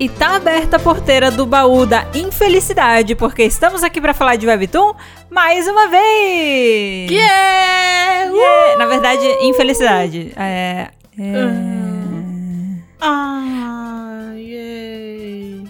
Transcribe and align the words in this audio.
E 0.00 0.08
tá 0.08 0.36
aberta 0.36 0.76
a 0.76 0.78
porteira 0.78 1.28
do 1.28 1.44
baú 1.44 1.84
da 1.84 2.06
infelicidade, 2.14 3.16
porque 3.16 3.42
estamos 3.42 3.82
aqui 3.82 4.00
para 4.00 4.14
falar 4.14 4.36
de 4.36 4.46
Webtoon 4.46 4.94
mais 5.28 5.66
uma 5.66 5.88
vez! 5.88 7.10
Yeah! 7.10 8.30
Yeah! 8.30 8.76
Na 8.76 8.86
verdade, 8.86 9.26
infelicidade. 9.42 10.32
É. 10.36 10.90
é... 11.18 11.32
Ah, 13.00 14.30
yay! 14.36 15.64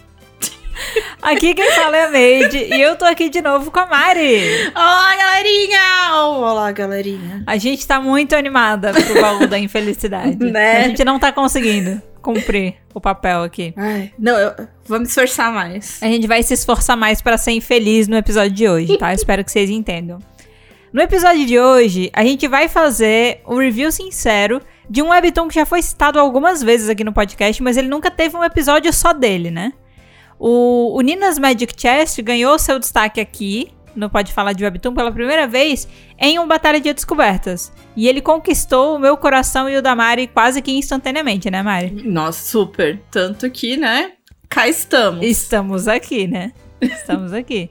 Aqui 1.22 1.54
quem 1.54 1.72
fala 1.72 1.96
é 1.96 2.04
a 2.04 2.08
Made 2.08 2.58
e 2.74 2.82
eu 2.82 2.96
tô 2.96 3.06
aqui 3.06 3.30
de 3.30 3.40
novo 3.40 3.70
com 3.70 3.80
a 3.80 3.86
Mari. 3.86 4.70
Olá, 4.74 5.16
galerinha! 5.16 6.14
Olá, 6.16 6.72
galerinha. 6.72 7.45
A 7.46 7.56
gente 7.56 7.86
tá 7.86 7.98
muito 7.98 8.36
animada 8.36 8.92
pro 8.92 9.22
baú 9.22 9.46
da 9.46 9.58
infelicidade. 9.58 10.36
Né? 10.49 10.85
A 10.85 10.89
gente 10.89 11.03
não 11.03 11.18
tá 11.18 11.32
conseguindo 11.32 12.03
cumprir 12.29 12.75
o 12.93 13.00
papel 13.00 13.43
aqui. 13.43 13.73
Ai, 13.75 14.13
não, 14.18 14.37
eu 14.37 14.68
vou 14.85 14.99
me 14.99 15.07
esforçar 15.07 15.50
mais. 15.50 16.03
A 16.03 16.07
gente 16.07 16.27
vai 16.27 16.43
se 16.43 16.53
esforçar 16.53 16.95
mais 16.95 17.23
pra 17.23 17.39
ser 17.39 17.53
infeliz 17.53 18.07
no 18.07 18.17
episódio 18.17 18.51
de 18.51 18.68
hoje, 18.68 18.99
tá? 18.99 19.13
Eu 19.13 19.14
espero 19.17 19.43
que 19.43 19.51
vocês 19.51 19.71
entendam. 19.71 20.18
No 20.93 21.01
episódio 21.01 21.46
de 21.46 21.59
hoje, 21.59 22.11
a 22.13 22.23
gente 22.23 22.46
vai 22.46 22.68
fazer 22.68 23.41
um 23.46 23.57
review 23.57 23.91
sincero 23.91 24.61
de 24.91 25.03
um 25.03 25.09
webtoon 25.09 25.49
que 25.49 25.54
já 25.54 25.64
foi 25.64 25.81
citado 25.81 26.18
algumas 26.18 26.63
vezes 26.63 26.91
aqui 26.91 27.03
no 27.03 27.13
podcast, 27.14 27.63
mas 27.63 27.79
ele 27.79 27.89
nunca 27.89 28.11
teve 28.11 28.37
um 28.37 28.45
episódio 28.45 28.93
só 28.93 29.15
dele, 29.15 29.51
né? 29.51 29.73
O, 30.39 30.96
o 30.96 31.01
Nina's 31.01 31.39
Magic 31.39 31.73
Chest 31.76 32.20
ganhou 32.20 32.59
seu 32.59 32.79
destaque 32.79 33.20
aqui 33.20 33.70
no 33.98 34.08
Pode 34.08 34.33
Falar 34.33 34.52
de 34.52 34.64
Webtoon 34.64 34.94
pela 34.94 35.12
primeira 35.12 35.47
vez 35.47 35.88
em 36.19 36.39
um 36.39 36.47
Batalha 36.47 36.80
de 36.80 36.92
Descobertas. 36.92 37.72
E 37.97 38.08
ele 38.08 38.20
conquistou 38.20 38.97
o 38.97 38.98
meu 38.98 39.16
coração 39.16 39.69
e 39.69 39.77
o 39.77 39.83
da 39.83 39.94
Mari 39.94 40.27
quase 40.28 40.62
que 40.62 40.72
instantaneamente, 40.72 41.50
né, 41.50 41.62
Mari? 41.62 41.91
Nossa, 42.05 42.42
super. 42.42 43.00
Tanto 43.11 43.50
que, 43.50 43.77
né? 43.77 44.12
Cá 44.48 44.69
estamos. 44.69 45.25
Estamos 45.27 45.89
aqui, 45.89 46.27
né? 46.27 46.53
Estamos 46.81 47.33
aqui. 47.33 47.70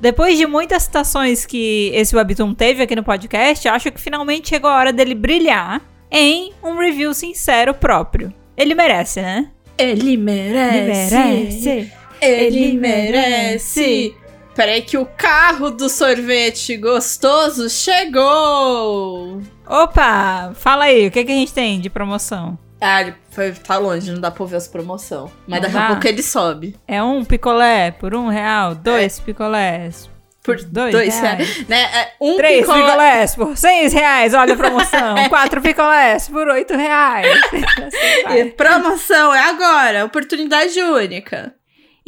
Depois 0.00 0.38
de 0.38 0.46
muitas 0.46 0.84
citações 0.84 1.44
que 1.44 1.90
esse 1.94 2.14
Webtoon 2.14 2.54
teve 2.54 2.82
aqui 2.82 2.94
no 2.94 3.02
podcast, 3.02 3.66
acho 3.68 3.90
que 3.90 4.00
finalmente 4.00 4.48
chegou 4.48 4.70
a 4.70 4.76
hora 4.76 4.92
dele 4.92 5.14
brilhar 5.14 5.80
em 6.10 6.52
um 6.62 6.78
review 6.78 7.12
sincero 7.12 7.74
próprio. 7.74 8.32
Ele 8.56 8.74
merece, 8.74 9.20
né? 9.20 9.50
Ele 9.76 10.16
merece. 10.16 11.92
Ele 12.20 12.72
merece. 12.72 14.14
Peraí 14.58 14.82
que 14.82 14.98
o 14.98 15.06
carro 15.06 15.70
do 15.70 15.88
sorvete 15.88 16.76
gostoso 16.76 17.70
chegou. 17.70 19.40
Opa! 19.64 20.50
Fala 20.52 20.86
aí, 20.86 21.06
o 21.06 21.12
que, 21.12 21.24
que 21.24 21.30
a 21.30 21.34
gente 21.36 21.54
tem 21.54 21.80
de 21.80 21.88
promoção? 21.88 22.58
Ah, 22.80 23.02
ele 23.02 23.14
foi, 23.30 23.52
tá 23.52 23.76
longe, 23.78 24.10
não 24.10 24.20
dá 24.20 24.32
pra 24.32 24.42
ouvir 24.42 24.56
as 24.56 24.66
promoção. 24.66 25.30
Mas 25.46 25.60
Não 25.62 25.68
daqui 25.70 25.76
a 25.84 25.86
pouco 25.86 26.08
ele 26.08 26.24
sobe. 26.24 26.74
É 26.88 27.00
um 27.00 27.24
picolé 27.24 27.92
por 27.92 28.16
um 28.16 28.26
real, 28.26 28.74
dois 28.74 29.20
picolés 29.20 30.10
Por 30.42 30.56
dois, 30.64 30.90
dois, 30.90 31.20
reais. 31.20 31.68
Né? 31.68 31.80
É, 31.82 32.12
Um 32.20 32.36
Três 32.36 32.62
picolé- 32.62 32.82
picolés 32.84 33.34
por 33.36 33.56
seis 33.56 33.92
reais, 33.92 34.34
olha 34.34 34.54
a 34.54 34.56
promoção. 34.56 35.14
Quatro 35.30 35.62
picolés 35.62 36.28
por 36.28 36.48
oito 36.48 36.74
reais. 36.76 37.28
Assim 38.26 38.50
Promoção 38.56 39.32
é 39.32 39.50
agora, 39.50 40.04
oportunidade 40.04 40.82
única. 40.82 41.54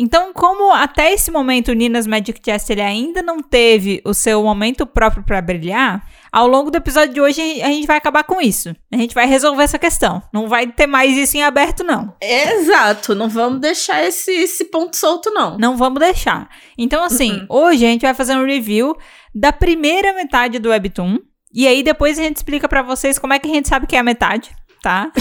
Então, 0.02 0.32
como 0.32 0.72
até 0.72 1.12
esse 1.12 1.30
momento 1.30 1.68
o 1.68 1.74
Nina's 1.74 2.06
Magic 2.06 2.40
Chest 2.42 2.70
ele 2.70 2.80
ainda 2.80 3.20
não 3.20 3.42
teve 3.42 4.00
o 4.02 4.14
seu 4.14 4.42
momento 4.42 4.86
próprio 4.86 5.22
pra 5.22 5.42
brilhar, 5.42 6.02
ao 6.32 6.48
longo 6.48 6.70
do 6.70 6.78
episódio 6.78 7.12
de 7.12 7.20
hoje 7.20 7.60
a 7.60 7.66
gente 7.66 7.86
vai 7.86 7.98
acabar 7.98 8.24
com 8.24 8.40
isso. 8.40 8.74
A 8.90 8.96
gente 8.96 9.14
vai 9.14 9.26
resolver 9.26 9.62
essa 9.62 9.78
questão. 9.78 10.22
Não 10.32 10.48
vai 10.48 10.66
ter 10.68 10.86
mais 10.86 11.14
isso 11.18 11.36
em 11.36 11.42
aberto, 11.42 11.84
não. 11.84 12.14
Exato, 12.18 13.14
não 13.14 13.28
vamos 13.28 13.60
deixar 13.60 14.02
esse, 14.02 14.32
esse 14.32 14.64
ponto 14.64 14.96
solto, 14.96 15.30
não. 15.32 15.58
Não 15.58 15.76
vamos 15.76 16.00
deixar. 16.00 16.48
Então, 16.78 17.04
assim, 17.04 17.44
hoje 17.46 17.84
a 17.84 17.88
gente 17.88 18.02
vai 18.02 18.14
fazer 18.14 18.34
um 18.36 18.46
review 18.46 18.96
da 19.34 19.52
primeira 19.52 20.14
metade 20.14 20.58
do 20.58 20.70
Webtoon. 20.70 21.18
E 21.52 21.68
aí 21.68 21.82
depois 21.82 22.18
a 22.18 22.22
gente 22.22 22.36
explica 22.36 22.66
pra 22.66 22.80
vocês 22.80 23.18
como 23.18 23.34
é 23.34 23.38
que 23.38 23.50
a 23.50 23.52
gente 23.52 23.68
sabe 23.68 23.86
que 23.86 23.96
é 23.96 23.98
a 23.98 24.04
metade, 24.04 24.50
tá? 24.82 25.10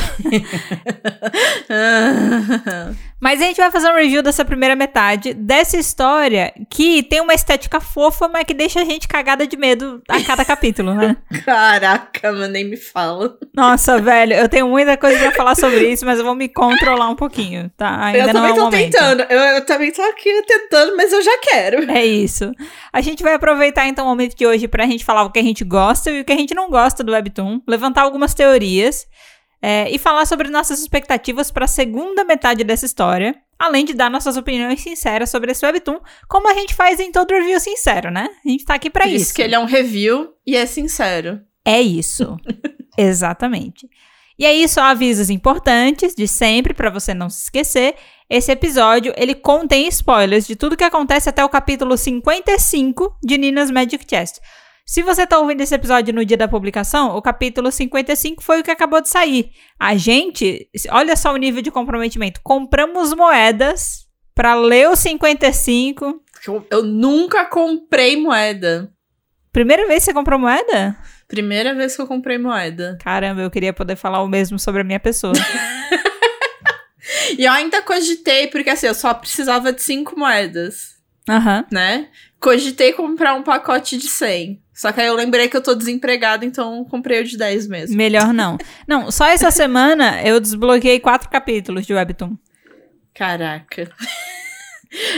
Mas 3.19 3.41
a 3.41 3.45
gente 3.45 3.57
vai 3.57 3.69
fazer 3.69 3.89
um 3.89 3.95
review 3.95 4.23
dessa 4.23 4.45
primeira 4.45 4.77
metade, 4.77 5.33
dessa 5.33 5.77
história 5.77 6.53
que 6.69 7.03
tem 7.03 7.19
uma 7.19 7.33
estética 7.33 7.81
fofa, 7.81 8.29
mas 8.29 8.45
que 8.45 8.53
deixa 8.53 8.79
a 8.79 8.85
gente 8.85 9.09
cagada 9.09 9.45
de 9.45 9.57
medo 9.57 10.01
a 10.07 10.23
cada 10.23 10.45
capítulo, 10.45 10.93
né? 10.93 11.17
Caraca, 11.43 12.31
mano, 12.31 12.47
nem 12.47 12.63
me 12.63 12.77
fala. 12.77 13.37
Nossa, 13.53 13.99
velho, 13.99 14.33
eu 14.33 14.47
tenho 14.47 14.69
muita 14.69 14.95
coisa 14.95 15.19
pra 15.19 15.33
falar 15.33 15.55
sobre 15.55 15.91
isso, 15.91 16.05
mas 16.05 16.19
eu 16.19 16.23
vou 16.23 16.33
me 16.33 16.47
controlar 16.47 17.09
um 17.09 17.15
pouquinho, 17.15 17.69
tá? 17.75 18.05
Ainda 18.05 18.19
eu 18.19 18.23
não 18.23 18.29
é 18.29 18.33
também 18.33 18.51
o 18.51 18.55
tô 18.55 18.61
momento. 18.61 18.91
tentando. 18.91 19.21
Eu, 19.23 19.39
eu 19.39 19.65
também 19.65 19.91
tô 19.91 20.01
aqui 20.01 20.41
tentando, 20.43 20.95
mas 20.95 21.11
eu 21.11 21.21
já 21.21 21.37
quero. 21.39 21.91
É 21.91 22.05
isso. 22.05 22.53
A 22.93 23.01
gente 23.01 23.21
vai 23.21 23.33
aproveitar 23.33 23.85
então 23.85 24.05
o 24.05 24.07
momento 24.07 24.33
de 24.33 24.47
hoje 24.47 24.65
pra 24.65 24.85
gente 24.85 25.03
falar 25.03 25.23
o 25.23 25.29
que 25.29 25.39
a 25.39 25.43
gente 25.43 25.65
gosta 25.65 26.09
e 26.09 26.21
o 26.21 26.25
que 26.25 26.31
a 26.31 26.37
gente 26.37 26.55
não 26.55 26.69
gosta 26.69 27.03
do 27.03 27.11
Webtoon, 27.11 27.59
levantar 27.67 28.03
algumas 28.03 28.33
teorias 28.33 29.05
é, 29.61 29.89
e 29.89 29.97
falar 29.97 30.25
sobre 30.25 30.49
nossas 30.49 30.79
expectativas 30.79 31.51
pra 31.51 31.67
segunda 31.67 32.23
metade 32.23 32.63
dessa 32.63 32.85
história, 32.85 33.35
além 33.57 33.83
de 33.83 33.93
dar 33.93 34.09
nossas 34.09 34.37
opiniões 34.37 34.81
sinceras 34.81 35.29
sobre 35.29 35.51
esse 35.51 35.65
Webtoon, 35.65 35.99
como 36.27 36.49
a 36.49 36.53
gente 36.53 36.73
faz 36.73 36.99
em 36.99 37.11
todo 37.11 37.31
review 37.33 37.59
sincero, 37.59 38.09
né? 38.09 38.29
A 38.45 38.49
gente 38.49 38.65
tá 38.65 38.75
aqui 38.75 38.89
pra 38.89 39.03
Por 39.03 39.11
isso. 39.11 39.25
isso 39.25 39.33
que 39.33 39.41
ele 39.41 39.55
é 39.55 39.59
um 39.59 39.65
review 39.65 40.29
e 40.45 40.55
é 40.55 40.65
sincero. 40.65 41.41
É 41.65 41.81
isso. 41.81 42.37
Exatamente. 42.97 43.87
E 44.37 44.45
aí, 44.45 44.65
só 44.69 44.83
avisos 44.83 45.29
importantes 45.29 46.15
de 46.15 46.25
sempre 46.25 46.73
pra 46.73 46.89
você 46.89 47.13
não 47.13 47.29
se 47.29 47.43
esquecer. 47.43 47.95
Esse 48.29 48.49
episódio, 48.53 49.13
ele 49.17 49.35
contém 49.35 49.85
spoilers 49.89 50.47
de 50.47 50.55
tudo 50.55 50.77
que 50.77 50.83
acontece 50.83 51.27
até 51.27 51.43
o 51.43 51.49
capítulo 51.49 51.97
55 51.97 53.17
de 53.21 53.37
Nina's 53.37 53.69
Magic 53.69 54.05
Chest. 54.09 54.39
Se 54.89 55.03
você 55.03 55.27
tá 55.27 55.37
ouvindo 55.37 55.61
esse 55.61 55.75
episódio 55.75 56.11
no 56.11 56.25
dia 56.25 56.35
da 56.35 56.47
publicação, 56.47 57.15
o 57.15 57.21
capítulo 57.21 57.71
55 57.71 58.41
foi 58.41 58.59
o 58.59 58.63
que 58.63 58.71
acabou 58.71 58.99
de 58.99 59.07
sair. 59.07 59.51
A 59.79 59.95
gente, 59.95 60.67
olha 60.89 61.15
só 61.15 61.31
o 61.31 61.37
nível 61.37 61.61
de 61.61 61.69
comprometimento. 61.69 62.41
Compramos 62.43 63.13
moedas 63.13 64.07
pra 64.33 64.55
ler 64.55 64.89
o 64.89 64.95
55. 64.95 66.23
Eu, 66.47 66.65
eu 66.71 66.81
nunca 66.81 67.45
comprei 67.45 68.19
moeda. 68.19 68.91
Primeira 69.51 69.85
vez 69.85 69.99
que 69.99 70.05
você 70.05 70.13
comprou 70.13 70.39
moeda? 70.39 70.97
Primeira 71.27 71.75
vez 71.75 71.95
que 71.95 72.01
eu 72.01 72.07
comprei 72.07 72.39
moeda. 72.39 72.97
Caramba, 72.99 73.41
eu 73.41 73.51
queria 73.51 73.71
poder 73.71 73.95
falar 73.95 74.23
o 74.23 74.27
mesmo 74.27 74.57
sobre 74.57 74.81
a 74.81 74.83
minha 74.83 74.99
pessoa. 74.99 75.33
E 77.37 77.45
eu 77.45 77.51
ainda 77.51 77.81
cogitei, 77.81 78.47
porque 78.47 78.71
assim, 78.71 78.87
eu 78.87 78.93
só 78.95 79.13
precisava 79.13 79.71
de 79.71 79.81
cinco 79.81 80.17
moedas, 80.19 80.95
Aham. 81.29 81.65
né? 81.71 82.09
Cogitei 82.39 82.93
comprar 82.93 83.33
um 83.33 83.43
pacote 83.43 83.97
de 83.97 84.07
100. 84.07 84.61
Só 84.73 84.93
que 84.93 85.01
aí 85.01 85.07
eu 85.07 85.15
lembrei 85.15 85.49
que 85.49 85.57
eu 85.57 85.61
tô 85.61 85.75
desempregada, 85.75 86.45
então 86.45 86.85
comprei 86.85 87.19
o 87.19 87.23
de 87.25 87.37
10 87.37 87.67
mesmo. 87.67 87.97
Melhor 87.97 88.33
não. 88.33 88.57
Não, 88.87 89.11
só 89.11 89.25
essa 89.27 89.51
semana 89.51 90.21
eu 90.23 90.39
desbloqueei 90.39 91.01
quatro 91.01 91.29
capítulos 91.29 91.85
de 91.85 91.93
Webtoon. 91.93 92.37
Caraca. 93.13 93.91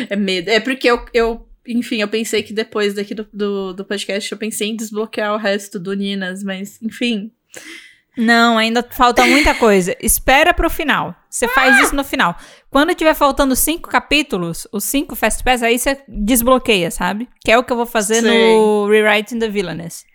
é 0.09 0.15
medo. 0.15 0.49
É 0.49 0.59
porque 0.59 0.89
eu, 0.89 1.05
eu, 1.13 1.47
enfim, 1.67 2.01
eu 2.01 2.07
pensei 2.07 2.41
que 2.41 2.53
depois 2.53 2.95
daqui 2.95 3.13
do, 3.13 3.27
do, 3.31 3.73
do 3.73 3.85
podcast 3.85 4.31
eu 4.31 4.37
pensei 4.37 4.69
em 4.69 4.75
desbloquear 4.75 5.33
o 5.33 5.37
resto 5.37 5.79
do 5.79 5.93
Ninas, 5.93 6.43
mas, 6.43 6.81
enfim. 6.81 7.31
Não, 8.17 8.57
ainda 8.57 8.81
falta 8.89 9.25
muita 9.27 9.53
coisa. 9.53 9.95
Espera 10.01 10.53
pro 10.53 10.69
final. 10.71 11.15
Você 11.31 11.47
faz 11.47 11.79
isso 11.79 11.95
no 11.95 12.03
final. 12.03 12.35
Quando 12.69 12.93
tiver 12.93 13.13
faltando 13.13 13.55
cinco 13.55 13.89
capítulos, 13.89 14.67
os 14.69 14.83
cinco 14.83 15.15
Fast 15.15 15.41
Pass, 15.41 15.63
aí 15.63 15.79
você 15.79 15.97
desbloqueia, 16.05 16.91
sabe? 16.91 17.29
Que 17.39 17.51
é 17.51 17.57
o 17.57 17.63
que 17.63 17.71
eu 17.71 17.77
vou 17.77 17.85
fazer 17.85 18.21
Sei. 18.21 18.57
no 18.57 18.85
Rewriting 18.89 19.39
the 19.39 19.47
Villainess. 19.47 20.05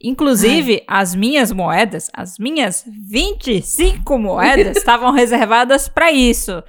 Inclusive, 0.00 0.84
as 0.86 1.12
minhas 1.12 1.50
moedas, 1.50 2.08
as 2.14 2.38
minhas 2.38 2.84
25 2.86 4.16
moedas, 4.16 4.76
estavam 4.78 5.10
reservadas 5.10 5.88
pra 5.88 6.12
isso. 6.12 6.62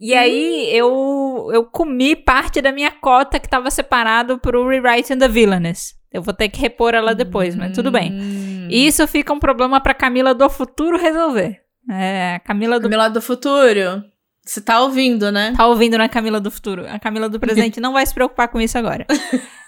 E 0.00 0.12
aí 0.12 0.68
eu, 0.76 1.48
eu 1.52 1.64
comi 1.64 2.16
parte 2.16 2.60
da 2.60 2.72
minha 2.72 2.90
cota 2.90 3.38
que 3.38 3.46
estava 3.46 3.70
separado 3.70 4.36
pro 4.38 4.66
Rewriting 4.66 5.16
the 5.16 5.28
Villainess. 5.28 5.94
Eu 6.12 6.22
vou 6.22 6.34
ter 6.34 6.48
que 6.48 6.60
repor 6.60 6.92
ela 6.92 7.14
depois, 7.14 7.54
mas 7.54 7.72
tudo 7.72 7.90
bem. 7.90 8.12
Hum. 8.12 8.68
Isso 8.68 9.06
fica 9.06 9.32
um 9.32 9.38
problema 9.38 9.80
pra 9.80 9.94
Camila 9.94 10.34
do 10.34 10.50
futuro 10.50 10.98
resolver. 10.98 11.63
É, 11.90 12.40
Camila 12.44 12.78
do 12.78 12.84
Camila 12.84 13.10
do 13.10 13.20
futuro, 13.20 14.02
você 14.44 14.60
tá 14.60 14.80
ouvindo, 14.80 15.30
né? 15.32 15.52
tá 15.56 15.66
ouvindo 15.66 15.96
na 15.98 16.08
Camila 16.08 16.40
do 16.40 16.50
futuro. 16.50 16.86
A 16.88 16.98
Camila 16.98 17.28
do 17.28 17.40
presente 17.40 17.80
não 17.80 17.92
vai 17.92 18.04
se 18.06 18.14
preocupar 18.14 18.48
com 18.48 18.60
isso 18.60 18.76
agora. 18.78 19.06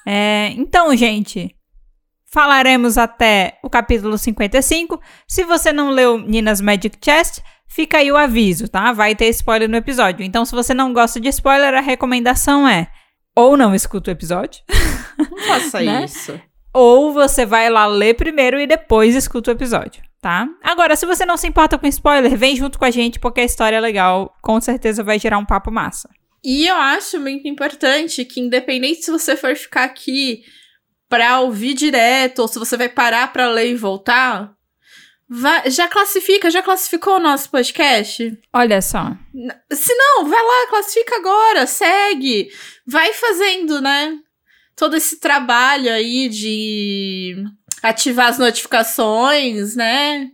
É, 0.08 0.52
então, 0.56 0.94
gente, 0.96 1.52
falaremos 2.32 2.96
até 2.96 3.58
o 3.60 3.68
capítulo 3.68 4.16
55. 4.16 5.00
Se 5.26 5.42
você 5.42 5.72
não 5.72 5.90
leu 5.90 6.16
Nina's 6.16 6.60
Magic 6.60 6.96
Chest, 7.04 7.40
fica 7.66 7.98
aí 7.98 8.12
o 8.12 8.16
aviso, 8.16 8.68
tá? 8.68 8.92
Vai 8.92 9.16
ter 9.16 9.26
spoiler 9.30 9.68
no 9.68 9.76
episódio. 9.76 10.24
Então, 10.24 10.44
se 10.44 10.54
você 10.54 10.72
não 10.72 10.92
gosta 10.92 11.18
de 11.18 11.28
spoiler, 11.30 11.74
a 11.74 11.80
recomendação 11.80 12.68
é 12.68 12.86
ou 13.34 13.56
não 13.56 13.74
escuta 13.74 14.10
o 14.10 14.12
episódio, 14.12 14.62
Não 15.18 15.38
faça 15.48 15.80
Né? 15.82 16.04
isso. 16.04 16.40
Ou 16.78 17.12
você 17.12 17.46
vai 17.46 17.70
lá 17.70 17.86
ler 17.86 18.14
primeiro 18.14 18.60
e 18.60 18.66
depois 18.66 19.14
escuta 19.14 19.50
o 19.50 19.54
episódio, 19.54 20.02
tá? 20.20 20.46
Agora, 20.62 20.94
se 20.94 21.06
você 21.06 21.24
não 21.24 21.36
se 21.38 21.46
importa 21.46 21.78
com 21.78 21.86
spoiler, 21.86 22.36
vem 22.36 22.54
junto 22.54 22.78
com 22.78 22.84
a 22.84 22.90
gente 22.90 23.18
porque 23.18 23.40
a 23.40 23.44
história 23.44 23.76
é 23.76 23.80
legal. 23.80 24.36
Com 24.42 24.60
certeza 24.60 25.02
vai 25.02 25.18
gerar 25.18 25.38
um 25.38 25.46
papo 25.46 25.70
massa. 25.70 26.10
E 26.44 26.66
eu 26.66 26.76
acho 26.76 27.18
muito 27.18 27.48
importante 27.48 28.24
que, 28.26 28.40
independente 28.40 29.02
se 29.02 29.10
você 29.10 29.36
for 29.36 29.56
ficar 29.56 29.84
aqui 29.84 30.42
pra 31.08 31.40
ouvir 31.40 31.72
direto 31.74 32.40
ou 32.40 32.48
se 32.48 32.58
você 32.58 32.76
vai 32.76 32.88
parar 32.88 33.32
pra 33.32 33.48
ler 33.48 33.70
e 33.70 33.74
voltar, 33.74 34.52
vai- 35.28 35.70
já 35.70 35.88
classifica, 35.88 36.50
já 36.50 36.62
classificou 36.62 37.16
o 37.16 37.20
nosso 37.20 37.50
podcast? 37.50 38.38
Olha 38.52 38.82
só. 38.82 39.12
Se 39.72 39.94
não, 39.94 40.26
vai 40.28 40.42
lá, 40.42 40.66
classifica 40.68 41.16
agora, 41.16 41.66
segue. 41.66 42.48
Vai 42.86 43.12
fazendo, 43.12 43.80
né? 43.80 44.18
Todo 44.76 44.94
esse 44.96 45.18
trabalho 45.18 45.90
aí 45.90 46.28
de 46.28 47.34
ativar 47.82 48.28
as 48.28 48.38
notificações, 48.38 49.74
né? 49.74 50.28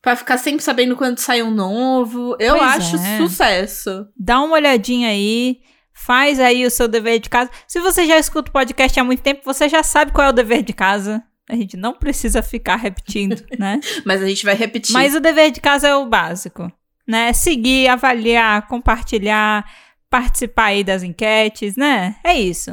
Pra 0.00 0.16
ficar 0.16 0.38
sempre 0.38 0.62
sabendo 0.62 0.96
quando 0.96 1.18
sai 1.18 1.42
um 1.42 1.50
novo. 1.50 2.36
Eu 2.40 2.56
Pois 2.56 2.76
acho 2.76 2.96
é. 2.96 3.18
sucesso. 3.18 4.06
Dá 4.16 4.40
uma 4.40 4.54
olhadinha 4.54 5.08
aí. 5.10 5.58
Faz 5.92 6.38
aí 6.40 6.64
o 6.64 6.70
seu 6.70 6.88
dever 6.88 7.18
de 7.18 7.28
casa. 7.28 7.50
Se 7.66 7.80
você 7.80 8.06
já 8.06 8.18
escuta 8.18 8.50
o 8.50 8.52
podcast 8.52 8.98
há 8.98 9.04
muito 9.04 9.22
tempo, 9.22 9.40
você 9.44 9.68
já 9.68 9.82
sabe 9.82 10.12
qual 10.12 10.26
é 10.28 10.30
o 10.30 10.34
dever 10.34 10.62
de 10.62 10.72
casa. 10.72 11.22
A 11.48 11.54
gente 11.54 11.76
não 11.76 11.92
precisa 11.94 12.42
ficar 12.42 12.76
repetindo, 12.76 13.42
né? 13.58 13.80
Mas 14.04 14.22
a 14.22 14.26
gente 14.26 14.44
vai 14.44 14.54
repetir. 14.54 14.92
Mas 14.92 15.14
o 15.14 15.20
dever 15.20 15.50
de 15.50 15.60
casa 15.60 15.88
é 15.88 15.94
o 15.94 16.06
básico, 16.06 16.70
né? 17.06 17.32
Seguir, 17.32 17.88
avaliar, 17.88 18.66
compartilhar, 18.68 19.64
participar 20.10 20.66
aí 20.66 20.84
das 20.84 21.02
enquetes, 21.02 21.76
né? 21.76 22.16
É 22.24 22.38
isso. 22.38 22.70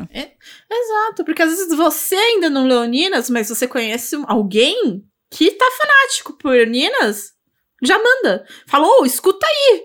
Exato, 0.72 1.24
porque 1.26 1.42
às 1.42 1.50
vezes 1.50 1.76
você 1.76 2.16
ainda 2.16 2.50
não 2.50 2.66
leu 2.66 2.84
Ninas, 2.86 3.30
mas 3.30 3.50
você 3.50 3.68
conhece 3.68 4.16
alguém 4.28 5.04
que 5.32 5.52
tá 5.52 5.66
fanático 5.78 6.34
por 6.34 6.56
Ninas, 6.68 7.34
já 7.82 7.98
manda. 7.98 8.46
Falou, 8.68 9.06
escuta 9.06 9.46
aí, 9.46 9.84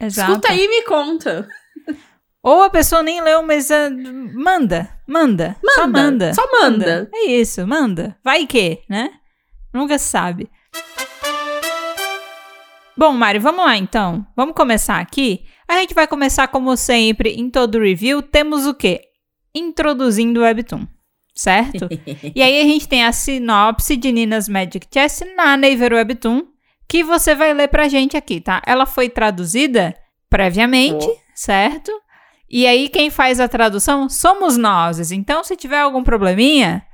Exato. 0.00 0.30
escuta 0.30 0.52
aí 0.52 0.64
e 0.64 0.68
me 0.68 0.82
conta. 0.82 1.48
Ou 2.42 2.62
a 2.62 2.70
pessoa 2.70 3.02
nem 3.02 3.20
leu, 3.22 3.42
mas 3.42 3.70
ah, 3.70 3.90
manda, 4.34 4.88
manda, 5.06 5.56
Só 5.74 5.86
manda. 5.86 6.32
Só 6.32 6.50
manda. 6.50 7.10
É 7.12 7.24
isso, 7.26 7.66
manda. 7.66 8.16
Vai 8.24 8.46
que, 8.46 8.82
né? 8.88 9.10
Nunca 9.72 9.98
se 9.98 10.08
sabe. 10.08 10.50
Bom, 12.96 13.12
Mari, 13.12 13.38
vamos 13.38 13.64
lá 13.64 13.76
então. 13.76 14.26
Vamos 14.36 14.54
começar 14.54 15.00
aqui. 15.00 15.46
A 15.70 15.74
gente 15.78 15.94
vai 15.94 16.08
começar, 16.08 16.48
como 16.48 16.76
sempre, 16.76 17.30
em 17.34 17.48
todo 17.48 17.78
review. 17.78 18.20
Temos 18.22 18.66
o 18.66 18.74
quê? 18.74 19.02
Introduzindo 19.54 20.40
o 20.40 20.42
Webtoon, 20.42 20.84
certo? 21.32 21.86
e 22.34 22.42
aí 22.42 22.60
a 22.60 22.64
gente 22.64 22.88
tem 22.88 23.04
a 23.04 23.12
sinopse 23.12 23.96
de 23.96 24.10
Nina's 24.10 24.48
Magic 24.48 24.84
Chess 24.92 25.22
na 25.36 25.56
Naver 25.56 25.92
Webtoon, 25.92 26.42
que 26.88 27.04
você 27.04 27.36
vai 27.36 27.54
ler 27.54 27.68
pra 27.68 27.86
gente 27.86 28.16
aqui, 28.16 28.40
tá? 28.40 28.60
Ela 28.66 28.84
foi 28.84 29.08
traduzida 29.08 29.96
previamente, 30.28 31.06
Oh. 31.06 31.16
certo? 31.36 31.92
E 32.50 32.66
aí 32.66 32.88
quem 32.88 33.08
faz 33.08 33.38
a 33.38 33.46
tradução 33.46 34.08
somos 34.08 34.56
nós. 34.56 35.12
Então, 35.12 35.44
se 35.44 35.54
tiver 35.54 35.78
algum 35.78 36.02
probleminha, 36.02 36.84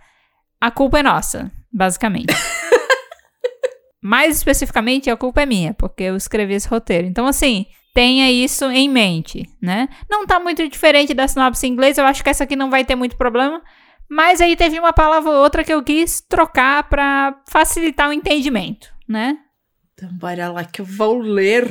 a 0.60 0.70
culpa 0.70 0.98
é 0.98 1.02
nossa, 1.02 1.50
basicamente. 1.72 2.26
Mais 4.02 4.36
especificamente, 4.36 5.08
a 5.08 5.16
culpa 5.16 5.40
é 5.40 5.46
minha, 5.46 5.72
porque 5.72 6.02
eu 6.02 6.14
escrevi 6.14 6.52
esse 6.52 6.68
roteiro. 6.68 7.06
Então, 7.06 7.26
assim, 7.26 7.64
tenha 7.96 8.30
isso 8.30 8.66
em 8.66 8.90
mente, 8.90 9.48
né? 9.58 9.88
Não 10.10 10.26
tá 10.26 10.38
muito 10.38 10.68
diferente 10.68 11.14
da 11.14 11.26
sinopse 11.26 11.66
em 11.66 11.70
inglês, 11.72 11.96
eu 11.96 12.04
acho 12.04 12.22
que 12.22 12.28
essa 12.28 12.44
aqui 12.44 12.54
não 12.54 12.68
vai 12.68 12.84
ter 12.84 12.94
muito 12.94 13.16
problema. 13.16 13.62
Mas 14.06 14.38
aí 14.38 14.54
teve 14.54 14.78
uma 14.78 14.92
palavra 14.92 15.30
ou 15.30 15.42
outra 15.42 15.64
que 15.64 15.72
eu 15.72 15.82
quis 15.82 16.20
trocar 16.20 16.86
pra 16.90 17.42
facilitar 17.48 18.10
o 18.10 18.12
entendimento, 18.12 18.92
né? 19.08 19.38
Então 19.94 20.10
bora 20.12 20.52
lá 20.52 20.62
que 20.62 20.82
eu 20.82 20.84
vou 20.84 21.18
ler. 21.22 21.66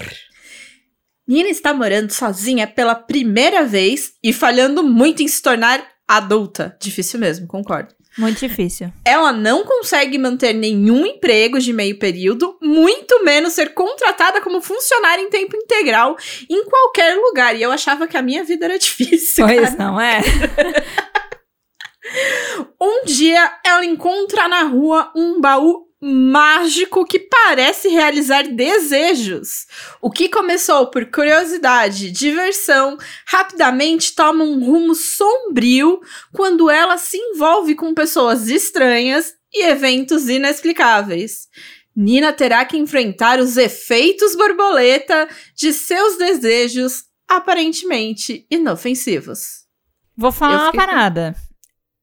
Nina 1.27 1.47
está 1.47 1.75
morando 1.75 2.09
sozinha 2.09 2.65
pela 2.65 2.95
primeira 2.95 3.63
vez 3.63 4.13
e 4.23 4.33
falhando 4.33 4.83
muito 4.83 5.21
em 5.21 5.27
se 5.27 5.43
tornar 5.43 5.85
adulta. 6.07 6.75
Difícil 6.81 7.19
mesmo, 7.19 7.45
concordo. 7.45 7.93
Muito 8.17 8.39
difícil. 8.39 8.91
Ela 9.03 9.33
não 9.33 9.65
consegue 9.65 10.17
manter 10.17 10.53
nenhum 10.53 11.05
emprego 11.05 11.59
de 11.59 11.73
meio 11.73 11.99
período, 11.99 12.57
muito 12.61 13.23
menos 13.23 13.53
ser 13.53 13.73
contratada 13.73 14.39
como 14.41 14.61
funcionária 14.61 15.21
em 15.21 15.29
tempo 15.29 15.55
integral 15.57 16.15
em 16.49 16.63
qualquer 16.65 17.15
lugar. 17.17 17.55
E 17.55 17.61
eu 17.61 17.71
achava 17.71 18.07
que 18.07 18.15
a 18.15 18.21
minha 18.21 18.43
vida 18.43 18.65
era 18.65 18.79
difícil. 18.79 19.45
Pois 19.45 19.75
cara. 19.75 19.83
não 19.83 19.99
é? 19.99 20.21
Um 22.79 23.03
dia 23.03 23.51
ela 23.65 23.83
encontra 23.83 24.47
na 24.47 24.61
rua 24.63 25.11
um 25.15 25.41
baú 25.41 25.84
mágico 26.01 27.05
que 27.05 27.19
parece 27.19 27.87
realizar 27.87 28.43
desejos. 28.43 29.65
O 30.01 30.09
que 30.11 30.29
começou 30.29 30.87
por 30.87 31.05
curiosidade, 31.09 32.11
diversão, 32.11 32.97
rapidamente 33.27 34.13
toma 34.13 34.43
um 34.43 34.63
rumo 34.63 34.93
sombrio 34.93 35.99
quando 36.33 36.69
ela 36.69 36.97
se 36.97 37.17
envolve 37.17 37.75
com 37.75 37.93
pessoas 37.93 38.47
estranhas 38.47 39.33
e 39.53 39.63
eventos 39.63 40.27
inexplicáveis. 40.29 41.47
Nina 41.95 42.33
terá 42.33 42.65
que 42.65 42.75
enfrentar 42.77 43.39
os 43.39 43.55
efeitos 43.55 44.35
borboleta 44.35 45.29
de 45.55 45.71
seus 45.71 46.17
desejos 46.17 47.03
aparentemente 47.27 48.45
inofensivos. 48.51 49.63
Vou 50.17 50.31
falar 50.31 50.55
uma 50.57 50.65
fiquei 50.71 50.79
com- 50.81 50.85
parada. 50.85 51.35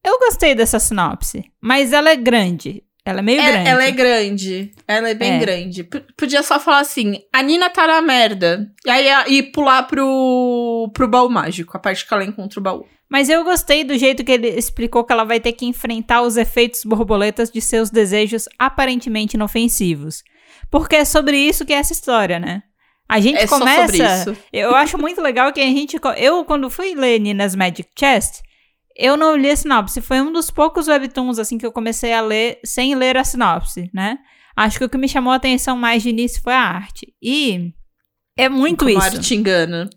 Eu 0.05 0.19
gostei 0.19 0.55
dessa 0.55 0.81
sinopse, 0.81 1.45
mas 1.61 1.93
ela 1.93 2.11
é 2.11 2.17
grande. 2.17 2.83
Ela 3.05 3.19
é 3.19 3.23
meio 3.23 3.41
É- 3.41 3.51
grande. 3.51 3.69
Ela 3.69 3.85
é 3.85 3.91
grande. 3.91 4.73
Ela 4.87 5.09
é 5.11 5.15
bem 5.15 5.33
É. 5.33 5.39
grande. 5.39 5.83
P- 5.85 6.05
podia 6.17 6.43
só 6.43 6.61
falar 6.61 6.81
assim: 6.81 7.19
a 7.33 7.43
Nina 7.43 7.69
tá 7.69 7.87
na 7.87 8.01
merda. 8.01 8.71
E 8.87 8.91
aí 8.91 9.09
e 9.39 9.43
pular 9.43 9.83
pro, 9.85 10.91
pro 10.95 11.09
baú 11.09 11.29
mágico, 11.29 11.77
a 11.77 11.81
parte 11.81 12.07
que 12.07 12.15
ela 12.15 12.25
encontra 12.25 12.61
o 12.61 12.63
baú. 12.63 12.87
Mas 13.11 13.29
eu 13.29 13.45
gostei 13.45 13.85
do 13.85 13.99
jeito 13.99 14.25
que 14.25 14.33
ele 14.33 14.49
explicou 14.49 15.05
que 15.05 15.13
ela 15.13 15.25
vai 15.25 15.39
ter 15.39 15.53
que 15.53 15.67
enfrentar 15.67 16.23
os 16.23 16.37
efeitos 16.37 16.83
borboletas 16.85 17.51
de 17.51 17.61
seus 17.61 17.91
desejos 17.91 18.49
aparentemente 18.59 19.35
inofensivos. 19.37 20.23
Porque 20.71 20.97
é 20.97 21.05
sobre 21.05 21.37
isso 21.37 21.67
que 21.67 21.73
é 21.75 21.77
essa 21.77 21.93
história, 21.93 22.39
né? 22.39 22.63
A 23.09 23.21
gente 23.21 23.39
é 23.41 23.47
começa. 23.47 24.35
Eu 24.51 24.75
acho 24.75 24.97
muito 24.97 25.21
legal 25.21 25.53
que 25.53 25.61
a 25.61 25.65
gente. 25.65 25.99
Eu, 26.17 26.45
quando 26.45 26.71
fui 26.71 26.95
ler 26.95 27.19
Nina's 27.21 27.55
Magic 27.55 27.91
Chest, 27.99 28.41
eu 28.97 29.17
não 29.17 29.37
li 29.37 29.51
a 29.51 29.57
sinopse. 29.57 30.01
Foi 30.01 30.21
um 30.21 30.33
dos 30.33 30.51
poucos 30.51 30.89
webtoons, 30.89 31.39
assim, 31.39 31.59
que 31.59 31.65
eu 31.67 31.73
comecei 31.73 32.13
a 32.13 32.21
ler 32.21 32.59
sem 32.65 32.95
ler 32.95 33.17
a 33.17 33.25
sinopse, 33.25 33.91
né? 33.93 34.19
Acho 34.57 34.79
que 34.79 34.85
o 34.85 34.89
que 34.89 34.99
me 34.99 35.09
chamou 35.09 35.33
a 35.33 35.37
atenção 35.37 35.77
mais 35.77 36.03
de 36.03 36.11
início 36.11 36.43
foi 36.43 36.53
a 36.53 36.61
arte. 36.63 37.15
E 37.23 37.73
é 38.37 38.49
muito 38.49 38.85
Como 38.85 38.91
a 39.03 39.07
isso. 39.09 39.17
arte 39.17 39.35
engana. 39.35 39.89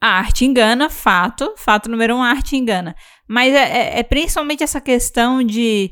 A 0.00 0.18
arte 0.18 0.44
engana, 0.44 0.88
fato. 0.90 1.52
Fato 1.56 1.88
número 1.90 2.14
um, 2.14 2.22
a 2.22 2.28
arte 2.30 2.56
engana. 2.56 2.94
Mas 3.28 3.52
é, 3.52 3.62
é- 3.96 3.98
é 3.98 4.02
principalmente 4.02 4.62
essa 4.62 4.80
questão 4.80 5.42
de 5.42 5.90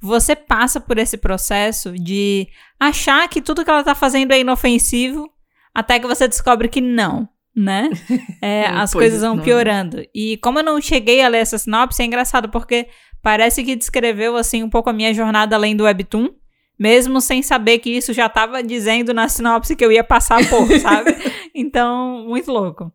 você 0.00 0.36
passa 0.36 0.78
por 0.80 0.98
esse 0.98 1.16
processo 1.16 1.92
de 1.94 2.46
achar 2.78 3.26
que 3.28 3.40
tudo 3.40 3.64
que 3.64 3.70
ela 3.70 3.82
tá 3.82 3.94
fazendo 3.94 4.32
é 4.32 4.38
inofensivo, 4.40 5.28
até 5.74 5.98
que 5.98 6.06
você 6.06 6.28
descobre 6.28 6.68
que 6.68 6.80
não, 6.80 7.26
né? 7.56 7.88
É, 8.42 8.68
Hum, 8.70 8.76
as 8.78 8.92
coisas 8.92 9.20
vão 9.22 9.36
não. 9.36 9.42
piorando. 9.42 10.02
E 10.14 10.36
como 10.38 10.58
eu 10.58 10.62
não 10.64 10.80
cheguei 10.80 11.22
a 11.22 11.28
ler 11.28 11.38
essa 11.38 11.56
sinopse, 11.58 12.02
é 12.02 12.04
engraçado, 12.04 12.48
porque 12.50 12.86
parece 13.22 13.64
que 13.64 13.74
descreveu, 13.74 14.36
assim, 14.36 14.62
um 14.62 14.68
pouco 14.70 14.90
a 14.90 14.92
minha 14.92 15.12
jornada 15.14 15.56
além 15.56 15.74
do 15.74 15.84
Webtoon. 15.84 16.28
Mesmo 16.78 17.22
sem 17.22 17.42
saber 17.42 17.78
que 17.78 17.88
isso 17.90 18.12
já 18.12 18.28
tava 18.28 18.62
dizendo 18.62 19.14
na 19.14 19.28
sinopse 19.28 19.74
que 19.74 19.82
eu 19.84 19.90
ia 19.90 20.04
passar 20.04 20.46
por, 20.50 20.68
sabe? 20.78 21.16
Então, 21.54 22.26
muito 22.28 22.52
louco. 22.52 22.92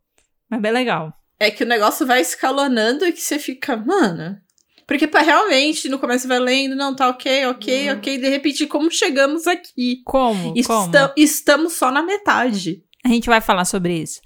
Mas 0.50 0.62
bem 0.62 0.72
legal. 0.72 1.12
É 1.40 1.50
que 1.50 1.64
o 1.64 1.68
negócio 1.68 2.06
vai 2.06 2.22
escalonando 2.22 3.04
e 3.06 3.12
que 3.12 3.20
você 3.22 3.40
fica, 3.40 3.76
mano. 3.76 4.38
Porque 4.86 5.08
pra 5.08 5.22
realmente, 5.22 5.90
no 5.90 5.98
começo 5.98 6.28
vai 6.28 6.38
lendo, 6.40 6.76
não, 6.76 6.96
tá 6.96 7.10
ok, 7.10 7.48
ok, 7.48 7.90
Uhum. 7.90 7.98
ok. 7.98 8.18
De 8.20 8.30
repente, 8.30 8.68
como 8.68 8.92
chegamos 8.92 9.48
aqui? 9.48 10.02
Como? 10.06 10.54
Como? 10.64 10.86
Esta- 10.86 11.14
estamos 11.18 11.74
só 11.74 11.90
na 11.90 12.04
metade. 12.04 12.84
A 13.04 13.08
gente 13.08 13.28
vai 13.28 13.42
falar 13.42 13.66
sobre 13.66 13.98
isso. 14.00 14.22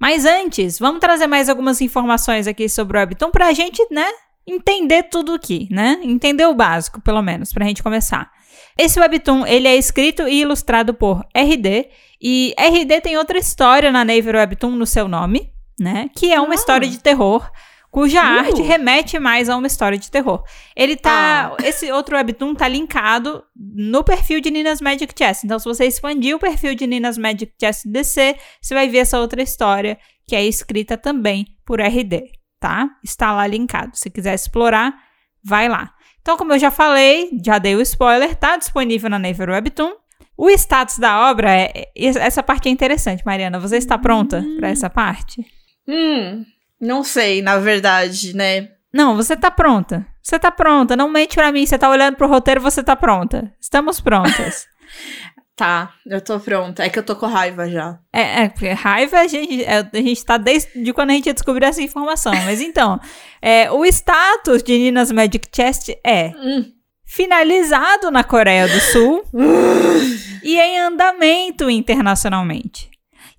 Mas 0.00 0.24
antes, 0.24 0.78
vamos 0.78 0.98
trazer 1.00 1.26
mais 1.26 1.48
algumas 1.48 1.80
informações 1.80 2.46
aqui 2.46 2.68
sobre 2.68 2.96
o 2.96 3.00
Webtoon 3.00 3.30
pra 3.30 3.52
gente, 3.52 3.86
né, 3.90 4.06
entender 4.46 5.04
tudo 5.04 5.34
aqui, 5.34 5.68
né? 5.70 6.00
Entender 6.02 6.46
o 6.46 6.54
básico, 6.54 7.00
pelo 7.00 7.20
menos, 7.22 7.52
pra 7.52 7.66
gente 7.66 7.82
começar. 7.82 8.30
Esse 8.78 8.98
Webtoon, 8.98 9.46
ele 9.46 9.68
é 9.68 9.76
escrito 9.76 10.26
e 10.26 10.40
ilustrado 10.40 10.94
por 10.94 11.22
RD, 11.34 11.88
e 12.20 12.54
RD 12.58 13.00
tem 13.02 13.18
outra 13.18 13.38
história 13.38 13.92
na 13.92 14.04
Naver 14.04 14.34
Webtoon 14.36 14.70
no 14.70 14.86
seu 14.86 15.06
nome, 15.06 15.52
né? 15.78 16.08
Que 16.16 16.32
é 16.32 16.40
uma 16.40 16.52
Ah. 16.52 16.54
história 16.54 16.88
de 16.88 16.98
terror, 16.98 17.50
cuja 17.90 18.20
Uh. 18.22 18.38
arte 18.40 18.62
remete 18.62 19.18
mais 19.18 19.48
a 19.48 19.56
uma 19.56 19.66
história 19.66 19.98
de 19.98 20.10
terror. 20.10 20.42
Ele 20.76 20.96
tá. 20.96 21.56
Esse 21.62 21.90
outro 21.90 22.16
webtoon 22.16 22.54
tá 22.54 22.68
linkado 22.68 23.42
no 23.56 24.04
perfil 24.04 24.40
de 24.40 24.50
Nina's 24.50 24.80
Magic 24.80 25.12
Chess. 25.16 25.44
Então, 25.44 25.58
se 25.58 25.64
você 25.64 25.86
expandir 25.86 26.36
o 26.36 26.38
perfil 26.38 26.74
de 26.74 26.86
Nina's 26.86 27.18
Magic 27.18 27.52
Chess 27.60 27.82
DC, 27.84 28.36
você 28.60 28.74
vai 28.74 28.88
ver 28.88 28.98
essa 28.98 29.18
outra 29.18 29.42
história 29.42 29.98
que 30.26 30.36
é 30.36 30.44
escrita 30.46 30.96
também 30.96 31.46
por 31.66 31.80
RD, 31.80 32.30
tá? 32.60 32.88
Está 33.02 33.32
lá 33.32 33.46
linkado. 33.46 33.96
Se 33.96 34.08
quiser 34.08 34.34
explorar, 34.34 34.94
vai 35.42 35.68
lá. 35.68 35.92
Então 36.20 36.36
como 36.36 36.52
eu 36.52 36.58
já 36.58 36.70
falei, 36.70 37.30
já 37.44 37.58
dei 37.58 37.74
o 37.74 37.80
spoiler, 37.80 38.36
tá 38.36 38.56
disponível 38.56 39.10
na 39.10 39.18
Naver 39.18 39.50
Webtoon. 39.50 39.92
O 40.36 40.48
status 40.50 40.98
da 40.98 41.30
obra 41.30 41.50
é, 41.50 41.70
é. 41.74 41.90
Essa 41.96 42.42
parte 42.42 42.68
é 42.68 42.72
interessante, 42.72 43.24
Mariana. 43.26 43.58
Você 43.58 43.76
está 43.76 43.98
pronta 43.98 44.42
para 44.58 44.68
essa 44.68 44.88
parte? 44.88 45.44
Hum, 45.86 46.44
não 46.80 47.04
sei, 47.04 47.42
na 47.42 47.58
verdade, 47.58 48.34
né? 48.34 48.68
Não, 48.92 49.14
você 49.16 49.36
tá 49.36 49.50
pronta. 49.50 50.06
Você 50.22 50.38
tá 50.38 50.50
pronta. 50.50 50.96
Não 50.96 51.08
mente 51.08 51.34
pra 51.34 51.52
mim. 51.52 51.64
Você 51.64 51.78
tá 51.78 51.88
olhando 51.88 52.16
pro 52.16 52.28
roteiro, 52.28 52.60
você 52.60 52.82
tá 52.82 52.96
pronta. 52.96 53.52
Estamos 53.60 54.00
prontas. 54.00 54.66
tá, 55.54 55.92
eu 56.06 56.20
tô 56.20 56.40
pronta. 56.40 56.82
É 56.82 56.88
que 56.88 56.98
eu 56.98 57.02
tô 57.02 57.14
com 57.14 57.26
raiva 57.26 57.68
já. 57.68 57.98
É, 58.12 58.44
é 58.44 58.48
porque 58.48 58.70
raiva 58.70 59.20
a 59.20 59.26
gente, 59.26 59.64
é, 59.64 59.78
a 59.78 59.96
gente 59.96 60.24
tá 60.24 60.36
desde 60.36 60.92
quando 60.92 61.10
a 61.10 61.14
gente 61.14 61.32
descobriu 61.32 61.68
essa 61.68 61.82
informação. 61.82 62.32
Mas 62.44 62.60
então, 62.60 62.98
é, 63.40 63.70
o 63.70 63.84
status 63.84 64.62
de 64.62 64.76
Nina's 64.76 65.12
Magic 65.12 65.48
Chest 65.54 65.90
é. 66.04 66.32
Hum 66.36 66.80
finalizado 67.10 68.08
na 68.08 68.22
Coreia 68.22 68.68
do 68.68 68.80
Sul 68.92 69.24
e 70.44 70.56
em 70.56 70.78
andamento 70.78 71.68
internacionalmente. 71.68 72.88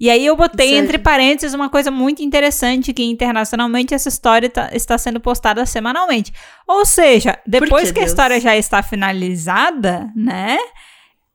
E 0.01 0.09
aí 0.09 0.25
eu 0.25 0.35
botei 0.35 0.73
entre 0.73 0.97
parênteses 0.97 1.53
uma 1.53 1.69
coisa 1.69 1.91
muito 1.91 2.23
interessante 2.23 2.91
que 2.91 3.03
internacionalmente 3.03 3.93
essa 3.93 4.09
história 4.09 4.49
tá, 4.49 4.71
está 4.73 4.97
sendo 4.97 5.19
postada 5.19 5.63
semanalmente. 5.63 6.33
Ou 6.67 6.83
seja, 6.83 7.37
depois 7.45 7.89
que, 7.89 7.99
que 7.99 7.99
a 7.99 8.07
história 8.07 8.39
já 8.39 8.57
está 8.57 8.81
finalizada, 8.81 10.11
né? 10.15 10.57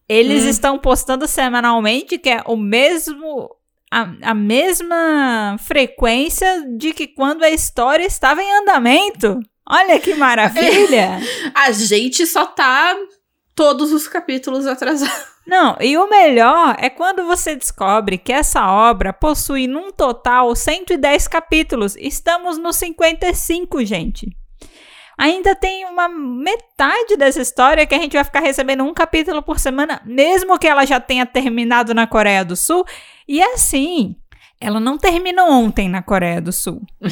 Eles 0.08 0.42
hum. 0.42 0.49
estão 0.49 0.78
postando 0.80 1.28
semanalmente, 1.28 2.18
que 2.18 2.28
é 2.28 2.42
o 2.44 2.56
mesmo 2.56 3.49
a, 3.88 4.11
a 4.30 4.35
mesma 4.35 5.56
frequência 5.61 6.64
de 6.76 6.92
que 6.92 7.06
quando 7.06 7.44
a 7.44 7.50
história 7.50 8.04
estava 8.04 8.42
em 8.42 8.52
andamento. 8.52 9.38
Olha 9.64 10.00
que 10.00 10.12
maravilha! 10.16 11.20
a 11.54 11.70
gente 11.70 12.26
só 12.26 12.44
tá 12.44 12.96
todos 13.54 13.92
os 13.92 14.08
capítulos 14.08 14.66
atrasados. 14.66 15.35
Não, 15.46 15.76
e 15.80 15.96
o 15.96 16.10
melhor 16.10 16.74
é 16.78 16.90
quando 16.90 17.24
você 17.24 17.54
descobre 17.54 18.18
que 18.18 18.32
essa 18.32 18.68
obra 18.68 19.12
possui 19.12 19.68
num 19.68 19.92
total 19.92 20.54
110 20.56 21.28
capítulos. 21.28 21.94
Estamos 21.96 22.58
no 22.58 22.72
55, 22.72 23.84
gente. 23.84 24.36
Ainda 25.16 25.54
tem 25.54 25.86
uma 25.86 26.08
metade 26.08 27.16
dessa 27.16 27.40
história 27.40 27.86
que 27.86 27.94
a 27.94 27.98
gente 27.98 28.12
vai 28.12 28.24
ficar 28.24 28.40
recebendo 28.40 28.84
um 28.84 28.92
capítulo 28.92 29.42
por 29.42 29.58
semana, 29.58 30.02
mesmo 30.04 30.58
que 30.58 30.66
ela 30.66 30.84
já 30.84 31.00
tenha 31.00 31.24
terminado 31.24 31.94
na 31.94 32.06
Coreia 32.06 32.44
do 32.44 32.56
Sul. 32.56 32.84
E 33.26 33.40
assim, 33.40 34.16
ela 34.60 34.80
não 34.80 34.98
terminou 34.98 35.50
ontem 35.50 35.88
na 35.88 36.02
Coreia 36.02 36.40
do 36.40 36.52
Sul. 36.52 36.82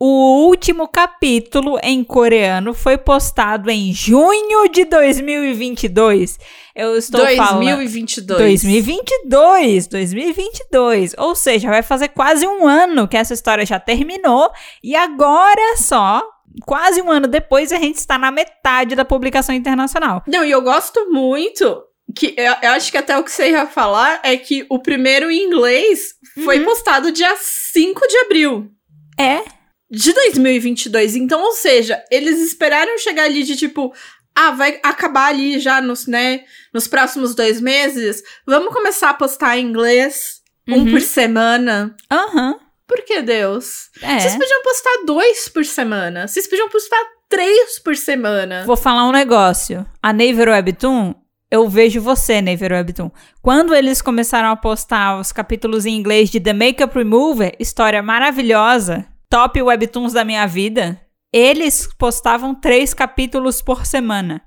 O 0.00 0.46
último 0.46 0.86
capítulo 0.86 1.76
em 1.82 2.04
coreano 2.04 2.72
foi 2.72 2.96
postado 2.96 3.68
em 3.68 3.92
junho 3.92 4.68
de 4.68 4.84
2022. 4.84 6.38
Eu 6.72 6.96
estou 6.96 7.20
2022. 7.20 7.48
falando 7.48 8.38
2022, 8.38 9.86
2022. 9.88 11.14
Ou 11.18 11.34
seja, 11.34 11.68
vai 11.68 11.82
fazer 11.82 12.10
quase 12.10 12.46
um 12.46 12.64
ano 12.64 13.08
que 13.08 13.16
essa 13.16 13.34
história 13.34 13.66
já 13.66 13.80
terminou 13.80 14.48
e 14.84 14.94
agora 14.94 15.76
só 15.76 16.22
quase 16.64 17.02
um 17.02 17.10
ano 17.10 17.26
depois 17.26 17.72
a 17.72 17.78
gente 17.78 17.96
está 17.96 18.16
na 18.16 18.30
metade 18.30 18.94
da 18.94 19.04
publicação 19.04 19.52
internacional. 19.52 20.22
Não, 20.28 20.44
e 20.44 20.50
eu 20.52 20.62
gosto 20.62 21.10
muito 21.10 21.82
que 22.14 22.34
eu, 22.36 22.54
eu, 22.62 22.70
acho 22.70 22.92
que 22.92 22.98
até 22.98 23.18
o 23.18 23.24
que 23.24 23.32
você 23.32 23.50
ia 23.50 23.66
falar 23.66 24.20
é 24.22 24.36
que 24.36 24.64
o 24.70 24.78
primeiro 24.78 25.28
em 25.28 25.44
inglês 25.44 26.14
foi 26.44 26.60
uhum. 26.60 26.66
postado 26.66 27.10
dia 27.10 27.34
5 27.36 28.06
de 28.06 28.16
abril. 28.18 28.70
É, 29.18 29.57
de 29.90 30.12
2022. 30.12 31.16
Então, 31.16 31.42
ou 31.42 31.52
seja, 31.52 32.02
eles 32.10 32.38
esperaram 32.40 32.98
chegar 32.98 33.24
ali 33.24 33.42
de 33.42 33.56
tipo, 33.56 33.92
ah, 34.34 34.50
vai 34.52 34.78
acabar 34.82 35.28
ali 35.28 35.58
já 35.58 35.80
nos, 35.80 36.06
né, 36.06 36.44
nos 36.72 36.86
próximos 36.86 37.34
dois 37.34 37.60
meses. 37.60 38.22
Vamos 38.46 38.72
começar 38.72 39.10
a 39.10 39.14
postar 39.14 39.58
em 39.58 39.66
inglês 39.66 40.40
uhum. 40.68 40.82
um 40.82 40.90
por 40.90 41.00
semana. 41.00 41.94
Aham. 42.10 42.52
Uhum. 42.52 42.68
Por 42.86 43.04
que 43.04 43.20
Deus? 43.20 43.90
É. 44.00 44.18
Vocês 44.18 44.34
podiam 44.34 44.62
postar 44.62 45.04
dois 45.04 45.48
por 45.50 45.62
semana. 45.64 46.26
Vocês 46.26 46.48
podiam 46.48 46.70
postar 46.70 46.98
três 47.28 47.78
por 47.78 47.94
semana. 47.94 48.64
Vou 48.64 48.78
falar 48.78 49.06
um 49.06 49.12
negócio. 49.12 49.84
A 50.02 50.10
Naver 50.10 50.48
Webtoon, 50.48 51.14
eu 51.50 51.68
vejo 51.68 52.00
você, 52.00 52.40
Naver 52.40 52.72
Webtoon. 52.72 53.10
Quando 53.42 53.74
eles 53.74 54.00
começaram 54.00 54.50
a 54.50 54.56
postar 54.56 55.20
os 55.20 55.32
capítulos 55.32 55.84
em 55.84 55.96
inglês 55.96 56.30
de 56.30 56.40
The 56.40 56.54
Makeup 56.54 56.94
Remover, 56.94 57.54
história 57.58 58.02
maravilhosa, 58.02 59.06
top 59.28 59.60
webtoons 59.62 60.12
da 60.12 60.24
minha 60.24 60.46
vida, 60.46 61.00
eles 61.32 61.88
postavam 61.98 62.54
três 62.54 62.94
capítulos 62.94 63.62
por 63.62 63.84
semana. 63.84 64.42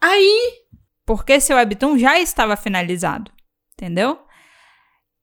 Aí. 0.00 0.60
Porque 1.04 1.40
seu 1.40 1.56
webtoon 1.56 1.98
já 1.98 2.18
estava 2.18 2.56
finalizado. 2.56 3.30
Entendeu? 3.74 4.18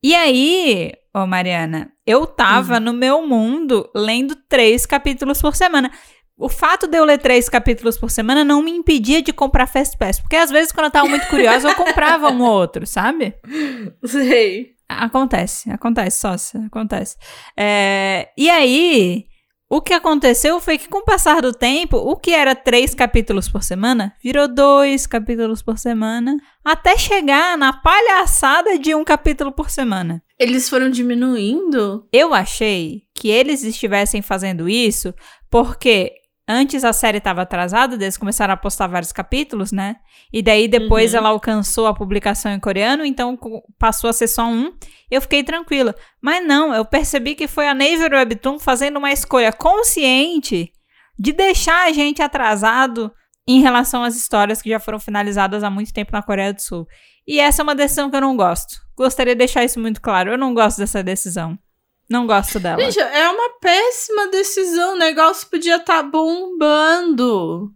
E 0.04 0.14
aí, 0.14 0.92
ô 1.14 1.26
Mariana, 1.26 1.92
eu 2.06 2.28
tava 2.28 2.76
uhum. 2.76 2.80
no 2.80 2.94
meu 2.94 3.26
mundo 3.26 3.90
lendo 3.96 4.36
três 4.48 4.86
capítulos 4.86 5.42
por 5.42 5.56
semana. 5.56 5.92
O 6.38 6.50
fato 6.50 6.88
de 6.88 6.98
eu 6.98 7.04
ler 7.04 7.18
três 7.18 7.50
capítulos 7.50 7.98
por 7.98 8.12
semana 8.12 8.44
não 8.44 8.62
me 8.62 8.70
impedia 8.70 9.24
de 9.24 9.34
comprar 9.34 9.66
Fast 9.66 9.98
Pass. 9.98 10.20
Porque 10.20 10.36
às 10.36 10.52
vezes, 10.52 10.72
quando 10.72 10.86
eu 10.86 10.92
tava 10.92 11.10
muito 11.10 11.28
curiosa, 11.28 11.68
eu 11.68 11.76
comprava 11.76 12.30
um 12.30 12.42
ou 12.44 12.52
outro, 12.52 12.86
sabe? 12.86 13.34
Sei. 14.06 14.77
Acontece, 14.90 15.70
acontece, 15.70 16.20
sócia, 16.20 16.66
acontece. 16.66 17.18
É, 17.58 18.30
e 18.38 18.50
aí, 18.50 19.26
o 19.70 19.82
que 19.82 19.94
aconteceu 19.94 20.62
foi 20.62 20.78
que, 20.78 20.88
com 20.88 21.00
o 21.00 21.04
passar 21.04 21.42
do 21.42 21.52
tempo, 21.52 21.98
o 21.98 22.16
que 22.16 22.32
era 22.32 22.56
três 22.56 22.96
capítulos 22.96 23.50
por 23.50 23.64
semana 23.64 24.16
virou 24.24 24.48
dois 24.48 25.06
capítulos 25.06 25.62
por 25.62 25.78
semana, 25.78 26.38
até 26.64 26.98
chegar 26.98 27.58
na 27.58 27.74
palhaçada 27.74 28.80
de 28.80 28.96
um 28.96 29.04
capítulo 29.04 29.52
por 29.52 29.70
semana. 29.70 30.24
Eles 30.40 30.70
foram 30.70 30.90
diminuindo? 30.90 32.08
Eu 32.14 32.34
achei 32.34 33.02
que 33.14 33.28
eles 33.28 33.64
estivessem 33.64 34.22
fazendo 34.22 34.70
isso 34.70 35.14
porque 35.50 36.14
Antes 36.50 36.86
a 36.86 36.94
série 36.94 37.18
estava 37.18 37.42
atrasada, 37.42 37.96
eles 37.96 38.16
começaram 38.16 38.54
a 38.54 38.58
postar 38.58 38.88
vários 38.88 39.12
capítulos, 39.12 39.74
né? 39.74 39.98
E 40.32 40.42
daí 40.42 40.70
depois 40.70 41.12
uhum. 41.12 41.18
ela 41.18 41.30
alcançou 41.30 41.88
a 41.88 41.94
publicação 41.94 42.54
em 42.54 42.60
coreano, 42.60 43.04
então 43.04 43.38
passou 43.78 44.10
a 44.10 44.14
ser 44.14 44.28
só 44.28 44.48
um. 44.48 44.72
Eu 45.12 45.22
fiquei 45.22 45.44
tranquila. 45.44 45.94
Mas 46.22 46.46
não, 46.48 46.74
eu 46.74 46.86
percebi 46.86 47.36
que 47.36 47.50
foi 47.50 47.68
a 47.68 47.74
Naver 47.74 48.14
Webtoon 48.14 48.60
fazendo 48.60 48.96
uma 48.96 49.12
escolha 49.12 49.52
consciente 49.52 50.72
de 51.20 51.34
deixar 51.34 51.86
a 51.86 51.92
gente 51.92 52.22
atrasado 52.22 53.12
em 53.46 53.62
relação 53.62 54.04
às 54.04 54.16
histórias 54.16 54.62
que 54.62 54.70
já 54.70 54.80
foram 54.80 55.00
finalizadas 55.00 55.64
há 55.64 55.70
muito 55.70 55.92
tempo 55.92 56.12
na 56.14 56.24
Coreia 56.24 56.54
do 56.54 56.62
Sul. 56.62 56.88
E 57.28 57.42
essa 57.42 57.62
é 57.62 57.64
uma 57.64 57.76
decisão 57.76 58.10
que 58.10 58.16
eu 58.16 58.22
não 58.22 58.38
gosto. 58.38 58.76
Gostaria 58.96 59.36
de 59.36 59.40
deixar 59.40 59.66
isso 59.66 59.82
muito 59.82 60.02
claro. 60.02 60.32
Eu 60.32 60.38
não 60.38 60.54
gosto 60.54 60.78
dessa 60.78 61.04
decisão. 61.04 61.60
Não 62.10 62.26
gosto 62.26 62.60
dela. 62.60 62.82
Gente, 62.82 63.00
é 63.00 63.30
uma 63.30 63.60
péssima 63.60 64.28
decisão. 64.30 64.96
O 64.96 64.98
negócio 64.98 65.50
podia 65.50 65.76
estar 65.76 65.98
tá 65.98 66.04
bombando. 66.04 67.72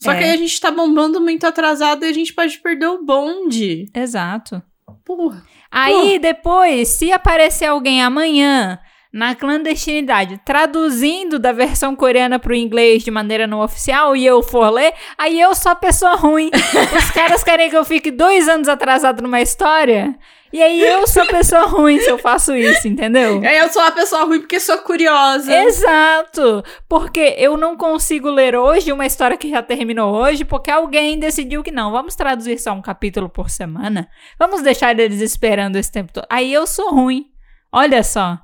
Só 0.00 0.12
é. 0.12 0.18
que 0.18 0.24
aí 0.24 0.30
a 0.30 0.36
gente 0.36 0.60
tá 0.60 0.70
bombando 0.70 1.20
muito 1.20 1.44
atrasado 1.46 2.04
e 2.04 2.08
a 2.08 2.12
gente 2.12 2.32
pode 2.32 2.58
perder 2.58 2.86
o 2.86 3.04
bonde. 3.04 3.86
Exato. 3.94 4.62
Porra. 5.04 5.42
Aí 5.70 5.92
Porra. 5.92 6.18
depois, 6.18 6.88
se 6.88 7.12
aparecer 7.12 7.66
alguém 7.66 8.02
amanhã 8.02 8.78
na 9.12 9.34
clandestinidade, 9.34 10.40
traduzindo 10.44 11.38
da 11.38 11.50
versão 11.50 11.96
coreana 11.96 12.38
pro 12.38 12.54
inglês 12.54 13.02
de 13.02 13.10
maneira 13.10 13.46
não 13.46 13.60
oficial 13.60 14.14
e 14.14 14.24
eu 14.24 14.42
for 14.42 14.70
ler, 14.70 14.92
aí 15.16 15.40
eu 15.40 15.54
sou 15.54 15.72
a 15.72 15.76
pessoa 15.76 16.14
ruim. 16.14 16.50
Os 16.96 17.10
caras 17.10 17.42
querem 17.42 17.70
que 17.70 17.76
eu 17.76 17.84
fique 17.84 18.10
dois 18.10 18.48
anos 18.48 18.68
atrasado 18.68 19.22
numa 19.22 19.40
história. 19.40 20.16
E 20.52 20.62
aí 20.62 20.80
eu 20.80 21.06
sou 21.06 21.26
pessoa 21.26 21.66
ruim 21.66 21.98
se 22.00 22.08
eu 22.08 22.18
faço 22.18 22.54
isso, 22.54 22.88
entendeu? 22.88 23.42
E 23.42 23.46
aí 23.46 23.58
eu 23.58 23.68
sou 23.68 23.82
a 23.82 23.90
pessoa 23.90 24.24
ruim 24.24 24.40
porque 24.40 24.58
sou 24.58 24.78
curiosa. 24.78 25.52
Exato! 25.52 26.62
Porque 26.88 27.34
eu 27.38 27.56
não 27.56 27.76
consigo 27.76 28.30
ler 28.30 28.56
hoje 28.56 28.92
uma 28.92 29.06
história 29.06 29.36
que 29.36 29.50
já 29.50 29.62
terminou 29.62 30.14
hoje, 30.14 30.44
porque 30.44 30.70
alguém 30.70 31.18
decidiu 31.18 31.62
que 31.62 31.70
não, 31.70 31.92
vamos 31.92 32.14
traduzir 32.14 32.58
só 32.58 32.72
um 32.72 32.82
capítulo 32.82 33.28
por 33.28 33.50
semana. 33.50 34.08
Vamos 34.38 34.62
deixar 34.62 34.98
eles 34.98 35.20
esperando 35.20 35.76
esse 35.76 35.92
tempo 35.92 36.12
todo. 36.12 36.26
Aí 36.30 36.52
eu 36.52 36.66
sou 36.66 36.90
ruim. 36.90 37.26
Olha 37.72 38.02
só. 38.02 38.38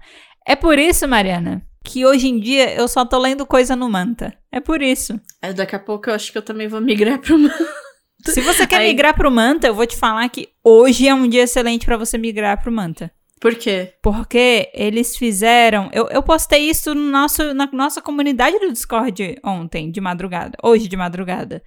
É 0.46 0.54
por 0.54 0.78
isso, 0.78 1.08
Mariana, 1.08 1.62
que 1.82 2.04
hoje 2.04 2.28
em 2.28 2.38
dia 2.38 2.74
eu 2.74 2.86
só 2.86 3.04
tô 3.04 3.18
lendo 3.18 3.46
coisa 3.46 3.74
no 3.74 3.88
Manta. 3.88 4.36
É 4.52 4.60
por 4.60 4.82
isso. 4.82 5.18
É, 5.40 5.52
daqui 5.52 5.74
a 5.74 5.78
pouco 5.78 6.10
eu 6.10 6.14
acho 6.14 6.30
que 6.30 6.38
eu 6.38 6.42
também 6.42 6.68
vou 6.68 6.80
migrar 6.80 7.18
pro 7.18 7.38
Manta. 7.38 7.83
Se 8.26 8.40
você 8.40 8.66
quer 8.66 8.78
Aí... 8.78 8.88
migrar 8.88 9.14
pro 9.14 9.30
Manta, 9.30 9.66
eu 9.66 9.74
vou 9.74 9.86
te 9.86 9.96
falar 9.96 10.28
que 10.28 10.48
hoje 10.62 11.06
é 11.06 11.14
um 11.14 11.28
dia 11.28 11.42
excelente 11.42 11.84
para 11.84 11.96
você 11.96 12.16
migrar 12.16 12.62
pro 12.62 12.72
Manta. 12.72 13.10
Por 13.40 13.54
quê? 13.56 13.92
Porque 14.02 14.70
eles 14.72 15.16
fizeram. 15.16 15.90
Eu, 15.92 16.08
eu 16.08 16.22
postei 16.22 16.70
isso 16.70 16.94
no 16.94 17.10
nosso, 17.10 17.52
na 17.52 17.68
nossa 17.70 18.00
comunidade 18.00 18.58
do 18.58 18.72
Discord 18.72 19.38
ontem, 19.44 19.90
de 19.90 20.00
madrugada. 20.00 20.56
Hoje 20.62 20.88
de 20.88 20.96
madrugada. 20.96 21.62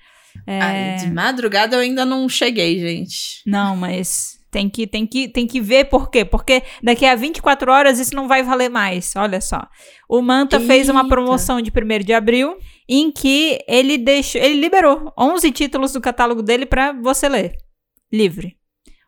É... 0.46 0.60
Ai, 0.60 0.96
de 0.96 1.12
madrugada 1.12 1.76
eu 1.76 1.82
ainda 1.82 2.04
não 2.04 2.28
cheguei, 2.28 2.80
gente. 2.80 3.44
Não, 3.46 3.76
mas 3.76 4.38
tem 4.50 4.70
que, 4.70 4.88
tem, 4.88 5.06
que, 5.06 5.28
tem 5.28 5.46
que 5.46 5.62
ver 5.62 5.86
por 5.86 6.10
quê. 6.10 6.26
Porque 6.26 6.64
daqui 6.82 7.06
a 7.06 7.14
24 7.14 7.72
horas 7.72 8.00
isso 8.00 8.16
não 8.16 8.28
vai 8.28 8.42
valer 8.42 8.70
mais. 8.70 9.14
Olha 9.16 9.40
só. 9.40 9.62
O 10.10 10.20
Manta 10.22 10.56
Eita. 10.56 10.66
fez 10.66 10.90
uma 10.90 11.08
promoção 11.08 11.62
de 11.62 11.72
1 11.72 12.04
de 12.04 12.14
abril 12.14 12.58
em 12.88 13.12
que 13.12 13.60
ele 13.68 13.98
deixou, 13.98 14.42
ele 14.42 14.60
liberou 14.60 15.14
11 15.18 15.52
títulos 15.52 15.94
do 15.94 16.02
catálogo 16.02 16.42
dele 16.42 16.66
para 16.66 16.94
você 16.94 17.28
ler, 17.28 17.58
livre. 18.12 18.56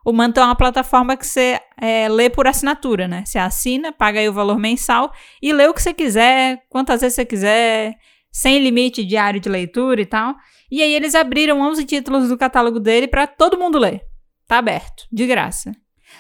O 0.05 0.13
Manto 0.13 0.39
é 0.39 0.43
uma 0.43 0.55
plataforma 0.55 1.15
que 1.15 1.27
você 1.27 1.59
é, 1.79 2.07
lê 2.09 2.29
por 2.29 2.47
assinatura, 2.47 3.07
né? 3.07 3.23
Você 3.25 3.37
assina, 3.37 3.91
paga 3.91 4.19
aí 4.19 4.29
o 4.29 4.33
valor 4.33 4.57
mensal 4.57 5.11
e 5.41 5.53
lê 5.53 5.67
o 5.67 5.73
que 5.73 5.81
você 5.81 5.93
quiser, 5.93 6.63
quantas 6.69 7.01
vezes 7.01 7.15
você 7.15 7.25
quiser, 7.25 7.95
sem 8.31 8.59
limite 8.59 9.03
diário 9.03 9.39
de 9.39 9.49
leitura 9.49 10.01
e 10.01 10.05
tal. 10.05 10.35
E 10.71 10.81
aí 10.81 10.93
eles 10.93 11.15
abriram 11.15 11.61
11 11.61 11.85
títulos 11.85 12.29
do 12.29 12.37
catálogo 12.37 12.79
dele 12.79 13.07
para 13.07 13.27
todo 13.27 13.57
mundo 13.57 13.77
ler. 13.77 14.01
Tá 14.47 14.57
aberto, 14.57 15.05
de 15.11 15.27
graça. 15.27 15.71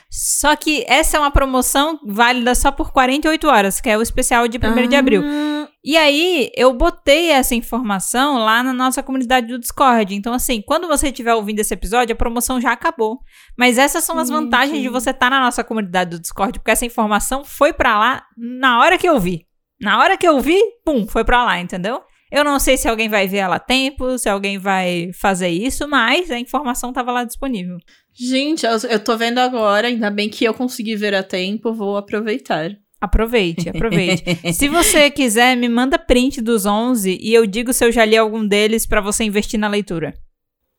Só 0.09 0.55
que 0.55 0.83
essa 0.87 1.17
é 1.17 1.19
uma 1.19 1.29
promoção 1.29 1.99
válida 2.03 2.55
só 2.55 2.71
por 2.71 2.91
48 2.91 3.47
horas, 3.47 3.79
que 3.79 3.89
é 3.89 3.97
o 3.97 4.01
especial 4.01 4.47
de 4.47 4.57
1 4.57 4.61
ah. 4.63 4.85
de 4.87 4.95
abril. 4.95 5.21
Ah. 5.23 5.69
E 5.83 5.95
aí, 5.95 6.51
eu 6.57 6.73
botei 6.73 7.29
essa 7.29 7.55
informação 7.55 8.39
lá 8.39 8.61
na 8.63 8.73
nossa 8.73 9.01
comunidade 9.03 9.47
do 9.47 9.59
Discord. 9.59 10.13
Então, 10.13 10.33
assim, 10.33 10.61
quando 10.61 10.87
você 10.87 11.07
estiver 11.07 11.33
ouvindo 11.33 11.59
esse 11.59 11.73
episódio, 11.73 12.13
a 12.13 12.17
promoção 12.17 12.59
já 12.59 12.71
acabou. 12.71 13.19
Mas 13.57 13.77
essas 13.77 14.03
são 14.03 14.17
as 14.17 14.29
vantagens 14.29 14.81
de 14.81 14.89
você 14.89 15.11
estar 15.11 15.27
tá 15.27 15.29
na 15.29 15.39
nossa 15.39 15.63
comunidade 15.63 16.09
do 16.09 16.19
Discord, 16.19 16.59
porque 16.59 16.71
essa 16.71 16.85
informação 16.85 17.45
foi 17.45 17.71
para 17.71 17.97
lá 17.97 18.23
na 18.35 18.79
hora 18.79 18.97
que 18.97 19.07
eu 19.07 19.19
vi. 19.19 19.45
Na 19.79 19.99
hora 19.99 20.17
que 20.17 20.27
eu 20.27 20.41
vi, 20.41 20.59
pum, 20.83 21.07
foi 21.07 21.23
para 21.23 21.45
lá, 21.45 21.59
entendeu? 21.59 22.01
Eu 22.31 22.43
não 22.43 22.59
sei 22.59 22.77
se 22.77 22.87
alguém 22.87 23.09
vai 23.09 23.27
ver 23.27 23.37
ela 23.37 23.55
a 23.55 23.59
tempo, 23.59 24.17
se 24.17 24.29
alguém 24.29 24.59
vai 24.59 25.11
fazer 25.13 25.49
isso, 25.49 25.87
mas 25.87 26.29
a 26.29 26.37
informação 26.37 26.89
estava 26.89 27.11
lá 27.11 27.23
disponível. 27.23 27.77
Gente, 28.19 28.65
eu, 28.65 28.77
eu 28.89 28.99
tô 29.01 29.15
vendo 29.17 29.37
agora, 29.37 29.87
ainda 29.87 30.11
bem 30.11 30.27
que 30.27 30.43
eu 30.43 30.53
consegui 30.53 30.95
ver 30.97 31.15
a 31.15 31.23
tempo, 31.23 31.73
vou 31.73 31.95
aproveitar. 31.95 32.77
Aproveite, 32.99 33.69
aproveite. 33.69 34.23
Se 34.53 34.67
você 34.67 35.09
quiser, 35.09 35.55
me 35.55 35.69
manda 35.69 35.97
print 35.97 36.41
dos 36.41 36.65
11 36.65 37.17
e 37.21 37.33
eu 37.33 37.47
digo 37.47 37.71
se 37.71 37.85
eu 37.85 37.93
já 37.93 38.03
li 38.03 38.17
algum 38.17 38.45
deles 38.45 38.85
para 38.85 38.99
você 38.99 39.23
investir 39.23 39.57
na 39.57 39.69
leitura. 39.69 40.13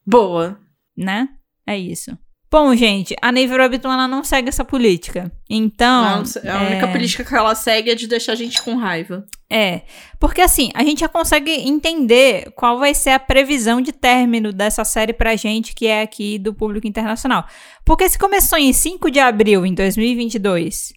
Boa. 0.06 0.61
Né? 0.94 1.30
É 1.66 1.78
isso. 1.78 2.11
Bom, 2.52 2.75
gente, 2.75 3.14
a 3.23 3.30
Navy 3.30 3.54
Webtoon 3.54 3.92
ela 3.92 4.09
não 4.09 4.25
segue 4.25 4.49
essa 4.49 4.64
política. 4.64 5.30
Então. 5.49 6.25
Não, 6.42 6.52
a 6.52 6.62
única 6.62 6.87
é... 6.87 6.92
política 6.92 7.25
que 7.25 7.35
ela 7.35 7.54
segue 7.54 7.90
é 7.90 7.95
de 7.95 8.09
deixar 8.09 8.33
a 8.33 8.37
gente 8.37 8.61
com 8.62 8.75
raiva. 8.75 9.25
É. 9.49 9.83
Porque 10.19 10.40
assim, 10.40 10.71
a 10.75 10.83
gente 10.83 11.00
já 11.00 11.09
consegue 11.09 11.52
entender 11.52 12.50
qual 12.57 12.78
vai 12.78 12.92
ser 12.92 13.11
a 13.11 13.21
previsão 13.21 13.80
de 13.80 13.92
término 13.92 14.52
dessa 14.52 14.85
série 14.85 15.12
pra 15.12 15.37
gente, 15.37 15.75
que 15.75 15.87
é 15.87 16.02
aqui 16.02 16.38
do 16.38 16.52
público 16.52 16.88
internacional. 16.88 17.47
Porque 17.85 18.09
se 18.09 18.19
começou 18.19 18.59
em 18.59 18.73
5 18.73 19.11
de 19.11 19.21
abril 19.21 19.64
em 19.64 19.73
2022 19.73 20.92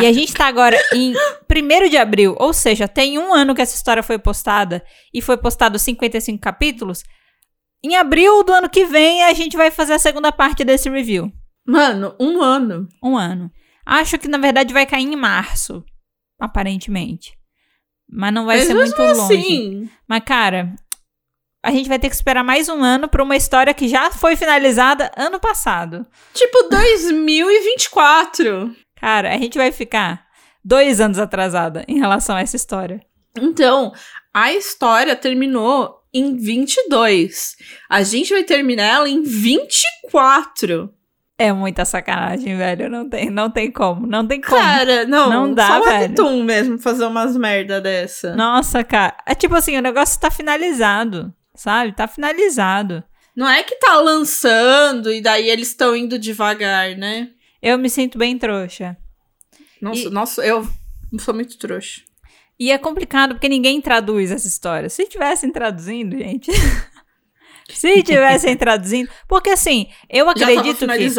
e 0.00 0.06
a 0.06 0.12
gente 0.12 0.32
tá 0.32 0.46
agora 0.46 0.78
em 0.92 1.12
1 1.14 1.88
de 1.88 1.96
abril, 1.96 2.34
ou 2.38 2.52
seja, 2.52 2.88
tem 2.88 3.18
um 3.18 3.32
ano 3.34 3.54
que 3.54 3.62
essa 3.62 3.76
história 3.76 4.02
foi 4.02 4.18
postada 4.18 4.82
e 5.12 5.20
foi 5.20 5.36
postado 5.36 5.78
55 5.78 6.40
capítulos. 6.40 7.02
Em 7.84 7.96
abril 7.96 8.42
do 8.42 8.50
ano 8.50 8.70
que 8.70 8.86
vem, 8.86 9.24
a 9.24 9.34
gente 9.34 9.58
vai 9.58 9.70
fazer 9.70 9.92
a 9.92 9.98
segunda 9.98 10.32
parte 10.32 10.64
desse 10.64 10.88
review. 10.88 11.30
Mano, 11.66 12.16
um 12.18 12.40
ano. 12.40 12.88
Um 13.02 13.14
ano. 13.14 13.52
Acho 13.84 14.18
que 14.18 14.26
na 14.26 14.38
verdade 14.38 14.72
vai 14.72 14.86
cair 14.86 15.04
em 15.04 15.14
março, 15.14 15.84
aparentemente. 16.40 17.36
Mas 18.08 18.32
não 18.32 18.46
vai 18.46 18.56
Mas 18.56 18.68
ser 18.68 18.74
muito 18.74 18.98
longe. 18.98 19.20
Assim... 19.20 19.90
Mas, 20.08 20.22
cara, 20.24 20.74
a 21.62 21.70
gente 21.70 21.86
vai 21.86 21.98
ter 21.98 22.08
que 22.08 22.14
esperar 22.14 22.42
mais 22.42 22.70
um 22.70 22.82
ano 22.82 23.06
pra 23.06 23.22
uma 23.22 23.36
história 23.36 23.74
que 23.74 23.86
já 23.86 24.10
foi 24.10 24.34
finalizada 24.34 25.10
ano 25.14 25.38
passado. 25.38 26.06
Tipo 26.32 26.70
2024. 26.70 28.74
Cara, 28.96 29.34
a 29.34 29.36
gente 29.36 29.58
vai 29.58 29.70
ficar 29.70 30.24
dois 30.64 31.02
anos 31.02 31.18
atrasada 31.18 31.84
em 31.86 31.98
relação 31.98 32.34
a 32.34 32.40
essa 32.40 32.56
história. 32.56 33.04
Então, 33.38 33.92
a 34.32 34.54
história 34.54 35.14
terminou 35.14 36.02
em 36.14 36.36
22. 36.36 37.56
A 37.90 38.02
gente 38.02 38.32
vai 38.32 38.44
terminar 38.44 38.84
ela 38.84 39.08
em 39.08 39.22
24. 39.22 40.94
É 41.36 41.52
muita 41.52 41.84
sacanagem, 41.84 42.56
velho. 42.56 42.88
Não 42.88 43.08
tem, 43.08 43.28
não 43.28 43.50
tem 43.50 43.70
como. 43.70 44.06
Não 44.06 44.24
tem 44.26 44.40
como. 44.40 44.56
Cara, 44.56 45.04
não. 45.04 45.28
Não 45.28 45.52
dá, 45.52 45.66
só 45.66 45.84
velho. 45.84 46.16
Só 46.16 46.32
mesmo 46.36 46.78
fazer 46.78 47.04
umas 47.06 47.36
merda 47.36 47.80
dessa. 47.80 48.36
Nossa, 48.36 48.84
cara. 48.84 49.16
É 49.26 49.34
tipo 49.34 49.54
assim, 49.56 49.76
o 49.76 49.82
negócio 49.82 50.20
tá 50.20 50.30
finalizado, 50.30 51.34
sabe? 51.56 51.92
Tá 51.92 52.06
finalizado. 52.06 53.02
Não 53.34 53.48
é 53.48 53.64
que 53.64 53.74
tá 53.76 53.98
lançando 53.98 55.12
e 55.12 55.20
daí 55.20 55.50
eles 55.50 55.68
estão 55.68 55.96
indo 55.96 56.20
devagar, 56.20 56.96
né? 56.96 57.30
Eu 57.60 57.76
me 57.78 57.90
sinto 57.90 58.16
bem 58.16 58.38
trouxa. 58.38 58.96
Nossa, 59.82 60.00
e... 60.00 60.10
nossa, 60.10 60.46
eu 60.46 60.64
sou 61.18 61.34
muito 61.34 61.58
trouxa. 61.58 62.02
E 62.58 62.70
é 62.70 62.78
complicado 62.78 63.34
porque 63.34 63.48
ninguém 63.48 63.80
traduz 63.80 64.30
essa 64.30 64.46
história. 64.46 64.88
Se 64.88 65.06
tivessem 65.06 65.50
traduzindo, 65.50 66.16
gente. 66.16 66.50
Se 67.68 68.02
tivessem 68.02 68.56
traduzindo. 68.56 69.08
Porque 69.26 69.50
assim, 69.50 69.88
eu 70.08 70.28
acredito 70.28 70.86
que. 70.86 71.10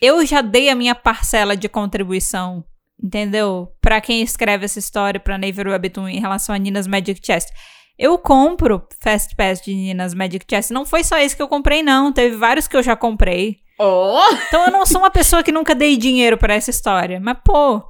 Eu 0.00 0.24
já 0.24 0.40
dei 0.40 0.68
a 0.68 0.74
minha 0.74 0.94
parcela 0.94 1.56
de 1.56 1.68
contribuição, 1.68 2.64
entendeu? 3.02 3.68
Para 3.80 4.00
quem 4.00 4.22
escreve 4.22 4.64
essa 4.64 4.78
história 4.78 5.20
pra 5.20 5.38
Naver 5.38 5.68
Webtoon 5.68 6.08
em 6.08 6.20
relação 6.20 6.54
a 6.54 6.58
Nina's 6.58 6.86
Magic 6.86 7.20
Chest. 7.24 7.50
Eu 7.96 8.18
compro 8.18 8.82
Fast 9.00 9.36
Pass 9.36 9.60
de 9.60 9.72
Nina's 9.72 10.14
Magic 10.14 10.44
Chest. 10.48 10.70
Não 10.70 10.84
foi 10.84 11.04
só 11.04 11.16
esse 11.18 11.36
que 11.36 11.42
eu 11.42 11.48
comprei, 11.48 11.82
não. 11.82 12.12
Teve 12.12 12.36
vários 12.36 12.66
que 12.66 12.76
eu 12.76 12.82
já 12.82 12.96
comprei. 12.96 13.58
Oh. 13.78 14.18
Então 14.48 14.64
eu 14.64 14.72
não 14.72 14.86
sou 14.86 15.00
uma 15.00 15.10
pessoa 15.10 15.42
que 15.42 15.52
nunca 15.52 15.74
dei 15.74 15.96
dinheiro 15.96 16.36
para 16.36 16.54
essa 16.54 16.70
história. 16.70 17.20
Mas, 17.20 17.36
pô, 17.44 17.84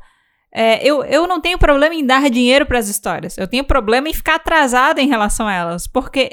é, 0.54 0.86
eu, 0.86 1.02
eu 1.04 1.26
não 1.26 1.40
tenho 1.40 1.58
problema 1.58 1.94
em 1.94 2.06
dar 2.06 2.30
dinheiro 2.30 2.64
para 2.64 2.78
as 2.78 2.88
histórias. 2.88 3.36
Eu 3.36 3.48
tenho 3.48 3.64
problema 3.64 4.08
em 4.08 4.14
ficar 4.14 4.36
atrasada 4.36 5.02
em 5.02 5.08
relação 5.08 5.48
a 5.48 5.52
elas. 5.52 5.88
Porque 5.88 6.30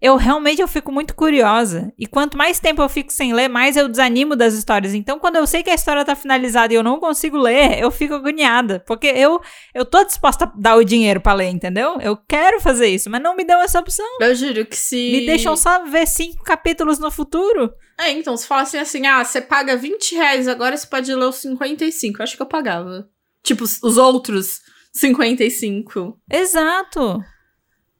eu 0.00 0.16
realmente 0.16 0.62
eu 0.62 0.66
fico 0.66 0.90
muito 0.90 1.14
curiosa. 1.14 1.92
E 1.98 2.06
quanto 2.06 2.36
mais 2.36 2.58
tempo 2.58 2.80
eu 2.80 2.88
fico 2.88 3.12
sem 3.12 3.34
ler, 3.34 3.48
mais 3.48 3.76
eu 3.76 3.88
desanimo 3.88 4.34
das 4.34 4.54
histórias. 4.54 4.94
Então, 4.94 5.18
quando 5.18 5.36
eu 5.36 5.46
sei 5.46 5.62
que 5.62 5.68
a 5.68 5.74
história 5.74 6.02
tá 6.02 6.16
finalizada 6.16 6.72
e 6.72 6.76
eu 6.76 6.82
não 6.82 6.98
consigo 6.98 7.36
ler, 7.36 7.78
eu 7.78 7.90
fico 7.90 8.14
agoniada. 8.14 8.82
Porque 8.86 9.06
eu, 9.06 9.38
eu 9.74 9.84
tô 9.84 10.02
disposta 10.02 10.46
a 10.46 10.52
dar 10.56 10.76
o 10.76 10.84
dinheiro 10.84 11.20
para 11.20 11.34
ler, 11.34 11.50
entendeu? 11.50 11.98
Eu 12.00 12.16
quero 12.16 12.58
fazer 12.58 12.88
isso, 12.88 13.10
mas 13.10 13.22
não 13.22 13.36
me 13.36 13.44
dão 13.44 13.60
essa 13.60 13.78
opção. 13.78 14.06
Eu 14.18 14.34
juro 14.34 14.64
que 14.64 14.76
se. 14.76 14.96
Me 15.12 15.26
deixam 15.26 15.54
só 15.56 15.84
ver 15.84 16.06
cinco 16.08 16.42
capítulos 16.42 16.98
no 16.98 17.10
futuro. 17.10 17.70
É, 18.00 18.10
então, 18.10 18.34
se 18.34 18.46
fala 18.46 18.62
assim, 18.62 18.78
assim, 18.78 19.06
ah, 19.06 19.22
você 19.22 19.42
paga 19.42 19.76
20 19.76 20.14
reais, 20.14 20.48
agora 20.48 20.74
você 20.74 20.86
pode 20.86 21.14
ler 21.14 21.26
os 21.26 21.36
55. 21.36 22.18
Eu 22.18 22.24
acho 22.24 22.34
que 22.34 22.42
eu 22.42 22.46
pagava. 22.46 23.11
Tipo, 23.42 23.64
os 23.64 23.96
outros 23.96 24.60
55. 24.92 26.18
Exato. 26.30 27.22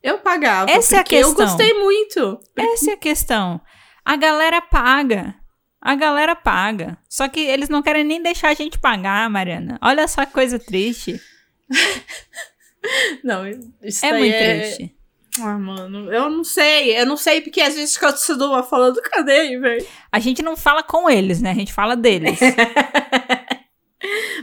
Eu 0.03 0.19
pagava. 0.19 0.71
Essa 0.71 0.97
é 0.97 0.99
a 1.01 1.05
questão. 1.05 1.31
Eu 1.31 1.37
gostei 1.37 1.75
muito. 1.75 2.41
Essa 2.57 2.91
é 2.91 2.95
a 2.95 2.99
questão. 2.99 3.61
A 4.05 4.17
galera 4.17 4.61
paga. 4.61 5.35
A 5.81 5.95
galera 5.95 6.37
paga. 6.37 6.99
Só 7.09 7.29
que 7.29 7.41
eles 7.41 7.69
não 7.69 7.83
querem 7.83 8.05
nem 8.05 8.23
deixar 8.23 8.49
a 8.49 8.55
gente 8.55 8.79
pagar, 8.79 9.29
Mariana. 9.31 9.79
Olha 9.83 10.07
só 10.09 10.25
que 10.25 10.33
coisa 10.33 10.59
triste. 10.59 11.21
não, 13.23 13.45
isso 13.83 14.05
é 14.05 14.19
muito 14.19 14.35
é... 14.35 14.61
triste. 14.61 14.97
Ah, 15.41 15.59
mano, 15.59 16.13
eu 16.13 16.29
não 16.29 16.45
sei. 16.45 16.99
Eu 16.99 17.07
não 17.07 17.17
sei 17.17 17.41
porque 17.41 17.61
às 17.61 17.75
vezes 17.75 17.97
continua 17.97 18.63
falando 18.63 19.01
cadê, 19.01 19.59
velho? 19.59 19.87
A 20.11 20.19
gente 20.19 20.43
não 20.43 20.57
fala 20.57 20.83
com 20.83 21.09
eles, 21.09 21.41
né? 21.41 21.53
A 21.53 21.55
gente 21.55 21.73
fala 21.73 21.97
deles. 21.97 22.39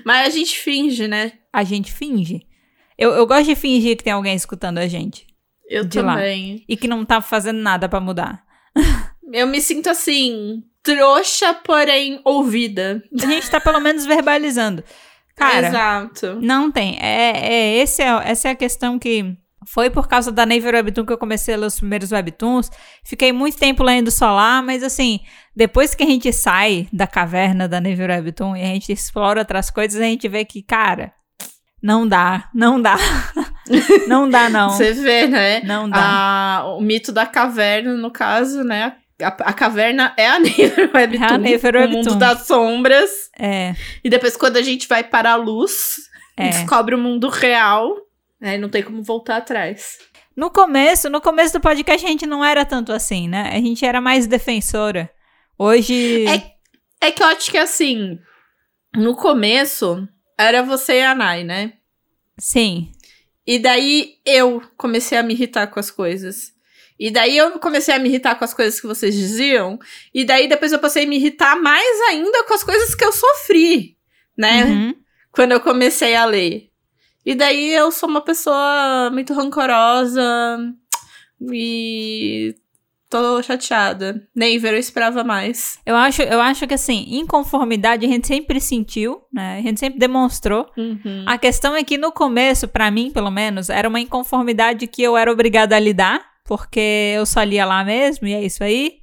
Mas 0.06 0.28
a 0.28 0.30
gente 0.30 0.58
finge, 0.58 1.08
né? 1.08 1.34
A 1.52 1.64
gente 1.64 1.92
finge. 1.92 2.46
Eu, 2.98 3.12
eu 3.12 3.26
gosto 3.26 3.46
de 3.46 3.56
fingir 3.56 3.96
que 3.96 4.04
tem 4.04 4.14
alguém 4.14 4.36
escutando 4.36 4.78
a 4.78 4.88
gente. 4.88 5.26
Eu 5.70 5.88
também. 5.88 6.56
Lá, 6.56 6.62
e 6.68 6.76
que 6.76 6.88
não 6.88 7.06
tá 7.06 7.22
fazendo 7.22 7.60
nada 7.60 7.88
para 7.88 8.00
mudar. 8.00 8.44
Eu 9.32 9.46
me 9.46 9.62
sinto 9.62 9.88
assim, 9.88 10.64
trouxa, 10.82 11.54
porém 11.54 12.20
ouvida. 12.26 13.04
A 13.22 13.26
gente 13.28 13.48
tá 13.48 13.60
pelo 13.60 13.80
menos 13.80 14.04
verbalizando. 14.04 14.84
Cara, 15.36 15.68
Exato. 15.68 16.40
não 16.42 16.72
tem. 16.72 16.98
É, 17.00 17.32
é, 17.38 17.76
esse 17.78 18.02
é, 18.02 18.08
essa 18.26 18.50
é 18.50 18.52
a 18.52 18.56
questão 18.56 18.98
que 18.98 19.38
foi 19.66 19.90
por 19.90 20.08
causa 20.08 20.32
da 20.32 20.46
Naver 20.46 20.74
Webtoon 20.76 21.06
que 21.06 21.14
eu 21.14 21.18
comecei 21.18 21.54
a 21.54 21.58
ler 21.58 21.66
os 21.66 21.80
primeiros 21.80 22.12
Webtoons. 22.12 22.70
Fiquei 23.04 23.32
muito 23.32 23.58
tempo 23.58 23.84
lendo 23.84 24.10
só 24.10 24.32
lá, 24.32 24.62
mas 24.62 24.84
assim, 24.84 25.20
depois 25.56 25.94
que 25.94 26.04
a 26.04 26.08
gente 26.08 26.32
sai 26.32 26.88
da 26.92 27.06
caverna 27.06 27.68
da 27.68 27.82
Naver 27.82 28.10
Webtoon 28.10 28.56
e 28.56 28.62
a 28.62 28.68
gente 28.68 28.92
explora 28.92 29.42
outras 29.42 29.70
coisas, 29.70 30.00
a 30.00 30.06
gente 30.06 30.28
vê 30.28 30.46
que, 30.46 30.62
cara, 30.62 31.14
não 31.82 32.08
dá, 32.08 32.50
não 32.54 32.82
dá. 32.82 32.98
não 34.08 34.30
dá, 34.30 34.50
não. 34.50 34.70
Você 34.70 34.94
vê, 34.94 35.28
né? 35.28 35.62
Não 35.62 35.90
dá. 35.90 36.60
A, 36.60 36.76
o 36.76 36.82
mito 36.82 37.12
da 37.12 37.26
caverna, 37.26 37.94
no 37.94 38.12
caso, 38.12 38.64
né? 38.64 38.94
A, 39.22 39.28
a 39.28 39.54
caverna 39.54 40.14
é 40.18 40.28
a 40.28 40.40
Never 40.40 40.92
Webtoon. 40.94 41.24
É 41.24 41.34
a 41.34 41.38
Never 41.38 41.76
Webtoon. 41.76 42.02
O 42.02 42.04
mundo 42.04 42.16
das 42.16 42.48
sombras. 42.48 43.10
É. 43.38 43.76
E 44.04 44.10
depois, 44.10 44.36
quando 44.36 44.58
a 44.58 44.62
gente 44.62 44.88
vai 44.88 45.04
para 45.04 45.32
a 45.32 45.36
luz, 45.36 45.98
é. 46.38 46.50
descobre 46.50 46.96
o 46.96 46.98
mundo 46.98 47.30
real, 47.30 47.96
né? 48.40 48.58
Não 48.58 48.70
tem 48.70 48.84
como 48.84 49.04
voltar 49.04 49.38
atrás. 49.38 49.98
No 50.36 50.50
começo, 50.50 51.10
no 51.10 51.20
começo 51.20 51.54
do 51.54 51.62
podcast, 51.62 52.06
a 52.06 52.10
gente 52.10 52.26
não 52.26 52.44
era 52.44 52.66
tanto 52.66 52.92
assim, 52.92 53.28
né? 53.28 53.50
A 53.54 53.60
gente 53.60 53.86
era 53.86 54.00
mais 54.00 54.28
defensora. 54.28 55.10
Hoje. 55.58 56.26
É, 56.26 57.08
é 57.08 57.12
que 57.12 57.22
eu 57.22 57.28
acho 57.28 57.52
que 57.52 57.58
assim, 57.58 58.18
no 58.96 59.16
começo, 59.16 60.08
era 60.38 60.64
você 60.64 61.00
e 61.00 61.04
a 61.04 61.14
Nai, 61.14 61.44
né? 61.44 61.74
Sim. 62.40 62.92
E 63.46 63.60
daí 63.60 64.16
eu 64.26 64.62
comecei 64.78 65.18
a 65.18 65.24
me 65.24 65.34
irritar 65.34 65.68
com 65.68 65.80
as 65.80 65.92
coisas. 65.92 66.54
E 67.00 67.10
daí 67.10 67.38
eu 67.38 67.60
comecei 67.60 67.94
a 67.94 68.00
me 68.00 68.10
irritar 68.10 68.36
com 68.36 68.46
as 68.46 68.54
coisas 68.54 68.80
que 68.80 68.88
vocês 68.88 69.16
diziam. 69.16 69.80
E 70.14 70.24
daí 70.24 70.48
depois 70.48 70.72
eu 70.72 70.80
passei 70.80 71.06
a 71.06 71.08
me 71.08 71.16
irritar 71.16 71.60
mais 71.60 72.02
ainda 72.10 72.44
com 72.44 72.54
as 72.54 72.64
coisas 72.64 72.94
que 72.94 73.04
eu 73.04 73.12
sofri, 73.12 73.98
né? 74.38 74.66
Uhum. 74.66 74.96
Quando 75.32 75.54
eu 75.54 75.60
comecei 75.60 76.16
a 76.16 76.26
ler. 76.26 76.69
E 77.26 77.36
daí 77.36 77.74
eu 77.74 77.92
sou 77.92 78.10
uma 78.10 78.22
pessoa 78.22 79.10
muito 79.12 79.34
rancorosa 79.34 80.58
e 81.52 82.56
tô 83.10 83.42
chateada. 83.42 84.28
Neiver, 84.36 84.74
eu 84.74 84.80
esperava 84.80 85.24
mais. 85.24 85.80
Eu 85.86 85.96
acho, 85.96 86.22
eu 86.22 86.40
acho 86.40 86.68
que 86.68 86.74
assim, 86.74 87.06
inconformidade 87.10 88.06
a 88.06 88.10
gente 88.10 88.28
sempre 88.28 88.62
sentiu, 88.62 89.22
né? 89.34 89.58
A 89.58 89.62
gente 89.62 89.80
sempre 89.80 90.00
demonstrou. 90.00 90.70
Uhum. 90.78 91.26
A 91.26 91.38
questão 91.38 91.76
é 91.76 91.84
que 91.84 91.98
no 91.98 92.12
começo, 92.12 92.68
pra 92.68 92.92
mim, 92.92 93.12
pelo 93.12 93.32
menos, 93.32 93.70
era 93.70 93.90
uma 93.90 94.00
inconformidade 94.00 94.88
que 94.88 95.02
eu 95.02 95.18
era 95.18 95.32
obrigada 95.32 95.76
a 95.76 95.80
lidar, 95.80 96.24
porque 96.46 97.14
eu 97.16 97.26
só 97.26 97.44
lia 97.44 97.66
lá 97.66 97.84
mesmo 97.84 98.28
e 98.28 98.34
é 98.34 98.44
isso 98.44 98.64
aí. 98.64 99.00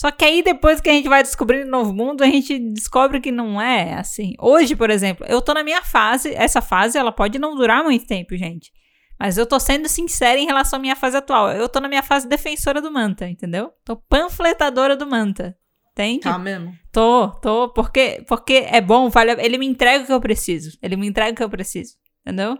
Só 0.00 0.10
que 0.10 0.24
aí 0.24 0.42
depois 0.42 0.80
que 0.80 0.88
a 0.88 0.94
gente 0.94 1.10
vai 1.10 1.22
descobrindo 1.22 1.66
um 1.66 1.70
novo 1.70 1.92
mundo, 1.92 2.24
a 2.24 2.26
gente 2.26 2.58
descobre 2.58 3.20
que 3.20 3.30
não 3.30 3.60
é 3.60 3.92
assim. 3.92 4.32
Hoje, 4.40 4.74
por 4.74 4.88
exemplo, 4.88 5.26
eu 5.28 5.42
tô 5.42 5.52
na 5.52 5.62
minha 5.62 5.82
fase, 5.82 6.32
essa 6.34 6.62
fase 6.62 6.96
ela 6.96 7.12
pode 7.12 7.38
não 7.38 7.54
durar 7.54 7.84
muito 7.84 8.06
tempo, 8.06 8.34
gente. 8.34 8.72
Mas 9.18 9.36
eu 9.36 9.44
tô 9.44 9.60
sendo 9.60 9.90
sincera 9.90 10.40
em 10.40 10.46
relação 10.46 10.78
à 10.78 10.80
minha 10.80 10.96
fase 10.96 11.18
atual. 11.18 11.52
Eu 11.52 11.68
tô 11.68 11.80
na 11.80 11.86
minha 11.86 12.02
fase 12.02 12.26
defensora 12.26 12.80
do 12.80 12.90
Manta, 12.90 13.28
entendeu? 13.28 13.74
Tô 13.84 13.94
panfletadora 13.94 14.96
do 14.96 15.06
Manta. 15.06 15.54
Entende? 15.92 16.20
Tá 16.20 16.38
mesmo. 16.38 16.72
Tô, 16.90 17.28
tô, 17.42 17.68
porque, 17.68 18.24
porque 18.26 18.66
é 18.70 18.80
bom, 18.80 19.10
vale, 19.10 19.32
ele 19.32 19.58
me 19.58 19.66
entrega 19.66 20.04
o 20.04 20.06
que 20.06 20.12
eu 20.14 20.20
preciso. 20.20 20.78
Ele 20.80 20.96
me 20.96 21.08
entrega 21.08 21.32
o 21.32 21.36
que 21.36 21.44
eu 21.44 21.50
preciso, 21.50 21.96
entendeu? 22.22 22.56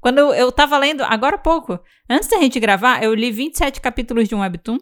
Quando 0.00 0.18
eu, 0.18 0.34
eu 0.34 0.50
tava 0.50 0.76
lendo, 0.76 1.04
agora 1.04 1.36
há 1.36 1.38
pouco, 1.38 1.78
antes 2.08 2.28
da 2.28 2.38
gente 2.38 2.58
gravar, 2.58 3.00
eu 3.00 3.14
li 3.14 3.30
27 3.30 3.80
capítulos 3.80 4.28
de 4.28 4.34
um 4.34 4.40
webtoon, 4.40 4.78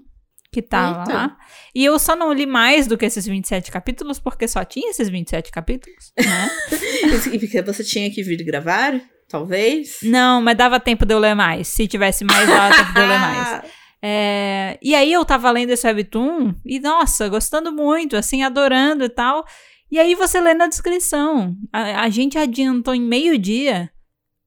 que 0.52 0.62
tava 0.62 1.00
Eita. 1.00 1.12
lá. 1.12 1.36
E 1.74 1.84
eu 1.84 1.98
só 1.98 2.16
não 2.16 2.32
li 2.32 2.46
mais 2.46 2.86
do 2.86 2.96
que 2.96 3.04
esses 3.04 3.26
27 3.26 3.70
capítulos, 3.70 4.18
porque 4.18 4.48
só 4.48 4.64
tinha 4.64 4.90
esses 4.90 5.08
27 5.08 5.50
capítulos, 5.50 6.12
né? 6.18 6.50
E 7.32 7.38
porque 7.38 7.62
você 7.62 7.84
tinha 7.84 8.10
que 8.10 8.22
vir 8.22 8.42
gravar? 8.44 9.00
Talvez? 9.28 9.98
não, 10.02 10.40
mas 10.40 10.56
dava 10.56 10.80
tempo 10.80 11.04
de 11.04 11.12
eu 11.12 11.18
ler 11.18 11.34
mais. 11.34 11.68
Se 11.68 11.86
tivesse 11.86 12.24
mais, 12.24 12.48
dava 12.48 12.74
tempo 12.74 12.92
de 12.94 13.00
eu 13.00 13.06
ler 13.06 13.18
mais. 13.18 13.62
É, 14.00 14.78
e 14.80 14.94
aí 14.94 15.12
eu 15.12 15.24
tava 15.24 15.50
lendo 15.50 15.70
esse 15.70 15.84
webtoon 15.84 16.54
e, 16.64 16.78
nossa, 16.78 17.28
gostando 17.28 17.72
muito, 17.72 18.16
assim, 18.16 18.44
adorando 18.44 19.04
e 19.04 19.08
tal. 19.08 19.44
E 19.90 19.98
aí 19.98 20.14
você 20.14 20.40
lê 20.40 20.54
na 20.54 20.68
descrição. 20.68 21.56
A, 21.72 22.02
a 22.02 22.08
gente 22.08 22.38
adiantou 22.38 22.94
em 22.94 23.00
meio 23.00 23.36
dia 23.36 23.90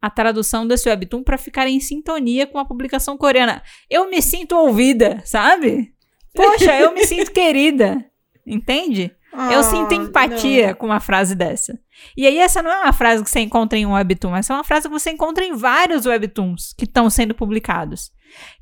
a 0.01 0.09
tradução 0.09 0.65
desse 0.65 0.89
webtoon 0.89 1.23
pra 1.23 1.37
ficar 1.37 1.67
em 1.67 1.79
sintonia 1.79 2.47
com 2.47 2.57
a 2.57 2.65
publicação 2.65 3.17
coreana. 3.17 3.61
Eu 3.89 4.09
me 4.09 4.21
sinto 4.21 4.55
ouvida, 4.57 5.21
sabe? 5.25 5.93
Poxa, 6.33 6.73
eu 6.79 6.93
me 6.93 7.05
sinto 7.05 7.29
querida. 7.33 8.03
Entende? 8.45 9.15
Eu 9.33 9.59
Ah, 9.59 9.63
sinto 9.63 9.93
empatia 9.93 10.73
com 10.75 10.87
uma 10.87 10.99
frase 10.99 11.35
dessa. 11.35 11.79
E 12.17 12.25
aí, 12.27 12.37
essa 12.39 12.61
não 12.61 12.71
é 12.71 12.81
uma 12.83 12.91
frase 12.93 13.23
que 13.23 13.29
você 13.29 13.39
encontra 13.39 13.77
em 13.77 13.85
um 13.85 13.93
webtoon, 13.93 14.35
essa 14.35 14.51
é 14.53 14.57
uma 14.57 14.63
frase 14.63 14.87
que 14.87 14.93
você 14.93 15.11
encontra 15.11 15.45
em 15.45 15.53
vários 15.53 16.05
webtoons 16.05 16.73
que 16.77 16.83
estão 16.85 17.09
sendo 17.09 17.33
publicados. 17.33 18.11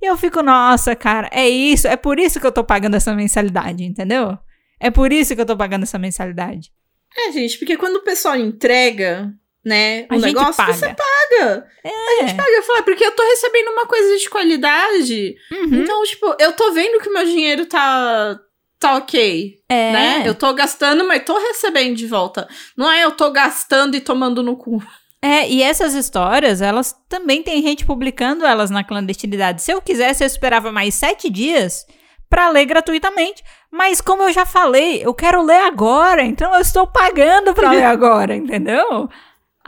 E 0.02 0.06
eu 0.06 0.17
fico, 0.17 0.43
nossa, 0.43 0.95
cara, 0.95 1.28
é 1.32 1.47
isso, 1.47 1.88
é 1.88 1.95
por 1.95 2.19
isso 2.19 2.39
que 2.39 2.45
eu 2.45 2.52
tô 2.52 2.63
pagando 2.63 2.95
essa 2.95 3.15
mensalidade, 3.15 3.84
entendeu? 3.84 4.38
É 4.80 4.91
por 4.91 5.12
isso 5.12 5.34
que 5.36 5.41
eu 5.41 5.45
tô 5.45 5.56
pagando 5.58 5.84
essa 5.84 5.97
mensalidade. 5.97 6.71
É, 7.17 7.32
gente, 7.32 7.58
porque 7.58 7.75
quando 7.78 7.95
o 7.97 8.04
pessoal 8.04 8.36
entrega, 8.36 9.34
né, 9.65 10.06
o 10.10 10.15
gente 10.15 10.26
negócio, 10.26 10.56
paga. 10.56 10.74
você 10.74 10.88
paga. 10.88 11.67
A 11.84 12.26
gente 12.26 12.36
paga. 12.36 12.50
Eu 12.52 12.63
falo, 12.63 12.80
"É 12.80 12.82
porque 12.82 13.06
eu 13.06 13.12
tô 13.12 13.24
recebendo 13.24 13.69
uma 13.72 13.86
coisa 13.86 14.17
de 14.17 14.30
qualidade. 14.30 15.36
Uhum. 15.52 15.82
Então, 15.82 16.04
tipo, 16.04 16.36
eu 16.39 16.54
tô 16.54 16.72
vendo 16.72 17.02
que 17.02 17.10
o 17.10 17.13
meu 17.13 17.26
dinheiro 17.26 17.65
tá, 17.65 18.39
tá 18.80 18.95
ok, 18.98 19.56
É. 19.69 19.91
né? 19.91 20.24
Eu 20.26 20.34
tô 20.36 20.54
gastando, 20.54 21.06
mas 21.08 21.24
tô 21.24 21.38
recebendo 21.38 21.95
de 21.95 22.08
volta. 22.08 22.48
Não 22.78 22.89
é 22.91 23.04
eu 23.04 23.12
tô 23.12 23.30
gastando 23.32 23.95
e 23.95 24.02
tomando 24.02 24.41
no 24.41 24.56
cu. 24.56 24.82
É, 25.22 25.50
e 25.50 25.62
essas 25.62 25.93
histórias, 25.95 26.62
elas 26.62 26.95
também 27.10 27.43
tem 27.43 27.62
gente 27.62 27.86
publicando 27.86 28.45
elas 28.45 28.69
na 28.69 28.86
clandestinidade. 28.86 29.62
Se 29.62 29.72
eu 29.72 29.82
quisesse, 29.82 30.24
eu 30.24 30.28
esperava 30.28 30.72
mais 30.72 30.95
sete 30.95 31.30
dias 31.30 31.86
pra 32.30 32.48
ler 32.50 32.63
gratuitamente. 32.65 33.43
Mas 33.69 34.00
como 34.00 34.24
eu 34.24 34.32
já 34.32 34.45
falei, 34.45 35.06
eu 35.06 35.13
quero 35.13 35.43
ler 35.43 35.62
agora, 35.63 36.24
então 36.24 36.56
eu 36.56 36.62
estou 36.62 36.88
pagando 36.88 37.54
pra 37.54 37.72
ler 37.72 37.84
agora, 37.86 38.34
entendeu? 38.34 39.10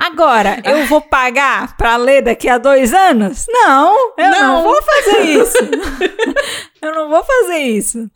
Agora, 0.03 0.61
eu 0.65 0.85
vou 0.85 0.99
pagar 1.01 1.77
pra 1.77 1.95
ler 1.95 2.21
daqui 2.23 2.49
a 2.49 2.57
dois 2.57 2.93
anos? 2.93 3.45
Não, 3.49 4.13
eu 4.17 4.29
não, 4.31 4.39
Não. 4.39 4.63
vou 4.63 4.81
fazer 4.81 5.21
isso. 5.21 5.57
eu 6.81 6.95
não 6.95 7.09
vou 7.09 7.23
fazer 7.23 7.57
isso. 7.59 8.09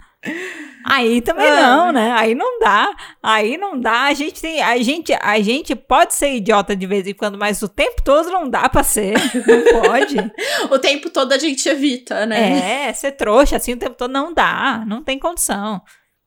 Aí 0.87 1.21
também 1.21 1.47
Ah. 1.47 1.61
não, 1.61 1.91
né? 1.91 2.11
Aí 2.13 2.33
não 2.33 2.59
dá. 2.59 2.89
Aí 3.21 3.57
não 3.57 3.79
dá. 3.79 4.05
A 4.05 4.13
gente 4.15 4.41
tem, 4.41 4.61
a 4.61 4.75
gente, 4.81 5.13
a 5.21 5.39
gente 5.39 5.75
pode 5.75 6.15
ser 6.15 6.33
idiota 6.33 6.75
de 6.75 6.87
vez 6.87 7.05
em 7.07 7.13
quando, 7.13 7.37
mas 7.37 7.61
o 7.61 7.67
tempo 7.69 8.01
todo 8.03 8.29
não 8.31 8.49
dá 8.49 8.67
pra 8.67 8.81
ser. 8.83 9.13
Não 9.13 9.81
pode. 9.81 10.15
O 10.71 10.79
tempo 10.79 11.09
todo 11.11 11.31
a 11.33 11.37
gente 11.37 11.67
evita, 11.69 12.25
né? 12.25 12.87
é, 12.87 12.93
ser 12.93 13.11
trouxa 13.11 13.57
assim 13.57 13.73
o 13.73 13.77
tempo 13.77 13.95
todo 13.95 14.11
não 14.11 14.33
dá. 14.33 14.83
Não 14.87 15.03
tem 15.03 15.19
condição. 15.19 15.79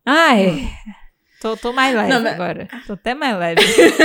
Ai. 0.06 0.68
Tô, 1.40 1.57
tô 1.57 1.72
mais 1.72 1.94
leve 1.94 2.09
Não, 2.09 2.20
mas- 2.22 2.33
agora. 2.35 2.68
Tô 2.87 2.94
até 2.94 3.14
mais 3.14 3.38
leve. 3.38 3.61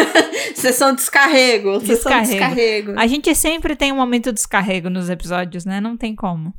Sessão 0.56 0.94
descarrego. 0.94 1.80
Sessão 1.80 1.96
Descarrego. 2.12 2.30
descarrego. 2.30 2.94
A 3.00 3.08
gente 3.08 3.34
sempre 3.36 3.76
tem 3.76 3.92
um 3.92 3.96
momento 3.96 4.26
de 4.26 4.34
descarrego 4.34 4.90
nos 4.90 5.10
episódios, 5.10 5.66
né? 5.66 5.82
Não 5.82 5.98
tem 5.98 6.16
como. 6.16 6.54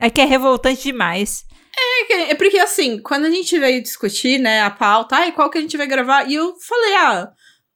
É 0.00 0.10
que 0.10 0.20
é 0.20 0.24
revoltante 0.24 0.82
demais. 0.82 1.44
É, 1.78 2.30
é 2.30 2.34
porque 2.34 2.58
assim, 2.58 3.00
quando 3.02 3.26
a 3.26 3.30
gente 3.30 3.58
veio 3.58 3.82
discutir, 3.82 4.38
né, 4.38 4.62
a 4.62 4.70
pauta, 4.70 5.16
ai, 5.16 5.32
qual 5.32 5.50
que 5.50 5.58
a 5.58 5.60
gente 5.60 5.76
vai 5.76 5.86
gravar? 5.86 6.28
E 6.28 6.34
eu 6.34 6.54
falei, 6.58 6.94
ah, 6.96 7.28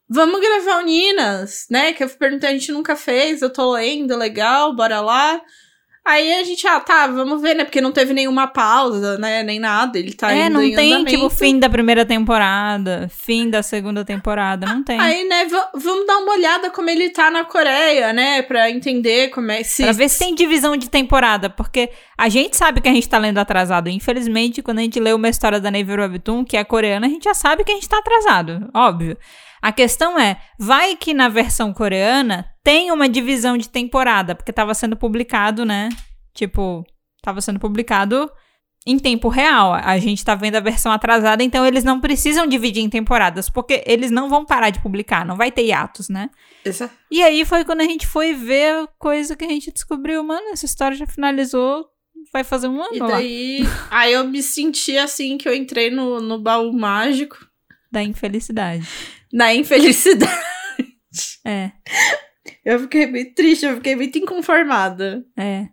vamos 0.08 0.40
gravar 0.40 0.78
o 0.82 0.84
Ninas, 0.84 1.66
né? 1.70 1.92
Que 1.92 2.02
eu 2.04 2.08
perguntei, 2.08 2.48
a 2.48 2.52
gente 2.52 2.72
nunca 2.72 2.96
fez, 2.96 3.42
eu 3.42 3.52
tô 3.52 3.72
lendo, 3.72 4.16
legal, 4.16 4.74
bora 4.74 5.00
lá. 5.00 5.40
Aí 6.06 6.32
a 6.40 6.44
gente, 6.44 6.66
ah, 6.66 6.80
tá, 6.80 7.06
vamos 7.06 7.42
ver, 7.42 7.54
né? 7.54 7.62
Porque 7.64 7.80
não 7.80 7.92
teve 7.92 8.14
nenhuma 8.14 8.46
pausa, 8.46 9.18
né? 9.18 9.42
Nem 9.42 9.60
nada. 9.60 9.98
Ele 9.98 10.14
tá 10.14 10.32
é, 10.32 10.46
indo 10.46 10.54
não 10.54 10.62
em 10.62 10.74
tem, 10.74 10.92
andamento. 10.94 11.10
tipo, 11.14 11.28
fim 11.28 11.58
da 11.58 11.68
primeira 11.68 12.06
temporada, 12.06 13.08
fim 13.10 13.50
da 13.50 13.62
segunda 13.62 14.02
temporada. 14.04 14.66
Não 14.66 14.82
tem. 14.82 14.98
Aí, 14.98 15.28
né, 15.28 15.44
va- 15.44 15.70
vamos 15.74 16.06
dar 16.06 16.16
uma 16.18 16.32
olhada 16.32 16.70
como 16.70 16.88
ele 16.88 17.10
tá 17.10 17.30
na 17.30 17.44
Coreia, 17.44 18.12
né? 18.14 18.40
Pra 18.42 18.70
entender 18.70 19.28
como 19.28 19.52
é 19.52 19.62
se. 19.62 19.82
Pra 19.82 19.92
ver 19.92 20.08
se 20.08 20.18
tem 20.18 20.34
divisão 20.34 20.74
de 20.76 20.88
temporada, 20.88 21.50
porque 21.50 21.90
a 22.16 22.28
gente 22.30 22.56
sabe 22.56 22.80
que 22.80 22.88
a 22.88 22.92
gente 22.92 23.08
tá 23.08 23.18
lendo 23.18 23.38
atrasado. 23.38 23.88
Infelizmente, 23.90 24.62
quando 24.62 24.78
a 24.78 24.82
gente 24.82 24.98
lê 24.98 25.12
uma 25.12 25.28
história 25.28 25.60
da 25.60 25.70
Naver 25.70 26.00
Webtoon, 26.00 26.44
que 26.44 26.56
é 26.56 26.64
coreana, 26.64 27.06
a 27.06 27.10
gente 27.10 27.24
já 27.24 27.34
sabe 27.34 27.62
que 27.62 27.72
a 27.72 27.74
gente 27.74 27.88
tá 27.88 27.98
atrasado, 27.98 28.70
óbvio. 28.74 29.18
A 29.62 29.72
questão 29.72 30.18
é, 30.18 30.40
vai 30.58 30.96
que 30.96 31.12
na 31.14 31.28
versão 31.28 31.72
coreana 31.72 32.46
tem 32.62 32.90
uma 32.92 33.08
divisão 33.08 33.56
de 33.58 33.68
temporada, 33.68 34.34
porque 34.34 34.52
tava 34.52 34.74
sendo 34.74 34.96
publicado, 34.96 35.64
né? 35.64 35.88
Tipo, 36.34 36.84
tava 37.22 37.40
sendo 37.40 37.58
publicado 37.60 38.30
em 38.86 38.98
tempo 38.98 39.28
real. 39.28 39.74
A 39.74 39.98
gente 39.98 40.24
tá 40.24 40.34
vendo 40.34 40.56
a 40.56 40.60
versão 40.60 40.90
atrasada, 40.90 41.42
então 41.42 41.66
eles 41.66 41.84
não 41.84 42.00
precisam 42.00 42.46
dividir 42.46 42.82
em 42.82 42.88
temporadas, 42.88 43.50
porque 43.50 43.82
eles 43.86 44.10
não 44.10 44.28
vão 44.30 44.44
parar 44.46 44.70
de 44.70 44.80
publicar, 44.80 45.24
não 45.26 45.36
vai 45.36 45.50
ter 45.52 45.66
hiatos, 45.66 46.08
né? 46.08 46.30
Exa- 46.64 46.90
E 47.10 47.22
aí 47.22 47.44
foi 47.44 47.64
quando 47.64 47.82
a 47.82 47.84
gente 47.84 48.06
foi 48.06 48.32
ver 48.32 48.84
a 48.84 48.86
coisa 48.98 49.36
que 49.36 49.44
a 49.44 49.48
gente 49.48 49.70
descobriu, 49.72 50.22
mano, 50.24 50.48
essa 50.52 50.64
história 50.64 50.96
já 50.96 51.06
finalizou, 51.06 51.86
vai 52.32 52.44
fazer 52.44 52.68
um 52.68 52.80
ano 52.80 52.94
E 52.94 52.98
daí. 53.00 53.60
aí 53.90 54.12
eu 54.12 54.24
me 54.24 54.42
senti 54.42 54.96
assim 54.96 55.36
que 55.36 55.46
eu 55.48 55.54
entrei 55.54 55.90
no, 55.90 56.20
no 56.20 56.38
baú 56.38 56.72
mágico, 56.72 57.36
da 57.92 58.02
infelicidade. 58.02 58.86
Na 59.32 59.54
infelicidade. 59.54 60.32
É, 61.44 61.72
Eu 62.64 62.78
fiquei 62.80 63.04
muito 63.10 63.34
triste, 63.34 63.66
eu 63.66 63.74
fiquei 63.76 63.96
muito 63.96 64.16
inconformada. 64.18 65.24
é. 65.36 65.68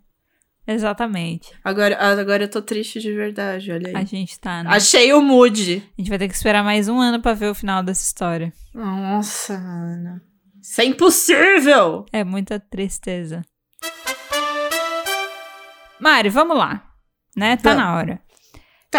Exatamente. 0.69 1.49
Agora, 1.63 1.95
agora 2.19 2.43
eu 2.43 2.49
tô 2.49 2.61
triste 2.61 2.99
de 2.99 3.13
verdade, 3.13 3.71
olha 3.71 3.87
aí. 3.87 3.95
A 3.95 4.03
gente 4.03 4.37
tá, 4.37 4.63
né? 4.63 4.69
Achei 4.69 5.13
o 5.13 5.21
mood. 5.21 5.81
A 5.97 6.01
gente 6.01 6.09
vai 6.09 6.17
ter 6.17 6.27
que 6.27 6.33
esperar 6.35 6.61
mais 6.61 6.89
um 6.89 6.99
ano 6.99 7.21
pra 7.21 7.33
ver 7.33 7.49
o 7.49 7.55
final 7.55 7.81
dessa 7.81 8.03
história. 8.03 8.51
Nossa, 8.73 9.57
mano. 9.57 10.19
Isso 10.61 10.81
é 10.81 10.85
impossível! 10.85 12.05
É 12.11 12.23
muita 12.25 12.59
tristeza. 12.59 13.43
Mari, 16.01 16.29
vamos 16.29 16.57
lá. 16.57 16.83
Né? 17.35 17.55
Tá 17.57 17.73
Vamos. 17.73 17.85
na 17.85 17.95
hora. 17.95 18.21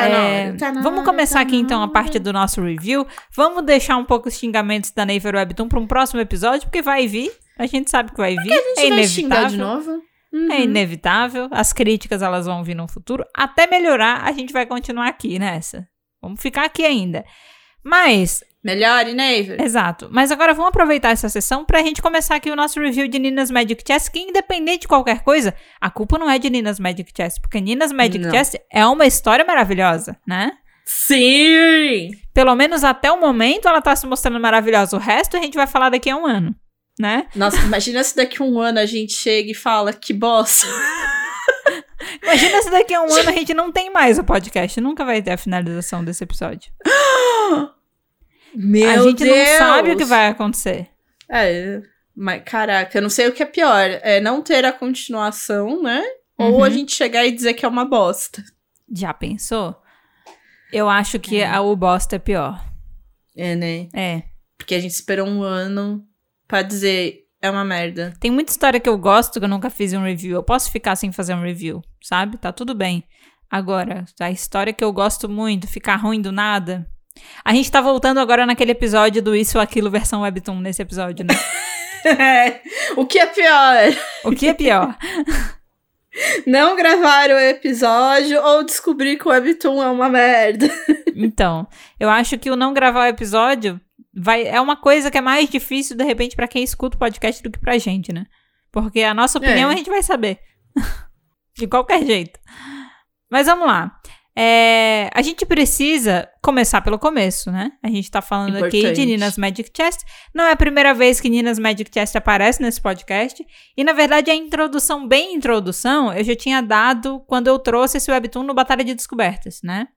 Tá 0.01 0.09
na 0.09 0.17
É, 0.17 0.47
hora, 0.49 0.57
tá 0.57 0.73
na 0.73 0.81
vamos 0.83 0.99
hora, 1.01 1.07
começar 1.09 1.35
tá 1.37 1.41
aqui 1.43 1.57
então 1.57 1.83
a 1.83 1.89
parte 1.89 2.19
do 2.19 2.33
nosso 2.33 2.63
review. 2.63 3.07
Vamos 3.35 3.65
deixar 3.65 3.97
um 3.97 4.05
pouco 4.05 4.29
os 4.29 4.35
xingamentos 4.39 4.91
da 4.91 5.05
Naver 5.05 5.35
Webtoon 5.35 5.69
para 5.69 5.79
um 5.81 5.87
próximo 5.87 6.21
episódio, 6.21 6.63
porque 6.63 6.83
vai 6.83 7.07
vir. 7.07 7.33
A 7.59 7.67
gente 7.67 7.91
sabe 7.91 8.11
que 8.13 8.17
vai 8.19 8.37
vir. 8.37 8.53
A 8.53 8.81
gente 8.81 8.93
é 8.93 8.97
vai 8.97 9.05
xingar 9.07 9.49
de 9.49 9.55
inevitável. 9.57 9.59
novo? 9.93 10.03
Uhum. 10.33 10.53
É 10.53 10.61
inevitável. 10.63 11.49
As 11.51 11.73
críticas 11.73 12.23
elas 12.23 12.47
vão 12.47 12.63
vir 12.63 12.75
no 12.77 12.87
futuro. 12.87 13.25
Até 13.35 13.67
melhorar, 13.67 14.23
a 14.25 14.33
gente 14.33 14.53
vai 14.53 14.67
continuar 14.67 15.09
aqui 15.09 15.39
nessa. 15.39 15.89
Vamos 16.23 16.41
ficar 16.41 16.65
aqui 16.65 16.85
ainda. 16.85 17.25
Mas 17.83 18.43
Melhore, 18.63 19.15
Neiver. 19.15 19.61
Exato. 19.61 20.09
Mas 20.11 20.33
agora 20.33 20.53
vamos 20.53 20.71
aproveitar 20.71 21.11
essa 21.11 21.29
sessão 21.29 21.65
pra 21.65 21.83
gente 21.83 22.03
começar 22.03 22.35
aqui 22.35 22.51
o 22.51 22.57
nosso 22.57 22.81
review 22.81 23.07
de 23.07 23.19
Nina's 23.19 23.51
Magic 23.51 23.83
Chess, 23.87 24.09
que 24.09 24.19
independente 24.19 24.83
de 24.83 24.89
qualquer 24.89 25.23
coisa, 25.23 25.55
a 25.81 25.89
culpa 25.89 26.19
não 26.19 26.29
é 26.29 26.39
de 26.39 26.51
Nina's 26.51 26.81
Magic 26.81 27.13
Chess, 27.17 27.39
porque 27.41 27.61
Nina's 27.61 27.93
Magic 27.93 28.19
Não. 28.19 28.31
Chess 28.31 28.57
é 28.73 28.85
uma 28.85 29.07
história 29.07 29.45
maravilhosa, 29.45 30.17
né? 30.27 30.53
Sim! 30.85 32.11
Pelo 32.35 32.55
menos 32.57 32.83
até 32.83 33.13
o 33.13 33.21
momento 33.21 33.69
ela 33.69 33.81
tá 33.81 33.95
se 33.95 34.07
mostrando 34.07 34.41
maravilhosa. 34.41 34.97
O 34.97 35.01
resto 35.01 35.37
a 35.37 35.41
gente 35.41 35.55
vai 35.55 35.67
falar 35.67 35.91
daqui 35.91 36.11
a 36.11 36.17
um 36.17 36.27
ano, 36.27 36.55
né? 36.99 37.29
Nossa, 37.37 37.59
imagina 37.59 38.03
se 38.03 38.17
daqui 38.17 38.43
a 38.43 38.45
um 38.45 38.59
ano 38.59 38.81
a 38.81 38.87
gente 38.87 39.13
chega 39.13 39.53
e 39.53 39.55
fala 39.55 39.93
que 39.93 40.13
bosta. 40.13 40.67
Imagina 42.23 42.63
se 42.63 42.71
daqui 42.71 42.95
a 42.95 43.03
um 43.03 43.13
ano 43.13 43.29
a 43.29 43.33
gente 43.33 43.55
não 43.55 43.71
tem 43.71 43.91
mais 43.91 44.19
o 44.19 44.25
podcast. 44.25 44.81
Nunca 44.81 45.05
vai 45.05 45.21
ter 45.23 45.33
a 45.33 45.37
finalização 45.37 46.05
desse 46.05 46.25
episódio. 46.25 46.71
Meu 48.55 48.89
a 48.91 49.03
gente 49.03 49.25
Deus! 49.25 49.37
não 49.51 49.59
sabe 49.59 49.93
o 49.93 49.97
que 49.97 50.05
vai 50.05 50.29
acontecer. 50.29 50.89
É, 51.31 51.81
mas 52.17 52.43
caraca, 52.45 52.97
eu 52.99 53.03
não 53.03 53.11
sei 53.11 53.29
o 53.29 53.33
que 53.33 53.43
é 53.43 53.47
pior. 53.47 53.89
É 54.03 54.21
não 54.21 54.43
ter 54.43 54.65
a 54.65 54.73
continuação, 54.73 55.83
né? 55.83 56.03
Ou 56.39 56.59
Uhum. 56.59 56.65
a 56.65 56.71
gente 56.71 56.93
chegar 56.93 57.27
e 57.27 57.33
dizer 57.33 57.55
que 57.55 57.65
é 57.65 57.69
uma 57.69 57.85
bosta. 57.85 58.43
Já 58.93 59.13
pensou? 59.13 59.77
Eu 60.73 60.89
acho 60.89 61.19
que 61.19 61.41
É. 61.41 61.47
a 61.47 61.61
o 61.61 61.75
bosta 61.77 62.17
é 62.17 62.19
pior. 62.19 62.65
É, 63.37 63.55
né? 63.55 63.89
É. 63.95 64.23
Porque 64.57 64.75
a 64.75 64.81
gente 64.81 64.93
esperou 64.93 65.27
um 65.29 65.43
ano 65.43 66.05
pra 66.47 66.63
dizer 66.63 67.25
é 67.41 67.49
uma 67.51 67.65
merda. 67.65 68.13
Tem 68.19 68.31
muita 68.31 68.51
história 68.51 68.81
que 68.81 68.89
eu 68.89 68.99
gosto 68.99 69.39
que 69.39 69.45
eu 69.45 69.49
nunca 69.49 69.71
fiz 69.71 69.93
um 69.93 70.03
review. 70.03 70.35
Eu 70.37 70.43
posso 70.43 70.71
ficar 70.73 70.97
sem 70.97 71.13
fazer 71.13 71.35
um 71.35 71.43
review, 71.43 71.83
sabe? 72.03 72.37
Tá 72.37 72.53
tudo 72.53 72.75
bem. 72.75 73.05
Agora, 73.51 74.05
a 74.21 74.31
história 74.31 74.73
que 74.73 74.83
eu 74.85 74.93
gosto 74.93 75.29
muito, 75.29 75.67
ficar 75.69 75.97
ruim 75.97 76.21
do 76.21 76.33
nada. 76.33 76.87
A 77.45 77.53
gente 77.53 77.71
tá 77.71 77.81
voltando 77.81 78.19
agora 78.21 78.45
naquele 78.47 78.73
episódio 78.73 79.23
do 79.23 79.35
Isso 79.35 79.59
ou 79.59 79.63
Aquilo 79.63 79.91
versão 79.91 80.23
Webtoon, 80.23 80.61
nesse 80.61 80.83
episódio, 80.83 81.25
né? 81.25 81.35
o 82.97 83.05
que 83.07 83.19
é 83.19 83.27
pior? 83.27 83.77
O 84.25 84.33
que 84.33 84.49
é 84.49 84.55
pior? 84.55 84.97
Não 86.47 86.75
gravar 86.75 87.29
o 87.31 87.39
episódio 87.39 88.43
ou 88.43 88.65
descobrir 88.65 89.19
que 89.19 89.29
o 89.29 89.31
Webtoon 89.31 89.83
é 89.83 89.91
uma 89.91 90.09
merda. 90.09 90.69
Então, 91.21 91.67
eu 91.99 92.09
acho 92.09 92.39
que 92.39 92.49
o 92.49 92.55
não 92.55 92.73
gravar 92.73 93.01
o 93.01 93.09
episódio 93.09 93.81
vai 94.15 94.47
é 94.47 94.61
uma 94.61 94.77
coisa 94.77 95.11
que 95.11 95.19
é 95.19 95.21
mais 95.21 95.49
difícil, 95.51 95.97
de 95.97 96.05
repente, 96.05 96.37
pra 96.37 96.47
quem 96.47 96.63
escuta 96.63 96.95
o 96.95 96.99
podcast 96.99 97.43
do 97.43 97.51
que 97.51 97.59
pra 97.59 97.77
gente, 97.77 98.13
né? 98.13 98.25
Porque 98.71 99.03
a 99.03 99.13
nossa 99.13 99.37
opinião 99.39 99.69
É. 99.69 99.73
a 99.75 99.77
gente 99.77 99.91
vai 99.91 100.01
saber. 100.01 100.39
de 101.57 101.67
qualquer 101.67 102.05
jeito. 102.07 102.39
Mas 103.29 103.47
vamos 103.49 103.67
lá. 103.67 103.99
É, 104.41 105.11
a 105.13 105.21
gente 105.21 105.45
precisa 105.45 106.29
começar 106.41 106.81
pelo 106.81 106.97
começo, 106.97 107.51
né? 107.51 107.73
A 107.83 107.89
gente 107.89 108.09
tá 108.09 108.23
falando 108.23 108.55
aqui 108.55 108.71
de 108.71 108.79
Importante. 108.79 109.07
Nina's 109.07 109.37
Magic 109.37 109.69
Chest. 109.77 110.03
Não 110.33 110.45
é 110.45 110.53
a 110.53 110.57
primeira 110.57 110.95
vez 110.95 111.21
que 111.21 111.29
Nina's 111.29 111.59
Magic 111.59 111.91
Chest 111.93 112.15
aparece 112.15 112.63
nesse 112.63 112.81
podcast. 112.81 113.45
E, 113.77 113.83
na 113.83 113.93
verdade, 113.93 114.31
a 114.31 114.35
introdução, 114.37 115.09
bem 115.09 115.35
introdução, 115.35 116.13
eu 116.13 116.23
já 116.23 116.37
tinha 116.37 116.63
dado 116.63 117.19
quando 117.27 117.49
eu 117.49 117.59
trouxe 117.59 117.97
esse 117.97 118.13
webtoon 118.13 118.45
no 118.45 118.55
Batalha 118.55 118.85
de 118.85 118.95
Descobertas, 118.95 119.59
né? 119.65 119.89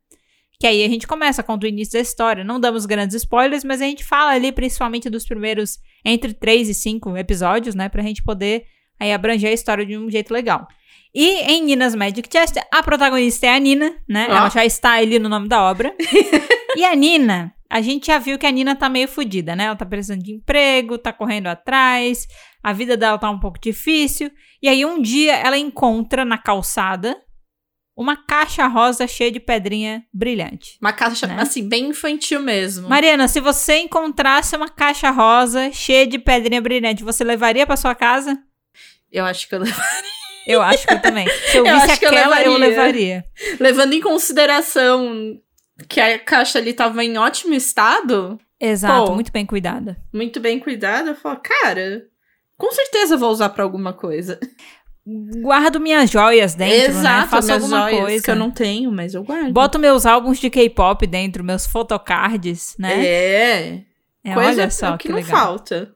Que 0.60 0.66
aí 0.66 0.84
a 0.84 0.90
gente 0.90 1.06
começa, 1.06 1.44
conta 1.44 1.68
o 1.68 1.70
início 1.70 1.94
da 1.94 2.00
história. 2.00 2.44
Não 2.44 2.60
damos 2.60 2.88
grandes 2.88 3.18
spoilers, 3.18 3.64
mas 3.64 3.80
a 3.80 3.86
gente 3.86 4.04
fala 4.04 4.32
ali 4.32 4.52
principalmente 4.52 5.08
dos 5.08 5.24
primeiros 5.24 5.78
entre 6.04 6.34
3 6.34 6.68
e 6.68 6.74
5 6.74 7.16
episódios, 7.16 7.76
né? 7.76 7.90
Pra 7.90 8.02
gente 8.02 8.24
poder 8.24 8.66
aí 9.00 9.14
abranger 9.14 9.52
a 9.52 9.54
história 9.54 9.86
de 9.86 9.96
um 9.96 10.10
jeito 10.10 10.34
legal. 10.34 10.68
E 11.14 11.42
em 11.52 11.64
Nina's 11.64 11.94
Magic 11.94 12.28
Chest, 12.32 12.56
a 12.72 12.82
protagonista 12.84 13.46
é 13.46 13.56
a 13.56 13.60
Nina, 13.60 13.94
né? 14.08 14.28
Ó. 14.30 14.34
Ela 14.34 14.50
já 14.50 14.66
está 14.66 14.94
ali 14.94 15.20
no 15.20 15.28
nome 15.28 15.48
da 15.50 15.62
obra. 15.62 15.94
e 16.76 16.86
a 16.86 16.96
Nina, 16.96 17.54
a 17.70 17.82
gente 17.82 18.08
já 18.08 18.18
viu 18.18 18.38
que 18.40 18.46
a 18.46 18.52
Nina 18.52 18.76
tá 18.76 18.88
meio 18.88 19.08
fodida, 19.10 19.56
né? 19.56 19.66
Ela 19.66 19.76
tá 19.76 19.86
precisando 19.86 20.24
de 20.24 20.32
emprego, 20.34 20.98
tá 20.98 21.12
correndo 21.12 21.48
atrás, 21.48 22.26
a 22.64 22.72
vida 22.72 22.96
dela 22.96 23.18
tá 23.18 23.30
um 23.30 23.40
pouco 23.40 23.60
difícil. 23.60 24.32
E 24.62 24.70
aí 24.70 24.86
um 24.86 25.02
dia 25.02 25.36
ela 25.36 25.58
encontra 25.58 26.24
na 26.24 26.38
calçada 26.38 27.18
uma 27.94 28.16
caixa 28.16 28.66
rosa 28.68 29.06
cheia 29.06 29.30
de 29.30 29.40
pedrinha 29.40 30.04
brilhante. 30.14 30.78
Uma 30.82 30.94
caixa, 30.94 31.28
Né? 31.28 31.36
assim, 31.42 31.68
bem 31.68 31.88
infantil 31.90 32.40
mesmo. 32.42 32.88
Mariana, 32.88 33.28
se 33.28 33.42
você 33.42 33.80
encontrasse 33.80 34.56
uma 34.56 34.70
caixa 34.70 35.10
rosa 35.12 35.72
cheia 35.74 36.08
de 36.08 36.18
pedrinha 36.18 36.62
brilhante, 36.62 37.04
você 37.04 37.22
levaria 37.24 37.68
pra 37.68 37.76
sua 37.76 37.94
casa? 37.94 38.38
Eu 39.12 39.26
acho 39.26 39.48
que 39.50 39.54
eu 39.56 39.60
levo. 39.66 39.76
Eu 40.48 40.62
acho 40.62 40.88
que 40.88 40.94
eu 40.94 41.02
também. 41.02 41.28
Se 41.52 41.58
eu 41.58 41.66
Eu 41.66 41.76
visse 41.76 41.92
acho 41.92 42.00
que 42.00 42.06
eu 42.06 42.10
aquela, 42.10 42.42
eu 42.42 42.58
levaria. 42.58 42.68
levaria. 42.68 43.26
Levando 43.60 43.94
em 43.94 44.02
consideração 44.02 45.40
que 45.88 46.00
a 46.00 46.18
caixa 46.20 46.60
ali 46.60 46.74
tava 46.74 47.04
em 47.04 47.18
ótimo 47.18 47.54
estado, 47.54 48.40
Exato, 48.60 49.08
Pô. 49.08 49.16
muito 49.16 49.32
bem 49.32 49.46
cuidada. 49.46 49.98
muito 50.14 50.40
bem 50.40 50.60
cuidada, 50.60 51.10
eu 51.12 51.16
falo, 51.16 51.40
cara, 51.42 52.04
com 52.58 52.72
certeza 52.72 53.18
vou 53.18 53.32
usar 53.32 53.50
pra 53.50 53.64
alguma 53.64 53.92
coisa. 53.94 54.40
Guardo 55.42 55.80
minhas 55.80 56.12
joias 56.12 56.54
dentro, 56.54 56.94
né? 56.94 57.00
Exato, 57.00 57.30
Faço 57.30 57.48
minhas 57.48 57.64
alguma 57.64 57.90
joias 57.90 58.04
coisa. 58.06 58.24
que 58.24 58.32
eu 58.32 58.36
não 58.36 58.52
tenho, 58.52 58.92
mas 58.92 59.16
eu 59.16 59.24
guardo. 59.24 59.52
Boto 59.52 59.80
meus 59.80 60.06
álbuns 60.06 60.38
de 60.40 60.48
K-pop 60.50 61.08
dentro, 61.08 61.44
meus 61.44 61.66
photocards, 61.66 62.76
né? 62.78 63.04
É, 63.04 63.82
É, 64.24 64.34
coisa 64.36 64.62
olha 64.62 64.70
só 64.70 64.96
que, 64.98 65.08
que, 65.08 65.10
não 65.10 65.16
legal. 65.16 65.32
falta. 65.36 65.92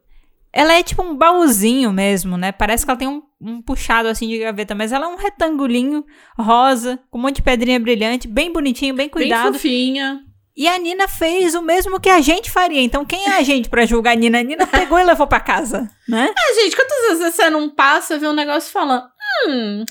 Ela 0.58 0.76
é 0.76 0.82
tipo 0.82 1.04
um 1.04 1.14
baúzinho 1.14 1.92
mesmo, 1.92 2.38
né? 2.38 2.54
Parece 2.54 2.86
que 2.86 2.90
ela 2.90 2.98
tem 2.98 3.10
um, 3.10 3.22
um 3.42 3.62
puxado 3.62 4.08
assim 4.08 4.26
de 4.30 4.40
gaveta, 4.40 4.74
mas 4.74 4.94
ela 4.94 5.06
é 5.06 5.10
um 5.10 5.18
retangulinho 5.18 6.06
rosa, 6.40 6.98
com 7.12 7.18
um 7.18 7.22
monte 7.24 7.36
de 7.36 7.42
pedrinha 7.42 7.78
brilhante, 7.78 8.26
bem 8.26 8.54
bonitinho, 8.54 8.96
bem 8.96 9.08
Bem 9.08 9.10
cuidado. 9.10 9.54
fofinha. 9.54 10.22
E 10.56 10.70
a 10.70 10.78
Nina 10.80 11.10
fez 11.10 11.54
o 11.56 11.62
mesmo 11.62 12.00
que 12.00 12.08
a 12.10 12.22
gente 12.22 12.50
faria. 12.50 12.80
Então, 12.82 13.04
quem 13.04 13.26
é 13.26 13.38
a 13.38 13.44
gente 13.44 13.68
pra 13.68 13.86
julgar 13.86 14.14
a 14.14 14.16
Nina? 14.16 14.40
A 14.40 14.44
Nina 14.44 14.66
pegou 14.72 14.98
e 14.98 15.04
levou 15.04 15.28
pra 15.28 15.42
casa, 15.42 15.92
né? 16.08 16.34
Ah, 16.34 16.54
gente, 16.62 16.74
quantas 16.78 16.98
vezes 17.20 17.36
você 17.36 17.50
não 17.50 17.70
passa, 17.70 18.18
vê 18.18 18.26
um 18.26 18.32
negócio 18.34 18.70
e 18.70 18.72
fala, 18.72 19.10
hum, 19.50 19.84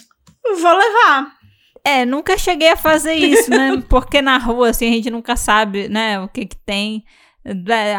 vou 0.58 0.72
levar. 0.74 1.34
É, 1.84 2.06
nunca 2.06 2.38
cheguei 2.38 2.70
a 2.70 2.76
fazer 2.76 3.12
isso, 3.12 3.50
né? 3.50 3.82
Porque 3.90 4.22
na 4.22 4.38
rua, 4.38 4.70
assim, 4.70 4.88
a 4.88 4.92
gente 4.92 5.10
nunca 5.10 5.36
sabe, 5.36 5.86
né, 5.90 6.18
o 6.20 6.28
que 6.28 6.46
que 6.46 6.56
tem. 6.56 7.04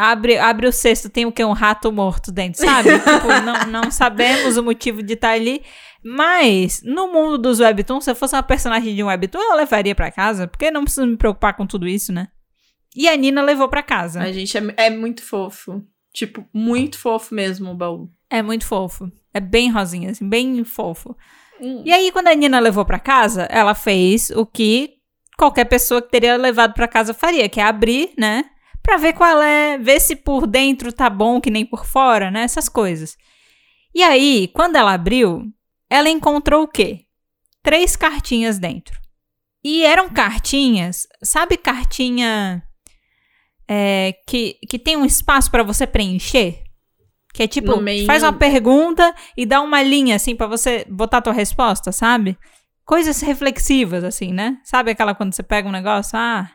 Abre, 0.00 0.38
abre 0.38 0.66
o 0.66 0.72
cesto, 0.72 1.08
tem 1.08 1.24
o 1.24 1.32
quê? 1.32 1.44
Um 1.44 1.52
rato 1.52 1.92
morto 1.92 2.32
dentro, 2.32 2.64
sabe? 2.64 2.90
tipo, 2.98 3.28
não, 3.44 3.82
não 3.82 3.90
sabemos 3.90 4.56
o 4.56 4.62
motivo 4.62 5.02
de 5.02 5.14
estar 5.14 5.30
ali. 5.30 5.62
Mas, 6.04 6.82
no 6.84 7.12
mundo 7.12 7.38
dos 7.38 7.60
webtoons, 7.60 8.04
se 8.04 8.10
eu 8.10 8.16
fosse 8.16 8.34
uma 8.34 8.42
personagem 8.42 8.94
de 8.94 9.02
um 9.02 9.06
webtoon, 9.06 9.40
eu 9.40 9.56
levaria 9.56 9.94
pra 9.94 10.10
casa, 10.10 10.48
porque 10.48 10.70
não 10.70 10.82
preciso 10.82 11.06
me 11.06 11.16
preocupar 11.16 11.54
com 11.54 11.66
tudo 11.66 11.86
isso, 11.86 12.12
né? 12.12 12.28
E 12.94 13.08
a 13.08 13.16
Nina 13.16 13.42
levou 13.42 13.68
pra 13.68 13.82
casa. 13.82 14.20
A 14.20 14.32
gente 14.32 14.56
é, 14.56 14.62
é 14.76 14.90
muito 14.90 15.22
fofo. 15.22 15.84
Tipo, 16.12 16.44
muito 16.52 16.98
fofo 16.98 17.34
mesmo 17.34 17.70
o 17.70 17.74
baú. 17.74 18.10
É 18.30 18.42
muito 18.42 18.64
fofo. 18.64 19.10
É 19.34 19.38
bem 19.38 19.70
rosinha, 19.70 20.10
assim, 20.10 20.28
bem 20.28 20.64
fofo. 20.64 21.16
Hum. 21.60 21.82
E 21.84 21.92
aí, 21.92 22.10
quando 22.10 22.28
a 22.28 22.34
Nina 22.34 22.58
levou 22.58 22.84
pra 22.84 22.98
casa, 22.98 23.42
ela 23.44 23.74
fez 23.74 24.30
o 24.30 24.46
que 24.46 24.94
qualquer 25.36 25.66
pessoa 25.66 26.00
que 26.00 26.10
teria 26.10 26.36
levado 26.36 26.72
pra 26.72 26.88
casa 26.88 27.12
faria, 27.12 27.48
que 27.48 27.60
é 27.60 27.64
abrir, 27.64 28.12
né? 28.18 28.44
Pra 28.86 28.98
ver 28.98 29.14
qual 29.14 29.42
é, 29.42 29.76
ver 29.76 30.00
se 30.00 30.14
por 30.14 30.46
dentro 30.46 30.92
tá 30.92 31.10
bom 31.10 31.40
que 31.40 31.50
nem 31.50 31.66
por 31.66 31.84
fora, 31.84 32.30
né? 32.30 32.42
Essas 32.42 32.68
coisas. 32.68 33.18
E 33.92 34.00
aí, 34.00 34.48
quando 34.54 34.76
ela 34.76 34.92
abriu, 34.92 35.42
ela 35.90 36.08
encontrou 36.08 36.62
o 36.62 36.68
quê? 36.68 37.00
Três 37.64 37.96
cartinhas 37.96 38.60
dentro. 38.60 38.96
E 39.64 39.84
eram 39.84 40.08
cartinhas, 40.08 41.08
sabe 41.20 41.56
cartinha 41.56 42.62
é, 43.66 44.14
que, 44.24 44.56
que 44.68 44.78
tem 44.78 44.96
um 44.96 45.04
espaço 45.04 45.50
pra 45.50 45.64
você 45.64 45.84
preencher? 45.84 46.62
Que 47.34 47.42
é 47.42 47.48
tipo, 47.48 47.72
faz 48.06 48.22
uma 48.22 48.32
pergunta 48.32 49.12
e 49.36 49.44
dá 49.44 49.60
uma 49.60 49.82
linha 49.82 50.14
assim 50.14 50.36
pra 50.36 50.46
você 50.46 50.86
botar 50.88 51.18
a 51.18 51.22
tua 51.22 51.32
resposta, 51.32 51.90
sabe? 51.90 52.38
Coisas 52.84 53.20
reflexivas, 53.20 54.04
assim, 54.04 54.32
né? 54.32 54.58
Sabe 54.62 54.92
aquela 54.92 55.12
quando 55.12 55.34
você 55.34 55.42
pega 55.42 55.68
um 55.68 55.72
negócio, 55.72 56.16
ah, 56.16 56.48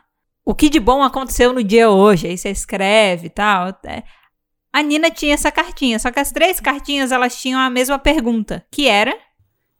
o 0.44 0.54
que 0.54 0.68
de 0.68 0.80
bom 0.80 1.02
aconteceu 1.02 1.52
no 1.52 1.62
dia 1.62 1.90
hoje? 1.90 2.26
Aí 2.28 2.38
você 2.38 2.50
escreve 2.50 3.26
e 3.26 3.30
tal. 3.30 3.68
É. 3.86 4.02
A 4.72 4.82
Nina 4.82 5.10
tinha 5.10 5.34
essa 5.34 5.50
cartinha, 5.50 5.98
só 5.98 6.10
que 6.10 6.20
as 6.20 6.32
três 6.32 6.58
cartinhas 6.58 7.12
elas 7.12 7.40
tinham 7.40 7.60
a 7.60 7.70
mesma 7.70 7.98
pergunta, 7.98 8.64
que 8.70 8.88
era 8.88 9.16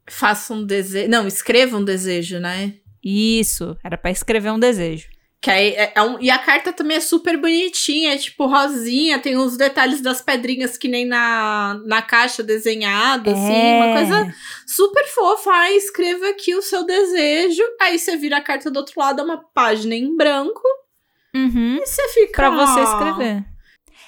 Faça 0.09 0.53
um 0.53 0.65
desejo. 0.65 1.09
Não, 1.09 1.27
escreva 1.27 1.77
um 1.77 1.85
desejo, 1.85 2.39
né? 2.39 2.75
isso, 3.05 3.77
era 3.83 3.99
pra 3.99 4.11
escrever 4.13 4.53
um 4.53 4.59
desejo. 4.59 5.09
Que 5.43 5.51
aí 5.51 5.71
é- 5.75 5.93
é 5.97 6.03
um- 6.03 6.21
e 6.21 6.31
a 6.31 6.39
carta 6.39 6.73
também 6.73 6.99
é 6.99 7.01
super 7.01 7.37
bonitinha, 7.37 8.15
é 8.15 8.17
tipo 8.17 8.47
rosinha, 8.47 9.19
tem 9.19 9.37
os 9.37 9.57
detalhes 9.57 10.01
das 10.01 10.23
pedrinhas 10.23 10.79
que 10.79 10.87
nem 10.87 11.05
na, 11.05 11.81
na 11.85 12.01
caixa 12.01 12.45
desenhado, 12.45 13.29
assim, 13.29 13.53
É. 13.53 13.77
uma 13.83 13.93
coisa 13.93 14.35
super 14.65 15.05
fofa. 15.09 15.51
Ah, 15.53 15.73
escreva 15.73 16.29
aqui 16.29 16.55
o 16.55 16.63
seu 16.63 16.87
desejo. 16.87 17.63
Aí 17.81 17.99
você 17.99 18.17
vira 18.17 18.37
a 18.37 18.41
carta 18.41 18.71
do 18.71 18.77
outro 18.79 18.95
lado, 19.01 19.21
é 19.21 19.25
uma 19.25 19.43
página 19.53 19.97
em 19.97 20.17
branco, 20.17 20.63
Uhum. 21.35 21.79
e 21.83 21.87
você 21.87 22.09
fica. 22.11 22.35
Pra 22.35 22.51
você 22.51 22.81
escrever. 22.81 23.45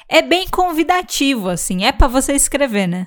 É 0.08 0.22
bem 0.22 0.46
convidativo, 0.48 1.48
assim, 1.48 1.84
é 1.84 1.90
pra 1.90 2.06
você 2.06 2.32
escrever, 2.34 2.86
né? 2.86 3.06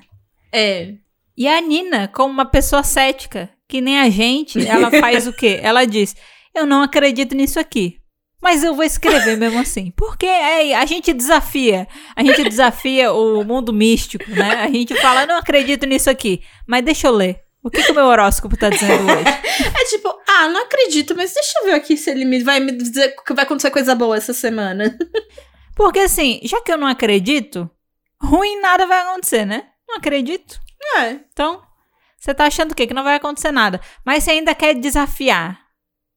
É. 0.52 0.92
E 1.36 1.46
a 1.48 1.60
Nina, 1.62 2.08
como 2.08 2.30
uma 2.32 2.44
pessoa 2.44 2.82
cética, 2.82 3.48
que 3.68 3.80
nem 3.80 3.98
a 4.00 4.10
gente, 4.10 4.66
ela 4.66 4.90
faz 4.90 5.26
o 5.26 5.32
quê? 5.32 5.60
Ela 5.62 5.86
diz: 5.86 6.14
Eu 6.54 6.66
não 6.66 6.82
acredito 6.82 7.34
nisso 7.34 7.58
aqui. 7.60 7.97
Mas 8.40 8.62
eu 8.62 8.74
vou 8.74 8.84
escrever 8.84 9.36
mesmo 9.36 9.58
assim. 9.60 9.92
Porque 9.96 10.26
é, 10.26 10.74
a 10.74 10.86
gente 10.86 11.12
desafia. 11.12 11.88
A 12.14 12.22
gente 12.22 12.44
desafia 12.44 13.12
o 13.12 13.44
mundo 13.44 13.72
místico, 13.72 14.30
né? 14.30 14.62
A 14.62 14.68
gente 14.68 14.94
fala, 15.00 15.26
não 15.26 15.36
acredito 15.36 15.86
nisso 15.86 16.08
aqui. 16.08 16.42
Mas 16.66 16.84
deixa 16.84 17.08
eu 17.08 17.12
ler. 17.12 17.40
O 17.62 17.70
que, 17.70 17.82
que 17.82 17.90
o 17.90 17.94
meu 17.94 18.04
horóscopo 18.04 18.56
tá 18.56 18.70
dizendo 18.70 19.04
hoje? 19.04 19.24
É 19.80 19.84
tipo, 19.86 20.08
ah, 20.28 20.48
não 20.48 20.62
acredito, 20.62 21.16
mas 21.16 21.34
deixa 21.34 21.58
eu 21.58 21.64
ver 21.66 21.74
aqui 21.74 21.96
se 21.96 22.08
ele 22.10 22.24
me, 22.24 22.42
vai 22.44 22.60
me 22.60 22.70
dizer 22.70 23.16
que 23.26 23.34
vai 23.34 23.44
acontecer 23.44 23.70
coisa 23.72 23.94
boa 23.94 24.16
essa 24.16 24.32
semana. 24.32 24.96
Porque 25.74 25.98
assim, 25.98 26.40
já 26.44 26.60
que 26.60 26.72
eu 26.72 26.78
não 26.78 26.86
acredito, 26.86 27.68
ruim 28.22 28.60
nada 28.60 28.86
vai 28.86 29.00
acontecer, 29.00 29.44
né? 29.44 29.64
Não 29.88 29.96
acredito. 29.96 30.60
É. 30.98 31.18
Então, 31.32 31.60
você 32.16 32.32
tá 32.32 32.46
achando 32.46 32.70
o 32.72 32.74
quê? 32.74 32.86
Que 32.86 32.94
não 32.94 33.02
vai 33.02 33.16
acontecer 33.16 33.50
nada. 33.50 33.80
Mas 34.04 34.24
você 34.24 34.30
ainda 34.30 34.54
quer 34.54 34.74
desafiar 34.74 35.67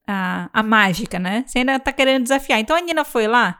a, 0.07 0.49
a 0.51 0.63
mágica, 0.63 1.19
né? 1.19 1.43
Você 1.45 1.59
ainda 1.59 1.79
tá 1.79 1.91
querendo 1.91 2.23
desafiar. 2.23 2.59
Então 2.59 2.75
a 2.75 2.81
Nina 2.81 3.03
foi 3.03 3.27
lá 3.27 3.59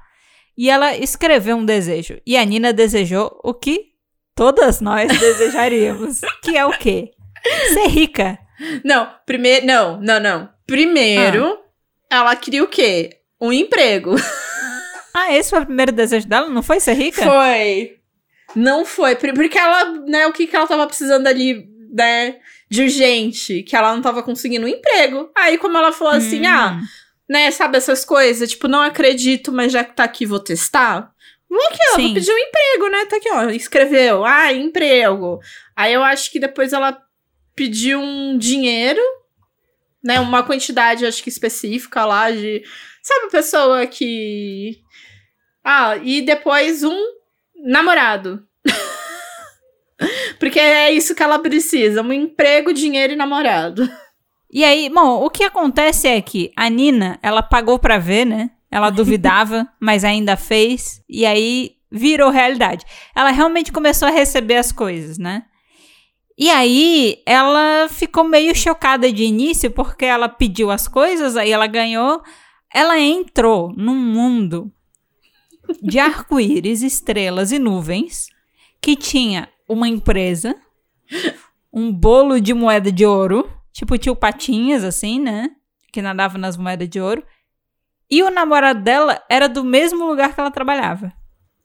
e 0.58 0.69
ela 0.69 0.95
escreveu 0.95 1.58
um 1.58 1.65
desejo. 1.65 2.19
E 2.25 2.38
a 2.38 2.43
Nina 2.43 2.73
desejou 2.73 3.39
o 3.43 3.54
que 3.54 3.91
todas 4.36 4.82
nós 4.82 5.08
desejaríamos. 5.19 6.21
que 6.43 6.58
é 6.58 6.65
o 6.65 6.77
quê? 6.77 7.12
Ser 7.73 7.88
rica. 7.88 8.38
Não, 8.84 9.10
primeiro. 9.25 9.65
Não, 9.65 9.99
não, 9.99 10.19
não. 10.19 10.49
Primeiro, 10.67 11.58
ah. 12.10 12.17
ela 12.17 12.36
queria 12.36 12.63
o 12.63 12.67
quê? 12.67 13.21
Um 13.39 13.51
emprego. 13.51 14.15
Ah, 15.13 15.36
esse 15.36 15.49
foi 15.49 15.60
o 15.60 15.65
primeiro 15.65 15.91
desejo 15.91 16.25
dela? 16.25 16.47
Não 16.47 16.63
foi 16.63 16.80
ser 16.80 16.93
rica? 16.93 17.21
Foi. 17.23 17.97
Não 18.56 18.86
foi. 18.86 19.13
Porque 19.15 19.58
ela, 19.58 19.84
né, 20.08 20.25
o 20.25 20.32
que, 20.32 20.47
que 20.47 20.56
ela 20.56 20.65
tava 20.67 20.88
precisando 20.88 21.27
ali, 21.27 21.67
né? 21.93 22.38
De 22.72 22.84
urgente, 22.84 23.64
que 23.64 23.76
ela 23.76 23.94
não 23.94 24.02
tava 24.02 24.24
conseguindo 24.24 24.66
um 24.66 24.70
emprego. 24.70 25.30
Aí, 25.36 25.58
como 25.58 25.78
ela 25.78 25.92
falou 25.92 26.14
assim, 26.14 26.42
hum. 26.42 26.50
ah, 26.50 26.80
né, 27.30 27.52
sabe 27.52 27.78
essas 27.78 28.06
coisas? 28.06 28.50
Tipo, 28.50 28.68
não 28.70 28.82
acredito, 28.82 29.52
mas 29.52 29.74
já 29.74 29.84
que 29.84 29.94
tá 29.94 30.06
aqui, 30.06 30.26
vou 30.26 30.40
testar. 30.40 31.12
Vou 31.50 31.62
aqui, 31.68 31.80
ó, 31.92 31.96
Sim. 31.98 32.06
vou 32.06 32.14
pedir 32.14 32.32
um 32.32 32.38
emprego, 32.38 32.90
né? 32.90 33.06
Tá 33.08 33.18
aqui, 33.18 33.30
ó. 33.30 33.50
Escreveu, 33.50 34.24
ah, 34.24 34.54
emprego. 34.54 35.40
Aí 35.76 35.92
eu 35.92 36.02
acho 36.02 36.32
que 36.32 36.40
depois 36.40 36.72
ela 36.72 36.98
pediu 37.56 38.00
um 38.00 38.38
dinheiro, 38.38 39.02
né? 40.02 40.20
Uma 40.22 40.44
quantidade, 40.44 41.06
acho 41.06 41.22
que 41.22 41.30
específica 41.30 42.06
lá 42.06 42.32
de. 42.32 42.64
Sabe, 43.04 43.32
pessoa 43.32 43.86
que. 43.86 44.82
Ah, 45.64 45.98
e 45.98 46.22
depois 46.22 46.84
um 46.84 46.98
namorado. 47.66 48.48
Porque 50.40 50.60
é 50.60 50.92
isso 50.92 51.16
que 51.16 51.24
ela 51.24 51.40
precisa: 51.40 52.02
um 52.02 52.14
emprego, 52.14 52.74
dinheiro 52.74 53.14
e 53.14 53.16
namorado. 53.16 53.88
E 54.54 54.66
aí, 54.66 54.90
bom, 54.90 55.24
o 55.24 55.30
que 55.30 55.46
acontece 55.46 56.10
é 56.10 56.22
que 56.22 56.52
a 56.58 56.70
Nina, 56.70 57.18
ela 57.24 57.42
pagou 57.42 57.80
pra 57.80 57.98
ver, 57.98 58.26
né? 58.26 58.52
Ela 58.70 58.90
duvidava, 58.92 59.66
mas 59.80 60.04
ainda 60.04 60.36
fez. 60.36 61.02
E 61.08 61.26
aí 61.26 61.78
virou 61.90 62.30
realidade. 62.30 62.86
Ela 63.16 63.32
realmente 63.32 63.72
começou 63.72 64.10
a 64.10 64.12
receber 64.12 64.58
as 64.58 64.74
coisas, 64.74 65.18
né? 65.18 65.44
E 66.38 66.50
aí 66.50 67.22
ela 67.26 67.88
ficou 67.88 68.26
meio 68.26 68.54
chocada 68.54 69.10
de 69.10 69.24
início 69.24 69.72
porque 69.72 70.04
ela 70.04 70.28
pediu 70.28 70.70
as 70.70 70.86
coisas, 70.86 71.38
aí 71.38 71.50
ela 71.50 71.68
ganhou. 71.68 72.22
Ela 72.74 73.00
entrou 73.00 73.72
num 73.78 73.96
mundo 73.96 74.70
de 75.82 75.98
arco-íris, 75.98 76.82
estrelas 76.82 77.54
e 77.54 77.60
nuvens 77.60 78.28
que 78.82 78.96
tinha 78.96 79.48
uma 79.72 79.88
empresa, 79.88 80.56
um 81.72 81.92
bolo 81.92 82.40
de 82.40 82.54
moeda 82.54 82.92
de 82.92 83.06
ouro, 83.06 83.50
tipo 83.72 83.98
tio 83.98 84.16
Patinhas, 84.16 84.84
assim, 84.84 85.20
né? 85.20 85.50
Que 85.92 86.02
nadava 86.02 86.38
nas 86.38 86.58
moedas 86.58 86.90
de 86.90 87.00
ouro. 87.00 87.24
E 88.10 88.22
o 88.22 88.30
namorado 88.30 88.82
dela 88.82 89.22
era 89.30 89.48
do 89.48 89.64
mesmo 89.64 90.06
lugar 90.06 90.36
que 90.36 90.40
ela 90.42 90.52
trabalhava. 90.52 91.14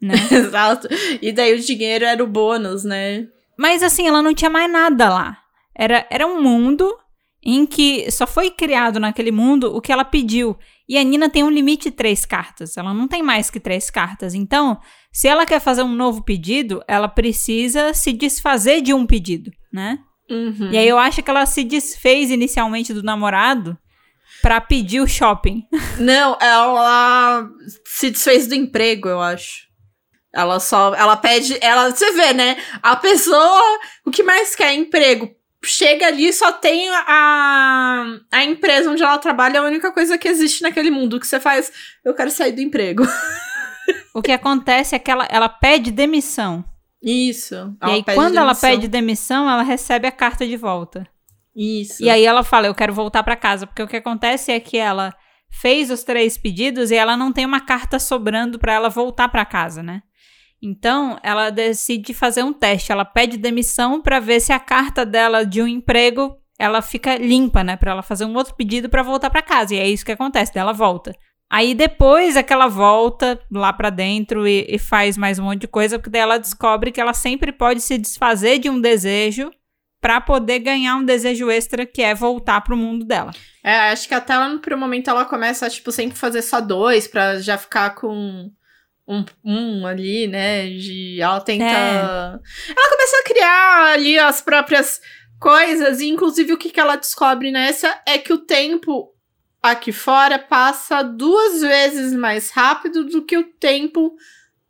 Né? 0.01 0.15
Exato. 0.31 0.89
E 1.21 1.33
daí 1.33 1.55
o 1.55 1.61
dinheiro 1.61 2.05
era 2.05 2.23
o 2.23 2.27
bônus, 2.27 2.85
né? 2.85 3.27
Mas 3.59 3.83
assim, 3.83 4.07
ela 4.07 4.23
não 4.23 4.35
tinha 4.35 4.51
mais 4.51 4.71
nada 4.71 5.09
lá. 5.09 5.39
Era, 5.75 6.07
era 6.09 6.27
um 6.27 6.41
mundo 6.41 6.97
em 7.43 7.67
que 7.67 8.11
só 8.11 8.27
foi 8.27 8.51
criado 8.51 9.01
naquele 9.01 9.31
mundo 9.31 9.75
o 9.75 9.81
que 9.81 9.93
ela 9.93 10.05
pediu. 10.05 10.57
E 10.89 10.97
a 10.97 11.03
Nina 11.03 11.29
tem 11.29 11.43
um 11.43 11.51
limite 11.51 11.91
de 11.91 11.97
três 11.97 12.25
cartas. 12.25 12.77
Ela 12.77 12.95
não 12.95 13.09
tem 13.09 13.23
mais 13.23 13.51
que 13.51 13.59
três 13.59 13.91
cartas. 13.91 14.35
Então, 14.35 14.81
se 15.17 15.27
ela 15.27 15.47
quer 15.47 15.61
fazer 15.61 15.83
um 15.83 15.95
novo 15.95 16.23
pedido, 16.23 16.85
ela 16.87 17.09
precisa 17.09 17.95
se 17.95 18.13
desfazer 18.13 18.83
de 18.83 18.93
um 18.93 19.07
pedido, 19.07 19.51
né? 19.73 19.99
Uhum. 20.31 20.69
E 20.71 20.77
aí 20.77 20.87
eu 20.87 20.99
acho 20.99 21.23
que 21.23 21.31
ela 21.31 21.47
se 21.47 21.65
desfez 21.65 22.31
inicialmente 22.31 22.93
do 22.93 23.03
namorado 23.03 23.79
para 24.43 24.61
pedir 24.61 25.01
o 25.01 25.09
shopping. 25.09 25.63
Não, 25.99 26.37
ela 26.39 27.49
se 27.87 28.11
desfez 28.11 28.47
do 28.47 28.55
emprego, 28.55 29.09
eu 29.09 29.23
acho. 29.23 29.65
Ela 30.35 30.61
só. 30.61 30.95
Ela 30.95 31.17
pede. 31.17 31.57
Ela, 31.63 31.91
você 31.93 32.13
vê, 32.13 32.35
né? 32.35 32.63
A 32.83 32.95
pessoa. 32.95 33.79
O 34.05 34.11
que 34.11 34.23
mais 34.23 34.55
quer? 34.55 34.75
Emprego. 34.75 35.31
Chega 35.65 36.09
ali 36.09 36.31
só 36.31 36.53
tem 36.53 36.91
a, 36.91 38.19
a 38.31 38.45
empresa 38.45 38.91
onde 38.91 39.03
ela 39.03 39.17
trabalha, 39.17 39.57
é 39.57 39.61
a 39.61 39.65
única 39.65 39.91
coisa 39.91 40.19
que 40.19 40.29
existe 40.29 40.61
naquele 40.61 40.91
mundo. 40.91 41.19
que 41.19 41.27
você 41.27 41.41
faz? 41.41 41.73
Eu 42.05 42.13
quero 42.13 42.31
sair 42.31 42.53
do 42.53 42.61
emprego. 42.61 43.03
O 44.17 44.23
que 44.23 44.33
acontece 44.33 44.95
é 44.95 44.99
que 44.99 45.11
ela, 45.11 45.29
ela 45.31 45.47
pede 45.47 45.91
demissão. 45.91 46.65
Isso. 47.03 47.55
E 47.55 47.91
aí, 47.91 48.03
quando 48.03 48.33
demissão. 48.33 48.43
ela 48.43 48.55
pede 48.55 48.89
demissão, 48.89 49.51
ela 49.51 49.63
recebe 49.63 50.09
a 50.09 50.11
carta 50.11 50.47
de 50.47 50.57
volta. 50.57 51.07
Isso. 51.55 52.03
E 52.03 52.09
aí 52.09 52.25
ela 52.25 52.43
fala: 52.43 52.67
Eu 52.67 52.75
quero 52.75 52.95
voltar 52.95 53.23
para 53.23 53.37
casa. 53.37 53.67
Porque 53.67 53.83
o 53.83 53.87
que 53.87 53.97
acontece 53.97 54.51
é 54.51 54.59
que 54.59 54.79
ela 54.79 55.15
fez 55.51 55.91
os 55.91 56.03
três 56.03 56.39
pedidos 56.39 56.91
e 56.91 56.95
ela 56.95 57.15
não 57.15 57.31
tem 57.31 57.45
uma 57.45 57.61
carta 57.61 57.99
sobrando 57.99 58.59
para 58.59 58.73
ela 58.73 58.89
voltar 58.89 59.29
para 59.29 59.45
casa, 59.45 59.83
né? 59.83 60.03
Então, 60.63 61.19
ela 61.23 61.51
decide 61.51 62.15
fazer 62.15 62.43
um 62.43 62.55
teste. 62.55 62.91
Ela 62.91 63.05
pede 63.05 63.37
demissão 63.37 64.01
para 64.01 64.19
ver 64.19 64.41
se 64.41 64.51
a 64.51 64.59
carta 64.59 65.05
dela 65.05 65.45
de 65.45 65.61
um 65.61 65.67
emprego 65.67 66.35
ela 66.59 66.81
fica 66.81 67.17
limpa, 67.17 67.63
né, 67.63 67.77
para 67.77 67.91
ela 67.91 68.03
fazer 68.03 68.25
um 68.25 68.35
outro 68.35 68.55
pedido 68.55 68.89
para 68.89 69.03
voltar 69.03 69.29
para 69.29 69.43
casa. 69.43 69.75
E 69.75 69.79
é 69.79 69.87
isso 69.87 70.07
que 70.07 70.13
acontece, 70.13 70.59
ela 70.59 70.73
volta. 70.73 71.15
Aí 71.51 71.75
depois 71.75 72.37
é 72.37 72.43
que 72.43 72.53
ela 72.53 72.67
volta 72.67 73.41
lá 73.51 73.73
para 73.73 73.89
dentro 73.89 74.47
e, 74.47 74.67
e, 74.69 74.79
faz 74.79 75.17
mais 75.17 75.39
um 75.39 75.45
monte 75.45 75.61
de 75.61 75.69
coisa, 75.69 75.99
porque 75.99 76.11
daí 76.11 76.21
ela 76.21 76.39
descobre 76.39 76.91
que 76.91 77.01
ela 77.01 77.15
sempre 77.15 77.53
pode 77.53 77.81
se 77.81 77.97
desfazer 77.97 78.59
de 78.59 78.69
um 78.69 78.81
desejo 78.81 79.51
para 80.01 80.21
poder 80.21 80.59
ganhar 80.59 80.97
um 80.97 81.05
desejo 81.05 81.51
extra 81.51 81.87
que 81.87 82.03
é 82.03 82.15
voltar 82.15 82.61
pro 82.63 82.77
mundo 82.77 83.05
dela. 83.05 83.31
É, 83.65 83.91
acho 83.91 84.09
que 84.09 84.15
até 84.15 84.35
ela, 84.35 84.59
primeiro 84.59 84.79
momento 84.79 85.09
ela 85.09 85.25
começa 85.25 85.71
tipo 85.71 85.91
sempre 85.93 86.17
fazer 86.17 86.43
só 86.43 86.61
dois 86.61 87.07
para 87.07 87.41
já 87.41 87.57
ficar 87.57 87.91
com 87.95 88.51
um, 89.07 89.25
um 89.45 89.87
ali, 89.87 90.27
né? 90.27 90.69
De 90.69 91.21
ela 91.21 91.41
tenta. 91.41 91.65
É. 91.65 92.01
Ela 92.77 92.91
começa 92.91 93.17
a 93.21 93.25
criar 93.25 93.93
ali 93.95 94.19
as 94.19 94.41
próprias 94.41 95.01
coisas, 95.41 96.01
e 96.01 96.09
inclusive 96.09 96.53
o 96.53 96.59
que, 96.59 96.71
que 96.71 96.81
ela 96.81 96.97
descobre 96.97 97.51
nessa 97.51 98.01
é 98.07 98.19
que 98.19 98.33
o 98.33 98.39
tempo 98.39 99.16
aqui 99.71 99.93
fora 99.93 100.39
passa 100.39 101.03
duas 101.03 101.61
vezes 101.61 102.13
mais 102.13 102.51
rápido 102.51 103.05
do 103.05 103.25
que 103.25 103.37
o 103.37 103.45
tempo 103.45 104.17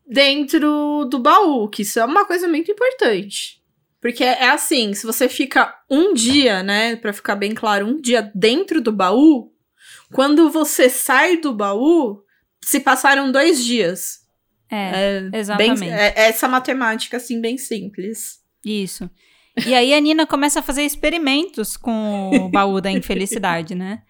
dentro 0.07 1.05
do 1.11 1.19
baú, 1.19 1.69
que 1.69 1.83
isso 1.83 1.99
é 1.99 2.05
uma 2.05 2.25
coisa 2.25 2.47
muito 2.47 2.71
importante. 2.71 3.63
Porque 4.01 4.23
é 4.23 4.51
assim, 4.51 4.95
se 4.95 5.05
você 5.05 5.29
fica 5.29 5.75
um 5.91 6.15
dia, 6.15 6.63
né, 6.63 6.97
para 6.97 7.13
ficar 7.13 7.35
bem 7.35 7.55
claro, 7.55 7.87
um 7.87 8.01
dia 8.01 8.31
dentro 8.35 8.81
do 8.81 8.93
baú, 8.93 9.53
quando 10.13 10.51
você 10.51 10.89
sai 10.89 11.39
do 11.39 11.53
baú, 11.53 12.23
se 12.63 12.79
passaram 12.81 13.33
dois 13.33 13.65
dias. 13.65 14.21
É, 14.71 15.29
é 15.33 15.39
exatamente. 15.39 15.81
Bem, 15.81 15.93
é, 15.93 16.15
é 16.17 16.29
essa 16.29 16.47
matemática, 16.47 17.17
assim, 17.17 17.41
bem 17.41 17.59
simples. 17.59 18.41
Isso. 18.65 19.11
E 19.65 19.75
aí 19.75 19.95
a 19.95 20.01
Nina 20.01 20.27
começa 20.27 20.61
a 20.61 20.63
fazer 20.63 20.83
experimentos 20.83 21.79
com 21.79 22.31
o 22.31 22.49
baú 22.51 22.79
da 22.79 22.91
infelicidade, 22.91 23.75
né? 23.75 24.03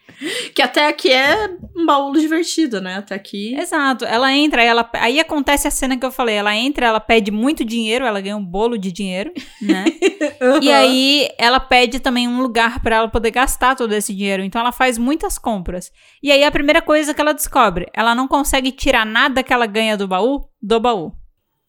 Que 0.52 0.61
até 0.61 0.88
aqui 0.88 1.12
é 1.12 1.48
um 1.76 1.87
baú 1.87 2.12
divertido, 2.12 2.80
né? 2.80 2.96
Até 2.96 3.14
aqui. 3.14 3.54
Exato. 3.54 4.04
Ela 4.04 4.32
entra, 4.32 4.62
ela 4.62 4.88
aí 4.94 5.20
acontece 5.20 5.68
a 5.68 5.70
cena 5.70 5.96
que 5.96 6.04
eu 6.04 6.11
falei, 6.11 6.35
ela 6.35 6.54
entra, 6.56 6.87
ela 6.87 6.98
pede 6.98 7.30
muito 7.30 7.64
dinheiro, 7.64 8.04
ela 8.04 8.20
ganha 8.20 8.37
um 8.37 8.44
bolo 8.44 8.76
de 8.76 8.90
dinheiro, 8.90 9.32
né? 9.62 9.85
uhum. 10.42 10.62
E 10.62 10.72
aí 10.72 11.28
ela 11.38 11.61
pede 11.61 12.01
também 12.01 12.26
um 12.26 12.42
lugar 12.42 12.82
para 12.82 12.97
ela 12.97 13.09
poder 13.09 13.30
gastar 13.30 13.76
todo 13.76 13.92
esse 13.92 14.12
dinheiro. 14.12 14.42
Então 14.42 14.61
ela 14.61 14.72
faz 14.72 14.99
muitas 14.99 15.38
compras. 15.38 15.92
E 16.20 16.32
aí 16.32 16.42
a 16.42 16.51
primeira 16.51 16.82
coisa 16.82 17.14
que 17.14 17.20
ela 17.20 17.32
descobre, 17.32 17.86
ela 17.94 18.16
não 18.16 18.26
consegue 18.26 18.72
tirar 18.72 19.07
nada 19.07 19.44
que 19.44 19.53
ela 19.53 19.66
ganha 19.66 19.97
do 19.97 20.09
baú 20.09 20.49
do 20.61 20.80
baú. 20.80 21.12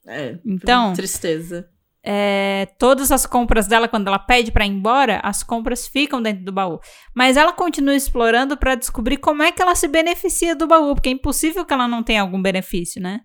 É. 0.07 0.37
Então, 0.43 0.93
tristeza 0.93 1.69
é, 2.09 2.67
todas 2.79 3.11
as 3.11 3.25
compras 3.25 3.67
dela, 3.67 3.85
quando 3.85 4.07
ela 4.07 4.17
pede 4.17 4.49
para 4.49 4.65
ir 4.65 4.69
embora, 4.69 5.19
as 5.25 5.43
compras 5.43 5.85
ficam 5.85 6.21
dentro 6.21 6.45
do 6.45 6.53
baú. 6.53 6.79
Mas 7.13 7.35
ela 7.35 7.51
continua 7.51 7.93
explorando 7.93 8.55
para 8.55 8.75
descobrir 8.75 9.17
como 9.17 9.43
é 9.43 9.51
que 9.51 9.61
ela 9.61 9.75
se 9.75 9.89
beneficia 9.89 10.55
do 10.55 10.65
baú, 10.65 10.95
porque 10.95 11.09
é 11.09 11.11
impossível 11.11 11.65
que 11.65 11.73
ela 11.73 11.85
não 11.85 12.01
tenha 12.01 12.21
algum 12.21 12.41
benefício, 12.41 13.01
né? 13.01 13.19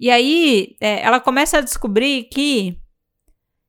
E 0.00 0.10
aí 0.10 0.74
é, 0.80 1.00
ela 1.00 1.20
começa 1.20 1.58
a 1.58 1.60
descobrir 1.60 2.24
que 2.24 2.76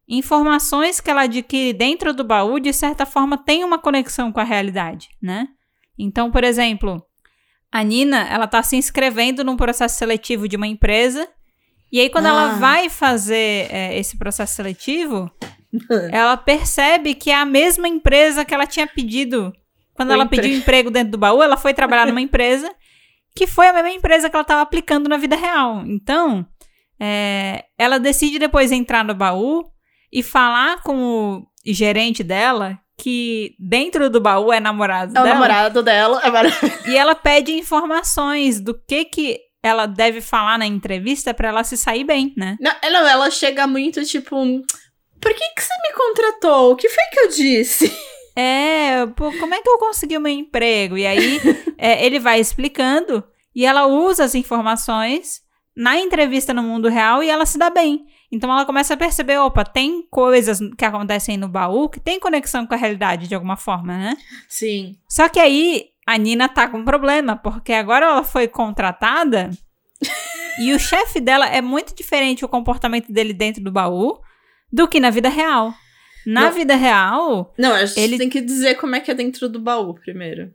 informações 0.07 0.99
que 0.99 1.11
ela 1.11 1.21
adquire 1.21 1.71
dentro 1.71 2.11
do 2.11 2.23
baú, 2.23 2.59
de 2.59 2.73
certa 2.73 3.05
forma, 3.05 3.37
tem 3.37 3.63
uma 3.63 3.77
conexão 3.77 4.31
com 4.31 4.39
a 4.39 4.43
realidade, 4.43 5.09
né? 5.21 5.47
Então, 5.95 6.31
por 6.31 6.43
exemplo, 6.43 7.05
A 7.71 7.83
Nina, 7.83 8.27
ela 8.27 8.47
tá 8.47 8.63
se 8.63 8.75
inscrevendo 8.75 9.43
num 9.43 9.55
processo 9.55 9.95
seletivo 9.95 10.47
de 10.47 10.55
uma 10.55 10.65
empresa. 10.65 11.29
E 11.91 11.99
aí, 11.99 12.09
quando 12.09 12.25
Ah. 12.27 12.29
ela 12.29 12.47
vai 12.59 12.89
fazer 12.89 13.67
é, 13.71 13.97
esse 13.97 14.17
processo 14.17 14.55
seletivo, 14.55 15.29
ela 16.11 16.37
percebe 16.37 17.15
que 17.15 17.31
é 17.31 17.35
a 17.35 17.45
mesma 17.45 17.87
empresa 17.87 18.45
que 18.45 18.53
ela 18.53 18.65
tinha 18.67 18.85
pedido. 18.87 19.51
Quando 19.93 20.09
O 20.11 20.13
ela 20.13 20.23
empre- 20.23 20.41
pediu 20.41 20.57
emprego 20.57 20.89
dentro 20.91 21.11
do 21.11 21.17
baú, 21.17 21.41
ela 21.43 21.57
foi 21.57 21.73
trabalhar 21.73 22.05
numa 22.07 22.21
empresa 22.21 22.71
que 23.35 23.45
foi 23.47 23.67
a 23.67 23.73
mesma 23.73 23.91
empresa 23.91 24.29
que 24.29 24.35
ela 24.35 24.41
estava 24.41 24.61
aplicando 24.61 25.07
na 25.07 25.17
vida 25.17 25.35
real. 25.35 25.83
Então, 25.85 26.45
é, 26.99 27.65
ela 27.77 27.99
decide 27.99 28.39
depois 28.39 28.71
entrar 28.71 29.03
no 29.03 29.13
baú 29.13 29.65
e 30.11 30.21
falar 30.23 30.81
com 30.81 30.95
o 31.37 31.47
gerente 31.65 32.23
dela 32.23 32.77
que 32.97 33.55
dentro 33.59 34.09
do 34.09 34.19
baú 34.19 34.51
é 34.51 34.59
namorado 34.59 35.15
É 35.15 35.21
o 35.21 35.23
dela. 35.23 35.35
namorado 35.35 35.83
dela. 35.83 36.21
É 36.23 36.29
maravilhoso. 36.29 36.89
E 36.89 36.97
ela 36.97 37.15
pede 37.15 37.51
informações 37.53 38.59
do 38.59 38.73
que 38.73 39.05
que 39.05 39.39
ela 39.61 39.85
deve 39.85 40.21
falar 40.21 40.57
na 40.57 40.65
entrevista 40.65 41.33
pra 41.33 41.49
ela 41.49 41.63
se 41.63 41.77
sair 41.77 42.03
bem, 42.03 42.33
né? 42.37 42.57
Não, 42.59 42.71
é, 42.81 42.89
não, 42.89 43.07
ela 43.07 43.29
chega 43.29 43.67
muito 43.67 44.03
tipo. 44.05 44.35
Por 45.21 45.33
que, 45.33 45.49
que 45.53 45.61
você 45.61 45.73
me 45.83 45.93
contratou? 45.93 46.71
O 46.71 46.75
que 46.75 46.87
foi 46.87 47.03
que 47.11 47.19
eu 47.19 47.29
disse? 47.29 47.91
É, 48.35 49.05
pô, 49.17 49.33
como 49.33 49.53
é 49.53 49.61
que 49.61 49.69
eu 49.69 49.77
consegui 49.77 50.15
o 50.15 50.21
meu 50.21 50.31
emprego? 50.31 50.97
E 50.97 51.05
aí 51.05 51.41
é, 51.77 52.05
ele 52.05 52.19
vai 52.19 52.39
explicando 52.39 53.21
e 53.53 53.65
ela 53.65 53.85
usa 53.85 54.23
as 54.23 54.33
informações 54.33 55.41
na 55.75 55.99
entrevista 55.99 56.53
no 56.53 56.63
mundo 56.63 56.87
real 56.87 57.21
e 57.21 57.29
ela 57.29 57.45
se 57.45 57.57
dá 57.57 57.69
bem. 57.69 58.05
Então 58.31 58.49
ela 58.49 58.65
começa 58.65 58.93
a 58.93 58.97
perceber, 58.97 59.39
opa, 59.39 59.65
tem 59.65 60.07
coisas 60.09 60.59
que 60.77 60.85
acontecem 60.85 61.35
no 61.35 61.49
baú 61.49 61.89
que 61.89 61.99
tem 61.99 62.17
conexão 62.17 62.65
com 62.65 62.73
a 62.73 62.77
realidade 62.77 63.27
de 63.27 63.35
alguma 63.35 63.57
forma, 63.57 63.97
né? 63.97 64.17
Sim. 64.47 64.95
Só 65.09 65.27
que 65.27 65.39
aí 65.39 65.87
a 66.11 66.17
Nina 66.17 66.49
tá 66.49 66.67
com 66.67 66.83
problema, 66.83 67.35
porque 67.35 67.71
agora 67.73 68.05
ela 68.07 68.23
foi 68.23 68.47
contratada 68.47 69.49
e 70.59 70.73
o 70.73 70.79
chefe 70.79 71.19
dela 71.19 71.45
é 71.47 71.61
muito 71.61 71.95
diferente 71.95 72.43
o 72.43 72.49
comportamento 72.49 73.11
dele 73.11 73.33
dentro 73.33 73.63
do 73.63 73.71
baú 73.71 74.19
do 74.73 74.87
que 74.87 74.99
na 74.99 75.09
vida 75.11 75.29
real. 75.29 75.73
Na 76.25 76.45
Não. 76.45 76.51
vida 76.51 76.75
real, 76.75 77.53
Não, 77.57 77.73
a 77.73 77.85
gente 77.85 77.99
Ele- 77.99 78.17
tem 78.17 78.29
que 78.29 78.41
dizer 78.41 78.75
como 78.75 78.95
é 78.95 78.99
que 78.99 79.09
é 79.09 79.13
dentro 79.13 79.47
do 79.47 79.59
baú 79.59 79.93
primeiro. 79.93 80.51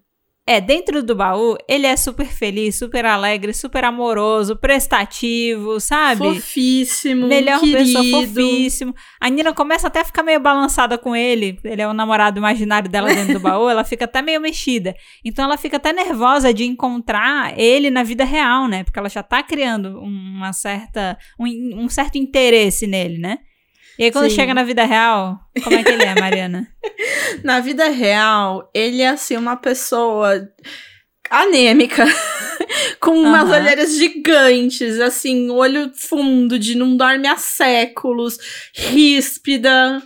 É, 0.47 0.61
dentro 0.61 1.03
do 1.03 1.15
baú, 1.15 1.57
ele 1.67 1.87
é 1.87 1.97
super 1.97 2.27
feliz, 2.27 2.77
super 2.77 3.07
alegre, 3.07 3.55
super 3.55 3.83
amoroso, 3.83 4.55
prestativo, 4.57 5.81
sabe? 5.81 6.19
Fofíssimo. 6.19 7.27
Melhor 7.27 7.61
querido. 7.61 7.79
pessoa, 7.79 8.27
fofíssimo. 8.27 8.95
A 9.19 9.31
Nina 9.31 9.55
começa 9.55 9.87
até 9.87 10.01
a 10.01 10.05
ficar 10.05 10.23
meio 10.23 10.39
balançada 10.39 10.99
com 10.99 11.17
ele. 11.17 11.59
Ele 11.65 11.81
é 11.81 11.89
o 11.89 11.95
namorado 11.95 12.39
imaginário 12.39 12.91
dela 12.91 13.09
dentro 13.15 13.33
do 13.33 13.41
baú. 13.41 13.71
Ela 13.71 13.85
fica 13.85 14.05
até 14.05 14.21
meio 14.21 14.39
mexida. 14.39 14.95
Então 15.25 15.47
ela 15.47 15.57
fica 15.57 15.79
até 15.79 15.95
nervosa 15.95 16.53
de 16.53 16.65
encontrar 16.65 17.59
ele 17.59 17.91
na 17.91 18.03
vida 18.03 18.25
real, 18.25 18.69
né? 18.69 18.85
Porque 18.85 18.99
ela 18.99 19.09
já 19.09 19.23
tá 19.23 19.43
criando 19.43 19.99
uma 19.99 20.53
certa, 20.53 21.17
um, 21.41 21.85
um 21.85 21.89
certo 21.89 22.19
interesse 22.19 22.87
nele, 22.87 23.17
né? 23.17 23.39
E 23.99 24.05
aí 24.05 24.11
quando 24.13 24.29
Sim. 24.29 24.35
chega 24.37 24.53
na 24.55 24.65
vida 24.65 24.85
real, 24.85 25.39
como 25.63 25.77
é 25.77 25.83
que 25.85 25.91
ele 25.91 26.03
é, 26.03 26.15
Mariana? 26.19 26.69
Na 27.45 27.61
vida 27.61 27.89
real, 27.89 28.69
ele 28.75 29.03
é 29.03 29.09
assim 29.09 29.37
uma 29.37 29.57
pessoa 29.57 30.49
anêmica, 31.31 32.05
com 33.01 33.13
umas 33.19 33.51
olheiras 33.51 33.97
gigantes, 33.97 34.99
assim, 35.01 35.51
olho 35.51 35.93
fundo, 35.95 36.59
de 36.59 36.75
não 36.77 36.97
dorme 36.97 37.27
há 37.29 37.37
séculos, 37.37 38.39
ríspida, 38.75 40.03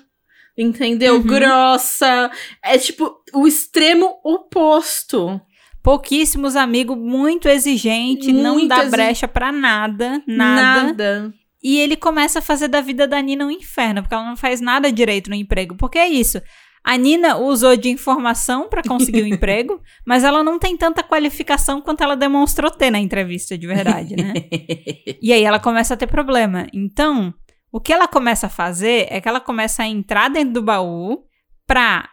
entendeu? 0.57 1.15
Uhum. 1.17 1.23
Grossa. 1.23 2.31
É 2.63 2.77
tipo 2.79 3.15
o 3.35 3.47
extremo 3.47 4.19
oposto. 4.25 5.41
Pouquíssimos 5.83 6.57
amigos, 6.57 6.97
muito 6.99 7.49
exigente, 7.49 8.33
não 8.33 8.55
Muito 8.55 8.69
dá 8.69 8.81
exi- 8.83 8.91
brecha 8.91 9.29
pra 9.29 9.51
nada, 9.53 10.23
nada. 10.27 10.83
Nada. 10.83 11.35
E 11.63 11.79
ele 11.79 11.97
começa 11.97 12.39
a 12.39 12.43
fazer 12.43 12.69
da 12.69 12.81
vida 12.81 13.07
da 13.07 13.21
Nina 13.21 13.47
um 13.47 13.51
inferno, 13.51 14.03
porque 14.03 14.15
ela 14.15 14.25
não 14.25 14.37
faz 14.37 14.61
nada 14.61 14.93
direito 14.93 15.29
no 15.29 15.37
emprego. 15.37 15.75
Porque 15.77 15.99
é 15.99 16.09
isso. 16.09 16.41
A 16.85 16.97
Nina 16.97 17.37
usou 17.37 17.77
de 17.77 17.89
informação 17.89 18.69
pra 18.69 18.83
conseguir 18.83 19.23
o 19.23 19.27
emprego, 19.29 19.81
mas 20.07 20.25
ela 20.25 20.43
não 20.43 20.59
tem 20.59 20.77
tanta 20.77 21.03
qualificação 21.03 21.81
quanto 21.81 22.03
ela 22.03 22.17
demonstrou 22.17 22.71
ter 22.71 22.91
na 22.91 22.99
entrevista 22.99 23.59
de 23.59 23.67
verdade, 23.67 24.17
né? 24.17 24.35
E 25.21 25.33
aí 25.33 25.43
ela 25.43 25.59
começa 25.59 25.95
a 25.95 25.97
ter 25.97 26.07
problema. 26.07 26.67
Então, 26.73 27.35
o 27.73 27.81
que 27.81 27.93
ela 27.93 28.07
começa 28.07 28.47
a 28.47 28.51
fazer 28.51 29.07
é 29.11 29.21
que 29.21 29.29
ela 29.29 29.41
começa 29.41 29.83
a 29.83 29.87
entrar 29.87 30.31
dentro 30.31 30.55
do 30.55 30.63
baú 30.63 31.25
pra 31.67 32.09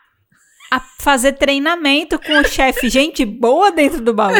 a- 0.72 0.80
fazer 0.99 1.34
treinamento 1.34 2.20
com 2.20 2.34
o 2.39 2.43
chefe, 2.45 2.89
gente 2.89 3.24
boa 3.26 3.72
dentro 3.72 4.01
do 4.01 4.13
baú, 4.13 4.34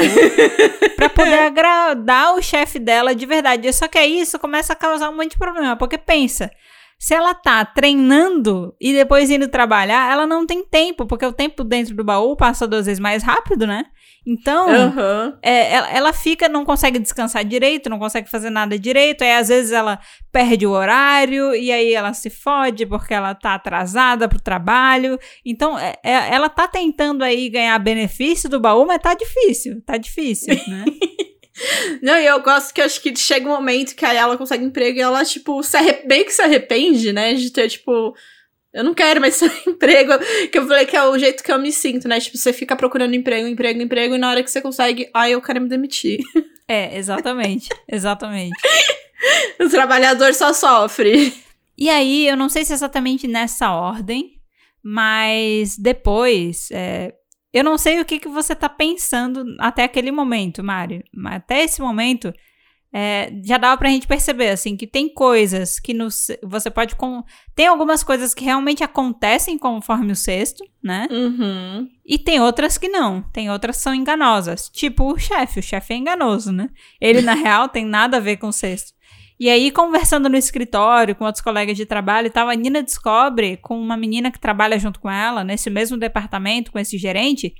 pra 0.96 1.10
poder 1.10 1.40
agradar 1.46 2.36
o 2.36 2.42
chefe 2.42 2.80
dela 2.80 3.14
de 3.16 3.26
verdade. 3.26 3.72
Só 3.74 3.88
que 3.88 3.98
aí 3.98 4.20
isso 4.22 4.40
começa 4.40 4.74
a 4.74 4.76
causar 4.76 5.10
um 5.10 5.16
monte 5.16 5.32
de 5.32 5.38
problema, 5.38 5.76
porque 5.76 5.98
pensa, 5.98 6.50
se 6.98 7.14
ela 7.14 7.34
tá 7.34 7.64
treinando 7.66 8.76
e 8.80 8.93
depois 8.93 9.30
indo 9.30 9.48
trabalhar, 9.48 10.12
ela 10.12 10.26
não 10.26 10.46
tem 10.46 10.64
tempo, 10.66 11.06
porque 11.06 11.26
o 11.26 11.34
tempo 11.34 11.64
dentro 11.64 11.96
do 11.96 12.04
baú 12.04 12.36
passa 12.36 12.68
duas 12.68 12.86
vezes 12.86 13.00
mais 13.00 13.22
rápido, 13.22 13.68
né? 13.68 13.86
Então, 14.28 14.68
Aham. 14.68 15.38
é, 15.43 15.72
ela, 15.74 15.89
ela 15.91 16.14
fica, 16.14 16.50
não 16.50 16.66
consegue 16.66 16.98
descansar 16.98 17.46
direito, 17.46 17.91
não 17.91 18.00
consegue 18.00 18.28
fazer 18.28 18.50
nada 18.50 18.80
direito, 18.80 19.24
aí 19.24 19.34
às 19.34 19.50
vezes 19.50 19.72
ela 19.72 20.00
perde 20.32 20.66
o 20.66 20.72
horário, 20.72 21.54
e 21.54 21.72
aí 21.72 21.93
ela 21.93 22.12
se 22.14 22.32
fode 22.32 22.88
porque 22.88 23.14
ela 23.14 23.36
tá 23.36 23.54
atrasada 23.54 24.28
pro 24.28 24.41
trabalho. 24.41 25.20
Então, 25.46 25.78
é- 25.78 25.93
é- 26.04 26.34
ela 26.34 26.50
tá 26.50 26.68
tentando 26.68 27.24
aí 27.24 27.50
ganhar 27.50 27.78
benefício 27.78 28.50
do 28.50 28.60
baú, 28.60 28.84
mas 28.88 29.00
tá 29.00 29.14
difícil, 29.14 29.80
tá 29.86 29.96
difícil, 29.98 30.56
né? 30.68 30.86
Não, 32.01 32.18
e 32.18 32.26
eu 32.26 32.41
gosto 32.41 32.74
que 32.74 32.82
acho 32.82 33.01
que 33.01 33.16
chega 33.16 33.47
um 33.47 33.51
momento 33.51 33.95
que 33.95 34.06
aí 34.06 34.18
ela 34.18 34.38
consegue 34.38 34.66
emprego 34.66 34.97
e 34.97 35.01
ela, 35.01 35.24
tipo, 35.24 35.64
se 35.64 35.78
arre... 35.78 36.01
bem 36.06 36.26
que 36.26 36.32
se 36.32 36.41
arrepende, 36.41 37.14
né? 37.14 37.34
De 37.34 37.49
ter, 37.49 37.70
tipo, 37.70 38.14
eu 38.74 38.84
não 38.84 38.93
quero 38.93 39.22
mais 39.22 39.39
esse 39.41 39.70
emprego. 39.70 40.12
Que 40.51 40.58
eu 40.58 40.68
falei 40.68 40.86
que 40.86 40.97
é 40.97 41.03
o 41.03 41.18
jeito 41.18 41.43
que 41.43 41.51
eu 41.51 41.58
me 41.58 41.72
sinto, 41.72 42.08
né? 42.08 42.20
Tipo, 42.20 42.38
você 42.38 42.51
fica 42.51 42.76
procurando 42.76 43.16
emprego, 43.16 43.47
emprego, 43.47 43.82
emprego, 43.82 44.16
e 44.16 44.18
na 44.18 44.30
hora 44.30 44.43
que 44.43 44.51
você 44.51 44.62
consegue, 44.62 45.10
ai, 45.14 45.32
eu 45.32 45.41
quero 45.41 45.62
me 45.62 45.70
demitir. 45.70 46.20
é, 46.68 46.97
exatamente, 46.97 47.70
exatamente. 47.88 48.56
O 49.60 49.70
trabalhador 49.70 50.34
só 50.34 50.53
sofre. 50.53 51.34
E 51.78 51.89
aí, 51.89 52.28
eu 52.28 52.38
não 52.38 52.49
sei 52.49 52.64
se 52.64 52.74
é 52.74 52.76
exatamente 52.76 53.28
nessa 53.28 53.72
ordem, 53.72 54.39
mas 54.84 55.78
depois, 55.78 56.70
é, 56.70 57.14
eu 57.58 57.64
não 57.64 57.78
sei 57.78 57.99
o 58.01 58.06
que, 58.06 58.20
que 58.20 58.28
você 58.28 58.53
tá 58.56 58.68
pensando 58.70 59.45
até 59.60 59.84
aquele 59.84 60.12
momento, 60.12 60.64
Mário. 60.64 61.03
Mas 61.14 61.36
até 61.38 61.64
esse 61.64 61.82
momento, 61.82 62.34
é, 62.93 63.32
já 63.43 63.58
dava 63.58 63.78
pra 63.78 63.89
gente 63.89 64.08
perceber, 64.08 64.49
assim, 64.49 64.78
que 64.78 64.88
tem 64.88 65.08
coisas 65.14 65.80
que 65.80 65.93
no, 65.93 66.10
se- 66.12 66.39
você 66.43 66.70
pode... 66.70 66.95
Com, 66.95 67.24
tem 67.56 67.68
algumas 67.68 68.03
coisas 68.03 68.34
que 68.34 68.45
realmente 68.45 68.84
acontecem 68.84 69.58
conforme 69.58 70.12
o 70.12 70.16
sexto, 70.16 70.64
né? 70.84 71.08
Uhum. 71.12 71.88
E 72.06 72.18
tem 72.18 72.39
outras 72.39 72.78
que 72.78 72.88
não. 72.88 73.22
Tem 73.34 73.49
outras 73.49 73.78
que 73.78 73.84
são 73.84 73.93
enganosas. 73.93 74.70
Tipo 74.70 75.14
o 75.14 75.18
chefe. 75.18 75.60
O 75.60 75.64
chefe 75.64 75.93
é 75.93 75.97
enganoso, 75.97 76.51
né? 76.51 76.70
Ele, 77.01 77.22
na 77.22 77.34
real, 77.36 77.68
tem 77.70 77.86
nada 77.86 78.18
a 78.18 78.22
ver 78.22 78.38
com 78.38 78.47
o 78.47 78.53
sexto. 78.53 78.93
E 79.40 79.50
aí, 79.50 79.70
conversando 79.70 80.30
no 80.30 80.38
escritório 80.38 81.16
com 81.16 81.26
outros 81.26 81.44
colegas 81.44 81.76
de 81.76 81.86
trabalho 81.86 82.28
e 82.28 82.30
tal, 82.30 82.48
a 82.48 82.56
Nina 82.56 82.82
descobre, 82.82 83.58
com 83.58 83.78
uma 83.78 83.98
menina 83.98 84.32
que 84.32 84.40
trabalha 84.40 84.80
junto 84.80 85.00
com 85.00 85.12
ela, 85.12 85.44
nesse 85.44 85.70
mesmo 85.70 85.98
departamento, 85.98 86.72
com 86.72 86.80
esse 86.80 86.98
gerente, 86.98 87.54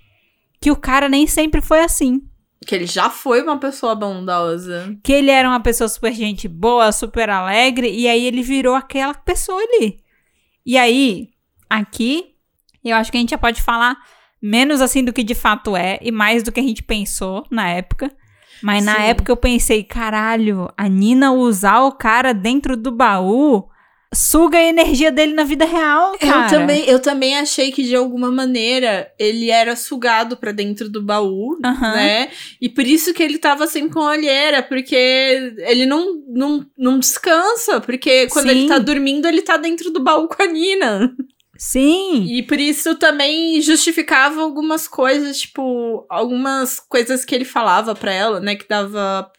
que 0.62 0.72
o 0.72 0.76
cara 0.76 1.10
nem 1.10 1.28
sempre 1.28 1.62
foi 1.62 1.82
assim. 1.82 2.22
Que 2.66 2.76
ele 2.76 2.86
já 2.86 3.10
foi 3.10 3.42
uma 3.42 3.60
pessoa 3.60 3.94
bondosa. 3.94 4.98
Que 5.04 5.12
ele 5.12 5.30
era 5.30 5.48
uma 5.48 5.60
pessoa 5.60 5.90
super 5.90 6.14
gente 6.14 6.48
boa, 6.48 6.92
super 6.94 7.30
alegre, 7.30 7.92
e 7.92 8.08
aí 8.08 8.26
ele 8.26 8.42
virou 8.42 8.74
aquela 8.74 9.14
pessoa 9.14 9.62
ali. 9.62 10.00
E 10.66 10.78
aí, 10.78 11.30
aqui, 11.70 12.36
eu 12.84 12.96
acho 12.96 13.12
que 13.12 13.18
a 13.18 13.20
gente 13.20 13.32
já 13.32 13.38
pode 13.38 13.62
falar 13.62 13.98
menos 14.42 14.80
assim 14.80 15.04
do 15.04 15.12
que 15.12 15.24
de 15.24 15.36
fato 15.36 15.76
é, 15.76 16.00
e 16.02 16.12
mais 16.12 16.42
do 16.42 16.52
que 16.52 16.60
a 16.60 16.64
gente 16.64 16.82
pensou 16.82 17.46
na 17.52 17.70
época. 17.70 18.16
Mas 18.62 18.84
na 18.84 18.96
Sim. 18.96 19.02
época 19.04 19.32
eu 19.32 19.38
pensei, 19.38 19.84
caralho, 19.84 20.70
a 20.78 20.88
Nina 20.88 21.32
usar 21.32 21.82
o 21.82 21.92
cara 21.92 22.34
dentro 22.34 22.76
do 22.76 22.92
baú 22.92 23.70
suga 24.14 24.58
a 24.58 24.64
energia 24.64 25.12
dele 25.12 25.34
na 25.34 25.44
vida 25.44 25.66
real, 25.66 26.18
cara. 26.18 26.46
Eu 26.46 26.50
também, 26.50 26.86
eu 26.86 27.00
também 27.02 27.38
achei 27.38 27.72
que 27.72 27.84
de 27.84 27.96
alguma 27.96 28.32
maneira 28.32 29.12
ele 29.20 29.50
era 29.52 29.76
sugado 29.76 30.38
pra 30.38 30.52
dentro 30.52 30.90
do 30.90 31.02
baú, 31.02 31.60
Aham. 31.64 31.92
né? 31.92 32.30
E 32.62 32.70
por 32.70 32.86
isso 32.86 33.14
que 33.14 33.22
ele 33.22 33.38
tava 33.38 33.68
sempre 33.68 33.92
com 33.92 34.00
olheira, 34.00 34.64
porque 34.64 34.96
ele 34.96 35.86
não, 35.86 36.24
não, 36.28 36.66
não 36.78 36.98
descansa, 36.98 37.82
porque 37.82 38.28
quando 38.28 38.50
Sim. 38.50 38.52
ele 38.52 38.68
tá 38.68 38.80
dormindo, 38.80 39.28
ele 39.28 39.42
tá 39.42 39.58
dentro 39.58 39.92
do 39.92 40.02
baú 40.02 40.28
com 40.28 40.42
a 40.42 40.48
Nina. 40.48 41.14
Sim. 41.58 42.26
E 42.26 42.44
por 42.44 42.60
isso 42.60 42.96
também 42.96 43.62
justificava 43.62 44.42
algumas 44.42 44.88
coisas, 44.88 45.40
tipo, 45.40 46.06
algumas 46.10 46.80
coisas 46.80 47.24
que 47.24 47.34
ele 47.34 47.46
falava 47.46 47.96
pra 47.96 48.12
ela, 48.12 48.40
né, 48.40 48.56
que 48.56 48.68
dava 48.68 49.32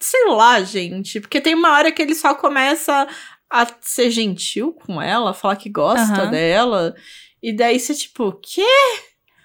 sei 0.00 0.26
lá, 0.28 0.60
gente, 0.62 1.20
porque 1.20 1.40
tem 1.40 1.54
uma 1.54 1.70
hora 1.72 1.92
que 1.92 2.02
ele 2.02 2.14
só 2.14 2.34
começa 2.34 3.06
a 3.48 3.66
ser 3.80 4.10
gentil 4.10 4.72
com 4.72 5.00
ela, 5.00 5.32
falar 5.32 5.54
que 5.54 5.70
gosta 5.70 6.22
Aham. 6.22 6.30
dela, 6.30 6.94
e 7.40 7.54
daí 7.54 7.78
você 7.78 7.94
tipo, 7.94 8.32
quê? 8.42 8.66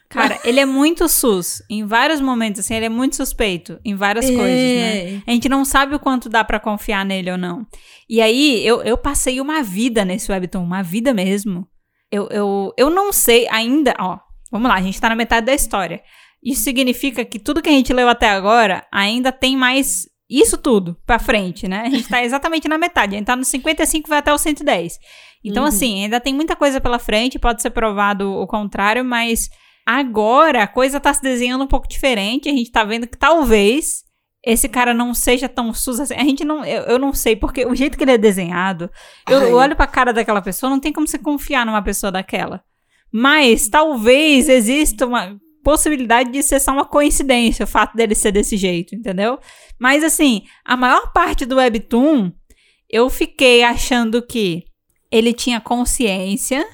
Cara, 0.10 0.40
ele 0.44 0.60
é 0.60 0.66
muito 0.66 1.08
sus. 1.08 1.62
Em 1.70 1.86
vários 1.86 2.20
momentos, 2.20 2.62
assim, 2.62 2.74
ele 2.74 2.86
é 2.86 2.90
muito 2.90 3.16
suspeito. 3.18 3.80
Em 3.86 3.94
várias 3.94 4.26
É. 4.30 4.36
coisas, 4.36 4.74
né? 4.74 5.22
A 5.28 5.32
gente 5.32 5.48
não 5.50 5.64
sabe 5.66 5.94
o 5.96 6.00
quanto 6.00 6.28
dá 6.30 6.44
pra 6.44 6.60
confiar 6.60 7.06
nele 7.06 7.30
ou 7.30 7.38
não. 7.38 7.68
E 8.10 8.20
aí, 8.22 8.66
eu, 8.66 8.82
eu 8.82 8.98
passei 8.98 9.40
uma 9.42 9.62
vida 9.62 10.06
nesse 10.06 10.32
webtoon. 10.32 10.64
Uma 10.64 10.82
vida 10.82 11.14
mesmo. 11.14 11.68
Eu, 12.12 12.28
eu, 12.30 12.74
eu 12.78 12.90
não 12.90 13.12
sei 13.12 13.48
ainda... 13.50 13.94
Ó, 14.00 14.18
vamos 14.52 14.70
lá. 14.70 14.76
A 14.76 14.82
gente 14.82 15.00
tá 15.00 15.10
na 15.10 15.16
metade 15.16 15.46
da 15.46 15.54
história. 15.54 16.02
Isso 16.44 16.62
significa 16.64 17.26
que 17.26 17.40
tudo 17.40 17.62
que 17.62 17.70
a 17.70 17.74
gente 17.74 17.92
leu 17.94 18.08
até 18.08 18.30
agora 18.30 18.86
ainda 18.92 19.32
tem 19.32 19.58
mais 19.58 20.08
isso 20.30 20.58
tudo 20.58 20.98
pra 21.06 21.20
frente, 21.20 21.68
né? 21.68 21.84
A 21.86 21.90
gente 21.90 22.08
tá 22.08 22.24
exatamente 22.26 22.68
na 22.68 22.78
metade. 22.78 23.16
A 23.16 23.18
gente 23.18 23.28
tá 23.28 23.36
no 23.36 23.44
55 23.46 24.08
e 24.08 24.10
vai 24.10 24.20
até 24.20 24.34
o 24.34 24.38
110. 24.38 24.98
Então, 25.44 25.64
Uhum. 25.64 25.70
assim, 25.70 26.04
ainda 26.04 26.20
tem 26.20 26.34
muita 26.34 26.56
coisa 26.56 26.80
pela 26.82 27.00
frente. 27.00 27.40
Pode 27.40 27.62
ser 27.62 27.70
provado 27.72 28.32
o 28.34 28.48
contrário, 28.48 29.04
mas 29.06 29.50
agora 29.86 30.64
a 30.64 30.68
coisa 30.68 31.00
tá 31.00 31.14
se 31.14 31.22
desenhando 31.22 31.64
um 31.64 31.68
pouco 31.68 31.88
diferente. 31.88 32.50
A 32.50 32.52
gente 32.52 32.72
tá 32.72 32.84
vendo 32.84 33.08
que 33.08 33.18
talvez 33.18 34.04
esse 34.48 34.70
cara 34.70 34.94
não 34.94 35.14
seja 35.14 35.50
tão 35.50 35.74
sus 35.74 36.00
assim. 36.00 36.14
A 36.16 36.24
gente 36.24 36.46
não. 36.46 36.64
Eu, 36.64 36.84
eu 36.84 37.00
não 37.00 37.12
sei, 37.14 37.36
porque 37.36 37.66
o 37.66 37.76
jeito 37.76 37.98
que 37.98 38.04
ele 38.04 38.12
é 38.12 38.18
desenhado, 38.18 38.90
eu, 39.30 39.42
eu 39.42 39.56
olho 39.58 39.76
pra 39.76 39.86
cara 39.86 40.14
daquela 40.14 40.42
pessoa, 40.42 40.70
não 40.70 40.80
tem 40.80 40.94
como 40.94 41.06
você 41.06 41.20
confiar 41.20 41.66
numa 41.66 41.82
pessoa 41.82 42.12
daquela. 42.12 42.64
Mas 43.12 43.68
talvez 43.68 44.48
exista 44.48 45.06
uma 45.06 45.38
possibilidade 45.64 46.32
de 46.32 46.42
ser 46.42 46.62
só 46.62 46.72
uma 46.72 46.86
coincidência 46.86 47.66
o 47.66 47.68
fato 47.68 47.96
dele 47.96 48.16
ser 48.16 48.32
desse 48.32 48.56
jeito, 48.56 48.96
entendeu? 48.96 49.38
Mas 49.78 50.02
assim, 50.02 50.44
a 50.64 50.78
maior 50.78 51.12
parte 51.12 51.46
do 51.46 51.58
webtoon, 51.58 52.32
eu 52.90 53.10
fiquei 53.10 53.64
achando 53.64 54.22
que 54.22 54.64
ele 55.12 55.34
tinha 55.34 55.60
consciência 55.60 56.66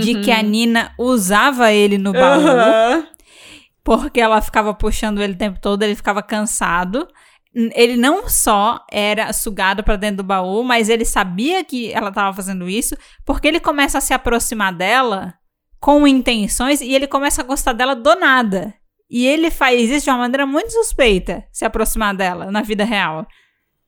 de 0.00 0.20
que 0.20 0.30
a 0.30 0.42
Nina 0.42 0.92
usava 0.98 1.72
ele 1.72 1.98
no 1.98 2.12
baú, 2.12 2.42
Uhum. 2.42 3.06
Porque 3.84 4.20
ela 4.20 4.40
ficava 4.40 4.72
puxando 4.72 5.22
ele 5.22 5.34
o 5.34 5.38
tempo 5.38 5.60
todo, 5.60 5.82
ele 5.82 5.94
ficava 5.94 6.22
cansado. 6.22 7.08
Ele 7.54 7.96
não 7.96 8.28
só 8.28 8.84
era 8.90 9.32
sugado 9.32 9.84
pra 9.84 9.96
dentro 9.96 10.18
do 10.18 10.22
baú, 10.24 10.62
mas 10.62 10.88
ele 10.88 11.04
sabia 11.04 11.62
que 11.64 11.92
ela 11.92 12.10
tava 12.10 12.34
fazendo 12.34 12.68
isso, 12.68 12.96
porque 13.26 13.46
ele 13.46 13.60
começa 13.60 13.98
a 13.98 14.00
se 14.00 14.14
aproximar 14.14 14.72
dela 14.72 15.34
com 15.78 16.06
intenções 16.06 16.80
e 16.80 16.94
ele 16.94 17.06
começa 17.06 17.42
a 17.42 17.44
gostar 17.44 17.72
dela 17.72 17.94
do 17.94 18.14
nada. 18.14 18.72
E 19.10 19.26
ele 19.26 19.50
faz 19.50 19.90
isso 19.90 20.04
de 20.04 20.10
uma 20.10 20.20
maneira 20.20 20.46
muito 20.46 20.72
suspeita, 20.72 21.44
se 21.52 21.66
aproximar 21.66 22.16
dela 22.16 22.50
na 22.50 22.62
vida 22.62 22.84
real, 22.84 23.26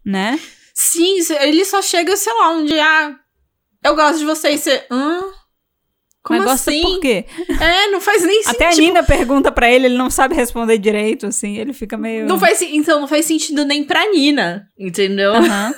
né? 0.05 0.39
Sim, 0.75 1.21
ele 1.41 1.65
só 1.65 1.81
chega, 1.81 2.15
sei 2.17 2.33
lá, 2.35 2.51
um. 2.51 2.67
Ah, 2.79 3.17
eu 3.83 3.95
gosto 3.95 4.19
de 4.19 4.25
você 4.27 4.51
e 4.51 4.59
você. 4.59 4.87
Hã? 4.91 5.23
Como 6.25 6.39
mas 6.41 6.49
gosta 6.49 6.71
assim? 6.71 6.81
por 6.81 7.01
quê? 7.01 7.27
É, 7.61 7.89
não 7.91 8.01
faz 8.01 8.25
nem 8.25 8.43
sentido. 8.43 8.63
Até 8.63 8.69
a 8.69 8.77
Nina 8.77 9.03
pergunta 9.03 9.53
pra 9.53 9.71
ele, 9.71 9.87
ele 9.87 9.99
não 9.99 10.09
sabe 10.09 10.35
responder 10.35 10.79
direito, 10.79 11.27
assim, 11.27 11.59
ele 11.59 11.75
fica 11.75 11.99
meio... 11.99 12.27
Não 12.27 12.39
faz, 12.39 12.63
então 12.63 12.99
não 13.01 13.07
faz 13.07 13.27
sentido 13.27 13.65
nem 13.65 13.85
pra 13.85 14.11
Nina, 14.11 14.67
entendeu? 14.79 15.35
Aham. 15.35 15.75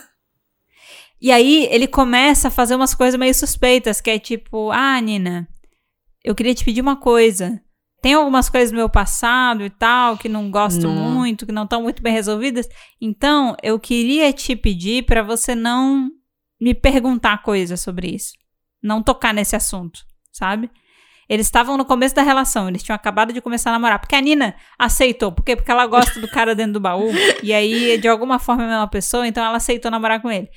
E 1.21 1.33
aí 1.33 1.67
ele 1.71 1.89
começa 1.89 2.49
a 2.49 2.51
fazer 2.51 2.77
umas 2.77 2.95
coisas 2.95 3.19
meio 3.19 3.35
suspeitas, 3.35 4.01
que 4.01 4.11
é 4.11 4.19
tipo, 4.19 4.71
ah, 4.71 5.01
Nina, 5.01 5.49
eu 6.23 6.35
queria 6.35 6.55
te 6.55 6.65
pedir 6.65 6.81
uma 6.81 6.97
coisa. 6.97 7.61
Tem 8.03 8.15
algumas 8.15 8.49
coisas 8.49 8.71
do 8.71 8.77
meu 8.77 8.89
passado 8.89 9.65
e 9.65 9.71
tal 9.71 10.17
que 10.17 10.29
não 10.29 10.51
gosto 10.51 10.83
Não. 10.83 11.11
muito, 11.11 11.47
que 11.47 11.53
não 11.53 11.65
estão 11.65 11.83
muito 11.83 12.03
bem 12.03 12.13
resolvidas. 12.13 12.69
Então, 13.01 13.57
eu 13.63 13.81
queria 13.81 14.33
te 14.33 14.55
pedir 14.55 15.05
pra 15.07 15.23
você 15.23 15.55
não 15.57 16.09
me 16.61 16.73
perguntar 16.75 17.43
coisas 17.43 17.81
sobre 17.81 18.15
isso. 18.15 18.33
Não 18.83 19.03
tocar 19.03 19.35
nesse 19.35 19.57
assunto, 19.57 20.01
sabe? 20.37 20.71
Eles 21.29 21.47
estavam 21.47 21.77
no 21.77 21.85
começo 21.85 22.15
da 22.15 22.23
relação, 22.23 22.69
eles 22.69 22.83
tinham 22.85 22.95
acabado 22.95 23.33
de 23.33 23.41
começar 23.41 23.71
a 23.71 23.73
namorar. 23.73 23.99
Porque 23.99 24.15
a 24.15 24.21
Nina 24.21 24.55
aceitou. 24.79 25.33
Por 25.33 25.45
quê? 25.45 25.57
Porque 25.57 25.71
ela 25.71 25.85
gosta 25.87 26.21
do 26.21 26.29
cara 26.29 26.55
dentro 26.55 26.75
do 26.75 26.81
baú. 26.81 27.11
e 27.43 27.53
aí, 27.53 27.99
de 27.99 28.07
alguma 28.07 28.39
forma, 28.39 28.63
é 28.63 28.67
a 28.67 28.71
mesma 28.71 28.89
pessoa, 28.89 29.27
então 29.27 29.45
ela 29.45 29.57
aceitou 29.57 29.91
namorar 29.91 30.23
com 30.23 30.31
ele. 30.31 30.49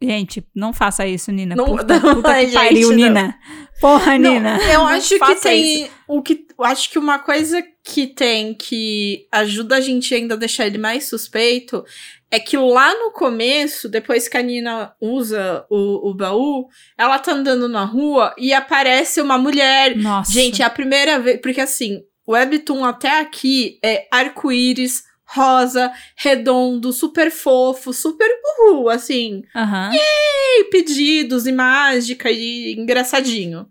Gente, 0.00 0.46
não 0.54 0.72
faça 0.74 1.06
isso, 1.06 1.32
Nina. 1.32 1.56
Não- 1.56 1.64
puta, 1.64 1.98
não, 1.98 2.14
puta 2.16 2.34
que 2.34 2.40
gente, 2.42 2.54
pariu, 2.54 2.88
não. 2.90 2.96
Nina. 2.96 3.38
Porra, 3.80 4.18
Não, 4.18 4.34
Nina. 4.34 4.58
eu 4.72 4.86
acho 4.86 5.18
que 5.18 5.34
tem. 5.36 5.82
isso. 5.84 5.90
O 6.06 6.22
que, 6.22 6.46
eu 6.58 6.64
acho 6.64 6.90
que 6.90 6.98
uma 6.98 7.18
coisa 7.18 7.62
que 7.82 8.06
tem 8.06 8.54
que 8.54 9.26
ajuda 9.32 9.76
a 9.76 9.80
gente 9.80 10.14
ainda 10.14 10.34
a 10.34 10.36
deixar 10.38 10.66
ele 10.66 10.78
mais 10.78 11.08
suspeito 11.08 11.82
é 12.30 12.40
que 12.40 12.56
lá 12.56 12.92
no 12.94 13.12
começo, 13.12 13.88
depois 13.88 14.28
que 14.28 14.36
a 14.36 14.42
Nina 14.42 14.92
usa 15.00 15.64
o, 15.70 16.10
o 16.10 16.14
baú, 16.14 16.68
ela 16.98 17.18
tá 17.18 17.32
andando 17.32 17.68
na 17.68 17.84
rua 17.84 18.34
e 18.36 18.52
aparece 18.52 19.20
uma 19.20 19.38
mulher. 19.38 19.96
Nossa. 19.96 20.32
Gente, 20.32 20.62
é 20.62 20.64
a 20.64 20.70
primeira 20.70 21.18
vez. 21.20 21.40
Porque 21.40 21.60
assim, 21.60 22.02
o 22.26 22.32
Webtoon 22.32 22.84
até 22.84 23.20
aqui 23.20 23.78
é 23.82 24.08
arco-íris, 24.10 25.04
rosa, 25.24 25.92
redondo, 26.16 26.92
super 26.92 27.30
fofo, 27.30 27.92
super 27.92 28.28
uhul, 28.60 28.88
assim. 28.88 29.42
Aham. 29.54 29.92
E 29.94 30.64
pedidos 30.64 31.46
e 31.46 31.52
mágica 31.52 32.30
e 32.30 32.74
engraçadinho. 32.76 33.68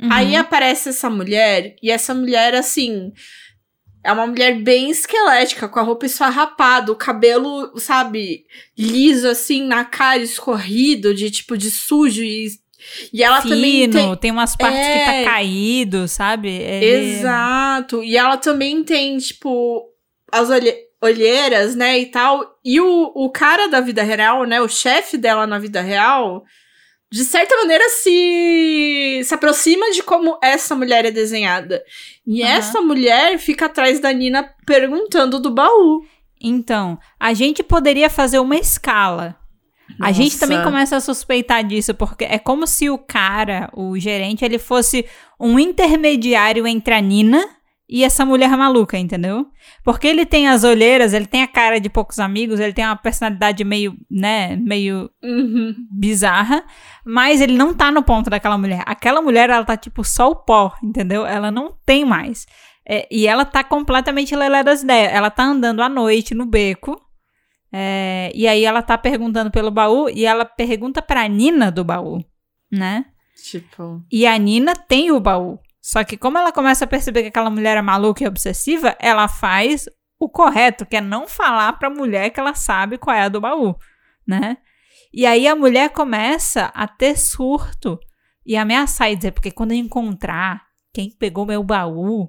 Uhum. 0.00 0.12
Aí 0.12 0.36
aparece 0.36 0.90
essa 0.90 1.10
mulher, 1.10 1.74
e 1.82 1.90
essa 1.90 2.14
mulher, 2.14 2.54
assim, 2.54 3.12
é 4.08 4.12
uma 4.12 4.26
mulher 4.26 4.54
bem 4.62 4.90
esquelética, 4.90 5.68
com 5.68 5.78
a 5.78 5.82
roupa 5.82 6.06
esfarrapada, 6.06 6.90
o 6.90 6.96
cabelo, 6.96 7.78
sabe, 7.78 8.46
liso, 8.76 9.28
assim, 9.28 9.62
na 9.66 9.84
cara, 9.84 10.18
escorrido, 10.22 11.14
de 11.14 11.30
tipo, 11.30 11.56
de 11.58 11.70
sujo, 11.70 12.22
e, 12.22 12.48
e 13.12 13.22
ela 13.22 13.42
também 13.42 13.82
Fino, 13.82 13.92
tem. 13.92 14.16
tem... 14.16 14.30
umas 14.30 14.56
partes 14.56 14.78
que 14.80 15.04
tá 15.04 15.14
É. 15.14 15.24
caído, 15.24 16.08
sabe? 16.08 16.48
Ele- 16.48 17.18
Exato, 17.18 18.02
e 18.02 18.16
ela 18.16 18.36
também 18.38 18.82
tem, 18.82 19.18
tipo, 19.18 19.84
as 20.32 20.48
olhe- 20.48 20.76
olheiras, 21.02 21.74
né, 21.76 21.98
e 21.98 22.06
tal, 22.06 22.58
e 22.64 22.80
o, 22.80 23.12
o 23.14 23.30
cara 23.30 23.68
da 23.68 23.80
vida 23.80 24.02
real, 24.02 24.44
né, 24.44 24.60
o 24.60 24.68
chefe 24.68 25.16
dela 25.16 25.46
na 25.46 25.58
vida 25.58 25.80
real, 25.80 26.44
de 27.10 27.24
certa 27.24 27.56
maneira 27.56 27.88
se, 27.88 29.22
se 29.24 29.34
aproxima 29.34 29.90
de 29.92 30.02
como 30.02 30.38
essa 30.42 30.74
mulher 30.74 31.04
é 31.06 31.10
desenhada. 31.10 31.82
E 32.26 32.42
Aham. 32.42 32.52
essa 32.52 32.80
mulher 32.82 33.38
fica 33.38 33.66
atrás 33.66 33.98
da 33.98 34.12
Nina 34.12 34.54
perguntando 34.66 35.40
do 35.40 35.50
baú. 35.50 36.04
Então, 36.40 36.98
a 37.18 37.32
gente 37.32 37.62
poderia 37.62 38.10
fazer 38.10 38.38
uma 38.38 38.56
escala. 38.56 39.36
A 40.00 40.12
gente 40.12 40.34
Nossa. 40.34 40.46
também 40.46 40.62
começa 40.62 40.96
a 40.96 41.00
suspeitar 41.00 41.64
disso, 41.64 41.94
porque 41.94 42.24
é 42.24 42.38
como 42.38 42.66
se 42.66 42.90
o 42.90 42.98
cara, 42.98 43.70
o 43.72 43.98
gerente, 43.98 44.44
ele 44.44 44.58
fosse 44.58 45.04
um 45.40 45.58
intermediário 45.58 46.66
entre 46.66 46.94
a 46.94 47.00
Nina 47.00 47.57
e 47.88 48.04
essa 48.04 48.24
mulher 48.24 48.50
maluca, 48.56 48.98
entendeu? 48.98 49.46
Porque 49.82 50.06
ele 50.06 50.26
tem 50.26 50.46
as 50.48 50.62
olheiras, 50.64 51.14
ele 51.14 51.26
tem 51.26 51.42
a 51.42 51.48
cara 51.48 51.80
de 51.80 51.88
poucos 51.88 52.18
amigos, 52.18 52.60
ele 52.60 52.72
tem 52.72 52.84
uma 52.84 52.96
personalidade 52.96 53.64
meio, 53.64 53.96
né, 54.10 54.56
meio 54.56 55.10
Uhum. 55.22 55.74
bizarra, 55.90 56.62
mas 57.04 57.40
ele 57.40 57.56
não 57.56 57.72
tá 57.72 57.90
no 57.90 58.02
ponto 58.02 58.28
daquela 58.28 58.58
mulher. 58.58 58.82
Aquela 58.86 59.22
mulher, 59.22 59.48
ela 59.50 59.64
tá 59.64 59.76
tipo 59.76 60.04
só 60.04 60.30
o 60.30 60.36
pó, 60.36 60.74
entendeu? 60.82 61.24
Ela 61.26 61.50
não 61.50 61.74
tem 61.86 62.04
mais. 62.04 62.46
É, 62.86 63.06
e 63.10 63.26
ela 63.26 63.44
tá 63.44 63.62
completamente 63.64 64.34
lelé 64.36 64.62
das 64.62 64.82
ideias. 64.82 65.12
Ela 65.12 65.30
tá 65.30 65.44
andando 65.44 65.82
à 65.82 65.88
noite 65.88 66.34
no 66.34 66.46
beco. 66.46 66.98
é, 67.72 68.30
e 68.34 68.48
aí 68.48 68.64
ela 68.64 68.80
tá 68.80 68.96
perguntando 68.96 69.50
pelo 69.50 69.70
baú 69.70 70.08
e 70.08 70.24
ela 70.24 70.44
pergunta 70.46 71.02
pra 71.02 71.28
Nina 71.28 71.70
do 71.70 71.84
baú, 71.84 72.24
né? 72.72 73.04
Tipo. 73.44 74.02
E 74.10 74.26
a 74.26 74.36
Nina 74.38 74.74
tem 74.74 75.10
o 75.12 75.20
baú. 75.20 75.58
Só 75.88 76.04
que 76.04 76.18
como 76.18 76.36
ela 76.36 76.52
começa 76.52 76.84
a 76.84 76.86
perceber 76.86 77.22
que 77.22 77.28
aquela 77.28 77.48
mulher 77.48 77.78
é 77.78 77.80
maluca 77.80 78.22
e 78.22 78.26
obsessiva, 78.26 78.94
ela 79.00 79.26
faz 79.26 79.88
o 80.20 80.28
correto, 80.28 80.84
que 80.84 80.98
é 80.98 81.00
não 81.00 81.26
falar 81.26 81.72
pra 81.78 81.88
mulher 81.88 82.28
que 82.28 82.38
ela 82.38 82.54
sabe 82.54 82.98
qual 82.98 83.16
é 83.16 83.22
a 83.22 83.28
do 83.30 83.40
baú, 83.40 83.74
né? 84.26 84.58
E 85.10 85.24
aí 85.24 85.48
a 85.48 85.56
mulher 85.56 85.88
começa 85.88 86.66
a 86.74 86.86
ter 86.86 87.16
surto 87.16 87.98
e 88.44 88.54
ameaçar 88.54 89.10
e 89.10 89.16
dizer, 89.16 89.32
porque 89.32 89.50
quando 89.50 89.72
eu 89.72 89.78
encontrar 89.78 90.62
quem 90.92 91.10
pegou 91.10 91.46
meu 91.46 91.64
baú, 91.64 92.26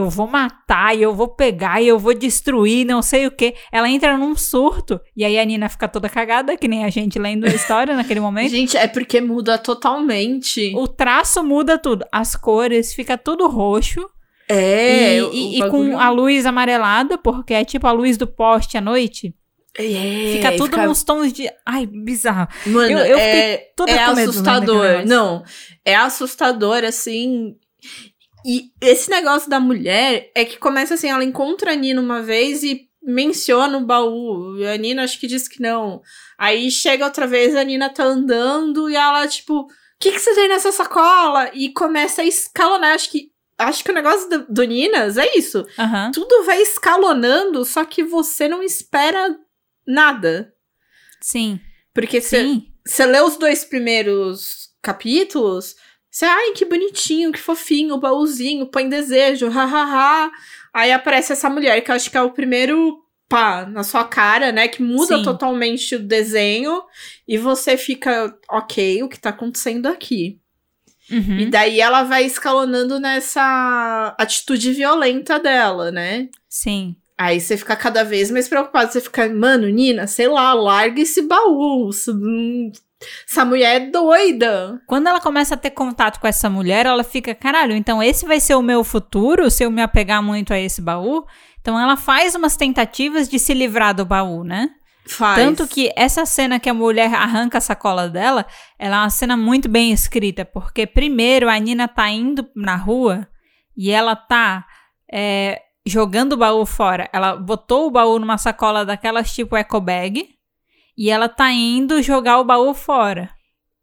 eu 0.00 0.10
vou 0.10 0.26
matar 0.26 0.96
e 0.96 1.02
eu 1.02 1.14
vou 1.14 1.28
pegar 1.28 1.80
e 1.82 1.88
eu 1.88 1.98
vou 1.98 2.12
destruir, 2.14 2.84
não 2.84 3.00
sei 3.02 3.26
o 3.26 3.30
que. 3.30 3.54
Ela 3.72 3.88
entra 3.88 4.16
num 4.16 4.34
surto 4.36 5.00
e 5.16 5.24
aí 5.24 5.38
a 5.38 5.44
Nina 5.44 5.68
fica 5.68 5.86
toda 5.88 6.08
cagada, 6.08 6.56
que 6.56 6.68
nem 6.68 6.84
a 6.84 6.90
gente 6.90 7.18
lendo 7.18 7.44
a 7.46 7.48
história 7.50 7.94
naquele 7.96 8.20
momento. 8.20 8.50
Gente, 8.50 8.76
é 8.76 8.86
porque 8.88 9.20
muda 9.20 9.56
totalmente. 9.58 10.72
O 10.76 10.86
traço 10.88 11.42
muda 11.44 11.78
tudo. 11.78 12.04
As 12.12 12.34
cores, 12.36 12.92
fica 12.94 13.16
tudo 13.18 13.46
roxo. 13.48 14.04
É, 14.48 15.16
e 15.18 15.22
o- 15.22 15.32
e- 15.32 15.62
o 15.62 15.66
e 15.66 15.70
com 15.70 15.98
a 15.98 16.10
luz 16.10 16.44
amarelada, 16.44 17.16
porque 17.16 17.54
é 17.54 17.64
tipo 17.64 17.86
a 17.86 17.92
luz 17.92 18.16
do 18.16 18.26
poste 18.26 18.76
à 18.76 18.80
noite. 18.80 19.32
É, 19.78 20.32
Fica 20.32 20.50
tudo 20.56 20.70
fica- 20.72 20.86
nos 20.86 21.04
tons 21.04 21.32
de. 21.32 21.48
Ai, 21.64 21.86
bizarro. 21.86 22.48
Mano, 22.66 22.90
eu- 22.90 22.98
eu 23.06 23.16
é, 23.18 23.52
é 23.52 23.72
aquele 23.78 24.00
assustador. 24.22 25.06
Não, 25.06 25.44
é 25.84 25.94
assustador, 25.94 26.82
assim. 26.82 27.54
E 28.44 28.72
esse 28.80 29.10
negócio 29.10 29.48
da 29.48 29.60
mulher 29.60 30.30
é 30.34 30.44
que 30.44 30.58
começa 30.58 30.94
assim: 30.94 31.08
ela 31.08 31.24
encontra 31.24 31.72
a 31.72 31.74
Nina 31.76 32.00
uma 32.00 32.22
vez 32.22 32.62
e 32.62 32.88
menciona 33.02 33.78
o 33.78 33.84
baú. 33.84 34.56
E 34.58 34.66
a 34.66 34.76
Nina 34.76 35.04
acho 35.04 35.18
que 35.18 35.26
diz 35.26 35.48
que 35.48 35.60
não. 35.60 36.02
Aí 36.38 36.70
chega 36.70 37.04
outra 37.04 37.26
vez, 37.26 37.54
a 37.54 37.64
Nina 37.64 37.88
tá 37.88 38.04
andando 38.04 38.88
e 38.88 38.96
ela, 38.96 39.26
tipo, 39.26 39.60
o 39.60 39.68
que, 39.98 40.12
que 40.12 40.18
você 40.18 40.34
tem 40.34 40.48
nessa 40.48 40.72
sacola? 40.72 41.50
E 41.54 41.72
começa 41.72 42.22
a 42.22 42.24
escalonar. 42.24 42.94
Acho 42.94 43.10
que 43.10 43.30
acho 43.58 43.84
que 43.84 43.90
o 43.90 43.94
negócio 43.94 44.28
do, 44.28 44.46
do 44.48 44.64
Ninas 44.64 45.18
é 45.18 45.36
isso. 45.36 45.66
Aham. 45.78 46.10
Tudo 46.12 46.44
vai 46.44 46.62
escalonando, 46.62 47.64
só 47.64 47.84
que 47.84 48.02
você 48.02 48.48
não 48.48 48.62
espera 48.62 49.36
nada. 49.86 50.52
Sim. 51.20 51.60
Porque 51.92 52.20
você 52.20 53.06
lê 53.06 53.20
os 53.20 53.36
dois 53.36 53.64
primeiros 53.64 54.70
capítulos, 54.82 55.76
você, 56.10 56.24
ai, 56.24 56.52
que 56.52 56.64
bonitinho, 56.64 57.30
que 57.30 57.38
fofinho, 57.38 57.94
o 57.94 58.00
baúzinho, 58.00 58.66
põe 58.66 58.88
desejo, 58.88 59.48
hahaha. 59.48 60.30
Aí 60.74 60.90
aparece 60.90 61.32
essa 61.32 61.48
mulher, 61.48 61.80
que 61.82 61.90
eu 61.90 61.94
acho 61.94 62.10
que 62.10 62.16
é 62.16 62.22
o 62.22 62.32
primeiro 62.32 63.00
pá 63.28 63.64
na 63.64 63.84
sua 63.84 64.04
cara, 64.04 64.50
né? 64.50 64.66
Que 64.66 64.82
muda 64.82 65.18
Sim. 65.18 65.22
totalmente 65.22 65.94
o 65.94 66.00
desenho. 66.00 66.82
E 67.28 67.38
você 67.38 67.76
fica, 67.76 68.36
ok, 68.50 69.04
o 69.04 69.08
que 69.08 69.20
tá 69.20 69.30
acontecendo 69.30 69.86
aqui? 69.86 70.40
Uhum. 71.10 71.38
E 71.38 71.46
daí 71.46 71.80
ela 71.80 72.02
vai 72.02 72.24
escalonando 72.24 72.98
nessa 72.98 74.14
atitude 74.18 74.72
violenta 74.72 75.38
dela, 75.38 75.92
né? 75.92 76.28
Sim. 76.48 76.96
Aí 77.16 77.40
você 77.40 77.56
fica 77.56 77.76
cada 77.76 78.02
vez 78.02 78.30
mais 78.30 78.48
preocupado. 78.48 78.92
Você 78.92 79.00
fica, 79.00 79.28
mano, 79.28 79.68
Nina, 79.68 80.06
sei 80.06 80.26
lá, 80.26 80.54
larga 80.54 81.00
esse 81.02 81.22
baú. 81.22 81.90
Essa 83.28 83.44
mulher 83.44 83.80
é 83.80 83.86
doida. 83.86 84.80
Quando 84.86 85.06
ela 85.06 85.20
começa 85.20 85.54
a 85.54 85.58
ter 85.58 85.70
contato 85.70 86.20
com 86.20 86.26
essa 86.26 86.50
mulher, 86.50 86.84
ela 86.84 87.02
fica, 87.02 87.34
caralho, 87.34 87.74
então 87.74 88.02
esse 88.02 88.26
vai 88.26 88.40
ser 88.40 88.54
o 88.54 88.62
meu 88.62 88.84
futuro 88.84 89.50
se 89.50 89.64
eu 89.64 89.70
me 89.70 89.80
apegar 89.80 90.22
muito 90.22 90.52
a 90.52 90.58
esse 90.58 90.82
baú? 90.82 91.24
Então 91.60 91.78
ela 91.78 91.96
faz 91.96 92.34
umas 92.34 92.56
tentativas 92.56 93.28
de 93.28 93.38
se 93.38 93.54
livrar 93.54 93.94
do 93.94 94.04
baú, 94.04 94.44
né? 94.44 94.70
Faz. 95.06 95.36
Tanto 95.36 95.66
que 95.66 95.90
essa 95.96 96.26
cena 96.26 96.60
que 96.60 96.68
a 96.68 96.74
mulher 96.74 97.12
arranca 97.14 97.58
a 97.58 97.60
sacola 97.60 98.08
dela, 98.08 98.46
ela 98.78 98.96
é 98.96 99.00
uma 99.00 99.10
cena 99.10 99.36
muito 99.36 99.68
bem 99.68 99.92
escrita, 99.92 100.44
porque 100.44 100.86
primeiro 100.86 101.48
a 101.48 101.58
Nina 101.58 101.88
tá 101.88 102.08
indo 102.10 102.46
na 102.54 102.76
rua 102.76 103.26
e 103.76 103.90
ela 103.90 104.14
tá 104.14 104.66
é, 105.10 105.62
jogando 105.86 106.34
o 106.34 106.36
baú 106.36 106.66
fora. 106.66 107.08
Ela 107.12 107.34
botou 107.34 107.86
o 107.86 107.90
baú 107.90 108.18
numa 108.18 108.36
sacola 108.36 108.84
daquelas 108.84 109.32
tipo 109.32 109.56
eco 109.56 109.80
bag 109.80 110.28
e 111.02 111.08
ela 111.08 111.30
tá 111.30 111.50
indo 111.50 112.02
jogar 112.02 112.38
o 112.40 112.44
baú 112.44 112.74
fora. 112.74 113.30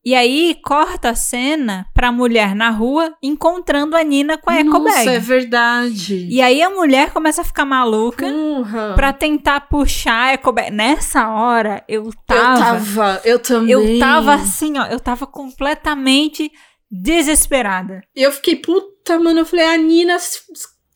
E 0.06 0.14
aí 0.14 0.56
corta 0.64 1.10
a 1.10 1.16
cena 1.16 1.88
pra 1.94 2.12
mulher 2.12 2.56
na 2.56 2.70
rua 2.70 3.14
encontrando 3.22 3.98
a 3.98 4.04
Nina 4.04 4.38
com 4.38 4.52
a 4.52 4.56
eco 4.60 4.70
Nossa, 4.80 4.98
bag. 5.04 5.10
é 5.10 5.20
verdade. 5.20 6.28
E 6.30 6.40
aí 6.42 6.62
a 6.62 6.70
mulher 6.70 7.12
começa 7.12 7.42
a 7.42 7.44
ficar 7.44 7.66
maluca 7.66 8.26
Porra. 8.32 8.94
pra 8.96 9.12
tentar 9.12 9.62
puxar 9.62 10.28
a 10.28 10.32
eco 10.34 10.52
bag. 10.54 10.70
Nessa 10.72 11.28
hora 11.28 11.84
eu 11.90 12.06
Eu 12.06 12.14
tava 12.28 12.60
tava, 12.60 13.22
eu 13.26 13.40
também. 13.40 13.72
eu 13.72 14.00
tava 14.00 14.36
assim, 14.36 14.78
ó, 14.78 14.86
eu 14.86 15.00
tava 15.00 15.26
completamente 15.26 16.52
desesperada. 16.90 18.02
E 18.16 18.22
eu 18.24 18.32
fiquei, 18.32 18.56
puta, 18.56 19.20
mano. 19.20 19.40
Eu 19.40 19.46
falei, 19.46 19.66
a 19.66 19.76
Nina, 19.78 20.18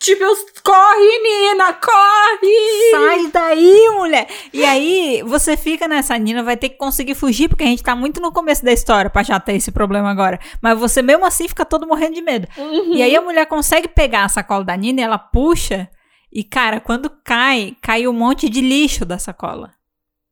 tipo, 0.02 0.24
eu- 0.24 0.36
corre, 0.64 1.20
Nina, 1.24 1.74
corre! 1.74 2.92
Sai 2.92 3.28
daí, 3.32 3.90
mulher! 3.96 4.28
E 4.54 4.64
aí, 4.66 5.24
você 5.26 5.56
fica 5.56 5.88
nessa, 5.88 6.18
Nina 6.18 6.44
vai 6.44 6.58
ter 6.58 6.70
que 6.70 6.78
conseguir 6.78 7.16
fugir, 7.16 7.48
porque 7.48 7.64
a 7.64 7.68
gente 7.68 7.84
tá 7.84 7.96
muito 7.96 8.20
no 8.22 8.32
começo 8.32 8.64
da 8.66 8.72
história 8.74 9.10
pra 9.10 9.24
já 9.24 9.40
ter 9.40 9.54
esse 9.54 9.72
problema 9.72 10.10
agora. 10.12 10.40
Mas 10.62 10.78
você 10.80 11.02
mesmo 11.02 11.26
assim 11.26 11.48
fica 11.48 11.64
todo 11.66 11.88
morrendo 11.88 12.16
de 12.16 12.22
medo. 12.22 12.48
Uhum. 12.58 12.94
E 12.96 13.02
aí 13.02 13.16
a 13.16 13.22
mulher 13.22 13.46
consegue 13.46 13.88
pegar 13.88 14.26
a 14.26 14.30
sacola 14.30 14.64
da 14.64 14.76
Nina 14.76 15.02
e 15.02 15.04
ela 15.04 15.18
puxa. 15.18 15.90
E, 16.34 16.44
cara, 16.44 16.80
quando 16.80 17.10
cai, 17.24 17.76
cai 17.82 18.08
um 18.08 18.14
monte 18.14 18.48
de 18.50 18.62
lixo 18.62 19.04
da 19.06 19.18
sacola. 19.20 19.72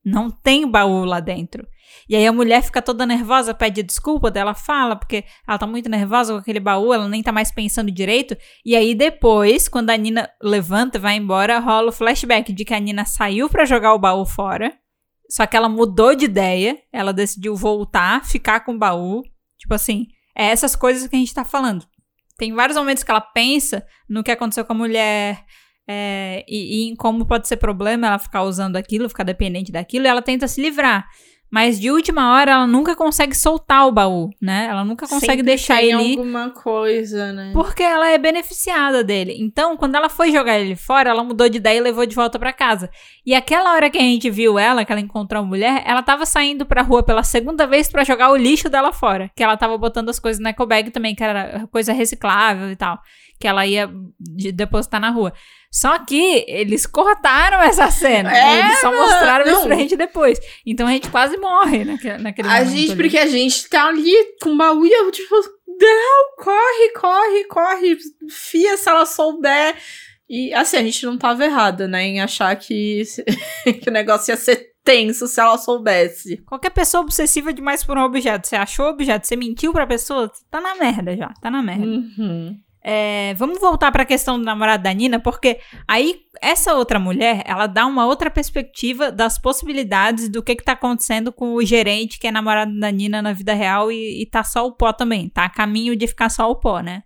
Não 0.03 0.31
tem 0.31 0.65
baú 0.65 1.03
lá 1.03 1.19
dentro. 1.19 1.67
E 2.07 2.15
aí 2.15 2.25
a 2.25 2.31
mulher 2.31 2.63
fica 2.63 2.81
toda 2.81 3.05
nervosa, 3.05 3.53
pede 3.53 3.83
desculpa, 3.83 4.31
daí 4.31 4.41
ela 4.41 4.53
fala, 4.53 4.95
porque 4.95 5.23
ela 5.47 5.57
tá 5.57 5.67
muito 5.67 5.89
nervosa 5.89 6.33
com 6.33 6.39
aquele 6.39 6.59
baú, 6.59 6.93
ela 6.93 7.07
nem 7.07 7.21
tá 7.21 7.31
mais 7.31 7.51
pensando 7.51 7.91
direito. 7.91 8.35
E 8.65 8.75
aí 8.75 8.95
depois, 8.95 9.67
quando 9.67 9.89
a 9.89 9.97
Nina 9.97 10.29
levanta 10.41 10.97
e 10.97 11.01
vai 11.01 11.15
embora, 11.15 11.59
rola 11.59 11.89
o 11.89 11.93
flashback 11.93 12.51
de 12.53 12.65
que 12.65 12.73
a 12.73 12.79
Nina 12.79 13.05
saiu 13.05 13.49
pra 13.49 13.65
jogar 13.65 13.93
o 13.93 13.99
baú 13.99 14.25
fora. 14.25 14.73
Só 15.29 15.45
que 15.45 15.55
ela 15.55 15.69
mudou 15.69 16.15
de 16.15 16.25
ideia, 16.25 16.77
ela 16.91 17.13
decidiu 17.13 17.55
voltar, 17.55 18.25
ficar 18.25 18.61
com 18.61 18.73
o 18.73 18.79
baú. 18.79 19.21
Tipo 19.59 19.75
assim, 19.75 20.07
é 20.35 20.45
essas 20.45 20.75
coisas 20.75 21.07
que 21.07 21.15
a 21.15 21.19
gente 21.19 21.33
tá 21.33 21.45
falando. 21.45 21.85
Tem 22.37 22.53
vários 22.53 22.77
momentos 22.77 23.03
que 23.03 23.11
ela 23.11 23.21
pensa 23.21 23.85
no 24.09 24.23
que 24.23 24.31
aconteceu 24.31 24.65
com 24.65 24.73
a 24.73 24.75
mulher 24.75 25.45
é, 25.91 26.45
e, 26.47 26.83
e 26.83 26.89
em 26.89 26.95
como 26.95 27.25
pode 27.25 27.47
ser 27.47 27.57
problema 27.57 28.05
ela 28.05 28.19
ficar 28.19 28.43
usando 28.43 28.75
aquilo, 28.75 29.09
ficar 29.09 29.23
dependente 29.23 29.71
daquilo, 29.71 30.05
e 30.05 30.07
ela 30.07 30.21
tenta 30.21 30.47
se 30.47 30.61
livrar. 30.61 31.07
Mas 31.51 31.79
de 31.79 31.89
última 31.89 32.33
hora 32.33 32.51
ela 32.51 32.67
nunca 32.67 32.95
consegue 32.95 33.35
soltar 33.35 33.87
o 33.87 33.91
baú, 33.91 34.29
né? 34.41 34.67
Ela 34.69 34.85
nunca 34.85 35.07
consegue 35.07 35.31
Sempre 35.37 35.43
deixar 35.43 35.77
tem 35.77 35.91
ele 35.91 36.11
alguma 36.11 36.49
coisa, 36.51 37.33
né? 37.33 37.51
porque 37.53 37.81
ela 37.81 38.09
é 38.09 38.17
beneficiada 38.17 39.03
dele. 39.03 39.35
Então, 39.39 39.75
quando 39.75 39.95
ela 39.95 40.09
foi 40.09 40.31
jogar 40.31 40.59
ele 40.59 40.75
fora, 40.75 41.09
ela 41.09 41.23
mudou 41.23 41.49
de 41.49 41.57
ideia 41.57 41.77
e 41.77 41.81
levou 41.81 42.05
de 42.05 42.15
volta 42.15 42.37
pra 42.37 42.53
casa. 42.53 42.89
E 43.25 43.33
aquela 43.33 43.73
hora 43.73 43.89
que 43.89 43.97
a 43.97 44.01
gente 44.01 44.29
viu 44.29 44.59
ela, 44.59 44.85
que 44.85 44.91
ela 44.91 45.01
encontrou 45.01 45.41
a 45.41 45.45
mulher, 45.45 45.83
ela 45.85 46.03
tava 46.03 46.25
saindo 46.25 46.65
pra 46.65 46.81
rua 46.81 47.01
pela 47.01 47.23
segunda 47.23 47.65
vez 47.65 47.89
pra 47.89 48.03
jogar 48.03 48.31
o 48.31 48.35
lixo 48.35 48.69
dela 48.69 48.93
fora. 48.93 49.31
Que 49.35 49.43
ela 49.43 49.57
tava 49.57 49.77
botando 49.77 50.09
as 50.09 50.19
coisas 50.19 50.41
na 50.41 50.51
ecobag 50.51 50.91
também, 50.91 51.15
que 51.15 51.23
era 51.23 51.67
coisa 51.71 51.91
reciclável 51.93 52.69
e 52.71 52.75
tal. 52.75 52.99
Que 53.39 53.47
ela 53.47 53.65
ia 53.65 53.89
de- 54.19 54.51
depositar 54.51 54.99
na 54.99 55.09
rua. 55.09 55.33
Só 55.71 55.99
que 55.99 56.43
eles 56.47 56.85
cortaram 56.85 57.61
essa 57.61 57.89
cena. 57.91 58.35
É, 58.35 58.59
eles 58.59 58.79
só 58.81 58.91
mostraram 58.91 59.45
não. 59.45 59.53
isso 59.59 59.67
pra 59.67 59.75
gente 59.75 59.95
depois. 59.95 60.39
Então 60.65 60.87
a 60.87 60.91
gente 60.91 61.09
quase 61.09 61.37
morre 61.37 61.85
naquele, 61.85 62.17
naquele 62.17 62.47
A 62.47 62.51
momento. 62.59 62.69
gente, 62.71 62.91
ali. 62.91 63.01
porque 63.01 63.17
a 63.17 63.27
gente 63.27 63.69
tá 63.69 63.87
ali 63.87 64.13
com 64.41 64.49
o 64.51 64.57
baú 64.57 64.85
e 64.85 64.91
eu, 64.91 65.11
tipo, 65.11 65.35
não, 65.67 66.35
corre, 66.43 66.89
corre, 66.99 67.43
corre, 67.45 67.97
fia 68.29 68.75
se 68.77 68.89
ela 68.89 69.05
souber. 69.05 69.75
E 70.27 70.53
assim, 70.53 70.77
a 70.77 70.83
gente 70.83 71.05
não 71.05 71.17
tava 71.17 71.45
errada, 71.45 71.87
né, 71.87 72.03
em 72.03 72.19
achar 72.21 72.55
que, 72.55 73.03
que 73.81 73.89
o 73.89 73.93
negócio 73.93 74.31
ia 74.31 74.37
ser 74.37 74.69
tenso 74.83 75.27
se 75.27 75.39
ela 75.39 75.57
soubesse. 75.57 76.37
Qualquer 76.47 76.71
pessoa 76.71 77.01
obsessiva 77.03 77.53
demais 77.53 77.83
por 77.83 77.97
um 77.97 78.03
objeto. 78.03 78.47
Você 78.47 78.55
achou 78.55 78.87
o 78.87 78.89
objeto, 78.89 79.25
você 79.27 79.35
mentiu 79.35 79.71
pra 79.71 79.85
pessoa, 79.87 80.31
tá 80.49 80.59
na 80.59 80.75
merda 80.75 81.15
já, 81.15 81.29
tá 81.41 81.49
na 81.51 81.61
merda. 81.63 81.85
Uhum. 81.85 82.57
É, 82.81 83.33
vamos 83.35 83.59
voltar 83.59 83.91
pra 83.91 84.05
questão 84.05 84.39
do 84.39 84.45
namorado 84.45 84.83
da 84.83 84.93
Nina, 84.93 85.19
porque 85.19 85.59
aí 85.85 86.21
essa 86.41 86.73
outra 86.75 86.97
mulher, 86.97 87.43
ela 87.45 87.67
dá 87.67 87.85
uma 87.85 88.05
outra 88.05 88.31
perspectiva 88.31 89.11
das 89.11 89.37
possibilidades 89.37 90.29
do 90.29 90.41
que 90.41 90.55
que 90.55 90.63
tá 90.63 90.71
acontecendo 90.71 91.31
com 91.33 91.55
o 91.55 91.65
gerente 91.65 92.17
que 92.17 92.27
é 92.27 92.31
namorado 92.31 92.77
da 92.79 92.89
Nina 92.89 93.21
na 93.21 93.33
vida 93.33 93.53
real 93.53 93.91
e, 93.91 94.21
e 94.21 94.25
tá 94.25 94.43
só 94.43 94.65
o 94.65 94.71
pó 94.71 94.93
também, 94.93 95.27
tá 95.27 95.43
a 95.43 95.49
caminho 95.49 95.95
de 95.95 96.07
ficar 96.07 96.29
só 96.29 96.49
o 96.49 96.55
pó, 96.55 96.79
né? 96.79 97.03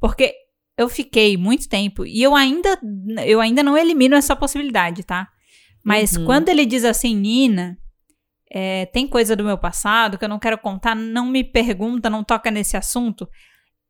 Porque 0.00 0.34
eu 0.76 0.88
fiquei 0.88 1.36
muito 1.36 1.68
tempo 1.68 2.04
e 2.04 2.20
eu 2.20 2.34
ainda 2.34 2.76
eu 3.24 3.40
ainda 3.40 3.62
não 3.62 3.78
elimino 3.78 4.16
essa 4.16 4.34
possibilidade, 4.34 5.04
tá? 5.04 5.28
Mas 5.84 6.16
Uhum. 6.16 6.24
quando 6.24 6.48
ele 6.48 6.66
diz 6.66 6.84
assim, 6.84 7.14
Nina, 7.14 7.76
é, 8.50 8.86
tem 8.86 9.06
coisa 9.06 9.36
do 9.36 9.44
meu 9.44 9.56
passado 9.56 10.18
que 10.18 10.24
eu 10.24 10.28
não 10.28 10.38
quero 10.38 10.58
contar, 10.58 10.94
não 10.94 11.26
me 11.26 11.44
pergunta, 11.44 12.10
não 12.10 12.24
toca 12.24 12.50
nesse 12.50 12.76
assunto. 12.76 13.28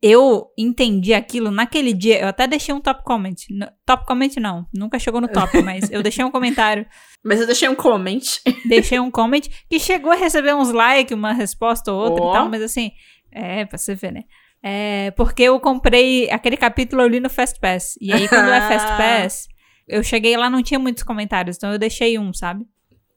Eu 0.02 0.48
entendi 0.58 1.14
aquilo 1.14 1.50
naquele 1.50 1.92
dia. 1.92 2.20
Eu 2.20 2.28
até 2.28 2.46
deixei 2.48 2.74
um 2.74 2.80
top 2.80 3.04
comment. 3.04 3.36
No- 3.50 3.70
top 3.86 4.04
comment 4.04 4.30
não, 4.40 4.66
nunca 4.74 4.98
chegou 4.98 5.20
no 5.20 5.28
top, 5.28 5.50
mas 5.62 5.90
eu 5.90 6.02
deixei 6.02 6.24
um 6.24 6.30
comentário. 6.30 6.84
Mas 7.24 7.40
eu 7.40 7.46
deixei 7.46 7.68
um 7.68 7.74
comment. 7.76 8.20
Deixei 8.66 8.98
um 8.98 9.10
comment 9.10 9.42
que 9.70 9.78
chegou 9.78 10.10
a 10.10 10.16
receber 10.16 10.54
uns 10.54 10.72
likes, 10.72 11.16
uma 11.16 11.32
resposta 11.32 11.92
ou 11.92 12.00
outra 12.00 12.24
Ó. 12.24 12.30
e 12.30 12.32
tal, 12.34 12.48
mas 12.48 12.62
assim, 12.62 12.90
é, 13.30 13.64
pra 13.64 13.78
você 13.78 13.94
ver, 13.94 14.12
né? 14.12 14.24
É, 14.60 15.12
porque 15.12 15.44
eu 15.44 15.58
comprei 15.60 16.28
aquele 16.30 16.56
capítulo 16.56 17.02
ali 17.02 17.20
no 17.20 17.30
Fast 17.30 17.60
Pass. 17.60 17.94
E 18.00 18.12
aí, 18.12 18.28
quando 18.28 18.48
é 18.50 18.60
Fast 18.60 18.88
Pass, 18.98 19.48
eu 19.86 20.02
cheguei 20.02 20.36
lá, 20.36 20.50
não 20.50 20.62
tinha 20.62 20.80
muitos 20.80 21.04
comentários, 21.04 21.56
então 21.56 21.72
eu 21.72 21.78
deixei 21.78 22.18
um, 22.18 22.32
sabe? 22.32 22.64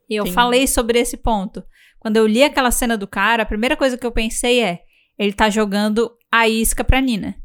E 0.10 0.16
eu 0.16 0.22
Entendi. 0.24 0.36
falei 0.36 0.68
sobre 0.68 1.00
esse 1.00 1.18
ponto. 1.18 1.64
Quando 2.00 2.18
eu 2.18 2.28
li 2.28 2.44
aquela 2.44 2.70
cena 2.70 2.96
do 2.96 3.08
cara, 3.08 3.42
a 3.42 3.46
primeira 3.46 3.76
coisa 3.76 3.98
que 3.98 4.06
eu 4.06 4.12
pensei 4.12 4.62
é: 4.64 4.82
ele 5.18 5.34
tá 5.34 5.50
jogando 5.50 6.12
a 6.40 6.50
isca 6.50 6.84
pra 6.84 7.02
Nina. 7.02 7.36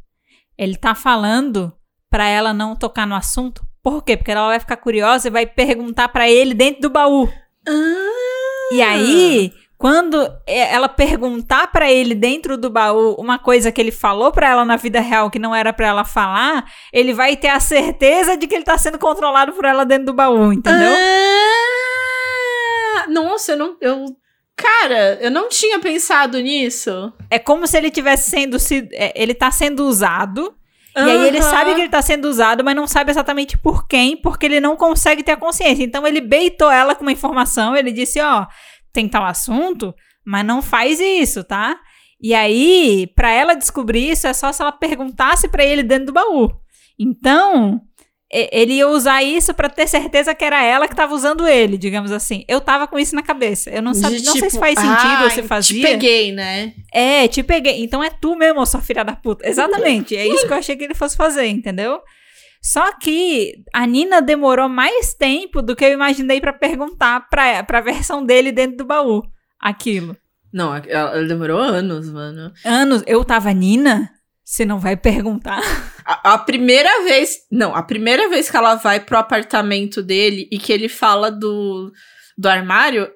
Ele 0.57 0.77
tá 0.77 0.95
falando 0.95 1.73
pra 2.11 2.27
ela 2.29 2.53
não 2.53 2.77
tocar 2.77 3.07
no 3.07 3.15
assunto. 3.15 3.65
Por 3.83 4.03
quê? 4.03 4.17
Porque 4.17 4.31
ela 4.31 4.49
vai 4.49 4.61
ficar 4.61 4.77
curiosa 4.77 5.29
e 5.29 5.31
vai 5.31 5.47
perguntar 5.47 6.09
pra 6.09 6.29
ele 6.29 6.53
dentro 6.53 6.83
do 6.83 6.91
baú. 6.91 7.29
Ah. 7.67 8.73
E 8.73 8.83
aí, 8.83 9.53
quando 9.79 10.31
ela 10.47 10.89
perguntar 10.89 11.69
pra 11.73 11.91
ele 11.91 12.15
dentro 12.15 12.59
do 12.59 12.69
baú 12.69 13.15
uma 13.15 13.39
coisa 13.39 13.73
que 13.73 13.81
ele 13.81 13.91
falou 13.91 14.31
pra 14.31 14.51
ela 14.51 14.65
na 14.65 14.77
vida 14.77 15.01
real 15.01 15.31
que 15.31 15.39
não 15.39 15.55
era 15.55 15.73
pra 15.73 15.87
ela 15.87 16.05
falar, 16.05 16.67
ele 16.93 17.15
vai 17.15 17.37
ter 17.37 17.49
a 17.49 17.59
certeza 17.59 18.37
de 18.37 18.47
que 18.47 18.55
ele 18.55 18.65
tá 18.65 18.77
sendo 18.77 18.99
controlado 18.99 19.53
por 19.55 19.65
ela 19.65 19.87
dentro 19.87 20.07
do 20.07 20.13
baú, 20.13 20.53
entendeu? 20.53 20.93
Ah, 22.97 23.07
nossa, 23.09 23.53
eu 23.53 23.57
não. 23.57 23.77
Eu, 23.81 24.05
cara, 24.63 25.19
eu 25.21 25.31
não 25.31 25.49
tinha 25.49 25.79
pensado 25.79 26.39
nisso. 26.41 27.13
É 27.31 27.39
como 27.39 27.67
se 27.67 27.77
ele 27.77 27.91
tivesse 27.91 28.31
sendo 28.31 28.59
se- 28.59 28.89
é, 28.93 29.13
ele 29.21 29.35
tá 29.35 29.51
sendo 29.51 29.85
usado. 29.87 30.55
E 30.97 31.01
aí 31.01 31.29
ele 31.29 31.41
sabe 31.41 31.75
que 31.75 31.81
ele 31.83 31.89
tá 31.89 32.03
sendo 32.03 32.25
usado, 32.27 32.65
mas 32.65 32.75
não 32.75 32.87
sabe 32.87 33.11
exatamente 33.13 33.57
por 33.57 33.87
quem, 33.87 34.17
porque 34.17 34.47
ele 34.47 34.59
não 34.61 34.77
consegue 34.77 35.23
ter 35.23 35.33
a 35.33 35.37
consciência. 35.37 35.85
Então 35.85 36.05
ele 36.07 36.21
beitou 36.21 36.71
ela 36.71 36.95
com 36.97 37.03
uma 37.03 37.13
informação, 37.13 37.77
ele 37.77 37.93
disse, 37.93 38.21
ó, 38.21 38.47
tem 38.93 39.09
tal 39.09 39.25
assunto, 39.25 39.95
mas 40.27 40.45
não 40.45 40.61
faz 40.61 40.99
isso, 40.99 41.45
tá? 41.45 41.79
E 42.21 42.35
aí, 42.35 43.07
para 43.15 43.31
ela 43.31 43.55
descobrir 43.55 44.11
isso, 44.11 44.27
é 44.27 44.33
só 44.35 44.53
se 44.53 44.61
ela 44.61 44.73
perguntasse 44.73 45.49
para 45.49 45.65
ele 45.65 45.83
dentro 45.85 46.07
do 46.07 46.13
baú. 46.13 46.51
Então, 46.99 47.81
ele 48.33 48.75
ia 48.75 48.87
usar 48.89 49.23
isso 49.23 49.53
para 49.53 49.69
ter 49.69 49.89
certeza 49.89 50.35
que 50.35 50.45
era 50.45 50.63
ela 50.63 50.87
que 50.87 50.95
tava 50.95 51.15
usando 51.15 51.49
ele, 51.49 51.77
digamos 51.77 52.13
assim. 52.13 52.45
Eu 52.47 52.61
tava 52.61 52.87
com 52.87 52.99
isso 52.99 53.15
na 53.15 53.23
cabeça. 53.23 53.71
Eu 53.71 53.83
não 53.83 53.93
sabia, 53.93 54.19
não 54.19 54.33
sei 54.33 54.43
se 54.43 54.57
tipo, 54.57 54.61
faz 54.61 54.79
sentido 54.79 55.25
ou 55.25 55.31
se 55.31 55.43
fazia. 55.43 55.81
Te 55.85 55.93
peguei, 55.93 56.33
né? 56.33 56.73
É, 56.93 57.27
te 57.27 57.43
peguei. 57.43 57.83
Então 57.83 58.05
é 58.05 58.11
tu 58.11 58.37
mesmo, 58.37 58.65
sua 58.65 58.81
filha 58.81 59.05
da 59.05 59.17
puta. 59.17 59.49
Exatamente. 59.49 60.17
é 60.17 60.27
isso 60.27 60.47
que 60.47 60.53
eu 60.53 60.59
achei 60.59 60.77
que 60.77 60.85
ele 60.85 60.95
fosse 60.95 61.17
fazer, 61.17 61.47
entendeu? 61.47 62.01
Só 62.63 62.93
que 62.93 63.55
a 63.73 63.87
Nina 63.87 64.21
demorou 64.21 64.69
mais 64.69 65.15
tempo 65.15 65.63
do 65.63 65.75
que 65.75 65.85
eu 65.85 65.93
imaginei 65.93 66.41
para 66.41 66.53
perguntar 66.53 67.29
pra, 67.29 67.65
pra 67.65 67.81
versão 67.81 68.25
dele 68.25 68.53
dentro 68.53 68.77
do 68.77 68.85
baú 68.85 69.23
aquilo. 69.59 70.17
Não, 70.53 70.75
ela 70.75 71.25
demorou 71.25 71.59
anos, 71.59 72.09
mano. 72.11 72.53
Anos? 72.65 73.03
Eu 73.07 73.25
tava 73.25 73.53
Nina? 73.53 74.11
Você 74.51 74.65
não 74.65 74.81
vai 74.81 74.97
perguntar. 74.97 75.63
A, 76.05 76.33
a, 76.33 76.39
primeira 76.39 77.05
vez. 77.05 77.37
Não, 77.53 77.73
a 77.73 77.85
primeira 77.85 78.29
vez 78.29 78.51
que 78.51 78.57
ela 78.57 78.75
vai 78.75 78.99
pro 78.99 79.17
apartamento 79.17 80.03
dele 80.03 80.49
e 80.51 80.59
que 80.59 80.73
ele 80.73 80.89
fala 80.89 81.31
do, 81.31 81.93
do 82.37 82.49
armário, 82.49 83.09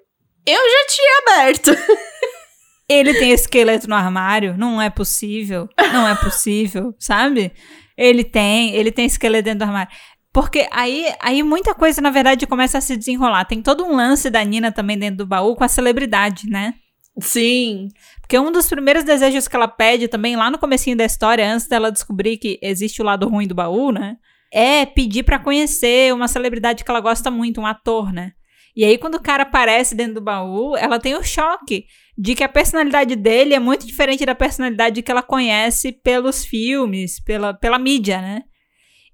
eu 0.46 0.62
já 0.70 0.86
tinha 0.88 1.22
aberto. 1.22 1.70
Ele 2.86 3.14
tem 3.14 3.32
esqueleto 3.32 3.88
no 3.88 3.94
armário? 3.94 4.58
Não 4.58 4.80
é 4.80 4.90
possível. 4.90 5.66
Não 5.90 6.06
é 6.06 6.14
possível, 6.14 6.94
sabe? 7.00 7.50
Ele 7.96 8.22
tem, 8.22 8.74
ele 8.74 8.92
tem 8.92 9.06
esqueleto 9.06 9.44
dentro 9.44 9.60
do 9.60 9.64
armário. 9.64 9.90
Porque 10.30 10.68
aí, 10.70 11.10
aí 11.18 11.42
muita 11.42 11.74
coisa, 11.74 12.02
na 12.02 12.10
verdade, 12.10 12.46
começa 12.46 12.76
a 12.76 12.82
se 12.82 12.94
desenrolar. 12.94 13.46
Tem 13.46 13.62
todo 13.62 13.84
um 13.84 13.96
lance 13.96 14.28
da 14.28 14.44
Nina 14.44 14.70
também 14.70 14.98
dentro 14.98 15.16
do 15.16 15.26
baú 15.26 15.56
com 15.56 15.64
a 15.64 15.68
celebridade, 15.68 16.46
né? 16.46 16.74
Sim. 17.20 17.88
Porque 18.20 18.38
um 18.38 18.50
dos 18.50 18.68
primeiros 18.68 19.04
desejos 19.04 19.46
que 19.46 19.54
ela 19.54 19.68
pede 19.68 20.08
também 20.08 20.36
lá 20.36 20.50
no 20.50 20.58
comecinho 20.58 20.96
da 20.96 21.04
história, 21.04 21.48
antes 21.48 21.68
dela 21.68 21.92
descobrir 21.92 22.38
que 22.38 22.58
existe 22.60 23.00
o 23.00 23.04
lado 23.04 23.28
ruim 23.28 23.46
do 23.46 23.54
baú, 23.54 23.92
né? 23.92 24.16
É 24.52 24.84
pedir 24.86 25.22
para 25.22 25.38
conhecer 25.38 26.12
uma 26.12 26.28
celebridade 26.28 26.84
que 26.84 26.90
ela 26.90 27.00
gosta 27.00 27.30
muito, 27.30 27.60
um 27.60 27.66
ator, 27.66 28.12
né? 28.12 28.32
E 28.76 28.84
aí 28.84 28.98
quando 28.98 29.14
o 29.14 29.22
cara 29.22 29.44
aparece 29.44 29.94
dentro 29.94 30.14
do 30.14 30.20
baú, 30.20 30.76
ela 30.76 30.98
tem 30.98 31.14
o 31.14 31.22
choque 31.22 31.86
de 32.18 32.34
que 32.34 32.42
a 32.42 32.48
personalidade 32.48 33.14
dele 33.14 33.54
é 33.54 33.60
muito 33.60 33.86
diferente 33.86 34.26
da 34.26 34.34
personalidade 34.34 35.02
que 35.02 35.10
ela 35.10 35.22
conhece 35.22 35.92
pelos 35.92 36.44
filmes, 36.44 37.22
pela, 37.22 37.54
pela 37.54 37.78
mídia, 37.78 38.20
né? 38.20 38.42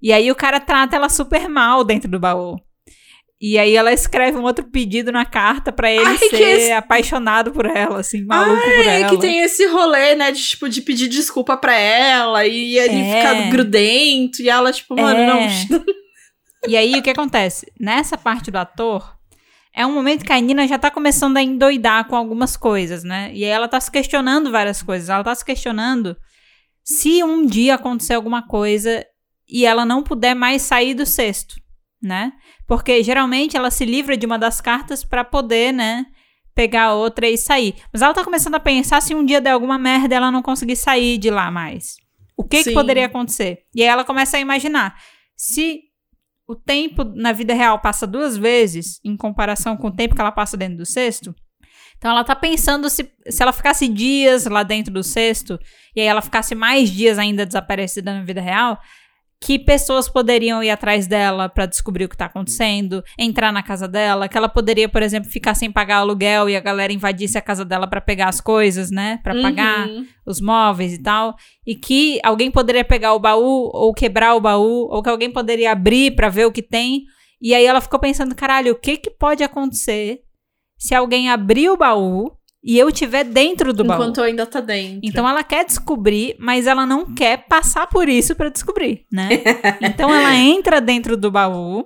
E 0.01 0.11
aí 0.11 0.31
o 0.31 0.35
cara 0.35 0.59
trata 0.59 0.95
ela 0.95 1.09
super 1.09 1.47
mal 1.47 1.83
dentro 1.83 2.09
do 2.09 2.19
baú. 2.19 2.55
E 3.41 3.57
aí 3.57 3.75
ela 3.75 3.91
escreve 3.91 4.37
um 4.37 4.43
outro 4.43 4.65
pedido 4.65 5.11
na 5.11 5.25
carta 5.25 5.71
para 5.71 5.91
ele 5.91 6.05
Ai, 6.05 6.17
ser 6.19 6.41
esse... 6.41 6.71
apaixonado 6.71 7.51
por 7.51 7.65
ela, 7.65 7.99
assim, 7.99 8.23
maluco 8.23 8.61
Ai, 8.63 8.75
por 8.75 8.85
ela. 8.85 9.09
que 9.09 9.17
tem 9.17 9.39
esse 9.39 9.65
rolê, 9.65 10.13
né, 10.13 10.31
de 10.31 10.43
tipo 10.43 10.69
de 10.69 10.79
pedir 10.79 11.07
desculpa 11.07 11.57
para 11.57 11.73
ela 11.73 12.45
e 12.45 12.77
ele 12.77 13.01
é. 13.01 13.15
ficar 13.17 13.49
grudento 13.49 14.43
e 14.43 14.49
ela 14.49 14.71
tipo, 14.71 14.95
mano, 14.95 15.19
é. 15.19 15.25
não. 15.25 15.83
e 16.67 16.77
aí 16.77 16.93
o 16.99 17.01
que 17.01 17.09
acontece? 17.09 17.65
Nessa 17.79 18.15
parte 18.15 18.51
do 18.51 18.57
ator, 18.57 19.17
é 19.73 19.83
um 19.87 19.93
momento 19.93 20.23
que 20.23 20.33
a 20.33 20.39
Nina 20.39 20.67
já 20.67 20.77
tá 20.77 20.91
começando 20.91 21.37
a 21.37 21.41
endoidar 21.41 22.05
com 22.05 22.15
algumas 22.15 22.55
coisas, 22.55 23.03
né? 23.03 23.31
E 23.33 23.43
aí 23.43 23.49
ela 23.49 23.67
tá 23.67 23.79
se 23.79 23.89
questionando 23.89 24.51
várias 24.51 24.83
coisas. 24.83 25.09
Ela 25.09 25.23
tá 25.23 25.33
se 25.33 25.45
questionando 25.45 26.15
se 26.83 27.23
um 27.23 27.45
dia 27.45 27.75
acontecer 27.75 28.13
alguma 28.13 28.45
coisa 28.45 29.03
e 29.49 29.65
ela 29.65 29.85
não 29.85 30.03
puder 30.03 30.35
mais 30.35 30.61
sair 30.61 30.93
do 30.93 31.05
cesto, 31.05 31.55
né? 32.01 32.33
Porque 32.67 33.03
geralmente 33.03 33.55
ela 33.55 33.69
se 33.69 33.85
livra 33.85 34.17
de 34.17 34.25
uma 34.25 34.39
das 34.39 34.59
cartas 34.59 35.03
para 35.03 35.23
poder, 35.23 35.71
né, 35.71 36.05
pegar 36.55 36.93
outra 36.93 37.29
e 37.29 37.37
sair. 37.37 37.75
Mas 37.93 38.01
ela 38.01 38.13
tá 38.13 38.23
começando 38.23 38.55
a 38.55 38.59
pensar 38.59 39.01
se 39.01 39.13
um 39.15 39.25
dia 39.25 39.41
der 39.41 39.51
alguma 39.51 39.77
merda 39.77 40.15
ela 40.15 40.31
não 40.31 40.41
conseguir 40.41 40.75
sair 40.75 41.17
de 41.17 41.29
lá 41.29 41.51
mais. 41.51 41.95
O 42.35 42.43
que, 42.43 42.63
que 42.63 42.71
poderia 42.71 43.05
acontecer? 43.05 43.59
E 43.75 43.81
aí 43.81 43.87
ela 43.87 44.03
começa 44.03 44.37
a 44.37 44.39
imaginar. 44.39 44.95
Se 45.37 45.81
o 46.47 46.55
tempo 46.55 47.03
na 47.03 47.31
vida 47.31 47.53
real 47.53 47.79
passa 47.79 48.05
duas 48.07 48.35
vezes, 48.35 48.99
em 49.05 49.15
comparação 49.15 49.77
com 49.77 49.87
o 49.87 49.95
tempo 49.95 50.15
que 50.15 50.21
ela 50.21 50.31
passa 50.31 50.57
dentro 50.57 50.77
do 50.77 50.85
cesto, 50.85 51.33
então 51.97 52.09
ela 52.09 52.23
tá 52.23 52.35
pensando 52.35 52.89
se, 52.89 53.11
se 53.29 53.43
ela 53.43 53.53
ficasse 53.53 53.87
dias 53.87 54.45
lá 54.45 54.63
dentro 54.63 54.91
do 54.91 55.03
cesto, 55.03 55.59
e 55.95 56.01
aí 56.01 56.07
ela 56.07 56.21
ficasse 56.21 56.55
mais 56.55 56.89
dias 56.89 57.19
ainda 57.19 57.45
desaparecida 57.45 58.11
na 58.11 58.23
vida 58.23 58.41
real, 58.41 58.79
que 59.43 59.57
pessoas 59.57 60.07
poderiam 60.07 60.61
ir 60.63 60.69
atrás 60.69 61.07
dela 61.07 61.49
para 61.49 61.65
descobrir 61.65 62.05
o 62.05 62.09
que 62.09 62.15
tá 62.15 62.25
acontecendo, 62.25 63.03
entrar 63.17 63.51
na 63.51 63.63
casa 63.63 63.87
dela, 63.87 64.29
que 64.29 64.37
ela 64.37 64.47
poderia, 64.47 64.87
por 64.87 65.01
exemplo, 65.01 65.31
ficar 65.31 65.55
sem 65.55 65.71
pagar 65.71 65.97
aluguel 65.97 66.47
e 66.47 66.55
a 66.55 66.59
galera 66.59 66.93
invadisse 66.93 67.39
a 67.39 67.41
casa 67.41 67.65
dela 67.65 67.87
para 67.87 67.99
pegar 67.99 68.29
as 68.29 68.39
coisas, 68.39 68.91
né, 68.91 69.19
para 69.23 69.33
uhum. 69.33 69.41
pagar 69.41 69.89
os 70.27 70.39
móveis 70.39 70.93
e 70.93 71.01
tal, 71.01 71.35
e 71.65 71.75
que 71.75 72.19
alguém 72.23 72.51
poderia 72.51 72.85
pegar 72.85 73.13
o 73.13 73.19
baú 73.19 73.71
ou 73.73 73.91
quebrar 73.95 74.35
o 74.35 74.39
baú, 74.39 74.87
ou 74.91 75.01
que 75.01 75.09
alguém 75.09 75.31
poderia 75.31 75.71
abrir 75.71 76.15
para 76.15 76.29
ver 76.29 76.45
o 76.45 76.51
que 76.51 76.61
tem. 76.61 77.05
E 77.41 77.55
aí 77.55 77.65
ela 77.65 77.81
ficou 77.81 77.99
pensando, 77.99 78.35
caralho, 78.35 78.73
o 78.73 78.79
que 78.79 78.97
que 78.97 79.09
pode 79.09 79.43
acontecer 79.43 80.19
se 80.77 80.93
alguém 80.93 81.31
abrir 81.31 81.69
o 81.69 81.77
baú 81.77 82.31
e 82.63 82.77
eu 82.77 82.89
estiver 82.89 83.23
dentro 83.23 83.73
do 83.73 83.83
baú. 83.83 84.01
Enquanto 84.01 84.21
ainda 84.21 84.45
tá 84.45 84.61
dentro. 84.61 84.99
Então 85.03 85.27
ela 85.27 85.43
quer 85.43 85.65
descobrir, 85.65 86.35
mas 86.39 86.67
ela 86.67 86.85
não 86.85 87.13
quer 87.13 87.47
passar 87.47 87.87
por 87.87 88.07
isso 88.07 88.35
para 88.35 88.49
descobrir, 88.49 89.05
né? 89.11 89.29
então 89.81 90.13
ela 90.13 90.35
entra 90.35 90.79
dentro 90.79 91.17
do 91.17 91.31
baú 91.31 91.85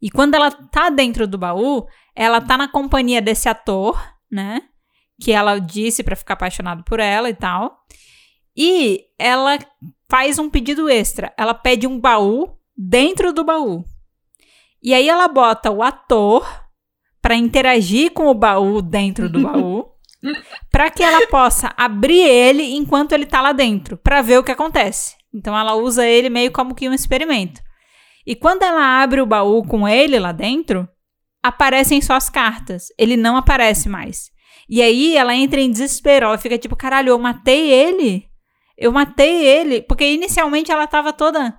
e 0.00 0.10
quando 0.10 0.34
ela 0.34 0.50
tá 0.50 0.90
dentro 0.90 1.26
do 1.26 1.38
baú, 1.38 1.86
ela 2.14 2.40
tá 2.40 2.56
na 2.56 2.68
companhia 2.68 3.20
desse 3.20 3.48
ator, 3.48 4.00
né? 4.30 4.62
Que 5.20 5.32
ela 5.32 5.58
disse 5.58 6.02
para 6.02 6.16
ficar 6.16 6.34
apaixonado 6.34 6.84
por 6.84 7.00
ela 7.00 7.28
e 7.28 7.34
tal. 7.34 7.78
E 8.56 9.04
ela 9.18 9.58
faz 10.08 10.38
um 10.38 10.48
pedido 10.48 10.88
extra. 10.88 11.32
Ela 11.36 11.54
pede 11.54 11.86
um 11.86 11.98
baú 11.98 12.56
dentro 12.76 13.32
do 13.32 13.44
baú. 13.44 13.84
E 14.82 14.94
aí 14.94 15.08
ela 15.08 15.26
bota 15.26 15.70
o 15.70 15.82
ator 15.82 16.46
para 17.20 17.34
interagir 17.34 18.12
com 18.12 18.26
o 18.26 18.34
baú 18.34 18.80
dentro 18.80 19.28
do 19.28 19.40
baú 19.40 19.86
para 20.70 20.90
que 20.90 21.02
ela 21.02 21.26
possa 21.28 21.72
abrir 21.76 22.20
ele 22.20 22.74
enquanto 22.74 23.12
ele 23.12 23.26
tá 23.26 23.40
lá 23.40 23.52
dentro, 23.52 23.96
para 23.96 24.22
ver 24.22 24.38
o 24.38 24.44
que 24.44 24.52
acontece. 24.52 25.16
Então 25.32 25.56
ela 25.56 25.74
usa 25.74 26.06
ele 26.06 26.28
meio 26.30 26.50
como 26.50 26.74
que 26.74 26.88
um 26.88 26.94
experimento. 26.94 27.60
E 28.26 28.34
quando 28.34 28.62
ela 28.62 29.02
abre 29.02 29.20
o 29.20 29.26
baú 29.26 29.62
com 29.64 29.88
ele 29.88 30.18
lá 30.18 30.32
dentro, 30.32 30.88
aparecem 31.42 32.00
só 32.00 32.14
as 32.14 32.28
cartas. 32.28 32.88
Ele 32.98 33.16
não 33.16 33.36
aparece 33.36 33.88
mais. 33.88 34.30
E 34.68 34.82
aí 34.82 35.16
ela 35.16 35.34
entra 35.34 35.60
em 35.60 35.70
desespero, 35.70 36.26
ela 36.26 36.38
fica 36.38 36.58
tipo, 36.58 36.76
caralho, 36.76 37.10
eu 37.10 37.18
matei 37.18 37.70
ele? 37.70 38.28
Eu 38.76 38.92
matei 38.92 39.46
ele, 39.46 39.82
porque 39.82 40.04
inicialmente 40.04 40.70
ela 40.70 40.86
tava 40.86 41.12
toda 41.12 41.58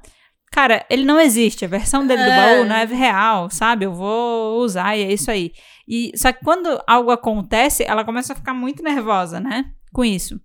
Cara, 0.52 0.84
ele 0.90 1.06
não 1.06 1.20
existe. 1.20 1.66
A 1.66 1.68
versão 1.68 2.06
dele 2.06 2.22
é. 2.22 2.26
do 2.26 2.32
baú 2.32 2.66
não 2.66 2.76
é 2.76 2.86
real, 2.86 3.50
sabe? 3.50 3.86
Eu 3.86 3.94
vou 3.94 4.60
usar 4.60 4.98
e 4.98 5.04
é 5.04 5.14
isso 5.14 5.30
aí. 5.30 5.52
E 5.90 6.12
só 6.16 6.32
que 6.32 6.44
quando 6.44 6.80
algo 6.86 7.10
acontece, 7.10 7.84
ela 7.84 8.06
começa 8.06 8.34
a 8.34 8.36
ficar 8.36 8.54
muito 8.54 8.84
nervosa, 8.84 9.40
né? 9.40 9.66
Com 9.92 10.06
isso. 10.06 10.40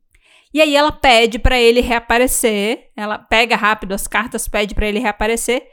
E 0.55 0.62
aí 0.62 0.74
ela 0.74 0.90
pede 0.90 1.38
para 1.38 1.61
ele 1.61 1.80
reaparecer. 1.80 2.90
Ela 2.97 3.18
pega 3.18 3.55
rápido 3.55 3.92
as 3.92 4.07
cartas, 4.07 4.49
pede 4.49 4.74
para 4.74 4.86
ele 4.86 5.01
reaparecer 5.01 5.66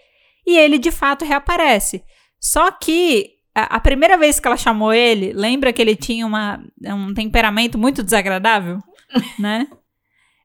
e 0.45 0.57
ele 0.57 0.77
de 0.77 0.91
fato 0.91 1.23
reaparece. 1.23 2.03
Só 2.39 2.69
que 2.71 3.29
a, 3.55 3.77
a, 3.77 3.79
primeira 3.79 4.17
vez 4.17 4.39
que 4.39 4.47
ela 4.47 4.57
chamou 4.57 4.91
ele, 4.91 5.31
lembra 5.33 5.71
que 5.71 5.81
ele 5.81 5.95
tinha 5.95 6.25
uma, 6.25 6.61
um 6.83 7.13
temperamento 7.13 7.77
muito 7.77 8.03
desagradável, 8.03 8.79
né? 9.39 9.67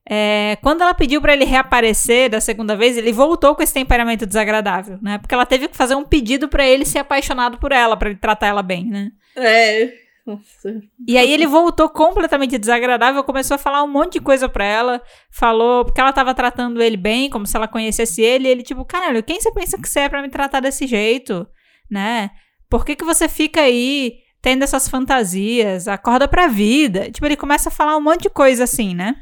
É, 0.09 0.57
quando 0.63 0.83
ela 0.83 0.95
pediu 0.95 1.21
para 1.21 1.33
ele 1.33 1.45
reaparecer 1.45 2.31
da 2.31 2.41
segunda 2.41 2.77
vez, 2.77 2.97
ele 2.97 3.13
voltou 3.13 3.57
com 3.57 3.63
esse 3.63 3.75
temperamento 3.75 4.25
desagradável, 4.25 4.99
né? 5.03 5.19
Porque 5.19 5.35
ela 5.35 5.45
teve 5.45 5.67
que 5.67 5.77
fazer 5.77 5.97
um 5.97 6.05
pedido 6.05 6.49
para 6.49 6.65
ele 6.65 6.85
ser 6.85 7.01
apaixonado 7.01 7.59
por 7.59 7.73
ela, 7.73 7.97
para 7.97 8.11
ele 8.11 8.19
tratar 8.19 8.47
ela 8.47 8.63
bem, 8.63 8.85
né? 8.85 9.11
É. 9.35 9.93
Nossa. 10.25 10.81
E 11.07 11.17
aí 11.17 11.33
ele 11.33 11.47
voltou 11.47 11.89
completamente 11.89 12.59
desagradável, 12.59 13.23
começou 13.23 13.55
a 13.55 13.59
falar 13.59 13.85
um 13.85 13.89
monte 13.89 14.15
de 14.15 14.21
coisa 14.21 14.49
pra 14.49 14.65
ela, 14.65 15.01
falou 15.31 15.85
porque 15.85 16.01
ela 16.01 16.13
tava 16.13 16.35
tratando 16.35 16.83
ele 16.83 16.97
bem, 16.97 17.31
como 17.31 17.47
se 17.47 17.57
ela 17.57 17.69
conhecesse 17.69 18.23
ele, 18.23 18.49
e 18.49 18.51
ele 18.51 18.63
tipo, 18.65 18.85
caralho, 18.85 19.23
quem 19.23 19.41
você 19.41 19.53
pensa 19.53 19.79
que 19.81 19.89
você 19.89 20.01
é 20.01 20.09
pra 20.09 20.23
me 20.23 20.29
tratar 20.29 20.59
desse 20.59 20.85
jeito, 20.87 21.47
né? 21.89 22.31
Por 22.69 22.85
que 22.85 22.97
que 22.97 23.05
você 23.05 23.29
fica 23.29 23.61
aí 23.61 24.15
tendo 24.43 24.65
essas 24.65 24.89
fantasias? 24.89 25.87
Acorda 25.87 26.27
pra 26.27 26.49
vida. 26.49 27.09
Tipo, 27.11 27.27
ele 27.27 27.37
começa 27.37 27.69
a 27.69 27.73
falar 27.73 27.97
um 27.97 28.03
monte 28.03 28.23
de 28.23 28.31
coisa 28.31 28.65
assim, 28.65 28.97
né? 28.97 29.15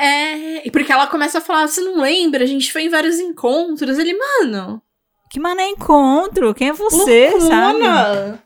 É, 0.00 0.66
e 0.66 0.70
porque 0.70 0.90
ela 0.90 1.06
começa 1.06 1.38
a 1.38 1.42
falar, 1.42 1.68
você 1.68 1.80
não 1.80 2.00
lembra? 2.00 2.42
A 2.42 2.46
gente 2.46 2.72
foi 2.72 2.84
em 2.84 2.88
vários 2.88 3.18
encontros. 3.18 3.98
Ele, 3.98 4.16
mano. 4.16 4.82
Que 5.30 5.38
mano 5.38 5.60
é 5.60 5.68
encontro? 5.68 6.54
Quem 6.54 6.68
é 6.70 6.72
você, 6.72 7.30
loucona. 7.30 7.48
sabe? 7.48 8.42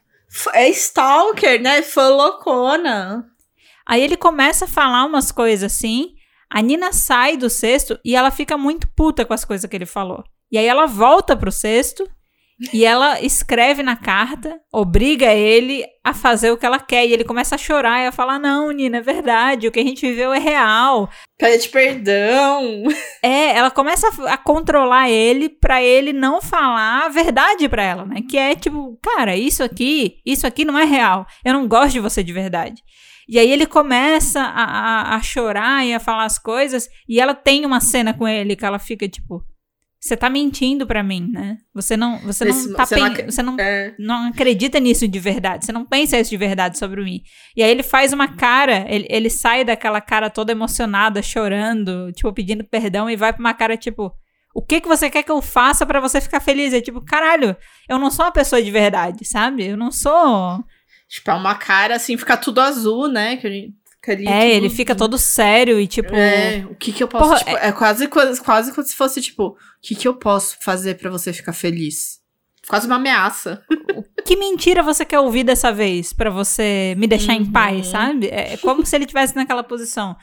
É 0.52 0.68
stalker, 0.70 1.62
né? 1.62 1.80
Fã 1.82 2.09
loucona. 2.09 3.24
Aí 3.86 4.02
ele 4.02 4.16
começa 4.16 4.64
a 4.64 4.68
falar 4.68 5.05
umas 5.05 5.30
coisas 5.30 5.72
assim. 5.72 6.14
A 6.50 6.61
Nina 6.61 6.92
sai 6.92 7.36
do 7.36 7.48
cesto 7.48 7.98
e 8.05 8.16
ela 8.16 8.30
fica 8.30 8.59
muito 8.59 8.88
puta 8.96 9.24
com 9.24 9.32
as 9.32 9.44
coisas 9.44 9.68
que 9.68 9.76
ele 9.76 9.86
falou. 9.86 10.24
E 10.50 10.59
aí 10.59 10.66
ela 10.66 10.86
volta 10.86 11.36
pro 11.36 11.52
cesto 11.52 12.09
E 12.73 12.85
ela 12.85 13.21
escreve 13.21 13.83
na 13.83 13.97
carta, 13.97 14.61
obriga 14.73 15.33
ele 15.33 15.85
a 16.03 16.12
fazer 16.12 16.51
o 16.51 16.57
que 16.57 16.67
ela 16.67 16.79
quer. 16.79 17.07
E 17.07 17.12
ele 17.12 17.25
começa 17.25 17.55
a 17.55 17.59
chorar 17.59 18.03
e 18.03 18.07
a 18.07 18.12
falar: 18.12 18.39
Não, 18.39 18.71
Nina, 18.71 18.99
é 18.99 19.01
verdade, 19.01 19.67
o 19.67 19.73
que 19.73 19.81
a 19.81 19.85
gente 19.85 20.07
viveu 20.07 20.33
é 20.33 20.39
real. 20.39 21.09
Pede 21.39 21.69
perdão. 21.69 22.85
É, 23.23 23.57
ela 23.57 23.71
começa 23.71 24.07
a, 24.07 24.35
a 24.35 24.37
controlar 24.37 25.09
ele 25.09 25.49
pra 25.49 25.83
ele 25.83 26.12
não 26.12 26.43
falar 26.43 27.07
a 27.07 27.09
verdade 27.09 27.67
pra 27.71 27.83
ela, 27.83 28.05
né? 28.05 28.21
Que 28.29 28.37
é 28.37 28.55
tipo, 28.55 28.99
cara, 29.03 29.35
isso 29.35 29.62
aqui, 29.62 30.19
isso 30.27 30.47
aqui 30.47 30.62
não 30.62 30.79
é 30.79 30.85
real. 30.85 31.27
Eu 31.43 31.55
não 31.55 31.67
gosto 31.67 31.93
de 31.93 32.01
você 32.01 32.23
de 32.23 32.35
verdade. 32.35 32.83
E 33.27 33.39
aí 33.39 33.51
ele 33.51 33.67
começa 33.67 34.41
a, 34.41 34.65
a, 34.65 35.17
a 35.17 35.23
chorar 35.23 35.87
e 35.87 35.95
a 35.95 36.01
falar 36.01 36.25
as 36.25 36.39
coisas. 36.39 36.89
E 37.09 37.19
ela 37.19 37.35
tem 37.35 37.65
uma 37.65 37.81
cena 37.81 38.12
com 38.12 38.29
ele 38.29 38.55
que 38.55 38.65
ela 38.65 38.79
fica 38.79 39.09
tipo 39.09 39.43
você 40.07 40.16
tá 40.18 40.28
mentindo 40.28 40.86
para 40.86 41.02
mim, 41.02 41.30
né? 41.32 41.57
Você 41.72 41.96
não, 41.96 42.18
você 42.18 42.46
Esse- 42.48 42.68
não 42.68 42.76
tá 42.76 42.84
você 42.84 42.96
não 42.96 43.14
você 43.14 43.42
não, 43.42 43.57
É. 43.59 43.94
não 43.98 44.28
acredita 44.28 44.78
nisso 44.78 45.09
de 45.09 45.18
verdade. 45.18 45.64
Você 45.64 45.72
não 45.72 45.84
pensa 45.86 46.18
isso 46.20 46.28
de 46.28 46.36
verdade 46.36 46.78
sobre 46.78 47.02
mim. 47.02 47.22
E 47.57 47.62
aí 47.62 47.70
ele 47.70 47.82
faz 47.82 48.12
uma 48.12 48.28
cara, 48.28 48.84
ele, 48.88 49.07
ele 49.09 49.30
sai 49.30 49.64
daquela 49.64 50.02
cara 50.02 50.28
toda 50.28 50.52
emocionada, 50.52 51.22
chorando, 51.22 52.12
tipo 52.12 52.30
pedindo 52.34 52.62
perdão 52.64 53.09
e 53.09 53.16
vai 53.16 53.32
pra 53.32 53.40
uma 53.40 53.55
cara 53.55 53.76
tipo, 53.78 54.12
o 54.55 54.61
que 54.61 54.80
que 54.82 54.88
você 54.88 55.09
quer 55.09 55.22
que 55.22 55.32
eu 55.32 55.40
faça 55.40 55.86
pra 55.86 56.00
você 56.00 56.20
ficar 56.20 56.40
feliz? 56.40 56.74
É 56.74 56.80
tipo, 56.82 57.00
caralho, 57.00 57.57
eu 57.88 57.98
não 57.98 58.11
sou 58.11 58.26
uma 58.26 58.32
pessoa 58.32 58.62
de 58.62 58.70
verdade, 58.70 59.24
sabe? 59.24 59.66
Eu 59.68 59.76
não 59.76 59.90
sou. 59.90 60.62
Tipo, 61.09 61.30
é 61.30 61.34
uma 61.34 61.55
cara 61.55 61.96
assim, 61.96 62.16
fica 62.18 62.36
tudo 62.36 62.61
azul, 62.61 63.09
né? 63.09 63.36
Que 63.36 63.70
É, 64.12 64.50
ele 64.50 64.68
fica 64.70 64.94
todo 64.94 65.16
sério 65.18 65.78
e 65.80 65.86
tipo, 65.86 66.14
É, 66.14 66.64
o 66.70 66.74
que 66.74 66.92
que 66.92 67.02
eu 67.02 67.09
posso, 67.09 67.24
Porra, 67.24 67.38
tipo, 67.38 67.50
é, 67.57 67.72
quase, 67.72 68.09
quase, 68.09 68.40
quase 68.42 68.72
como 68.72 68.86
se 68.86 68.94
fosse, 68.94 69.20
tipo, 69.20 69.48
o 69.48 69.57
que 69.82 69.94
que 69.94 70.07
eu 70.09 70.14
posso 70.14 70.57
fazer 70.62 70.96
pra 70.98 71.11
você 71.11 71.32
ficar 71.32 71.52
feliz? 71.52 72.18
Quase 72.68 72.86
uma 72.86 72.96
ameaça. 72.96 73.62
que 74.24 74.36
mentira 74.36 74.82
você 74.82 75.05
quer 75.05 75.20
ouvir 75.20 75.44
dessa 75.44 75.70
vez 75.72 76.12
pra 76.12 76.30
você 76.30 76.94
me 76.96 77.07
deixar 77.07 77.34
em 77.34 77.40
Uhum. 77.42 77.52
paz, 77.52 77.88
sabe? 77.88 78.28
É 78.28 78.55
é 78.55 78.57
como 78.57 78.84
se 78.86 78.96
ele 78.96 79.05
tivesse 79.07 79.36
naquela 79.36 79.62
posição. 79.62 80.16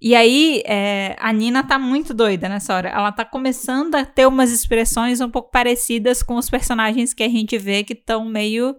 E 0.00 0.14
aí, 0.14 0.62
é, 0.66 1.16
a 1.18 1.32
Nina 1.32 1.62
tá 1.62 1.78
muito 1.78 2.12
doida 2.12 2.48
nessa 2.50 2.74
hora. 2.74 2.88
Ela 2.90 3.12
tá 3.12 3.24
começando 3.24 3.94
a 3.94 4.04
ter 4.04 4.26
umas 4.26 4.50
expressões 4.52 5.20
um 5.22 5.30
pouco 5.30 5.50
parecidas 5.50 6.22
com 6.22 6.36
os 6.36 6.50
personagens 6.50 7.14
que 7.14 7.22
a 7.22 7.28
gente 7.28 7.56
vê 7.56 7.82
que 7.82 7.94
estão 7.94 8.24
meio 8.26 8.76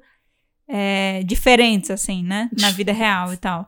é, 0.70 1.22
diferentes, 1.26 1.90
assim, 1.92 2.24
né? 2.24 2.50
Na 2.60 2.70
vida 2.72 2.92
real 2.94 3.34
e 3.34 3.38
tal. 3.38 3.68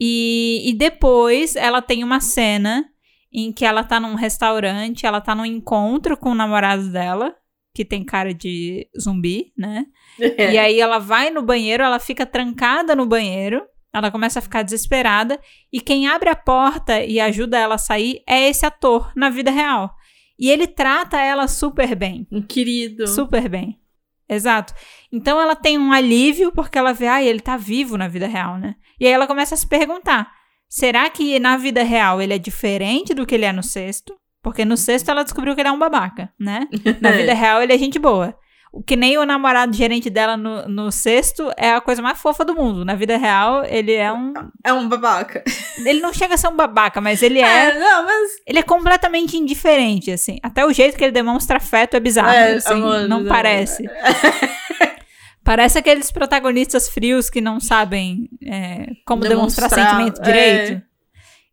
E, 0.00 0.62
e 0.68 0.74
depois 0.74 1.56
ela 1.56 1.80
tem 1.80 2.04
uma 2.04 2.20
cena 2.20 2.84
em 3.32 3.52
que 3.52 3.64
ela 3.64 3.84
tá 3.84 3.98
num 4.00 4.14
restaurante, 4.14 5.06
ela 5.06 5.20
tá 5.20 5.34
num 5.34 5.44
encontro 5.44 6.16
com 6.16 6.30
o 6.30 6.34
namorado 6.34 6.90
dela, 6.90 7.34
que 7.74 7.84
tem 7.84 8.04
cara 8.04 8.32
de 8.32 8.88
zumbi, 8.98 9.52
né? 9.56 9.86
É. 10.18 10.52
E 10.54 10.58
aí 10.58 10.80
ela 10.80 10.98
vai 10.98 11.30
no 11.30 11.42
banheiro, 11.42 11.82
ela 11.82 11.98
fica 11.98 12.24
trancada 12.24 12.96
no 12.96 13.06
banheiro, 13.06 13.62
ela 13.92 14.10
começa 14.10 14.38
a 14.38 14.42
ficar 14.42 14.62
desesperada, 14.62 15.38
e 15.72 15.80
quem 15.80 16.06
abre 16.06 16.28
a 16.28 16.36
porta 16.36 17.02
e 17.02 17.20
ajuda 17.20 17.58
ela 17.58 17.74
a 17.74 17.78
sair 17.78 18.22
é 18.26 18.48
esse 18.48 18.64
ator 18.64 19.12
na 19.14 19.28
vida 19.28 19.50
real. 19.50 19.94
E 20.38 20.50
ele 20.50 20.66
trata 20.66 21.18
ela 21.20 21.48
super 21.48 21.94
bem. 21.94 22.26
Um 22.30 22.42
querido. 22.42 23.06
Super 23.06 23.48
bem. 23.48 23.78
Exato. 24.28 24.74
Então 25.12 25.40
ela 25.40 25.54
tem 25.54 25.78
um 25.78 25.92
alívio 25.92 26.52
porque 26.52 26.78
ela 26.78 26.92
vê, 26.92 27.06
ah, 27.06 27.22
ele 27.22 27.40
tá 27.40 27.56
vivo 27.56 27.96
na 27.96 28.08
vida 28.08 28.26
real, 28.26 28.58
né? 28.58 28.74
E 28.98 29.06
aí 29.06 29.12
ela 29.12 29.26
começa 29.26 29.54
a 29.54 29.58
se 29.58 29.66
perguntar: 29.66 30.30
será 30.68 31.08
que 31.08 31.38
na 31.38 31.56
vida 31.56 31.82
real 31.82 32.20
ele 32.20 32.34
é 32.34 32.38
diferente 32.38 33.14
do 33.14 33.24
que 33.24 33.34
ele 33.34 33.44
é 33.44 33.52
no 33.52 33.62
sexto? 33.62 34.16
Porque 34.42 34.64
no 34.64 34.76
sexto 34.76 35.10
ela 35.10 35.24
descobriu 35.24 35.54
que 35.54 35.60
ele 35.60 35.68
é 35.68 35.72
um 35.72 35.78
babaca, 35.78 36.32
né? 36.38 36.68
Na 37.02 37.10
vida 37.10 37.34
real 37.34 37.60
ele 37.60 37.72
é 37.72 37.78
gente 37.78 37.98
boa. 37.98 38.36
Que 38.84 38.96
nem 38.96 39.16
o 39.16 39.24
namorado 39.24 39.74
gerente 39.74 40.10
dela 40.10 40.36
no, 40.36 40.68
no 40.68 40.92
sexto 40.92 41.50
é 41.56 41.72
a 41.72 41.80
coisa 41.80 42.02
mais 42.02 42.18
fofa 42.18 42.44
do 42.44 42.54
mundo. 42.54 42.84
Na 42.84 42.94
vida 42.94 43.16
real, 43.16 43.64
ele 43.64 43.92
é 43.92 44.12
um. 44.12 44.34
É 44.64 44.72
um 44.72 44.88
babaca. 44.88 45.42
Ele 45.78 46.00
não 46.00 46.12
chega 46.12 46.34
a 46.34 46.38
ser 46.38 46.48
um 46.48 46.56
babaca, 46.56 47.00
mas 47.00 47.22
ele 47.22 47.40
é. 47.40 47.70
É, 47.70 47.78
não, 47.78 48.04
mas. 48.04 48.32
Ele 48.46 48.58
é 48.58 48.62
completamente 48.62 49.36
indiferente, 49.36 50.10
assim. 50.10 50.38
Até 50.42 50.64
o 50.64 50.72
jeito 50.72 50.96
que 50.96 51.04
ele 51.04 51.12
demonstra 51.12 51.56
afeto 51.56 51.96
é 51.96 52.00
bizarro. 52.00 52.28
é, 52.28 52.54
assim, 52.54 52.74
amor, 52.74 53.08
não 53.08 53.24
parece. 53.24 53.84
Parece 55.46 55.78
aqueles 55.78 56.10
protagonistas 56.10 56.88
frios 56.88 57.30
que 57.30 57.40
não 57.40 57.60
sabem 57.60 58.28
é, 58.44 58.88
como 59.06 59.22
demonstrar, 59.22 59.70
Demonstrar, 59.70 59.90
sentimento 59.92 60.20
é. 60.20 60.24
direito. 60.24 60.82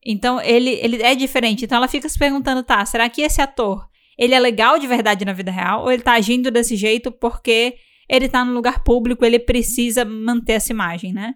Então, 0.04 0.42
ele, 0.42 0.72
ele 0.82 1.00
é 1.04 1.14
diferente. 1.14 1.64
Então, 1.64 1.78
ela 1.78 1.88
fica 1.88 2.10
se 2.10 2.18
perguntando, 2.18 2.64
tá, 2.64 2.84
será 2.88 3.08
que 3.08 3.22
esse 3.22 3.40
ator, 3.40 3.88
ele 4.18 4.34
é 4.34 4.40
legal 4.40 4.80
de 4.80 4.88
verdade 4.88 5.26
na 5.26 5.34
vida 5.34 5.52
real? 5.52 5.84
Ou 5.84 5.92
ele 5.92 6.04
tá 6.04 6.14
agindo 6.14 6.52
desse 6.52 6.76
jeito 6.76 7.12
porque 7.12 7.76
ele 8.10 8.30
tá 8.30 8.44
num 8.44 8.54
lugar 8.54 8.84
público, 8.84 9.26
ele 9.26 9.40
precisa 9.40 10.06
manter 10.06 10.54
essa 10.54 10.72
imagem, 10.72 11.14
né? 11.14 11.36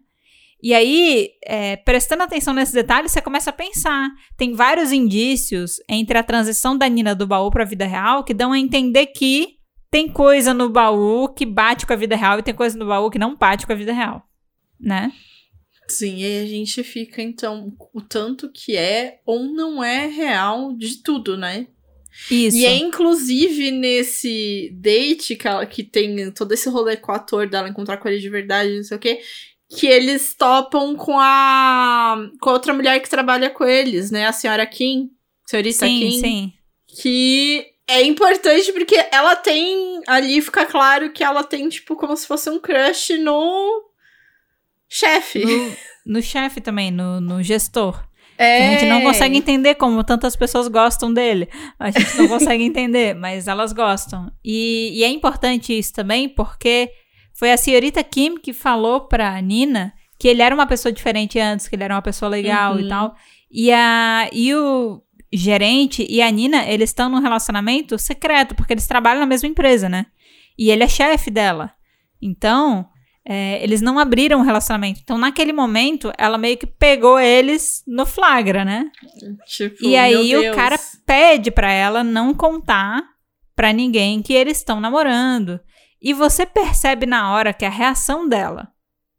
E 0.61 0.73
aí, 0.73 1.29
é, 1.45 1.75
prestando 1.75 2.23
atenção 2.23 2.53
nesses 2.53 2.73
detalhes, 2.73 3.11
você 3.11 3.21
começa 3.21 3.51
a 3.51 3.53
pensar. 3.53 4.09
Tem 4.35 4.53
vários 4.53 4.91
indícios 4.91 5.75
entre 5.87 6.17
a 6.17 6.23
transição 6.23 6.75
da 6.75 6.87
Nina 6.87 7.13
do 7.13 7.27
baú 7.27 7.51
pra 7.51 7.63
vida 7.63 7.85
real 7.85 8.23
que 8.23 8.33
dão 8.33 8.51
a 8.51 8.59
entender 8.59 9.07
que 9.07 9.57
tem 9.89 10.09
coisa 10.09 10.53
no 10.53 10.69
baú 10.69 11.29
que 11.29 11.45
bate 11.45 11.85
com 11.85 11.93
a 11.93 11.95
vida 11.95 12.15
real 12.15 12.39
e 12.39 12.43
tem 12.43 12.53
coisa 12.53 12.77
no 12.77 12.87
baú 12.87 13.09
que 13.09 13.19
não 13.19 13.35
bate 13.35 13.65
com 13.65 13.73
a 13.73 13.75
vida 13.75 13.93
real, 13.93 14.23
né? 14.79 15.11
Sim, 15.87 16.17
e 16.17 16.25
aí 16.25 16.43
a 16.43 16.45
gente 16.45 16.83
fica, 16.83 17.21
então, 17.21 17.71
o 17.93 18.01
tanto 18.01 18.51
que 18.51 18.75
é 18.75 19.21
ou 19.25 19.45
não 19.45 19.81
é 19.81 20.07
real 20.07 20.73
de 20.73 21.01
tudo, 21.01 21.37
né? 21.37 21.67
Isso. 22.29 22.57
E 22.57 22.65
é 22.65 22.75
inclusive 22.75 23.71
nesse 23.71 24.69
date 24.73 25.35
que, 25.35 25.47
ela, 25.47 25.65
que 25.65 25.83
tem 25.83 26.31
todo 26.31 26.51
esse 26.51 26.69
rolê 26.69 26.97
com 26.97 27.11
o 27.11 27.15
ator 27.15 27.47
dela 27.47 27.69
encontrar 27.69 27.97
com 27.97 28.07
ele 28.07 28.19
de 28.19 28.29
verdade, 28.29 28.75
não 28.75 28.83
sei 28.83 28.97
o 28.97 28.99
quê, 28.99 29.21
que 29.69 29.87
eles 29.87 30.33
topam 30.33 30.95
com 30.95 31.19
a, 31.19 32.17
com 32.39 32.49
a 32.49 32.53
outra 32.53 32.73
mulher 32.73 32.99
que 33.01 33.09
trabalha 33.09 33.49
com 33.49 33.65
eles, 33.65 34.11
né? 34.11 34.25
A 34.25 34.33
senhora 34.33 34.65
Kim, 34.65 35.11
senhorita 35.45 35.85
sim, 35.85 35.99
Kim. 35.99 36.19
sim. 36.19 36.53
Que 36.87 37.65
é 37.87 38.01
importante 38.03 38.71
porque 38.71 38.95
ela 39.11 39.35
tem. 39.35 40.01
Ali 40.07 40.41
fica 40.41 40.65
claro 40.65 41.11
que 41.11 41.23
ela 41.23 41.43
tem, 41.43 41.67
tipo, 41.69 41.95
como 41.95 42.15
se 42.15 42.25
fosse 42.25 42.49
um 42.49 42.59
crush 42.59 43.17
no 43.17 43.83
chefe. 44.87 45.45
No, 45.45 45.77
no 46.05 46.21
chefe 46.21 46.61
também, 46.61 46.91
no, 46.91 47.19
no 47.19 47.43
gestor. 47.43 48.06
É. 48.37 48.67
A 48.67 48.71
gente 48.71 48.89
não 48.89 49.01
consegue 49.01 49.37
entender 49.37 49.75
como 49.75 50.03
tantas 50.03 50.35
pessoas 50.35 50.67
gostam 50.67 51.11
dele. 51.11 51.49
A 51.79 51.89
gente 51.89 52.15
não 52.17 52.27
consegue 52.27 52.63
entender, 52.65 53.15
mas 53.15 53.47
elas 53.47 53.73
gostam. 53.73 54.31
E, 54.43 54.91
e 54.99 55.03
é 55.03 55.09
importante 55.09 55.77
isso 55.77 55.93
também 55.93 56.29
porque 56.29 56.91
foi 57.33 57.51
a 57.51 57.57
senhorita 57.57 58.03
Kim 58.03 58.37
que 58.37 58.53
falou 58.53 59.01
pra 59.01 59.39
Nina 59.41 59.93
que 60.19 60.27
ele 60.27 60.41
era 60.41 60.53
uma 60.53 60.65
pessoa 60.65 60.91
diferente 60.91 61.39
antes, 61.39 61.67
que 61.67 61.75
ele 61.75 61.83
era 61.83 61.93
uma 61.93 62.01
pessoa 62.01 62.29
legal 62.29 62.73
Uhum. 62.73 62.79
e 62.79 62.87
tal. 62.89 63.15
E, 63.51 63.71
a, 63.71 64.27
e 64.33 64.53
o 64.55 65.01
gerente 65.31 66.05
e 66.09 66.21
a 66.21 66.29
Nina, 66.31 66.65
eles 66.65 66.89
estão 66.89 67.07
num 67.09 67.19
relacionamento 67.21 67.97
secreto, 67.99 68.55
porque 68.55 68.73
eles 68.73 68.87
trabalham 68.87 69.19
na 69.19 69.25
mesma 69.27 69.47
empresa, 69.47 69.87
né? 69.87 70.05
E 70.57 70.71
ele 70.71 70.83
é 70.83 70.87
chefe 70.87 71.29
dela. 71.29 71.71
Então, 72.21 72.87
é, 73.29 73.61
eles 73.61 73.81
não 73.81 73.99
abriram 73.99 74.39
o 74.39 74.43
relacionamento. 74.43 75.01
Então, 75.03 75.17
naquele 75.17 75.51
momento, 75.51 76.13
ela 76.17 76.37
meio 76.37 76.57
que 76.57 76.65
pegou 76.65 77.19
eles 77.19 77.83
no 77.85 78.05
flagra, 78.05 78.63
né? 78.63 78.89
Tipo, 79.45 79.83
E 79.85 79.97
aí 79.97 80.37
o 80.37 80.55
cara 80.55 80.79
pede 81.05 81.51
pra 81.51 81.69
ela 81.69 82.05
não 82.05 82.33
contar 82.33 83.03
pra 83.53 83.73
ninguém 83.73 84.21
que 84.21 84.33
eles 84.33 84.59
estão 84.59 84.79
namorando. 84.79 85.59
E 86.01 86.13
você 86.13 86.45
percebe 86.45 87.05
na 87.05 87.33
hora 87.33 87.53
que 87.53 87.65
a 87.65 87.69
reação 87.69 88.29
dela, 88.29 88.69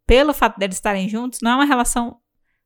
pelo 0.07 0.33
fato 0.33 0.59
deles 0.59 0.77
estarem 0.77 1.07
juntos, 1.07 1.41
não 1.43 1.51
é 1.51 1.55
uma 1.57 1.65
relação 1.67 2.17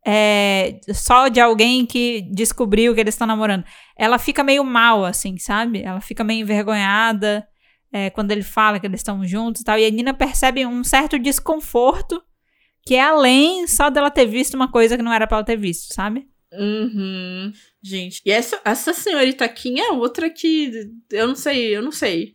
é, 0.07 0.79
só 0.93 1.27
de 1.27 1.41
alguém 1.41 1.85
que 1.87 2.23
descobriu 2.33 2.95
que 2.95 3.01
eles 3.01 3.15
estão 3.15 3.27
namorando. 3.27 3.65
Ela 3.99 4.19
fica 4.19 4.45
meio 4.45 4.63
mal, 4.63 5.05
assim, 5.05 5.37
sabe? 5.39 5.83
Ela 5.83 6.01
fica 6.01 6.23
meio 6.23 6.43
envergonhada 6.43 7.45
é, 7.93 8.11
quando 8.11 8.31
ele 8.31 8.43
fala 8.43 8.81
que 8.81 8.87
eles 8.87 9.01
estão 9.01 9.25
juntos 9.27 9.61
e 9.61 9.65
tal. 9.65 9.79
E 9.79 9.85
a 9.85 9.91
Nina 9.91 10.15
percebe 10.15 10.65
um 10.65 10.83
certo 10.83 11.19
desconforto 11.19 12.23
que 12.85 12.95
é 12.95 13.03
além 13.03 13.67
só 13.67 13.91
dela 13.91 14.11
ter 14.11 14.27
visto 14.27 14.55
uma 14.55 14.71
coisa 14.71 14.97
que 14.97 15.03
não 15.03 15.13
era 15.13 15.27
pra 15.27 15.39
ela 15.39 15.47
ter 15.47 15.57
visto, 15.57 15.95
sabe? 15.95 16.27
Uhum. 16.53 17.53
Gente, 17.83 18.21
e 18.27 18.31
essa, 18.31 18.61
essa 18.65 18.93
senhorita 18.93 19.49
Kim 19.49 19.79
é 19.79 19.93
outra 19.93 20.29
que 20.29 20.91
eu 21.11 21.29
não 21.29 21.35
sei, 21.35 21.77
eu 21.77 21.83
não 21.83 21.93
sei. 21.93 22.35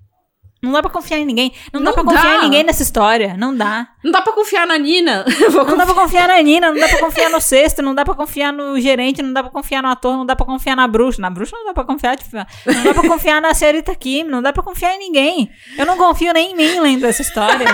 Não 0.61 0.71
dá 0.71 0.81
pra 0.81 0.89
confiar 0.89 1.19
em 1.19 1.25
ninguém. 1.25 1.53
Não, 1.71 1.79
Não 1.81 1.85
dá 1.91 1.93
pra 1.93 2.03
confiar 2.03 2.23
dá. 2.23 2.35
em 2.37 2.41
ninguém 2.41 2.63
nessa 2.63 2.81
história. 2.81 3.35
Não 3.37 3.55
dá. 3.55 3.87
Não 4.03 4.11
dá 4.11 4.21
pra 4.21 4.33
confiar 4.33 4.65
na 4.65 4.77
Nina. 4.77 5.23
Não 5.67 5.77
dá 5.77 5.85
pra 5.85 5.93
confiar 5.93 6.27
na 6.27 6.41
Nina, 6.41 6.71
não 6.71 6.79
dá 6.79 6.87
pra 6.87 6.99
confiar 6.99 7.29
no 7.29 7.39
sexto, 7.39 7.81
não 7.81 7.93
dá 7.93 8.03
pra 8.03 8.15
confiar 8.15 8.51
no 8.51 8.79
gerente, 8.79 9.21
não 9.21 9.31
dá 9.33 9.43
pra 9.43 9.51
confiar 9.51 9.83
no 9.83 9.89
ator, 9.89 10.17
não 10.17 10.25
dá 10.25 10.35
pra 10.35 10.45
confiar 10.45 10.75
na 10.75 10.87
bruxa. 10.87 11.21
Na 11.21 11.29
bruxa 11.29 11.55
não 11.55 11.65
dá 11.67 11.73
pra 11.73 11.83
confiar, 11.83 12.17
tipo, 12.17 12.35
não 12.35 12.83
dá 12.83 12.93
pra 12.93 13.07
confiar 13.07 13.41
na 13.41 13.53
senhorita 13.53 13.93
Kim, 13.95 14.23
não 14.23 14.41
dá 14.41 14.51
pra 14.51 14.63
confiar 14.63 14.95
em 14.95 14.99
ninguém. 14.99 15.49
Eu 15.77 15.85
não 15.85 15.95
confio 15.97 16.33
nem 16.33 16.51
em 16.51 16.55
mim 16.55 16.79
lendo 16.79 17.05
essa 17.05 17.21
história. 17.21 17.65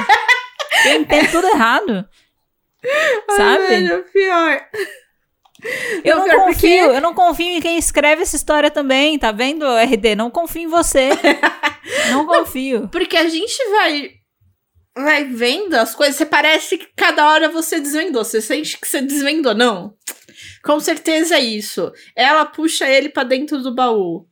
Eu 0.86 1.00
entendo 1.02 1.32
tudo 1.32 1.48
errado. 1.48 2.06
Ai, 3.30 3.38
Sabe? 3.38 3.68
velho, 3.68 4.04
pior. 4.12 4.60
Eu 6.04 6.18
não, 6.18 6.24
pior 6.26 6.38
confio, 6.46 6.54
porque- 6.54 6.68
eu 6.98 7.02
não 7.02 7.14
confio 7.14 7.48
em 7.48 7.62
quem 7.62 7.78
escreve 7.78 8.22
essa 8.24 8.36
história 8.36 8.70
também, 8.70 9.18
tá 9.18 9.32
vendo, 9.32 9.66
RD? 9.66 10.16
Não 10.16 10.30
confio 10.30 10.64
em 10.64 10.68
você. 10.68 11.10
não 12.12 12.26
confio. 12.26 12.90
Porque 12.90 13.16
a 13.16 13.28
gente 13.30 13.58
vai 13.70 14.12
vai 14.96 15.24
vendo 15.24 15.74
as 15.76 15.96
coisas, 15.96 16.16
você 16.18 16.26
parece 16.26 16.78
que 16.78 16.88
cada 16.96 17.28
hora 17.28 17.50
você 17.50 17.80
desvendou. 17.80 18.24
Você 18.24 18.40
sente 18.42 18.78
que 18.80 18.88
você 18.88 19.02
desvendou, 19.02 19.56
não? 19.56 19.96
Com 20.64 20.80
certeza 20.80 21.36
é 21.36 21.40
isso. 21.40 21.92
Ela 22.16 22.46
puxa 22.46 22.88
ele 22.88 23.10
pra 23.10 23.24
dentro 23.24 23.60
do 23.62 23.74
baú. 23.74 24.28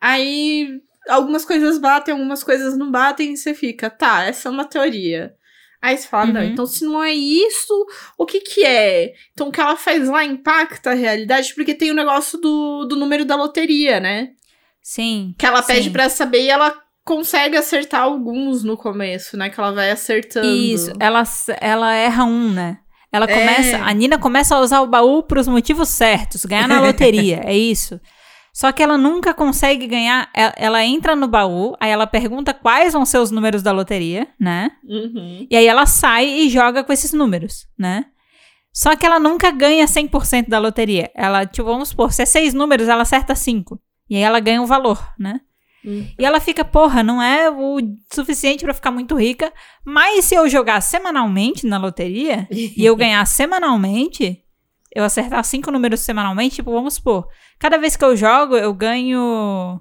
Aí 0.00 0.68
algumas 1.08 1.44
coisas 1.44 1.78
batem, 1.78 2.12
algumas 2.12 2.42
coisas 2.44 2.76
não 2.76 2.90
batem 2.90 3.32
e 3.32 3.36
você 3.36 3.54
fica, 3.54 3.88
tá, 3.88 4.24
essa 4.24 4.48
é 4.48 4.50
uma 4.52 4.64
teoria. 4.66 5.32
Aí 5.84 5.98
você 5.98 6.08
fala, 6.08 6.26
não, 6.32 6.40
Uhum. 6.40 6.46
então 6.46 6.66
se 6.66 6.82
não 6.84 7.02
é 7.04 7.12
isso, 7.12 7.86
o 8.16 8.24
que 8.24 8.40
que 8.40 8.64
é? 8.64 9.12
Então 9.34 9.48
o 9.48 9.52
que 9.52 9.60
ela 9.60 9.76
faz 9.76 10.08
lá 10.08 10.24
impacta 10.24 10.92
a 10.92 10.94
realidade, 10.94 11.52
porque 11.54 11.74
tem 11.74 11.90
o 11.90 11.94
negócio 11.94 12.40
do, 12.40 12.86
do 12.86 12.96
número 12.96 13.22
da 13.24 13.36
loteria, 13.36 14.00
né? 14.00 14.30
Sim. 14.82 15.34
Que 15.38 15.44
ela 15.44 15.62
pede 15.62 15.90
pra 15.90 16.08
saber 16.08 16.42
e 16.44 16.48
ela 16.48 16.74
consegue 17.04 17.54
acertar 17.56 18.00
alguns 18.02 18.64
no 18.64 18.78
começo, 18.78 19.36
né? 19.36 19.50
Que 19.50 19.60
ela 19.60 19.72
vai 19.72 19.90
acertando. 19.90 20.46
Isso, 20.48 20.90
ela, 20.98 21.22
ela 21.60 21.92
erra 21.94 22.24
um, 22.24 22.50
né? 22.50 22.78
Ela 23.12 23.26
É. 23.26 23.34
começa, 23.34 23.76
a 23.84 23.92
Nina 23.92 24.18
começa 24.18 24.56
a 24.56 24.60
usar 24.60 24.80
o 24.80 24.86
baú 24.86 25.22
pros 25.22 25.46
motivos 25.46 25.88
certos, 25.90 26.44
ganhar 26.46 26.66
na 26.66 26.80
loteria, 26.80 27.42
é 27.44 27.54
isso. 27.56 28.00
Só 28.54 28.70
que 28.70 28.84
ela 28.84 28.96
nunca 28.96 29.34
consegue 29.34 29.84
ganhar, 29.84 30.30
ela, 30.32 30.84
entra 30.84 31.16
no 31.16 31.26
baú, 31.26 31.74
aí 31.80 31.90
ela 31.90 32.06
pergunta 32.06 32.54
quais 32.54 32.92
vão 32.92 33.04
ser 33.04 33.18
os 33.18 33.32
números 33.32 33.62
da 33.64 33.72
loteria, 33.72 34.28
né? 34.38 34.70
Uhum. 34.84 35.44
E 35.50 35.56
aí 35.56 35.66
ela 35.66 35.86
sai 35.86 36.28
e 36.28 36.48
joga 36.48 36.84
com 36.84 36.92
esses 36.92 37.12
números, 37.12 37.66
né? 37.76 38.04
Só 38.72 38.94
que 38.94 39.04
ela 39.04 39.18
nunca 39.18 39.50
ganha 39.50 39.86
100% 39.86 40.48
da 40.48 40.60
loteria. 40.60 41.10
Ela, 41.16 41.44
tipo, 41.44 41.66
vamos 41.66 41.88
supor, 41.88 42.12
se 42.12 42.22
é 42.22 42.26
seis 42.26 42.54
números, 42.54 42.86
ela 42.86 43.02
acerta 43.02 43.34
cinco. 43.34 43.80
E 44.08 44.14
aí 44.14 44.22
ela 44.22 44.38
ganha 44.38 44.62
um 44.62 44.66
valor, 44.66 45.04
né? 45.18 45.40
Hum. 45.84 46.06
E 46.16 46.24
ela 46.24 46.38
fica, 46.38 46.64
porra, 46.64 47.02
não 47.02 47.20
é 47.20 47.50
o 47.50 47.78
suficiente 48.12 48.64
pra 48.64 48.72
ficar 48.72 48.92
muito 48.92 49.16
rica. 49.16 49.52
Mas 49.84 50.26
se 50.26 50.36
eu 50.36 50.48
jogar 50.48 50.80
semanalmente 50.80 51.66
na 51.66 51.76
loteria 51.76 52.46
e 52.52 52.84
eu 52.84 52.94
ganhar 52.94 53.24
semanalmente, 53.26 54.43
eu 54.94 55.04
acertar 55.04 55.42
cinco 55.44 55.70
números 55.70 56.00
semanalmente, 56.00 56.56
tipo, 56.56 56.70
vamos 56.70 56.94
supor, 56.94 57.28
cada 57.58 57.76
vez 57.76 57.96
que 57.96 58.04
eu 58.04 58.16
jogo, 58.16 58.56
eu 58.56 58.72
ganho 58.72 59.80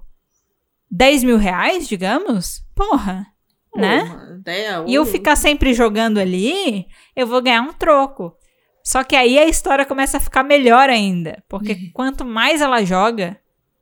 10 0.90 1.24
mil 1.24 1.38
reais, 1.38 1.88
digamos. 1.88 2.64
Porra, 2.76 3.28
né? 3.76 4.04
Ideia, 4.40 4.84
E 4.88 4.94
eu 4.96 5.06
ficar 5.06 5.36
sempre 5.36 5.74
jogando 5.74 6.20
ali, 6.20 6.88
eu 7.16 7.28
vou 7.28 7.42
ganhar 7.42 7.62
um 7.62 7.74
troco. 7.74 8.36
Só 8.84 9.04
que 9.04 9.16
aí 9.16 9.40
a 9.40 9.46
história 9.46 9.86
começa 9.86 10.18
a 10.18 10.20
ficar 10.20 10.44
melhor 10.44 10.90
ainda. 10.90 11.44
Porque 11.48 11.90
quanto 11.94 12.26
mais 12.26 12.62
ela 12.62 12.84
joga, 12.84 13.40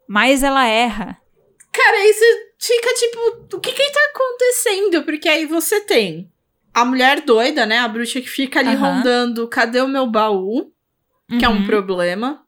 mais 0.08 0.44
ela 0.44 0.68
erra. 0.68 1.18
Cara, 1.72 1.98
aí 1.98 2.14
você 2.14 2.54
fica 2.60 2.94
tipo, 2.94 3.56
o 3.56 3.60
que 3.60 3.72
que 3.72 3.92
tá 3.92 4.00
acontecendo? 4.14 5.04
Porque 5.04 5.28
aí 5.28 5.46
você 5.46 5.82
tem 5.82 6.32
a 6.74 6.86
mulher 6.86 7.22
doida, 7.22 7.66
né? 7.66 7.80
A 7.80 7.88
bruxa 7.88 8.22
que 8.22 8.30
fica 8.30 8.60
ali 8.60 8.76
Aham. 8.76 8.98
rondando, 8.98 9.48
cadê 9.48 9.82
o 9.82 9.88
meu 9.88 10.06
baú? 10.06 10.72
Que 11.40 11.46
é 11.46 11.50
um 11.50 11.58
Uhum. 11.60 11.66
problema. 11.66 12.44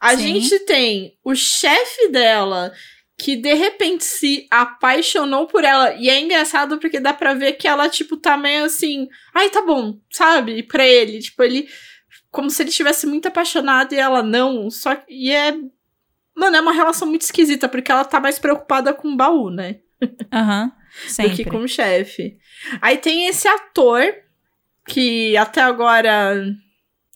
A 0.00 0.16
Sim. 0.16 0.22
gente 0.40 0.58
tem 0.60 1.16
o 1.24 1.34
chefe 1.34 2.08
dela, 2.08 2.72
que 3.18 3.34
de 3.36 3.52
repente 3.54 4.04
se 4.04 4.46
apaixonou 4.50 5.46
por 5.46 5.64
ela. 5.64 5.94
E 5.94 6.08
é 6.08 6.20
engraçado 6.20 6.78
porque 6.78 7.00
dá 7.00 7.12
pra 7.12 7.34
ver 7.34 7.54
que 7.54 7.66
ela, 7.66 7.88
tipo, 7.88 8.16
tá 8.16 8.36
meio 8.36 8.64
assim. 8.64 9.08
Ai, 9.34 9.50
tá 9.50 9.62
bom, 9.62 9.98
sabe? 10.12 10.62
Pra 10.62 10.86
ele. 10.86 11.18
Tipo, 11.20 11.42
ele. 11.42 11.68
Como 12.30 12.50
se 12.50 12.62
ele 12.62 12.70
estivesse 12.70 13.06
muito 13.06 13.26
apaixonado 13.26 13.92
e 13.94 13.98
ela 13.98 14.22
não. 14.22 14.70
Só 14.70 14.94
que. 14.94 15.04
E 15.08 15.32
é. 15.32 15.54
Mano, 16.36 16.56
é 16.56 16.60
uma 16.60 16.72
relação 16.72 17.08
muito 17.08 17.22
esquisita, 17.22 17.68
porque 17.68 17.90
ela 17.90 18.04
tá 18.04 18.20
mais 18.20 18.38
preocupada 18.38 18.94
com 18.94 19.08
o 19.08 19.16
baú, 19.16 19.50
né? 19.50 19.80
Aham. 20.32 20.70
Do 21.04 21.10
Sempre. 21.10 21.36
que 21.36 21.44
com 21.50 21.58
o 21.58 21.68
chefe. 21.68 22.36
Aí 22.80 22.96
tem 22.98 23.26
esse 23.26 23.46
ator, 23.48 24.02
que 24.86 25.36
até 25.36 25.60
agora. 25.60 26.34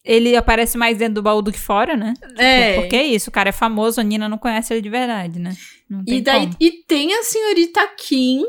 Ele 0.05 0.35
aparece 0.37 0.77
mais 0.77 0.99
dentro 0.99 1.15
do 1.15 1.23
baú 1.23 1.41
do 1.43 1.53
que 1.53 1.59
fora, 1.59 1.97
né? 1.97 2.15
É. 2.37 2.75
Porque 2.81 2.97
é 2.97 3.05
isso, 3.05 3.31
o 3.31 3.33
cara 3.33 3.51
é 3.51 3.53
famoso, 3.53 4.01
a 4.01 4.05
Nina 4.05 4.29
não 4.29 4.37
conhece 4.39 4.73
ele 4.75 4.83
de 4.83 4.89
verdade, 4.91 5.39
né? 5.39 5.55
E 6.07 6.21
daí 6.21 6.41
como. 6.47 6.57
e 6.61 6.71
tem 6.89 7.15
a 7.15 7.23
senhorita 7.23 7.87
Kim, 7.97 8.43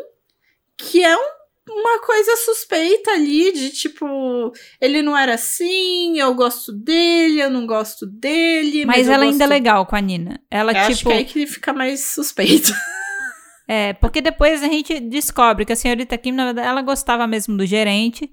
que 0.78 1.04
é 1.04 1.16
um- 1.16 1.44
uma 1.70 2.00
coisa 2.02 2.36
suspeita 2.38 3.12
ali 3.12 3.52
de 3.54 3.70
tipo, 3.70 4.52
ele 4.82 5.02
não 5.02 5.16
era 5.18 5.36
assim, 5.36 6.20
eu 6.20 6.34
gosto 6.34 6.72
dele, 6.74 7.42
eu 7.42 7.50
não 7.50 7.66
gosto 7.68 8.06
dele. 8.06 8.86
Mas, 8.86 9.08
eu 9.08 9.14
ela 9.14 9.24
ainda 9.24 9.44
é 9.44 9.48
legal 9.48 9.86
com 9.86 9.96
a 9.96 10.02
Nina. 10.02 10.42
Ela, 10.50 10.72
Eu 10.74 10.78
acho 10.80 10.98
tipo. 10.98 11.10
que 11.10 11.16
é 11.16 11.18
aí 11.20 11.26
que 11.26 11.46
fica 11.48 11.72
mais 11.72 12.04
suspeito. 12.04 12.74
É, 13.66 13.94
porque 13.94 14.20
depois 14.20 14.62
a 14.62 14.68
gente 14.68 15.00
descobre 15.00 15.64
que 15.66 15.72
a 15.72 15.76
senhorita 15.76 16.18
Kim, 16.18 16.34
na 16.34 16.48
verdade, 16.48 16.68
ela 16.68 16.82
gostava 16.82 17.26
mesmo 17.26 17.56
do 17.56 17.66
gerente, 17.66 18.30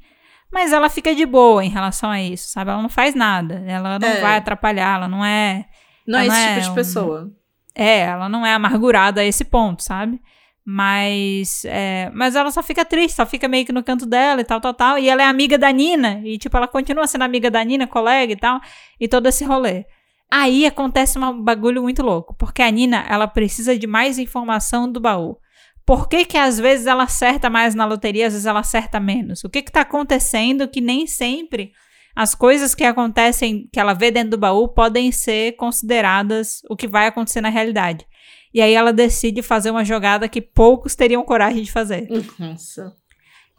mas 0.53 0.73
ela 0.73 0.89
fica 0.89 1.15
de 1.15 1.25
boa 1.27 1.65
em 1.65 1.69
relação 1.69 2.11
a 2.11 2.21
isso, 2.21 2.49
sabe? 2.51 2.71
Ela 2.71 2.83
não 2.83 2.89
faz 2.89 3.15
nada, 3.15 3.63
ela 3.67 3.99
não 3.99 4.09
É. 4.09 4.21
vai 4.21 4.37
atrapalhar, 4.37 4.97
ela 4.97 5.09
não 5.09 5.25
é. 5.25 5.67
Não 6.07 6.19
é 6.19 6.27
esse 6.27 6.37
não 6.37 6.47
tipo 6.47 6.59
é 6.59 6.61
de 6.63 6.71
um- 6.71 6.75
pessoa. 6.75 7.31
É, 7.75 8.01
ela 8.01 8.29
não 8.29 8.45
é 8.45 8.53
amargurada 8.53 9.21
a 9.21 9.25
esse 9.25 9.45
ponto, 9.45 9.83
sabe? 9.83 10.21
Mas, 10.67 11.65
é, 11.65 12.11
mas 12.15 12.37
ela 12.37 12.51
só 12.51 12.63
fica 12.63 12.85
triste, 12.85 13.17
só 13.17 13.27
fica 13.27 13.49
meio 13.49 13.65
que 13.67 13.73
no 13.73 13.83
canto 13.83 14.07
dela 14.07 14.41
e 14.41 14.45
tal, 14.45 14.61
tal, 14.61 14.73
tal. 14.75 14.99
E 14.99 15.09
ela 15.09 15.23
é 15.23 15.27
amiga 15.27 15.59
da 15.59 15.71
Nina, 15.73 16.21
e 16.25 16.39
tipo, 16.39 16.57
ela 16.57 16.69
continua 16.69 17.07
sendo 17.07 17.23
amiga 17.23 17.51
da 17.51 17.63
Nina, 17.65 17.87
colega 17.87 18.33
e 18.33 18.37
tal, 18.37 18.61
e 18.99 19.09
todo 19.09 19.27
esse 19.27 19.45
rolê. 19.45 19.85
Aí 20.31 20.65
acontece 20.67 21.19
um 21.19 21.43
bagulho 21.43 21.83
muito 21.83 22.03
louco, 22.03 22.35
porque 22.39 22.63
a 22.63 22.71
Nina, 22.71 23.05
ela 23.09 23.27
precisa 23.27 23.77
de 23.77 23.87
mais 23.87 24.19
informação 24.19 24.91
do 24.91 25.01
baú. 25.01 25.37
Por 25.85 26.09
que 26.09 26.25
que 26.25 26.37
às 26.37 26.59
vezes 26.59 26.87
ela 26.87 27.05
acerta 27.05 27.51
mais 27.51 27.75
na 27.75 27.85
loteria, 27.85 28.27
às 28.27 28.33
vezes 28.33 28.47
ela 28.47 28.61
acerta 28.61 29.01
menos? 29.01 29.43
O 29.45 29.49
que 29.49 29.63
que 29.63 29.73
tá 29.73 29.81
acontecendo 29.81 30.69
que 30.69 30.81
nem 30.81 31.07
sempre 31.07 31.73
as 32.15 32.35
coisas 32.35 32.75
que 32.75 32.85
acontecem, 32.85 33.69
que 33.73 33.79
ela 33.79 33.95
vê 33.95 34.11
dentro 34.11 34.33
do 34.33 34.39
baú, 34.39 34.69
podem 34.69 35.11
ser 35.11 35.53
consideradas 35.57 36.61
o 36.69 36.77
que 36.77 36.87
vai 36.87 37.07
acontecer 37.07 37.41
na 37.41 37.49
realidade. 37.49 38.07
E 38.53 38.61
aí 38.61 38.75
ela 38.75 38.93
decide 38.93 39.43
fazer 39.43 39.71
uma 39.71 39.85
jogada 39.85 40.29
que 40.29 40.41
poucos 40.41 40.97
teriam 40.97 41.25
coragem 41.25 41.63
de 41.63 41.71
fazer. 41.71 42.09
Nossa. 42.39 42.93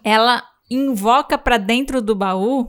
Ela 0.03 0.43
invoca 0.69 1.37
pra 1.37 1.57
dentro 1.57 2.01
do 2.01 2.13
baú 2.13 2.67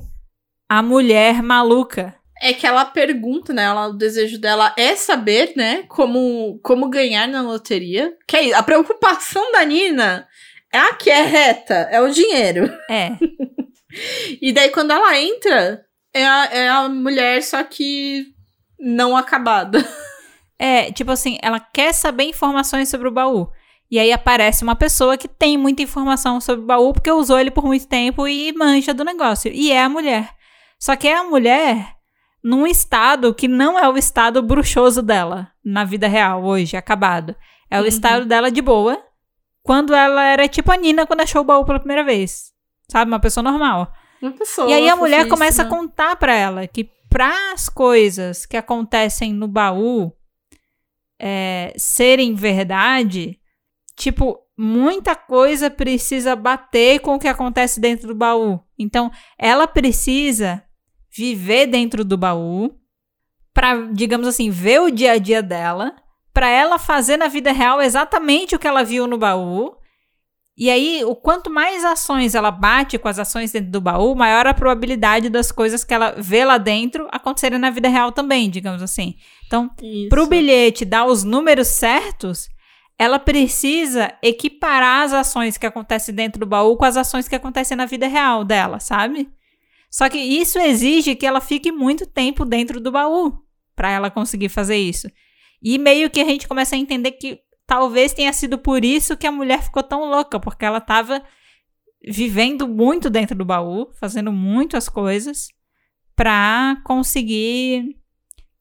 a 0.68 0.82
mulher 0.82 1.42
maluca. 1.42 2.14
É 2.42 2.52
que 2.52 2.66
ela 2.66 2.84
pergunta, 2.84 3.52
né? 3.52 3.62
Ela, 3.62 3.86
o 3.86 3.92
desejo 3.92 4.38
dela 4.38 4.74
é 4.76 4.96
saber, 4.96 5.52
né? 5.54 5.84
Como, 5.88 6.58
como 6.62 6.90
ganhar 6.90 7.28
na 7.28 7.40
loteria. 7.40 8.12
Que 8.26 8.36
é 8.36 8.54
a 8.54 8.62
preocupação 8.62 9.52
da 9.52 9.64
Nina 9.64 10.28
é 10.72 10.78
a 10.78 10.94
que 10.94 11.10
é 11.10 11.22
reta, 11.22 11.74
é 11.90 12.00
o 12.00 12.08
dinheiro. 12.08 12.72
É, 12.90 13.10
E 14.40 14.52
daí, 14.52 14.70
quando 14.70 14.90
ela 14.90 15.18
entra, 15.18 15.84
é 16.14 16.26
a, 16.26 16.44
é 16.50 16.68
a 16.68 16.88
mulher, 16.88 17.42
só 17.42 17.62
que 17.62 18.26
não 18.80 19.14
acabada. 19.14 19.86
é, 20.58 20.90
tipo 20.92 21.10
assim, 21.10 21.38
ela 21.42 21.60
quer 21.60 21.92
saber 21.92 22.24
informações 22.24 22.88
sobre 22.88 23.08
o 23.08 23.12
baú. 23.12 23.50
E 23.90 23.98
aí 23.98 24.10
aparece 24.10 24.64
uma 24.64 24.74
pessoa 24.74 25.18
que 25.18 25.28
tem 25.28 25.58
muita 25.58 25.82
informação 25.82 26.40
sobre 26.40 26.64
o 26.64 26.66
baú 26.66 26.94
porque 26.94 27.10
usou 27.10 27.38
ele 27.38 27.50
por 27.50 27.66
muito 27.66 27.86
tempo 27.86 28.26
e 28.26 28.50
manja 28.52 28.94
do 28.94 29.04
negócio. 29.04 29.52
E 29.52 29.70
é 29.70 29.82
a 29.82 29.88
mulher. 29.90 30.30
Só 30.78 30.96
que 30.96 31.06
é 31.06 31.14
a 31.14 31.24
mulher 31.24 31.94
num 32.42 32.66
estado 32.66 33.32
que 33.34 33.46
não 33.48 33.78
é 33.78 33.88
o 33.88 33.96
estado 33.96 34.42
bruxoso 34.42 35.00
dela 35.02 35.50
na 35.64 35.84
vida 35.84 36.08
real, 36.08 36.42
hoje, 36.44 36.76
acabado. 36.76 37.36
É 37.70 37.78
o 37.78 37.82
Uhum. 37.82 37.88
estado 37.88 38.24
dela 38.26 38.50
de 38.50 38.60
boa, 38.60 39.02
quando 39.62 39.94
ela 39.94 40.22
era 40.24 40.48
tipo 40.48 40.70
a 40.72 40.76
Nina 40.76 41.06
quando 41.06 41.20
achou 41.20 41.42
o 41.42 41.44
baú 41.44 41.64
pela 41.64 41.78
primeira 41.78 42.02
vez. 42.04 42.52
Sabe? 42.90 43.10
Uma 43.10 43.20
pessoa 43.20 43.42
normal. 43.44 43.92
Uma 44.20 44.32
pessoa. 44.32 44.68
e 44.68 44.72
aí 44.72 44.88
a 44.88 44.96
mulher 44.96 45.18
fofíssima. 45.24 45.36
começa 45.36 45.62
a 45.62 45.66
contar 45.66 46.16
pra 46.16 46.34
ela 46.34 46.66
que 46.66 46.90
para 47.08 47.52
as 47.52 47.68
coisas 47.68 48.44
que 48.46 48.56
acontecem 48.56 49.32
no 49.32 49.46
baú 49.48 50.12
é, 51.20 51.72
serem 51.76 52.34
verdade, 52.34 53.38
tipo, 53.96 54.38
muita 54.56 55.14
coisa 55.14 55.70
precisa 55.70 56.34
bater 56.34 57.00
com 57.00 57.14
o 57.14 57.18
que 57.18 57.28
acontece 57.28 57.80
dentro 57.80 58.08
do 58.08 58.14
baú. 58.14 58.60
Então, 58.78 59.10
ela 59.38 59.66
precisa 59.66 60.62
viver 61.14 61.66
dentro 61.66 62.04
do 62.04 62.16
baú 62.16 62.74
para, 63.52 63.86
digamos 63.92 64.26
assim, 64.26 64.50
ver 64.50 64.80
o 64.80 64.90
dia 64.90 65.12
a 65.12 65.18
dia 65.18 65.42
dela, 65.42 65.94
para 66.32 66.48
ela 66.48 66.78
fazer 66.78 67.16
na 67.16 67.28
vida 67.28 67.52
real 67.52 67.82
exatamente 67.82 68.56
o 68.56 68.58
que 68.58 68.66
ela 68.66 68.82
viu 68.82 69.06
no 69.06 69.18
baú. 69.18 69.76
E 70.56 70.70
aí, 70.70 71.02
o 71.04 71.14
quanto 71.14 71.50
mais 71.50 71.84
ações 71.84 72.34
ela 72.34 72.50
bate 72.50 72.98
com 72.98 73.08
as 73.08 73.18
ações 73.18 73.52
dentro 73.52 73.70
do 73.70 73.80
baú, 73.80 74.14
maior 74.14 74.46
a 74.46 74.54
probabilidade 74.54 75.28
das 75.28 75.50
coisas 75.50 75.82
que 75.82 75.92
ela 75.92 76.14
vê 76.16 76.44
lá 76.44 76.58
dentro 76.58 77.08
acontecerem 77.10 77.58
na 77.58 77.70
vida 77.70 77.88
real 77.88 78.12
também, 78.12 78.50
digamos 78.50 78.82
assim. 78.82 79.16
Então, 79.46 79.70
para 80.08 80.22
o 80.22 80.26
bilhete 80.26 80.84
dar 80.84 81.04
os 81.06 81.24
números 81.24 81.68
certos, 81.68 82.48
ela 82.98 83.18
precisa 83.18 84.14
equiparar 84.22 85.04
as 85.04 85.12
ações 85.12 85.56
que 85.56 85.66
acontecem 85.66 86.14
dentro 86.14 86.40
do 86.40 86.46
baú 86.46 86.76
com 86.76 86.84
as 86.84 86.96
ações 86.96 87.28
que 87.28 87.34
acontecem 87.34 87.76
na 87.76 87.86
vida 87.86 88.06
real 88.06 88.44
dela, 88.44 88.78
sabe? 88.78 89.28
Só 89.92 90.08
que 90.08 90.18
isso 90.18 90.58
exige 90.58 91.14
que 91.14 91.26
ela 91.26 91.40
fique 91.40 91.70
muito 91.70 92.06
tempo 92.06 92.46
dentro 92.46 92.80
do 92.80 92.90
baú. 92.90 93.38
para 93.74 93.90
ela 93.90 94.10
conseguir 94.10 94.50
fazer 94.50 94.76
isso. 94.76 95.08
E 95.62 95.78
meio 95.78 96.10
que 96.10 96.20
a 96.20 96.24
gente 96.26 96.46
começa 96.46 96.76
a 96.76 96.78
entender 96.78 97.12
que 97.12 97.40
talvez 97.66 98.12
tenha 98.12 98.32
sido 98.32 98.58
por 98.58 98.84
isso 98.84 99.16
que 99.16 99.26
a 99.26 99.32
mulher 99.32 99.62
ficou 99.62 99.82
tão 99.82 100.10
louca, 100.10 100.38
porque 100.38 100.64
ela 100.64 100.78
tava 100.80 101.22
vivendo 102.06 102.68
muito 102.68 103.08
dentro 103.08 103.34
do 103.34 103.46
baú, 103.46 103.88
fazendo 103.98 104.30
muitas 104.30 104.90
coisas 104.90 105.48
para 106.14 106.82
conseguir 106.84 107.96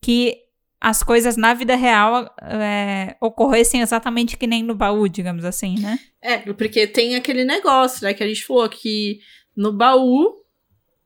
que 0.02 0.38
as 0.80 1.04
coisas 1.04 1.36
na 1.36 1.54
vida 1.54 1.76
real 1.76 2.34
é, 2.42 3.16
ocorressem 3.20 3.82
exatamente 3.82 4.38
que 4.38 4.48
nem 4.48 4.64
no 4.64 4.74
baú, 4.74 5.10
digamos 5.10 5.44
assim, 5.44 5.78
né? 5.78 6.00
É, 6.22 6.38
porque 6.54 6.88
tem 6.88 7.16
aquele 7.16 7.44
negócio, 7.44 8.06
né, 8.06 8.14
que 8.14 8.24
a 8.24 8.28
gente 8.28 8.46
falou 8.46 8.68
que 8.70 9.20
no 9.56 9.74
baú, 9.74 10.41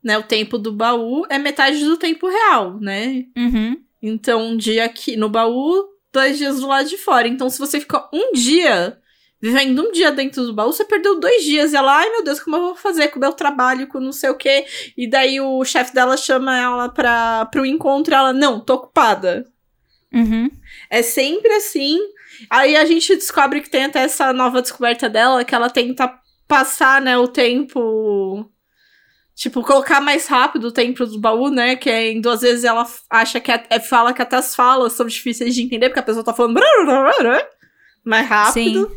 né, 0.05 0.19
o 0.19 0.23
tempo 0.23 0.59
do 0.59 0.71
baú 0.71 1.25
é 1.31 1.39
metade 1.39 1.83
do 1.83 1.97
tempo 1.97 2.27
real, 2.27 2.79
né? 2.79 3.25
Uhum. 3.35 3.75
Então, 3.99 4.49
um 4.49 4.55
dia 4.55 4.85
aqui 4.85 5.17
no 5.17 5.27
baú, 5.27 5.83
dois 6.13 6.37
dias 6.37 6.59
do 6.59 6.67
lado 6.67 6.87
de 6.87 6.95
fora. 6.95 7.27
Então, 7.27 7.49
se 7.49 7.57
você 7.57 7.79
ficar 7.79 8.07
um 8.13 8.31
dia 8.33 8.99
vivendo 9.41 9.81
um 9.81 9.91
dia 9.91 10.11
dentro 10.11 10.45
do 10.45 10.53
baú, 10.53 10.71
você 10.71 10.85
perdeu 10.85 11.19
dois 11.19 11.43
dias. 11.43 11.73
E 11.73 11.75
ela, 11.75 11.97
ai 11.97 12.09
meu 12.11 12.23
Deus, 12.23 12.39
como 12.39 12.55
eu 12.55 12.61
vou 12.61 12.75
fazer 12.75 13.07
com 13.07 13.17
o 13.17 13.19
meu 13.19 13.33
trabalho, 13.33 13.87
com 13.87 13.99
não 13.99 14.11
sei 14.11 14.29
o 14.29 14.37
quê. 14.37 14.67
E 14.95 15.09
daí 15.09 15.41
o 15.41 15.65
chefe 15.65 15.91
dela 15.91 16.15
chama 16.15 16.55
ela 16.55 16.87
pra, 16.87 17.47
pro 17.47 17.65
encontro 17.65 18.13
e 18.13 18.15
ela, 18.15 18.31
não, 18.31 18.59
tô 18.59 18.75
ocupada. 18.75 19.43
Uhum. 20.13 20.51
É 20.87 21.01
sempre 21.01 21.51
assim. 21.53 21.99
Aí 22.47 22.75
a 22.75 22.85
gente 22.85 23.15
descobre 23.15 23.59
que 23.59 23.71
tem 23.71 23.85
até 23.85 24.03
essa 24.03 24.31
nova 24.31 24.61
descoberta 24.61 25.09
dela, 25.09 25.43
que 25.43 25.55
ela 25.55 25.69
tenta 25.69 26.13
passar, 26.47 27.01
né, 27.01 27.17
o 27.17 27.27
tempo. 27.27 28.47
Tipo, 29.35 29.61
colocar 29.61 29.99
mais 29.99 30.27
rápido 30.27 30.67
o 30.67 30.71
tempo 30.71 31.05
do 31.05 31.19
baú, 31.19 31.49
né? 31.49 31.75
Que 31.75 31.89
é, 31.89 32.11
em 32.11 32.21
duas 32.21 32.41
vezes 32.41 32.63
ela 32.63 32.87
acha 33.09 33.39
que 33.39 33.51
é, 33.51 33.79
fala 33.81 34.13
que 34.13 34.21
até 34.21 34.37
as 34.37 34.55
falas 34.55 34.93
são 34.93 35.05
difíceis 35.05 35.53
de 35.53 35.61
entender, 35.61 35.89
porque 35.89 35.99
a 35.99 36.03
pessoa 36.03 36.23
tá 36.23 36.33
falando 36.33 36.53
mais 38.05 38.27
rápido. 38.27 38.87
Sim. 38.87 38.95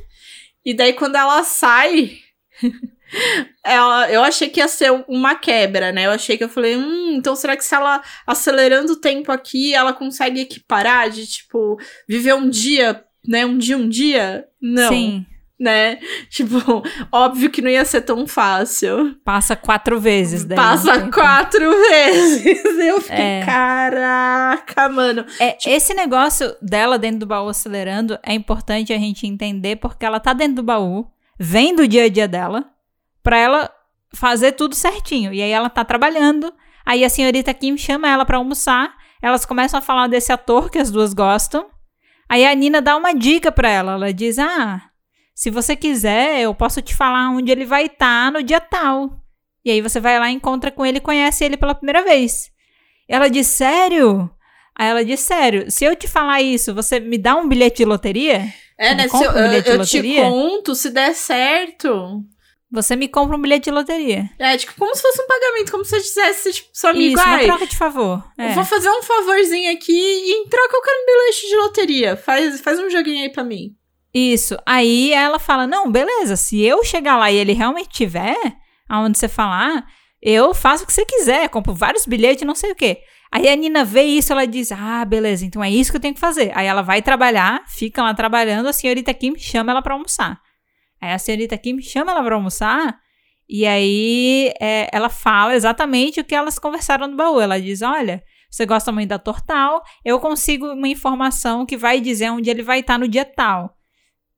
E 0.65 0.75
daí, 0.75 0.93
quando 0.93 1.17
ela 1.17 1.43
sai, 1.43 2.19
ela, 3.65 4.11
eu 4.13 4.23
achei 4.23 4.49
que 4.49 4.61
ia 4.61 4.69
ser 4.69 4.93
uma 5.09 5.35
quebra, 5.35 5.91
né? 5.91 6.07
Eu 6.07 6.13
achei 6.13 6.39
que 6.39 6.45
eu 6.45 6.49
falei, 6.49 6.77
hum, 6.77 7.17
então 7.17 7.35
será 7.35 7.57
que 7.57 7.65
se 7.65 7.75
ela 7.75 8.01
acelerando 8.25 8.93
o 8.93 9.01
tempo 9.01 9.33
aqui, 9.33 9.75
ela 9.75 9.93
consegue 9.93 10.41
equiparar 10.41 11.11
de, 11.11 11.27
tipo, 11.27 11.77
viver 12.09 12.35
um 12.35 12.49
dia, 12.49 13.03
né? 13.27 13.45
Um 13.45 13.59
dia, 13.59 13.77
um 13.77 13.89
dia? 13.89 14.47
Não. 14.61 14.89
Sim. 14.89 15.27
Né? 15.59 15.99
Tipo, 16.31 16.85
óbvio 17.11 17.51
que 17.51 17.61
não 17.61 17.71
ia 17.71 17.85
ser 17.85 18.03
tão 18.03 18.27
fácil. 18.29 19.17
Passa 19.25 19.57
quatro 19.57 19.99
vezes, 19.99 20.45
daí. 20.45 20.57
Passa 20.57 21.11
quatro 21.11 21.69
vezes. 21.91 22.65
Eu 22.79 23.01
fiquei, 23.01 23.17
é. 23.17 23.45
caraca, 23.45 24.89
mano. 24.89 25.25
É, 25.41 25.53
tipo... 25.53 25.75
Esse 25.75 25.95
negócio 25.95 26.55
dela 26.63 26.97
dentro 26.97 27.21
do 27.21 27.27
baú 27.27 27.49
acelerando 27.49 28.19
é 28.23 28.33
importante 28.33 28.93
a 28.93 28.99
gente 28.99 29.27
entender 29.27 29.77
porque 29.77 30.07
ela 30.07 30.21
tá 30.21 30.33
dentro 30.33 30.57
do 30.57 30.63
baú, 30.63 31.11
vendo 31.39 31.81
o 31.83 31.89
dia 31.89 32.05
a 32.05 32.09
dia 32.09 32.29
dela, 32.29 32.65
pra 33.23 33.37
ela 33.37 33.71
fazer 34.13 34.53
tudo 34.53 34.75
certinho. 34.75 35.33
E 35.33 35.43
aí 35.43 35.51
ela 35.51 35.69
tá 35.69 35.85
trabalhando, 35.85 36.53
aí 36.85 37.05
a 37.05 37.09
senhorita 37.09 37.53
Kim 37.53 37.77
chama 37.77 38.09
ela 38.09 38.25
para 38.25 38.39
almoçar, 38.39 38.95
elas 39.21 39.45
começam 39.45 39.79
a 39.79 39.83
falar 39.83 40.07
desse 40.07 40.33
ator 40.33 40.71
que 40.71 40.79
as 40.79 40.91
duas 40.91 41.13
gostam. 41.13 41.67
Aí 42.29 42.47
a 42.47 42.55
Nina 42.55 42.81
dá 42.81 42.97
uma 42.97 43.15
dica 43.15 43.51
para 43.51 43.69
ela, 43.69 43.93
ela 43.93 44.13
diz: 44.13 44.39
"Ah, 44.39 44.83
se 45.39 45.51
você 45.51 45.77
quiser, 45.77 46.41
eu 46.41 46.53
posso 46.53 46.83
te 46.83 46.97
falar 46.97 47.31
onde 47.31 47.53
ele 47.53 47.65
vai 47.65 47.85
estar 47.85 48.25
tá 48.25 48.31
no 48.33 48.43
dia 48.43 48.61
tal". 48.61 49.23
E 49.65 49.71
aí 49.71 49.81
você 49.81 50.01
vai 50.01 50.19
lá, 50.19 50.29
encontra 50.29 50.73
com 50.73 50.85
ele, 50.85 50.99
conhece 50.99 51.45
ele 51.45 51.57
pela 51.57 51.77
primeira 51.77 52.03
vez. 52.03 52.51
Ela 53.09 53.29
diz: 53.29 53.47
"Sério?" 53.47 54.29
Aí 54.77 54.89
ela 54.89 55.05
diz: 55.05 55.21
"Sério, 55.21 55.71
se 55.71 55.85
eu 55.85 55.95
te 55.95 56.09
falar 56.09 56.43
isso, 56.43 56.75
você 56.75 56.99
me 56.99 57.17
dá 57.17 57.37
um 57.37 57.49
bilhete 57.49 57.77
de 57.77 57.85
loteria?" 57.85 58.53
É, 58.77 58.97
né? 58.97 59.07
Se 59.09 59.15
eu, 59.15 59.31
um 59.31 59.37
eu, 59.37 59.63
eu 59.63 59.85
te 59.85 60.03
conto, 60.17 60.75
se 60.75 60.91
der 60.91 61.15
certo. 61.15 62.25
Você 62.73 62.97
me 62.97 63.07
compra 63.07 63.37
um 63.37 63.41
bilhete 63.41 63.67
de 63.67 63.71
loteria. 63.71 64.29
É, 64.41 64.57
tipo, 64.57 64.75
como 64.77 64.93
se 64.93 65.01
fosse 65.01 65.23
um 65.23 65.27
pagamento, 65.29 65.71
como 65.71 65.85
se 65.85 65.95
eu 65.95 66.01
dissesse, 66.01 66.53
tipo, 66.53 66.69
seu 66.73 66.91
amigo, 66.91 67.15
Isso, 67.15 67.29
uma 67.29 67.39
troca 67.39 67.67
de 67.67 67.77
favor. 67.77 68.25
É. 68.37 68.55
Vou 68.55 68.65
fazer 68.65 68.91
um 68.91 69.03
favorzinho 69.05 69.73
aqui 69.73 69.93
e 69.93 70.33
em 70.33 70.49
troca 70.49 70.77
eu 70.77 70.83
quero 70.83 70.99
um 71.01 71.07
bilhete 71.07 71.49
de 71.49 71.57
loteria. 71.57 72.17
Faz, 72.17 72.61
faz 72.61 72.81
um 72.81 72.91
joguinho 72.91 73.23
aí 73.23 73.31
pra 73.31 73.45
mim. 73.45 73.78
Isso. 74.19 74.57
Aí 74.67 75.13
ela 75.13 75.39
fala, 75.39 75.67
não, 75.67 75.91
beleza, 75.91 76.37
se 76.37 76.61
eu 76.61 76.85
chegar 76.85 77.17
lá 77.17 77.31
e 77.31 77.37
ele 77.37 77.53
realmente 77.53 77.89
tiver, 77.89 78.37
aonde 78.89 79.19
você 79.19 79.29
falar, 79.29 79.87
eu 80.21 80.53
faço 80.53 80.85
o 80.85 80.87
que 80.87 80.93
você 80.93 81.05
quiser, 81.05 81.49
compro 81.49 81.73
vários 81.73 82.05
bilhetes, 82.05 82.47
não 82.47 82.55
sei 82.55 82.73
o 82.73 82.75
quê. 82.75 83.01
Aí 83.31 83.49
a 83.49 83.55
Nina 83.55 83.85
vê 83.85 84.03
isso, 84.03 84.33
ela 84.33 84.47
diz, 84.47 84.73
ah, 84.73 85.05
beleza, 85.05 85.45
então 85.45 85.63
é 85.63 85.71
isso 85.71 85.91
que 85.91 85.97
eu 85.99 86.01
tenho 86.01 86.15
que 86.15 86.21
fazer. 86.21 86.51
Aí 86.55 86.67
ela 86.67 86.83
vai 86.83 87.01
trabalhar, 87.03 87.63
fica 87.69 88.03
lá 88.03 88.13
trabalhando, 88.15 88.69
a 88.69 88.73
senhorita 88.73 89.13
Kim 89.15 89.37
chama 89.39 89.71
ela 89.71 89.83
pra 89.83 89.95
almoçar. 89.95 90.41
Aí 91.01 91.13
a 91.13 91.19
senhorita 91.19 91.57
Kim 91.57 91.81
chama 91.81 92.11
ela 92.11 92.23
pra 92.25 92.35
almoçar 92.35 92.99
e 93.49 93.67
aí 93.67 94.53
é, 94.61 94.89
ela 94.93 95.09
fala 95.09 95.55
exatamente 95.55 96.21
o 96.21 96.25
que 96.25 96.35
elas 96.35 96.59
conversaram 96.59 97.07
no 97.07 97.17
baú. 97.17 97.41
Ela 97.41 97.61
diz: 97.61 97.83
Olha, 97.83 98.23
você 98.51 98.67
gosta 98.67 98.93
muito 98.93 99.09
da 99.09 99.19
Tortal, 99.19 99.83
eu 100.05 100.19
consigo 100.21 100.67
uma 100.67 100.89
informação 100.89 101.65
que 101.65 101.77
vai 101.77 102.01
dizer 102.01 102.31
onde 102.31 102.51
ele 102.51 102.63
vai 102.63 102.81
estar 102.81 102.99
no 102.99 103.09
dia 103.09 103.25
tal. 103.25 103.78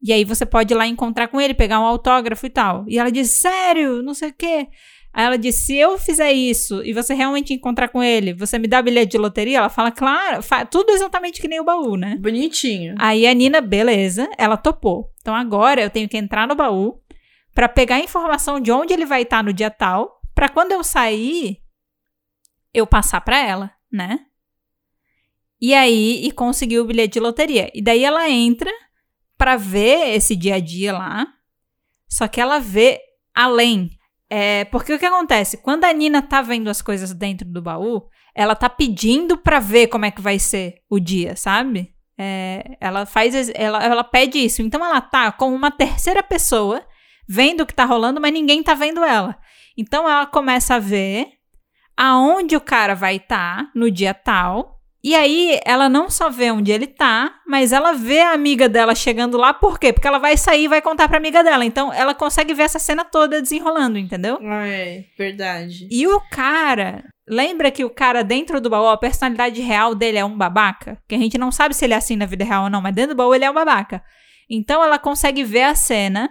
E 0.03 0.13
aí 0.13 0.25
você 0.25 0.47
pode 0.47 0.73
ir 0.73 0.77
lá 0.77 0.87
encontrar 0.87 1.29
com 1.29 1.41
ele, 1.41 1.53
pegar 1.53 1.81
um 1.81 1.85
autógrafo 1.85 2.47
e 2.47 2.51
tal. 2.51 2.85
E 2.89 2.99
ela 2.99 3.11
diz: 3.11 3.31
Sério? 3.31 4.03
Não 4.03 4.15
sei 4.15 4.31
o 4.31 4.35
quê. 4.35 4.69
Aí 5.13 5.25
ela 5.25 5.37
diz: 5.37 5.67
se 5.67 5.75
eu 5.77 5.99
fizer 5.99 6.33
isso 6.33 6.83
e 6.85 6.93
você 6.93 7.15
realmente 7.15 7.53
encontrar 7.53 7.89
com 7.89 8.03
ele, 8.03 8.33
você 8.33 8.59
me 8.59 8.69
dá 8.69 8.81
bilhete 8.81 9.13
de 9.13 9.19
loteria? 9.19 9.59
Ela 9.59 9.69
fala, 9.69 9.91
claro, 9.91 10.41
tudo 10.71 10.91
exatamente 10.91 11.41
que 11.41 11.49
nem 11.49 11.61
o 11.61 11.65
baú, 11.65 11.97
né? 11.97 12.17
Bonitinho. 12.21 12.95
Aí 12.99 13.27
a 13.27 13.35
Nina, 13.35 13.61
beleza, 13.61 14.29
ela 14.39 14.57
topou. 14.57 15.11
Então 15.21 15.35
agora 15.35 15.83
eu 15.83 15.91
tenho 15.91 16.09
que 16.09 16.17
entrar 16.17 16.47
no 16.47 16.55
baú 16.55 17.01
para 17.55 17.69
pegar 17.69 17.97
a 17.97 18.01
informação 18.01 18.61
de 18.61 18.71
onde 18.71 18.93
ele 18.93 19.05
vai 19.05 19.23
estar 19.23 19.43
no 19.43 19.53
dia 19.53 19.71
tal, 19.71 20.21
para 20.35 20.49
quando 20.49 20.73
eu 20.73 20.85
sair, 20.85 21.59
eu 22.73 22.87
passar 22.87 23.21
para 23.21 23.45
ela, 23.45 23.73
né? 23.91 24.21
E 25.61 25.75
aí, 25.75 26.25
e 26.25 26.31
conseguir 26.31 26.79
o 26.79 26.87
bilhete 26.87 27.15
de 27.15 27.21
loteria. 27.21 27.71
E 27.75 27.83
daí 27.83 28.03
ela 28.05 28.31
entra 28.31 28.71
para 29.41 29.57
ver 29.57 30.15
esse 30.15 30.37
dia 30.37 30.57
a 30.57 30.61
dia 30.61 30.93
lá, 30.93 31.27
só 32.07 32.29
que 32.29 32.39
ela 32.39 32.59
vê 32.59 33.01
além 33.35 33.91
é, 34.33 34.65
porque 34.67 34.95
o 34.95 34.99
que 34.99 35.05
acontece? 35.05 35.57
Quando 35.57 35.85
a 35.85 35.93
Nina 35.93 36.23
tá 36.23 36.41
vendo 36.41 36.71
as 36.71 36.81
coisas 36.81 37.13
dentro 37.13 37.49
do 37.49 37.61
baú, 37.61 38.09
ela 38.33 38.55
tá 38.55 38.71
pedindo 38.71 39.37
pra 39.37 39.59
ver 39.59 39.89
como 39.89 40.05
é 40.05 40.11
que 40.13 40.21
vai 40.21 40.39
ser 40.39 40.77
o 40.89 41.01
dia, 41.01 41.35
sabe? 41.35 41.93
É, 42.17 42.77
ela 42.81 43.05
faz. 43.05 43.51
Ela, 43.53 43.83
ela 43.83 44.05
pede 44.05 44.39
isso. 44.39 44.63
Então 44.63 44.85
ela 44.85 45.01
tá 45.01 45.33
com 45.33 45.53
uma 45.53 45.71
terceira 45.73 46.23
pessoa 46.23 46.81
vendo 47.29 47.63
o 47.63 47.67
que 47.67 47.75
tá 47.75 47.85
rolando, 47.85 48.21
mas 48.21 48.33
ninguém 48.33 48.63
tá 48.63 48.73
vendo 48.73 49.03
ela. 49.03 49.37
Então 49.77 50.09
ela 50.09 50.27
começa 50.27 50.77
a 50.77 50.79
ver 50.79 51.27
aonde 51.97 52.55
o 52.55 52.61
cara 52.61 52.95
vai 52.95 53.17
estar 53.17 53.65
tá 53.65 53.71
no 53.75 53.91
dia 53.91 54.15
tal 54.15 54.80
e 55.03 55.15
aí, 55.15 55.59
ela 55.65 55.89
não 55.89 56.11
só 56.11 56.29
vê 56.29 56.51
onde 56.51 56.71
ele 56.71 56.87
tá, 56.87 57.35
mas 57.47 57.73
ela 57.73 57.93
vê 57.93 58.21
a 58.21 58.33
amiga 58.33 58.69
dela 58.69 58.95
chegando 58.95 59.39
lá, 59.39 59.55
por 59.55 59.79
quê? 59.79 59.93
Porque 59.93 60.07
ela 60.07 60.19
vai 60.19 60.37
sair 60.37 60.65
e 60.65 60.69
vai 60.69 60.83
contar 60.83 61.09
pra 61.09 61.17
amiga 61.17 61.43
dela. 61.43 61.65
Então, 61.65 61.93
ela 61.93 62.15
consegue 62.15 62.53
ver 62.53 62.65
essa 62.65 62.79
cena 62.79 63.03
toda 63.05 63.41
desenrolando, 63.41 63.99
entendeu? 63.99 64.39
É, 64.43 65.05
verdade. 65.17 65.89
E 65.91 66.07
o 66.07 66.21
cara. 66.31 67.05
Lembra 67.27 67.71
que 67.71 67.85
o 67.85 67.91
cara 67.91 68.25
dentro 68.25 68.61
do 68.61 68.69
baú, 68.69 68.89
a 68.89 68.99
personalidade 68.99 69.61
real 69.61 69.95
dele 69.95 70.19
é 70.19 70.25
um 70.25 70.37
babaca? 70.37 70.99
Que 71.09 71.15
a 71.15 71.19
gente 71.19 71.39
não 71.39 71.53
sabe 71.53 71.75
se 71.75 71.85
ele 71.85 71.95
é 71.95 71.97
assim 71.97 72.17
na 72.17 72.27
vida 72.27 72.45
real 72.45 72.65
ou 72.65 72.71
não, 72.71 72.83
mas 72.83 72.93
dentro 72.93 73.15
do 73.15 73.17
baú 73.17 73.33
ele 73.33 73.45
é 73.45 73.51
um 73.51 73.55
babaca. 73.55 74.03
Então 74.51 74.83
ela 74.83 74.99
consegue 74.99 75.45
ver 75.45 75.63
a 75.63 75.77
cena 75.77 76.29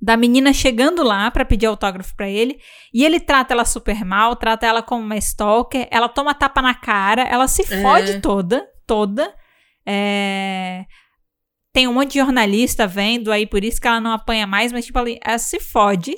da 0.00 0.16
menina 0.16 0.52
chegando 0.52 1.02
lá 1.02 1.30
para 1.30 1.44
pedir 1.44 1.66
autógrafo 1.66 2.16
para 2.16 2.28
ele, 2.28 2.58
e 2.92 3.04
ele 3.04 3.20
trata 3.20 3.52
ela 3.52 3.64
super 3.64 4.04
mal, 4.04 4.34
trata 4.34 4.66
ela 4.66 4.82
como 4.82 5.04
uma 5.04 5.16
stalker, 5.16 5.86
ela 5.90 6.08
toma 6.08 6.34
tapa 6.34 6.62
na 6.62 6.74
cara, 6.74 7.22
ela 7.22 7.46
se 7.46 7.62
é. 7.62 7.82
fode 7.82 8.20
toda, 8.20 8.66
toda. 8.86 9.34
É... 9.86 10.86
Tem 11.72 11.86
um 11.86 11.92
monte 11.92 12.12
de 12.12 12.18
jornalista 12.18 12.86
vendo 12.86 13.30
aí, 13.30 13.46
por 13.46 13.62
isso 13.62 13.80
que 13.80 13.86
ela 13.86 14.00
não 14.00 14.12
apanha 14.12 14.46
mais, 14.46 14.72
mas 14.72 14.86
tipo, 14.86 14.98
ela, 14.98 15.08
ela 15.24 15.38
se 15.38 15.60
fode. 15.60 16.16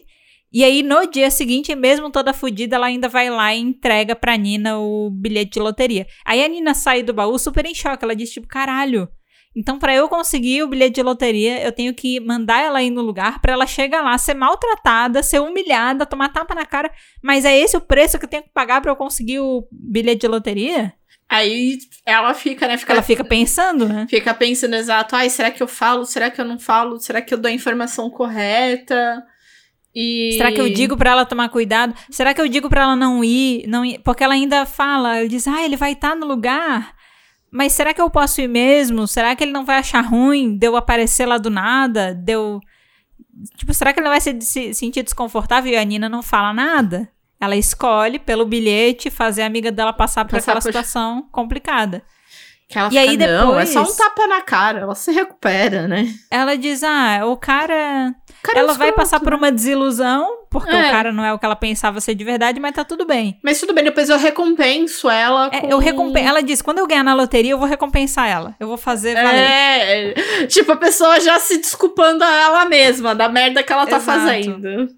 E 0.53 0.63
aí, 0.63 0.83
no 0.83 1.07
dia 1.07 1.31
seguinte, 1.31 1.75
mesmo 1.75 2.11
toda 2.11 2.35
fodida, 2.35 2.77
ela 2.77 2.87
ainda 2.87 3.09
vai 3.09 3.31
lá 3.31 3.55
e 3.55 3.59
entrega 3.59 4.15
pra 4.15 4.37
Nina 4.37 4.79
o 4.79 5.11
bilhete 5.11 5.53
de 5.53 5.61
loteria. 5.61 6.07
Aí 6.27 6.45
a 6.45 6.49
Nina 6.49 6.75
sai 6.75 7.03
do 7.03 7.15
baú 7.15 7.39
super 7.39 7.65
em 7.65 7.75
choque. 7.75 8.05
Ela 8.05 8.15
diz, 8.15 8.31
tipo, 8.31 8.47
caralho, 8.47 9.09
então, 9.55 9.79
para 9.79 9.95
eu 9.95 10.09
conseguir 10.09 10.63
o 10.63 10.67
bilhete 10.67 10.95
de 10.95 11.03
loteria, 11.03 11.63
eu 11.63 11.71
tenho 11.71 11.93
que 11.93 12.19
mandar 12.21 12.63
ela 12.63 12.83
ir 12.83 12.91
no 12.91 13.03
lugar 13.03 13.39
para 13.41 13.53
ela 13.53 13.67
chegar 13.67 14.03
lá, 14.03 14.17
ser 14.17 14.35
maltratada, 14.35 15.23
ser 15.23 15.41
humilhada, 15.41 16.07
tomar 16.07 16.31
tapa 16.31 16.55
na 16.55 16.65
cara. 16.65 16.91
Mas 17.23 17.45
é 17.45 17.57
esse 17.57 17.77
o 17.77 17.81
preço 17.81 18.19
que 18.19 18.25
eu 18.25 18.29
tenho 18.29 18.43
que 18.43 18.49
pagar 18.49 18.81
para 18.81 18.91
eu 18.91 18.97
conseguir 18.97 19.41
o 19.41 19.67
bilhete 19.71 20.23
de 20.23 20.29
loteria? 20.29 20.95
Aí 21.29 21.79
ela 22.05 22.33
fica, 22.33 22.67
né? 22.67 22.79
Fica, 22.79 22.93
ela 22.93 23.03
fica 23.03 23.25
pensando, 23.25 23.87
né? 23.87 24.07
Fica 24.09 24.33
pensando 24.33 24.75
exato. 24.75 25.15
Ai, 25.15 25.29
será 25.29 25.51
que 25.51 25.63
eu 25.63 25.69
falo? 25.69 26.07
Será 26.07 26.31
que 26.31 26.41
eu 26.41 26.45
não 26.45 26.59
falo? 26.59 26.99
Será 26.99 27.21
que 27.21 27.33
eu 27.33 27.39
dou 27.39 27.51
a 27.51 27.55
informação 27.55 28.11
correta? 28.11 29.23
E... 29.95 30.33
Será 30.33 30.51
que 30.51 30.61
eu 30.61 30.71
digo 30.71 30.97
para 30.97 31.11
ela 31.11 31.27
tomar 31.27 31.51
cuidado? 31.51 31.95
Será 32.11 32.33
que 32.33 32.41
eu 32.41 32.49
digo 32.49 32.71
para 32.71 32.83
ela 32.83 32.97
não 32.97 33.23
ir, 33.23 33.67
não 33.67 33.85
ir? 33.85 33.99
Porque 33.99 34.25
ela 34.25 34.33
ainda 34.33 34.65
fala, 34.65 35.27
diz: 35.29 35.47
"Ah, 35.47 35.63
ele 35.63 35.77
vai 35.77 35.93
estar 35.93 36.11
tá 36.11 36.15
no 36.15 36.27
lugar 36.27 36.95
mas 37.53 37.73
será 37.73 37.93
que 37.93 38.01
eu 38.01 38.09
posso 38.11 38.41
ir 38.41 38.49
mesmo? 38.49 39.07
Será 39.07 39.37
que 39.37 39.45
ele 39.45 39.53
não 39.53 39.65
vai 39.65 39.77
achar 39.77 40.01
ruim 40.01 40.57
de 40.57 40.67
eu 40.67 40.75
aparecer 40.75 41.27
lá 41.27 41.37
do 41.39 41.51
nada? 41.51 42.15
De 42.15 42.33
eu... 42.33 42.59
Tipo, 43.57 43.73
será 43.75 43.93
que 43.93 44.01
ele 44.01 44.05
não 44.05 44.11
vai 44.13 44.21
se, 44.21 44.41
se 44.41 44.75
sentir 44.75 45.03
desconfortável? 45.03 45.73
E 45.73 45.77
a 45.77 45.85
Nina 45.85 46.09
não 46.09 46.23
fala 46.23 46.53
nada. 46.53 47.09
Ela 47.41 47.57
escolhe, 47.57 48.19
pelo 48.19 48.47
bilhete, 48.47 49.11
fazer 49.11 49.43
a 49.43 49.47
amiga 49.47 49.71
dela 49.73 49.93
passar 49.93 50.25
por 50.25 50.33
Passar 50.37 50.53
aquela 50.53 50.61
por- 50.63 50.69
situação 50.69 51.29
complicada. 51.33 52.03
Que 52.73 52.79
ela 52.79 52.89
E 52.91 52.97
aí 52.97 53.11
fica, 53.11 53.27
não, 53.27 53.61
é 53.61 53.65
depois- 53.65 53.69
só 53.69 53.83
um 53.83 53.95
tapa 53.97 54.27
na 54.27 54.41
cara, 54.41 54.79
ela 54.81 54.95
se 54.95 55.13
recupera, 55.13 55.87
né? 55.87 56.09
Ela 56.31 56.57
diz: 56.57 56.83
Ah, 56.83 57.21
o 57.27 57.37
cara. 57.37 58.15
Cara, 58.43 58.59
é 58.59 58.63
um 58.63 58.65
ela 58.65 58.73
vai 58.73 58.89
escroto, 58.89 58.95
passar 58.95 59.21
por 59.21 59.31
né? 59.33 59.37
uma 59.37 59.53
desilusão, 59.53 60.27
porque 60.51 60.75
É. 60.75 60.89
o 60.89 60.91
cara 60.91 61.13
não 61.13 61.23
é 61.23 61.33
o 61.35 61.39
que 61.39 61.45
ela 61.45 61.55
pensava 61.55 62.01
ser 62.01 62.15
de 62.15 62.25
verdade, 62.25 62.59
mas 62.59 62.75
tá 62.75 62.83
tudo 62.83 63.05
bem. 63.05 63.39
Mas 63.45 63.61
tudo 63.61 63.75
bem, 63.75 63.85
depois 63.85 64.09
eu 64.09 64.17
recompenso 64.19 65.09
ela 65.11 65.51
É, 65.53 65.61
com... 65.61 65.67
eu 65.69 65.77
recompen... 65.79 66.27
Ela 66.27 66.43
diz: 66.43 66.63
quando 66.63 66.79
eu 66.79 66.87
ganhar 66.87 67.05
na 67.05 67.13
loteria, 67.15 67.51
eu 67.53 67.59
vou 67.59 67.69
recompensar 67.69 68.27
ela. 68.27 68.57
Eu 68.59 68.67
vou 68.67 68.79
fazer 68.79 69.15
valer. 69.15 69.39
É, 69.39 70.47
tipo, 70.47 70.73
a 70.73 70.77
pessoa 70.77 71.21
já 71.21 71.39
se 71.39 71.59
desculpando 71.59 72.25
a 72.25 72.31
ela 72.33 72.65
mesma 72.65 73.15
da 73.15 73.29
merda 73.29 73.63
que 73.63 73.71
ela 73.73 73.87
tá 73.87 73.99
Exato. 73.99 74.19
fazendo. 74.19 74.89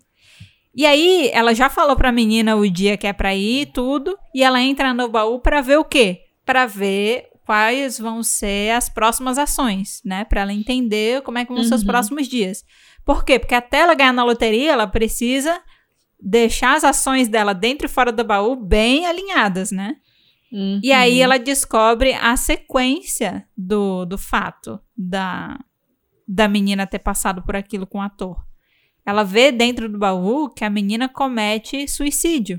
E 0.77 0.87
aí, 0.87 1.29
ela 1.33 1.55
já 1.55 1.69
falou 1.69 1.97
pra 1.97 2.11
menina 2.13 2.55
o 2.57 2.69
dia 2.71 2.97
que 2.97 3.07
é 3.07 3.13
pra 3.13 3.35
ir 3.35 3.63
e 3.63 3.67
tudo. 3.67 4.17
E 4.35 4.43
ela 4.45 4.61
entra 4.61 4.95
no 4.95 5.09
baú 5.09 5.39
pra 5.41 5.61
ver 5.61 5.77
o 5.79 5.85
quê? 5.85 6.21
Pra 6.47 6.67
ver 6.67 7.27
quais 7.45 7.99
vão 7.99 8.23
ser 8.23 8.73
as 8.73 8.89
próximas 8.89 9.39
ações, 9.39 10.01
né? 10.05 10.25
Pra 10.25 10.41
ela 10.43 10.53
entender 10.53 11.23
como 11.23 11.39
é 11.39 11.45
que 11.45 11.53
vão 11.53 11.63
ser 11.65 11.75
os 11.75 11.81
Uhum. 11.83 11.87
próximos 11.87 12.27
dias. 12.29 12.65
Por 13.05 13.25
quê? 13.25 13.39
Porque 13.39 13.55
até 13.55 13.79
ela 13.81 13.95
ganhar 13.95 14.13
na 14.13 14.25
loteria, 14.25 14.73
ela 14.73 14.87
precisa 14.87 15.61
deixar 16.21 16.75
as 16.77 16.85
ações 16.85 17.29
dela 17.29 17.53
dentro 17.53 17.87
e 17.87 17.91
fora 17.91 18.11
do 18.11 18.25
baú 18.25 18.57
bem 18.57 19.07
alinhadas, 19.07 19.71
né? 19.71 19.97
E 20.83 20.93
aí 20.93 21.19
Uhum. 21.19 21.25
ela 21.25 21.39
descobre 21.39 22.15
a 22.15 22.37
sequência 22.37 23.45
do, 23.57 24.05
do 24.05 24.17
fato 24.17 24.79
da, 24.97 25.59
da 26.29 26.47
menina 26.49 26.87
ter 26.87 27.01
passado 27.01 27.43
por 27.43 27.57
aquilo 27.57 27.87
com 27.87 27.99
o 27.99 28.03
ator. 28.03 28.37
Ela 29.05 29.23
vê 29.25 29.51
dentro 29.53 29.89
do 29.89 29.99
baú 29.99 30.49
que 30.49 30.65
a 30.65 30.71
menina 30.71 31.09
comete 31.09 31.87
suicídio. 31.89 32.59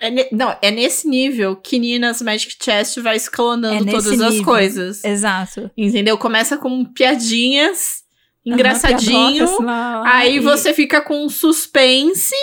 É 0.00 0.10
ne- 0.10 0.28
não, 0.30 0.54
é 0.60 0.70
nesse 0.70 1.08
nível 1.08 1.56
que 1.56 1.78
Nina's 1.78 2.20
Magic 2.20 2.54
Chest 2.62 2.98
vai 3.00 3.16
escalonando 3.16 3.88
É 3.88 3.90
todas 3.90 4.20
as 4.20 4.30
nível. 4.34 4.44
coisas. 4.44 5.02
Exato. 5.04 5.70
Entendeu? 5.76 6.18
Começa 6.18 6.58
com 6.58 6.84
piadinhas, 6.84 8.02
engraçadinho. 8.44 9.62
Lá, 9.62 10.00
lá, 10.00 10.16
aí 10.16 10.36
e 10.36 10.40
você 10.40 10.74
fica 10.74 11.00
com 11.00 11.28
suspense. 11.28 12.34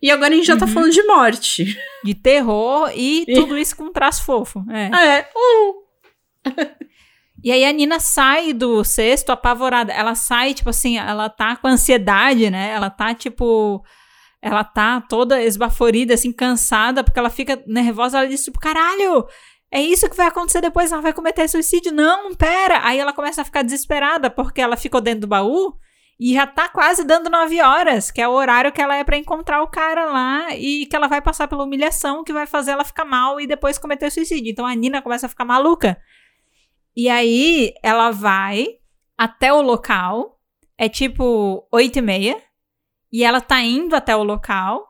E 0.00 0.10
agora 0.10 0.32
a 0.34 0.36
gente 0.36 0.46
já 0.46 0.56
tá 0.56 0.66
Uhum. 0.66 0.72
falando 0.72 0.90
de 0.92 1.02
morte. 1.04 1.78
De 2.02 2.14
terror 2.14 2.90
e 2.94 3.24
tudo 3.32 3.56
isso 3.56 3.76
com 3.76 3.84
um 3.84 3.92
traço 3.92 4.24
fofo. 4.24 4.64
É. 4.70 4.90
É. 5.18 5.28
Uh, 5.36 5.82
E 7.44 7.50
aí 7.50 7.64
a 7.64 7.72
Nina 7.72 7.98
sai 7.98 8.52
do 8.52 8.84
cesto 8.84 9.32
apavorada. 9.32 9.92
Ela 9.92 10.14
sai, 10.14 10.54
tipo 10.54 10.70
assim, 10.70 10.96
ela 10.96 11.28
tá 11.28 11.56
com 11.56 11.66
ansiedade, 11.66 12.48
né? 12.50 12.70
Ela 12.72 12.88
tá, 12.88 13.12
tipo. 13.14 13.82
Ela 14.42 14.64
tá 14.64 15.00
toda 15.00 15.40
esbaforida, 15.40 16.14
assim, 16.14 16.32
cansada, 16.32 17.04
porque 17.04 17.18
ela 17.18 17.30
fica 17.30 17.62
nervosa. 17.64 18.18
Ela 18.18 18.26
diz, 18.26 18.42
tipo, 18.42 18.58
caralho, 18.58 19.24
é 19.70 19.80
isso 19.80 20.10
que 20.10 20.16
vai 20.16 20.26
acontecer 20.26 20.60
depois? 20.60 20.90
Ela 20.90 21.00
vai 21.00 21.12
cometer 21.12 21.48
suicídio? 21.48 21.92
Não, 21.92 22.34
pera. 22.34 22.80
Aí 22.82 22.98
ela 22.98 23.12
começa 23.12 23.42
a 23.42 23.44
ficar 23.44 23.62
desesperada, 23.62 24.28
porque 24.28 24.60
ela 24.60 24.76
ficou 24.76 25.00
dentro 25.00 25.22
do 25.22 25.26
baú 25.28 25.74
e 26.18 26.34
já 26.34 26.46
tá 26.46 26.68
quase 26.68 27.04
dando 27.04 27.30
nove 27.30 27.60
horas, 27.60 28.10
que 28.10 28.20
é 28.20 28.28
o 28.28 28.32
horário 28.32 28.70
que 28.70 28.80
ela 28.82 28.96
é 28.96 29.02
pra 29.02 29.16
encontrar 29.16 29.62
o 29.62 29.68
cara 29.68 30.04
lá 30.06 30.54
e 30.54 30.86
que 30.86 30.94
ela 30.94 31.08
vai 31.08 31.20
passar 31.20 31.48
pela 31.48 31.64
humilhação 31.64 32.22
que 32.22 32.32
vai 32.32 32.46
fazer 32.46 32.72
ela 32.72 32.84
ficar 32.84 33.04
mal 33.04 33.40
e 33.40 33.46
depois 33.46 33.78
cometer 33.78 34.10
suicídio. 34.10 34.50
Então 34.50 34.66
a 34.66 34.74
Nina 34.74 35.02
começa 35.02 35.26
a 35.26 35.28
ficar 35.28 35.44
maluca. 35.44 35.96
E 36.96 37.08
aí 37.08 37.72
ela 37.82 38.10
vai 38.10 38.66
até 39.16 39.52
o 39.52 39.62
local, 39.62 40.38
é 40.76 40.88
tipo 40.88 41.66
oito 41.72 41.98
e 41.98 42.02
meia, 42.02 42.36
e 43.12 43.22
ela 43.24 43.40
tá 43.40 43.60
indo 43.62 43.94
até 43.94 44.14
o 44.16 44.22
local, 44.22 44.88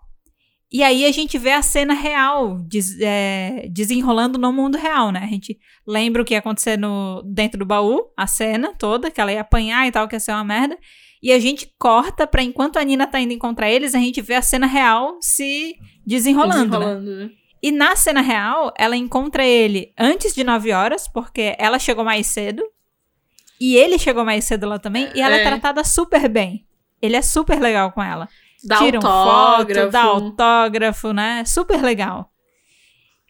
e 0.71 0.83
aí 0.83 1.05
a 1.05 1.13
gente 1.13 1.37
vê 1.37 1.51
a 1.53 1.61
cena 1.61 1.93
real 1.93 2.57
des- 2.67 2.99
é, 3.01 3.69
desenrolando 3.71 4.39
no 4.39 4.51
mundo 4.53 4.79
real, 4.79 5.11
né? 5.13 5.21
A 5.23 5.27
gente 5.27 5.59
lembra 5.87 6.23
o 6.23 6.25
que 6.25 6.33
ia 6.33 6.39
acontecer 6.39 6.79
no, 6.79 7.23
dentro 7.27 7.59
do 7.59 7.67
baú, 7.67 8.01
a 8.17 8.27
cena 8.27 8.73
toda, 8.79 9.11
que 9.11 9.21
ela 9.21 9.33
ia 9.33 9.43
apanhar 9.43 9.87
e 9.87 9.93
tal, 9.93 10.09
que 10.09 10.17
ia 10.17 10.21
ser 10.21 10.33
uma 10.33 10.43
merda. 10.45 10.79
E 11.23 11.31
a 11.31 11.39
gente 11.39 11.71
corta 11.79 12.27
pra 12.27 12.43
enquanto 12.43 12.79
a 12.79 12.83
Nina 12.85 13.07
tá 13.07 13.21
indo 13.21 13.33
encontrar 13.35 13.71
eles, 13.71 13.95
a 13.95 13.99
gente 13.99 14.21
vê 14.23 14.35
a 14.35 14.41
cena 14.43 14.67
real 14.67 15.19
se 15.21 15.75
desenrolando, 16.07 16.79
né? 16.79 16.87
desenrolando, 16.87 17.17
né? 17.17 17.31
E 17.63 17.71
na 17.71 17.95
cena 17.95 18.21
real, 18.23 18.73
ela 18.77 18.97
encontra 18.97 19.45
ele 19.47 19.93
antes 19.99 20.35
de 20.35 20.43
9 20.43 20.73
horas, 20.73 21.07
porque 21.07 21.55
ela 21.59 21.79
chegou 21.79 22.03
mais 22.05 22.27
cedo. 22.29 22.61
E 23.61 23.77
ele 23.77 23.99
chegou 23.99 24.25
mais 24.25 24.45
cedo 24.47 24.67
lá 24.67 24.79
também. 24.81 25.09
E 25.15 25.21
ela 25.21 25.37
é, 25.37 25.43
É. 25.43 25.45
tratada 25.45 25.85
super 25.85 26.29
bem. 26.29 26.67
Ele 27.03 27.17
é 27.17 27.23
super 27.23 27.61
legal 27.61 27.91
com 27.93 28.03
ela. 28.03 28.29
Dá 28.65 28.79
Tiram 28.79 29.01
autógrafo. 29.05 29.81
foto, 29.81 29.91
dá 29.91 30.03
autógrafo, 30.03 31.13
né? 31.13 31.45
Super 31.45 31.83
legal. 31.83 32.29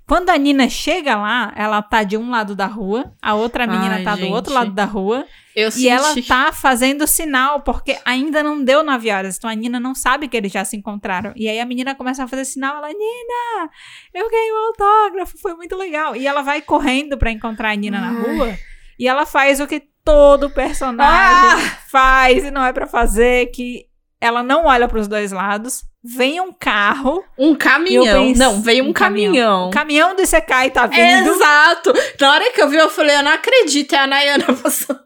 Quando 0.07 0.28
a 0.31 0.36
Nina 0.36 0.69
chega 0.69 1.16
lá, 1.16 1.53
ela 1.57 1.81
tá 1.81 2.03
de 2.03 2.19
um 2.19 2.28
lado 2.28 2.55
da 2.55 2.66
rua, 2.66 3.15
a 3.23 3.35
outra 3.35 3.66
menina 3.66 3.94
Ai, 3.97 4.03
tá 4.05 4.15
do 4.16 4.27
outro 4.28 4.53
gente. 4.53 4.59
lado 4.65 4.73
da 4.73 4.85
rua. 4.85 5.24
Eu 5.57 5.69
E 5.69 5.73
senti... 5.73 5.89
ela 5.89 6.15
tá 6.27 6.53
fazendo 6.53 7.07
sinal, 7.07 7.61
porque 7.61 7.97
ainda 8.05 8.43
não 8.43 8.62
deu 8.62 8.82
9 8.82 9.11
horas. 9.11 9.39
Então 9.39 9.49
a 9.49 9.55
Nina 9.55 9.78
não 9.81 9.94
sabe 9.94 10.28
que 10.28 10.36
eles 10.36 10.53
já 10.53 10.65
se 10.65 10.77
encontraram. 10.77 11.32
E 11.35 11.49
aí 11.49 11.59
a 11.61 11.65
menina 11.65 11.94
começa 11.94 12.24
a 12.24 12.28
fazer 12.28 12.44
sinal, 12.44 12.77
ela, 12.78 12.89
Nina, 12.89 13.70
eu 14.12 14.28
ganhei 14.28 14.53
um 14.53 14.66
autógrafo, 14.66 15.39
foi 15.39 15.55
muito 15.55 15.77
legal. 15.77 16.15
E 16.16 16.27
ela 16.27 16.43
vai 16.43 16.61
correndo 16.61 17.16
pra 17.16 17.31
encontrar 17.31 17.70
a 17.70 17.74
Nina 17.74 17.99
na 18.01 18.09
Ai. 18.11 18.36
rua. 18.36 18.59
E 18.99 19.09
ela 19.09 19.24
faz 19.24 19.61
o 19.61 19.66
que 19.66 19.82
todo 20.05 20.51
personagem 20.51 21.65
Ah! 21.66 21.77
faz 21.89 22.45
e 22.45 22.51
não 22.51 22.65
é 22.65 22.73
pra 22.73 22.87
fazer, 22.87 23.47
que 23.47 23.87
ela 24.20 24.43
não 24.43 24.66
olha 24.66 24.87
pros 24.89 25.09
dois 25.09 25.33
lados. 25.33 25.83
Vem 26.05 26.41
um 26.41 26.53
carro, 26.53 27.23
Um 27.39 27.55
caminhão. 27.55 28.05
penso- 28.27 28.39
Não, 28.41 28.61
veio 28.61 28.85
um, 28.85 28.89
um 28.89 28.93
caminhão. 28.93 29.33
caminhão. 29.33 29.69
o 29.69 29.70
caminhão 29.70 30.16
do 30.16 30.23
Isekai 30.23 30.70
tá 30.70 30.87
vindo. 30.87 31.29
Exato! 31.31 31.93
Na 32.20 32.33
hora 32.33 32.51
que 32.53 32.61
eu 32.61 32.69
vi, 32.69 32.77
eu 32.77 32.91
falei, 32.91 33.16
eu 33.16 33.23
não 33.23 33.31
acredito, 33.33 33.95
é 33.95 33.99
a 33.99 34.07
Nayana 34.07 34.47
passando. 34.62 34.99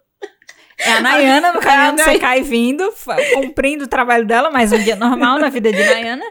É 0.79 0.93
a 0.93 1.01
Nayana 1.01 1.53
no 1.55 1.61
caminhão 1.61 1.95
do 1.95 2.01
É 2.01 2.03
a 2.03 2.07
Nay- 2.07 2.15
Sekai 2.17 2.43
vindo, 2.43 2.93
cumprindo 3.35 3.85
o 3.85 3.89
trabalho 3.89 4.27
dela, 4.27 4.51
mais 4.51 4.73
um 4.73 4.79
dia 4.79 4.95
normal 4.97 5.39
na 5.39 5.49
vida 5.49 5.73
de 5.73 5.79
Nayana. 5.83 6.25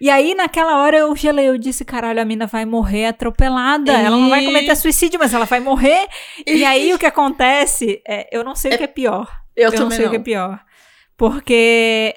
E 0.00 0.10
aí, 0.10 0.34
naquela 0.34 0.82
hora, 0.82 0.96
eu 0.96 1.14
gelei, 1.14 1.48
eu 1.48 1.56
disse, 1.56 1.84
caralho, 1.84 2.20
a 2.20 2.24
mina 2.24 2.46
vai 2.46 2.64
morrer 2.64 3.06
atropelada. 3.06 3.92
Ela 3.92 4.10
não 4.16 4.28
vai 4.28 4.42
E- 4.42 4.46
cometer 4.46 4.74
suicídio, 4.74 5.20
mas 5.20 5.32
ela 5.32 5.44
vai 5.44 5.60
morrer. 5.60 6.08
E 6.44 6.64
aí, 6.64 6.92
o 6.92 6.98
que 6.98 7.06
acontece, 7.06 8.02
é, 8.06 8.28
eu 8.36 8.42
não 8.42 8.56
sei 8.56 8.74
o 8.74 8.76
que 8.78 8.84
é 8.84 8.88
pior. 8.88 9.30
Eu, 9.54 9.66
Eu, 9.66 9.70
não 9.70 9.78
também 9.84 9.96
sei 9.96 10.04
não. 10.06 10.10
o 10.10 10.14
que 10.14 10.20
é 10.20 10.24
pior. 10.24 10.60
Porque 11.16 12.14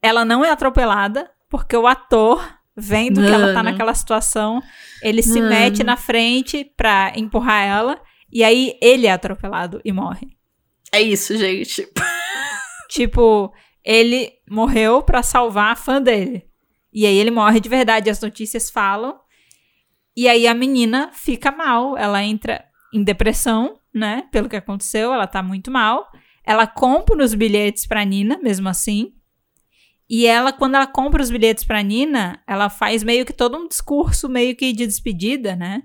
ela 0.00 0.24
não 0.24 0.44
é 0.44 0.50
atropelada, 0.50 1.28
porque 1.50 1.76
o 1.76 1.86
ator, 1.86 2.48
vendo 2.76 3.20
que 3.20 3.26
ela 3.26 3.48
tá 3.48 3.54
Mano. 3.54 3.70
naquela 3.72 3.92
situação, 3.94 4.62
ele 5.02 5.22
se 5.22 5.40
Mano. 5.40 5.50
mete 5.50 5.82
na 5.82 5.96
frente 5.96 6.64
pra 6.76 7.12
empurrar 7.16 7.66
ela. 7.66 8.00
E 8.32 8.44
aí, 8.44 8.78
ele 8.80 9.06
é 9.08 9.12
atropelado 9.12 9.80
e 9.84 9.90
morre. 9.92 10.37
É 10.92 11.00
isso, 11.00 11.36
gente. 11.36 11.88
Tipo, 12.88 13.52
ele 13.84 14.32
morreu 14.50 15.02
pra 15.02 15.22
salvar 15.22 15.72
a 15.72 15.76
fã 15.76 16.00
dele. 16.00 16.48
E 16.92 17.04
aí 17.04 17.16
ele 17.16 17.30
morre 17.30 17.60
de 17.60 17.68
verdade, 17.68 18.08
as 18.08 18.20
notícias 18.20 18.70
falam. 18.70 19.18
E 20.16 20.26
aí 20.26 20.48
a 20.48 20.54
menina 20.54 21.10
fica 21.12 21.52
mal, 21.52 21.96
ela 21.96 22.24
entra 22.24 22.64
em 22.92 23.04
depressão, 23.04 23.78
né? 23.94 24.26
Pelo 24.32 24.48
que 24.48 24.56
aconteceu, 24.56 25.12
ela 25.12 25.26
tá 25.26 25.42
muito 25.42 25.70
mal. 25.70 26.08
Ela 26.42 26.66
compra 26.66 27.22
os 27.22 27.34
bilhetes 27.34 27.86
pra 27.86 28.04
Nina, 28.04 28.38
mesmo 28.42 28.68
assim. 28.68 29.12
E 30.08 30.26
ela, 30.26 30.52
quando 30.52 30.76
ela 30.76 30.86
compra 30.86 31.22
os 31.22 31.30
bilhetes 31.30 31.64
pra 31.64 31.82
Nina, 31.82 32.42
ela 32.46 32.70
faz 32.70 33.02
meio 33.02 33.26
que 33.26 33.32
todo 33.32 33.58
um 33.58 33.68
discurso 33.68 34.28
meio 34.28 34.56
que 34.56 34.72
de 34.72 34.86
despedida, 34.86 35.54
né? 35.54 35.82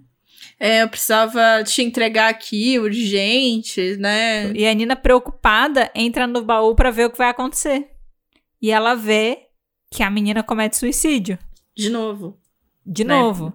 É, 0.65 0.81
eu 0.83 0.87
precisava 0.87 1.61
te 1.65 1.81
entregar 1.81 2.29
aqui, 2.29 2.79
urgente, 2.79 3.97
né? 3.97 4.49
E 4.53 4.65
a 4.65 4.73
Nina, 4.73 4.95
preocupada, 4.95 5.91
entra 5.93 6.25
no 6.25 6.41
baú 6.41 6.73
pra 6.73 6.89
ver 6.89 7.07
o 7.07 7.09
que 7.11 7.17
vai 7.17 7.27
acontecer. 7.27 7.89
E 8.61 8.71
ela 8.71 8.95
vê 8.95 9.39
que 9.91 10.01
a 10.01 10.09
menina 10.09 10.41
comete 10.41 10.77
suicídio. 10.77 11.37
De 11.75 11.89
novo. 11.89 12.39
De 12.85 13.03
Né? 13.03 13.13
novo. 13.13 13.53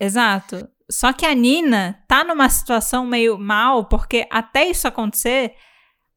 Exato. 0.00 0.68
Só 0.90 1.12
que 1.12 1.24
a 1.24 1.32
Nina 1.32 2.02
tá 2.08 2.24
numa 2.24 2.48
situação 2.48 3.06
meio 3.06 3.38
mal, 3.38 3.84
porque 3.84 4.26
até 4.30 4.68
isso 4.68 4.88
acontecer, 4.88 5.54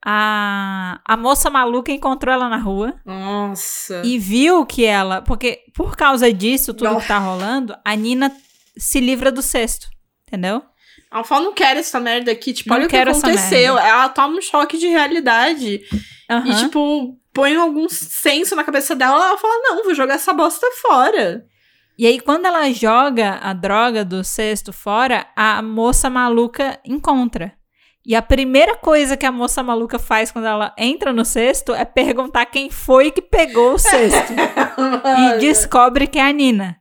a, 0.03 0.99
a 1.05 1.15
moça 1.15 1.49
maluca 1.51 1.91
encontrou 1.91 2.33
ela 2.33 2.49
na 2.49 2.57
rua 2.57 2.95
Nossa. 3.05 4.01
e 4.03 4.17
viu 4.17 4.65
que 4.65 4.83
ela. 4.83 5.21
Porque 5.21 5.59
por 5.75 5.95
causa 5.95 6.33
disso, 6.33 6.73
tudo 6.73 6.89
Não. 6.93 6.99
que 6.99 7.07
tá 7.07 7.19
rolando, 7.19 7.75
a 7.85 7.95
Nina 7.95 8.31
se 8.77 8.99
livra 8.99 9.31
do 9.31 9.41
cesto. 9.41 9.87
Entendeu? 10.27 10.63
Ela 11.11 11.23
fala, 11.23 11.45
não 11.45 11.53
quero 11.53 11.79
essa 11.79 11.99
merda 11.99 12.31
aqui. 12.31 12.53
Tipo, 12.53 12.69
Não 12.69 12.77
olha 12.77 12.85
o 12.87 12.89
que 12.89 12.95
aconteceu. 12.95 13.77
Ela 13.77 14.09
toma 14.09 14.37
um 14.37 14.41
choque 14.41 14.77
de 14.77 14.87
realidade. 14.87 15.81
E, 15.91 16.33
Aham. 16.33 16.55
tipo, 16.55 17.17
põe 17.31 17.55
algum 17.55 17.87
senso 17.87 18.55
na 18.55 18.63
cabeça 18.63 18.95
dela. 18.95 19.27
Ela 19.27 19.37
fala, 19.37 19.53
não, 19.61 19.83
vou 19.83 19.93
jogar 19.93 20.15
essa 20.15 20.33
bosta 20.33 20.65
fora. 20.81 21.45
E 21.97 22.07
aí, 22.07 22.19
quando 22.19 22.45
ela 22.45 22.71
joga 22.71 23.39
a 23.43 23.53
droga 23.53 24.03
do 24.03 24.23
cesto 24.23 24.73
fora, 24.73 25.27
a 25.35 25.61
moça 25.61 26.09
maluca 26.09 26.79
encontra. 26.83 27.53
E 28.05 28.15
a 28.15 28.21
primeira 28.21 28.75
coisa 28.75 29.15
que 29.15 29.25
a 29.25 29.31
moça 29.31 29.63
maluca 29.63 29.97
faz 29.97 30.31
quando 30.31 30.45
ela 30.45 30.73
entra 30.77 31.13
no 31.13 31.23
cesto 31.23 31.73
é 31.73 31.85
perguntar 31.85 32.47
quem 32.47 32.69
foi 32.69 33.11
que 33.11 33.21
pegou 33.21 33.75
o 33.75 33.79
cesto. 33.79 34.33
e 35.37 35.39
descobre 35.39 36.07
que 36.07 36.19
é 36.19 36.23
a 36.23 36.31
Nina. 36.31 36.77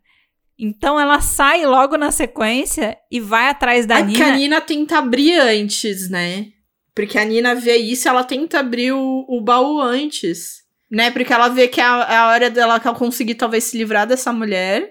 Então 0.65 0.99
ela 0.99 1.21
sai 1.21 1.67
logo 1.67 1.97
na 1.97 2.13
sequência 2.13 2.97
e 3.11 3.19
vai 3.19 3.49
atrás 3.49 3.85
da 3.85 3.97
a 3.97 4.01
Nina. 4.01 4.17
a 4.23 4.37
Nina 4.37 4.61
tenta 4.61 4.99
abrir 4.99 5.35
antes, 5.35 6.09
né? 6.09 6.53
Porque 6.95 7.19
a 7.19 7.25
Nina 7.25 7.53
vê 7.53 7.79
isso 7.79 8.09
ela 8.09 8.23
tenta 8.23 8.61
abrir 8.61 8.93
o, 8.93 9.27
o 9.29 9.41
baú 9.41 9.81
antes. 9.81 10.63
Né? 10.89 11.11
Porque 11.11 11.33
ela 11.33 11.49
vê 11.49 11.67
que 11.67 11.81
é 11.81 11.85
a, 11.85 12.07
é 12.09 12.17
a 12.17 12.29
hora 12.29 12.49
dela 12.49 12.79
conseguir 12.79 13.35
talvez 13.35 13.65
se 13.65 13.77
livrar 13.77 14.07
dessa 14.07 14.33
mulher. 14.33 14.89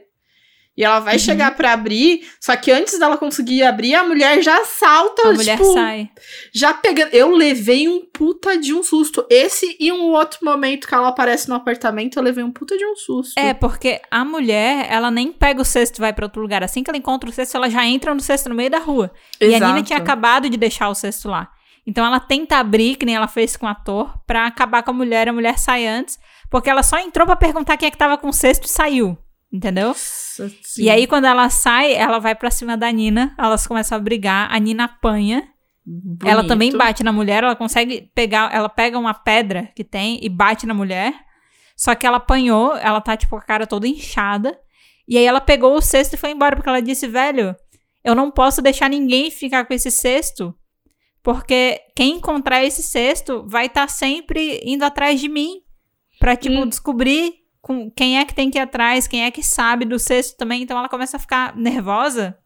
E 0.77 0.85
ela 0.85 0.99
vai 1.01 1.15
Uhum. 1.15 1.19
chegar 1.19 1.53
pra 1.55 1.73
abrir, 1.73 2.25
só 2.39 2.55
que 2.55 2.71
antes 2.71 2.97
dela 2.97 3.17
conseguir 3.17 3.61
abrir, 3.63 3.93
a 3.93 4.05
mulher 4.05 4.41
já 4.41 4.63
salta, 4.63 5.27
A 5.27 5.33
mulher 5.33 5.57
tipo, 5.57 5.73
sai. 5.73 6.09
já 6.53 6.73
pegando. 6.73 7.13
Eu 7.13 7.29
levei 7.35 7.89
um 7.89 8.05
puta 8.05 8.57
de 8.57 8.73
um 8.73 8.81
susto. 8.81 9.25
Esse 9.29 9.75
e 9.79 9.91
um 9.91 10.03
outro 10.11 10.39
momento 10.43 10.87
que 10.87 10.95
ela 10.95 11.09
aparece 11.09 11.49
no 11.49 11.55
apartamento, 11.55 12.17
eu 12.17 12.23
levei 12.23 12.41
um 12.43 12.51
puta 12.51 12.77
de 12.77 12.85
um 12.85 12.95
susto. 12.95 13.37
É, 13.37 13.53
porque 13.53 14.01
a 14.09 14.23
mulher, 14.23 14.87
ela 14.89 15.11
nem 15.11 15.31
pega 15.31 15.61
o 15.61 15.65
cesto 15.65 15.99
e 15.99 16.01
vai 16.01 16.13
pra 16.13 16.25
outro 16.25 16.41
lugar. 16.41 16.63
Assim 16.63 16.81
que 16.83 16.89
ela 16.89 16.97
encontra 16.97 17.29
o 17.29 17.33
cesto, 17.33 17.57
ela 17.57 17.69
já 17.69 17.85
entra 17.85 18.13
no 18.13 18.21
cesto 18.21 18.47
no 18.47 18.55
meio 18.55 18.69
da 18.69 18.79
rua. 18.79 19.11
E 19.41 19.45
a 19.47 19.59
Nina 19.59 19.65
Exato. 19.71 19.83
tinha 19.83 19.99
acabado 19.99 20.49
de 20.49 20.55
deixar 20.55 20.87
o 20.87 20.95
cesto 20.95 21.27
lá. 21.27 21.49
Então 21.85 22.05
ela 22.05 22.19
tenta 22.19 22.57
abrir, 22.57 22.95
que 22.95 23.05
nem 23.05 23.15
ela 23.15 23.27
fez 23.27 23.57
com 23.57 23.65
o 23.65 23.69
ator, 23.69 24.13
pra 24.25 24.45
acabar 24.47 24.83
com 24.83 24.91
a 24.91 24.93
mulher. 24.93 25.27
A 25.27 25.33
mulher 25.33 25.59
sai 25.59 25.85
antes, 25.85 26.17
porque 26.49 26.69
ela 26.69 26.81
só 26.83 26.97
entrou 26.97 27.25
pra 27.25 27.35
perguntar 27.35 27.75
quem 27.75 27.87
é 27.87 27.91
que 27.91 27.97
tava 27.97 28.17
com 28.17 28.29
o 28.29 28.33
cesto 28.33 28.67
e 28.67 28.69
saiu. 28.69 29.17
Entendeu? 29.51 29.89
Nossa. 29.89 30.49
E 30.77 30.89
aí, 30.89 31.05
quando 31.05 31.25
ela 31.25 31.49
sai, 31.49 31.93
ela 31.93 32.19
vai 32.19 32.33
pra 32.33 32.49
cima 32.49 32.77
da 32.77 32.89
Nina, 32.91 33.35
elas 33.37 33.67
começam 33.67 33.97
a 33.97 34.01
brigar, 34.01 34.47
a 34.53 34.57
Nina 34.59 34.85
apanha. 34.85 35.47
Ela 36.23 36.35
Bonito. 36.37 36.47
também 36.47 36.71
bate 36.77 37.03
na 37.03 37.11
mulher, 37.11 37.43
ela 37.43 37.55
consegue 37.55 38.09
pegar, 38.15 38.53
ela 38.53 38.69
pega 38.69 38.97
uma 38.97 39.13
pedra 39.13 39.69
que 39.75 39.83
tem 39.83 40.19
e 40.23 40.29
bate 40.29 40.65
na 40.65 40.73
mulher. 40.73 41.13
Só 41.75 41.95
que 41.95 42.05
ela 42.05 42.17
apanhou, 42.17 42.75
ela 42.77 43.01
tá 43.01 43.17
tipo 43.17 43.31
com 43.31 43.37
a 43.37 43.41
cara 43.41 43.65
toda 43.67 43.87
inchada. 43.87 44.57
E 45.07 45.17
aí 45.17 45.25
ela 45.25 45.41
pegou 45.41 45.75
o 45.75 45.81
cesto 45.81 46.13
e 46.15 46.17
foi 46.17 46.31
embora, 46.31 46.55
porque 46.55 46.69
ela 46.69 46.81
disse, 46.81 47.07
velho, 47.07 47.55
eu 48.05 48.15
não 48.15 48.29
posso 48.31 48.61
deixar 48.61 48.89
ninguém 48.89 49.29
ficar 49.31 49.65
com 49.65 49.73
esse 49.73 49.89
cesto, 49.91 50.55
porque 51.23 51.81
quem 51.95 52.15
encontrar 52.17 52.63
esse 52.63 52.83
cesto 52.83 53.43
vai 53.47 53.65
estar 53.65 53.89
sempre 53.89 54.61
indo 54.63 54.83
atrás 54.85 55.19
de 55.19 55.27
mim 55.27 55.59
pra 56.19 56.35
tipo 56.35 56.55
Hum. 56.61 56.67
descobrir 56.69 57.33
com 57.61 57.89
quem 57.91 58.19
é 58.19 58.25
que 58.25 58.33
tem 58.33 58.49
que 58.49 58.57
ir 58.57 58.61
atrás, 58.61 59.07
quem 59.07 59.23
é 59.23 59.31
que 59.31 59.43
sabe 59.43 59.85
do 59.85 59.99
cesto 59.99 60.37
também. 60.37 60.63
Então 60.63 60.77
ela 60.77 60.89
começa 60.89 61.17
a 61.17 61.19
ficar 61.19 61.55
nervosa 61.55 62.37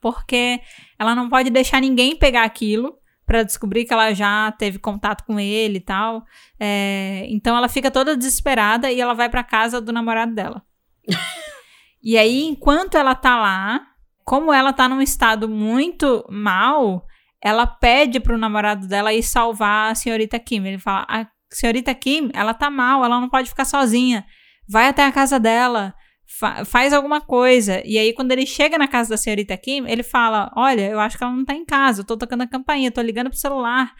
porque 0.00 0.60
ela 0.98 1.14
não 1.14 1.30
pode 1.30 1.48
deixar 1.48 1.80
ninguém 1.80 2.14
pegar 2.14 2.44
aquilo 2.44 2.98
pra 3.24 3.42
descobrir 3.42 3.86
que 3.86 3.92
ela 3.92 4.12
já 4.12 4.52
teve 4.52 4.78
contato 4.78 5.24
com 5.24 5.40
ele 5.40 5.78
e 5.78 5.80
tal. 5.80 6.24
É, 6.60 7.26
então 7.30 7.56
ela 7.56 7.68
fica 7.68 7.90
toda 7.90 8.16
desesperada 8.16 8.90
e 8.90 9.00
ela 9.00 9.14
vai 9.14 9.30
pra 9.30 9.42
casa 9.42 9.80
do 9.80 9.92
namorado 9.92 10.34
dela. 10.34 10.62
e 12.02 12.18
aí, 12.18 12.44
enquanto 12.44 12.98
ela 12.98 13.14
tá 13.14 13.40
lá, 13.40 13.80
como 14.24 14.52
ela 14.52 14.74
tá 14.74 14.88
num 14.88 15.00
estado 15.00 15.48
muito 15.48 16.22
mal, 16.28 17.06
ela 17.40 17.66
pede 17.66 18.20
pro 18.20 18.38
namorado 18.38 18.86
dela 18.86 19.12
ir 19.12 19.22
salvar 19.22 19.92
a 19.92 19.94
senhorita 19.94 20.38
Kim. 20.38 20.66
Ele 20.66 20.78
fala: 20.78 21.06
a 21.08 21.26
senhorita 21.56 21.94
Kim, 21.94 22.30
ela 22.34 22.52
tá 22.54 22.70
mal, 22.70 23.04
ela 23.04 23.20
não 23.20 23.28
pode 23.28 23.48
ficar 23.48 23.64
sozinha. 23.64 24.24
Vai 24.68 24.88
até 24.88 25.04
a 25.04 25.12
casa 25.12 25.38
dela 25.38 25.94
fa- 26.26 26.64
faz 26.64 26.92
alguma 26.92 27.20
coisa. 27.20 27.82
E 27.84 27.98
aí, 27.98 28.12
quando 28.12 28.32
ele 28.32 28.46
chega 28.46 28.76
na 28.78 28.88
casa 28.88 29.10
da 29.10 29.16
senhorita 29.16 29.56
Kim, 29.56 29.84
ele 29.86 30.02
fala: 30.02 30.50
Olha, 30.56 30.88
eu 30.90 30.98
acho 31.00 31.16
que 31.18 31.24
ela 31.24 31.32
não 31.32 31.44
tá 31.44 31.54
em 31.54 31.64
casa, 31.64 32.00
eu 32.00 32.04
tô 32.06 32.16
tocando 32.16 32.42
a 32.42 32.46
campainha, 32.46 32.90
tô 32.90 33.00
ligando 33.02 33.28
pro 33.30 33.38
celular. 33.38 33.92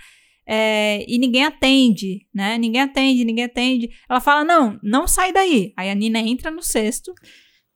é, 0.46 1.04
e 1.08 1.18
ninguém 1.18 1.44
atende, 1.44 2.26
né? 2.34 2.58
Ninguém 2.58 2.82
atende, 2.82 3.24
ninguém 3.24 3.44
atende. 3.44 3.88
Ela 4.08 4.20
fala: 4.20 4.42
Não, 4.44 4.78
não 4.82 5.06
sai 5.06 5.32
daí. 5.32 5.72
Aí 5.76 5.90
a 5.90 5.94
Nina 5.94 6.18
entra 6.18 6.50
no 6.50 6.62
cesto. 6.62 7.12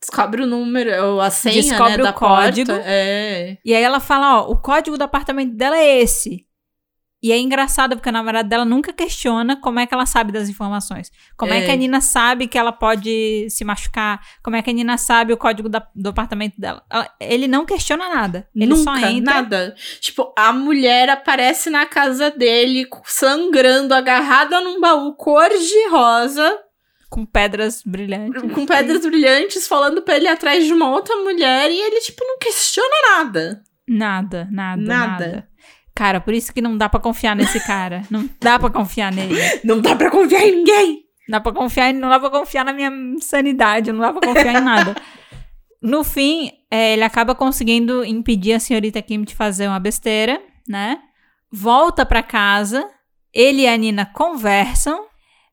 Descobre 0.00 0.42
o 0.42 0.46
número, 0.46 1.20
a 1.20 1.28
senha, 1.28 1.54
Descobre 1.60 2.02
né, 2.02 2.10
o 2.10 2.12
código. 2.14 2.70
porta. 2.72 2.84
É. 2.86 3.58
E 3.64 3.74
aí 3.74 3.82
ela 3.82 4.00
fala: 4.00 4.42
Ó, 4.42 4.52
o 4.52 4.56
código 4.56 4.96
do 4.96 5.02
apartamento 5.04 5.54
dela 5.56 5.76
é 5.76 6.00
esse. 6.00 6.46
E 7.20 7.32
é 7.32 7.38
engraçado 7.38 7.96
porque 7.96 8.08
a 8.08 8.12
namorada 8.12 8.48
dela 8.48 8.64
nunca 8.64 8.92
questiona 8.92 9.56
como 9.60 9.80
é 9.80 9.86
que 9.86 9.92
ela 9.92 10.06
sabe 10.06 10.30
das 10.30 10.48
informações. 10.48 11.10
Como 11.36 11.52
é, 11.52 11.58
É. 11.58 11.64
que 11.64 11.70
a 11.72 11.74
Nina 11.76 12.00
sabe 12.00 12.46
que 12.46 12.56
ela 12.56 12.70
pode 12.70 13.48
se 13.50 13.64
machucar? 13.64 14.20
Como 14.40 14.54
é 14.54 14.62
que 14.62 14.70
a 14.70 14.72
Nina 14.72 14.96
sabe 14.96 15.32
o 15.32 15.36
código 15.36 15.68
da- 15.68 15.84
do 15.96 16.10
apartamento 16.10 16.54
dela? 16.60 16.84
Ela- 16.88 17.10
ele 17.20 17.48
não 17.48 17.66
questiona 17.66 18.08
nada. 18.08 18.48
Ele 18.54 18.66
Nunca, 18.66 18.82
só 18.84 18.96
entra. 19.08 19.34
nada. 19.34 19.74
Tipo, 20.00 20.32
a 20.38 20.52
mulher 20.52 21.10
aparece 21.10 21.68
na 21.70 21.86
casa 21.86 22.30
dele, 22.30 22.86
sangrando, 23.04 23.94
agarrada 23.94 24.60
num 24.60 24.80
baú 24.80 25.12
cor 25.14 25.48
de 25.48 25.88
rosa, 25.90 26.56
Com 27.10 27.26
pedras 27.26 27.82
brilhantes. 27.84 28.52
com 28.52 28.64
pedras 28.64 29.04
brilhantes, 29.04 29.66
falando 29.66 30.02
pra 30.02 30.16
ele 30.16 30.28
atrás 30.28 30.64
de 30.64 30.72
uma 30.72 30.88
outra 30.90 31.16
mulher, 31.16 31.68
e 31.68 31.80
ele, 31.80 32.00
tipo, 32.00 32.24
não 32.24 32.38
questiona 32.38 32.94
nada. 33.16 33.62
Nada, 33.88 34.46
nada, 34.52 34.82
Nada. 34.82 35.08
nada. 35.26 35.47
Cara, 35.98 36.20
por 36.20 36.32
isso 36.32 36.54
que 36.54 36.60
não 36.60 36.78
dá 36.78 36.88
pra 36.88 37.00
confiar 37.00 37.34
nesse 37.34 37.58
cara. 37.66 38.02
não 38.08 38.30
dá 38.40 38.56
pra 38.56 38.70
confiar 38.70 39.10
nele. 39.10 39.34
Não 39.64 39.80
dá 39.80 39.96
pra 39.96 40.08
confiar 40.08 40.46
em 40.46 40.58
ninguém. 40.58 41.00
Dá 41.28 41.40
pra 41.40 41.50
confiar, 41.50 41.92
não 41.92 42.08
dá 42.08 42.20
pra 42.20 42.30
confiar 42.30 42.64
na 42.64 42.72
minha 42.72 42.88
sanidade, 43.20 43.90
não 43.90 43.98
dá 43.98 44.12
pra 44.12 44.28
confiar 44.28 44.60
em 44.60 44.64
nada. 44.64 44.94
No 45.82 46.04
fim, 46.04 46.52
é, 46.70 46.92
ele 46.92 47.02
acaba 47.02 47.34
conseguindo 47.34 48.04
impedir 48.04 48.52
a 48.52 48.60
senhorita 48.60 49.02
Kim 49.02 49.22
de 49.22 49.34
fazer 49.34 49.66
uma 49.66 49.80
besteira, 49.80 50.40
né? 50.68 51.00
Volta 51.50 52.06
pra 52.06 52.22
casa, 52.22 52.88
ele 53.34 53.62
e 53.62 53.66
a 53.66 53.76
Nina 53.76 54.06
conversam. 54.06 55.04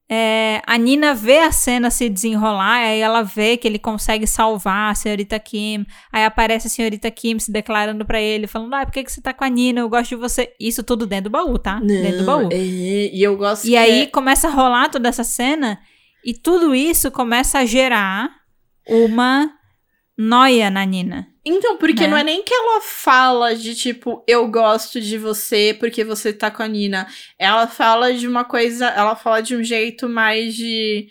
É, 0.10 0.62
a 0.68 0.78
Nina 0.78 1.14
vê 1.16 1.40
a 1.40 1.52
cena 1.52 1.90
se 1.90 2.08
desenrolar, 2.08 2.76
aí 2.78 3.00
ela 3.00 3.24
vê 3.24 3.58
que 3.58 3.68
ele 3.68 3.80
consegue 3.80 4.28
salvar 4.28 4.92
a 4.92 4.96
senhorita 4.96 5.40
Kim. 5.40 5.86
Aí 6.12 6.24
aparece 6.24 6.68
a 6.68 6.70
senhorita 6.70 7.10
Kim 7.10 7.40
se 7.40 7.52
declarando 7.52 8.06
pra 8.06 8.22
ele, 8.22 8.46
falando: 8.46 8.74
Ah, 8.76 8.86
por 8.86 8.92
que, 8.92 9.04
que 9.04 9.12
você 9.12 9.20
tá 9.22 9.34
com 9.34 9.44
a 9.44 9.50
Nina? 9.50 9.80
Eu 9.82 9.90
gosto 9.90 10.10
de 10.10 10.16
você. 10.16 10.54
Isso 10.60 10.84
tudo 10.84 11.08
dentro 11.08 11.30
do 11.30 11.34
baú, 11.34 11.58
tá? 11.58 11.80
dentro 11.80 12.20
do 12.20 12.26
baú. 12.26 12.50
é, 12.52 12.58
e 12.58 13.24
eu 13.24 13.36
gosto 13.36 13.66
E 13.66 13.70
que 13.72 13.78
aí 13.78 14.02
é- 14.02 14.06
começa 14.08 14.48
a 14.48 14.52
rolar 14.52 14.90
toda 14.90 15.10
essa 15.10 15.24
cena 15.24 15.80
e 16.24 16.34
tudo 16.34 16.76
isso 16.76 17.10
começa 17.12 17.60
a 17.60 17.66
gerar 17.66 18.30
uma 18.88 19.50
noia 20.18 20.70
na 20.70 20.86
Nina. 20.86 21.28
Então, 21.46 21.78
porque 21.78 22.02
né? 22.02 22.08
não 22.08 22.18
é 22.18 22.24
nem 22.24 22.42
que 22.44 22.54
ela 22.54 22.82
fala 22.82 23.56
de 23.56 23.76
tipo, 23.76 24.24
eu 24.28 24.48
gosto 24.48 25.00
de 25.00 25.18
você 25.18 25.76
porque 25.80 26.04
você 26.04 26.34
tá 26.34 26.50
com 26.50 26.64
a 26.64 26.68
Nina. 26.68 27.08
Ela 27.38 27.68
fala 27.68 28.12
de 28.14 28.28
uma 28.28 28.44
coisa, 28.44 28.88
ela 28.88 29.16
fala 29.16 29.42
de 29.42 29.56
um 29.56 29.64
jeito 29.64 30.10
mais 30.10 30.56
de. 30.56 31.08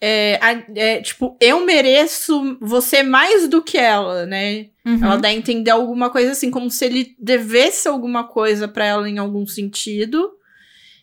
é, 0.00 0.38
é, 0.74 1.00
tipo, 1.00 1.38
eu 1.40 1.64
mereço 1.64 2.58
você 2.60 3.02
mais 3.02 3.48
do 3.48 3.62
que 3.62 3.78
ela, 3.78 4.26
né? 4.26 4.66
Uhum. 4.84 5.04
Ela 5.04 5.16
dá 5.16 5.28
a 5.28 5.32
entender 5.32 5.70
alguma 5.70 6.10
coisa 6.10 6.32
assim, 6.32 6.50
como 6.50 6.70
se 6.70 6.84
ele 6.84 7.16
devesse 7.18 7.88
alguma 7.88 8.24
coisa 8.24 8.68
pra 8.68 8.84
ela 8.84 9.08
em 9.08 9.18
algum 9.18 9.46
sentido. 9.46 10.30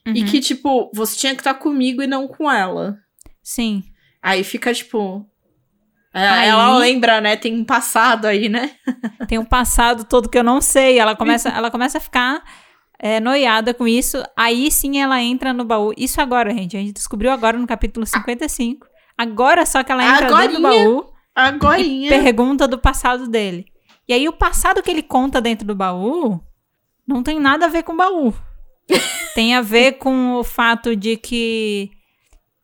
E 0.06 0.22
Uhum. 0.22 0.26
que, 0.28 0.40
tipo, 0.40 0.91
você 0.94 1.18
tinha 1.18 1.34
que 1.34 1.41
estar 1.41 1.54
comigo 1.56 2.02
e 2.02 2.08
não 2.08 2.28
com 2.28 2.52
ela. 2.52 2.98
Sim. 3.41 3.84
Aí 4.22 4.44
fica, 4.44 4.74
tipo. 4.74 5.26
É, 6.14 6.27
Aí- 6.27 6.49
Ela 6.49 6.77
lembra, 6.77 7.22
né? 7.22 7.36
Tem 7.36 7.53
um 7.53 7.64
passado 7.64 8.26
aí, 8.26 8.49
né? 8.49 8.72
Tem 9.27 9.38
um 9.38 9.45
passado 9.45 10.03
todo 10.03 10.30
que 10.30 10.38
eu 10.38 10.44
não 10.44 10.61
sei. 10.61 10.98
Ela 10.98 11.15
começa, 11.15 11.49
ela 11.56 11.69
começa 11.69 11.98
a 11.98 12.02
ficar 12.02 12.44
é, 12.99 13.19
noiada 13.19 13.73
com 13.73 13.88
isso. 13.88 14.23
Aí 14.36 14.72
sim 14.72 14.99
ela 14.99 15.22
entra 15.22 15.53
no 15.53 15.64
baú. 15.64 15.94
Isso 15.98 16.19
agora, 16.19 16.52
gente. 16.52 16.76
A 16.76 16.80
gente 16.80 16.94
descobriu 16.94 17.31
agora 17.31 17.57
no 17.57 17.68
capítulo 17.68 18.06
55. 18.06 18.88
Agora 19.18 19.65
só 19.65 19.84
que 19.84 19.91
ela 19.91 20.03
entra 20.03 20.27
dentro 20.27 20.60
do 20.60 20.68
Agorinha. 20.68 20.86
baú. 20.86 21.14
Agorinha. 21.36 22.10
pergunta 22.10 22.68
do 22.68 22.77
passado 22.77 23.27
dele. 23.27 23.65
E 24.07 24.14
aí 24.14 24.27
o 24.27 24.34
passado 24.34 24.81
que 24.81 24.90
ele 24.90 25.03
conta 25.03 25.40
dentro 25.40 25.65
do 25.68 25.76
baú 25.76 26.41
não 27.07 27.22
tem 27.22 27.40
nada 27.40 27.65
a 27.65 27.69
ver 27.69 27.84
com 27.84 27.94
o 27.94 27.98
baú. 27.98 28.34
tem 29.36 29.56
a 29.56 29.61
ver 29.61 29.94
com 29.94 30.34
o 30.36 30.44
fato 30.44 30.95
de 30.95 31.15
que 31.15 31.91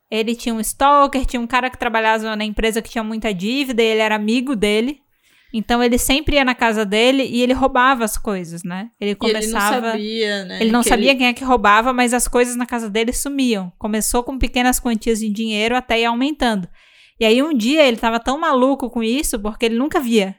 ele 0.09 0.35
tinha 0.35 0.53
um 0.53 0.59
stalker, 0.59 1.25
tinha 1.25 1.41
um 1.41 1.47
cara 1.47 1.69
que 1.69 1.77
trabalhava 1.77 2.35
na 2.35 2.45
empresa 2.45 2.81
que 2.81 2.89
tinha 2.89 3.03
muita 3.03 3.33
dívida 3.33 3.81
e 3.81 3.85
ele 3.85 4.01
era 4.01 4.15
amigo 4.15 4.55
dele. 4.55 4.99
Então 5.53 5.81
ele 5.81 5.97
sempre 5.97 6.35
ia 6.35 6.43
na 6.43 6.53
casa 6.53 6.85
dele 6.85 7.23
e 7.23 7.41
ele 7.41 7.53
roubava 7.53 8.03
as 8.03 8.17
coisas, 8.17 8.63
né? 8.63 8.89
Ele 8.99 9.11
E 9.11 9.13
ele 9.13 9.15
começava 9.15 9.81
não 9.81 9.91
sabia, 9.91 10.45
né? 10.45 10.61
ele 10.61 10.71
não 10.71 10.81
que 10.81 10.89
sabia 10.89 11.15
quem 11.15 11.27
é 11.27 11.33
que 11.33 11.45
roubava, 11.45 11.93
mas 11.93 12.13
as 12.13 12.27
coisas 12.27 12.55
na 12.57 12.65
casa 12.65 12.89
dele 12.89 13.13
sumiam. 13.13 13.71
Começou 13.77 14.21
com 14.21 14.37
pequenas 14.37 14.79
quantias 14.79 15.19
de 15.19 15.29
dinheiro 15.29 15.75
até 15.75 16.01
ir 16.01 16.05
aumentando. 16.05 16.67
E 17.19 17.25
aí 17.25 17.41
um 17.41 17.53
dia 17.53 17.87
ele 17.87 17.95
tava 17.95 18.19
tão 18.19 18.37
maluco 18.37 18.89
com 18.89 19.01
isso, 19.01 19.39
porque 19.39 19.65
ele 19.65 19.77
nunca 19.77 19.99
via 19.99 20.35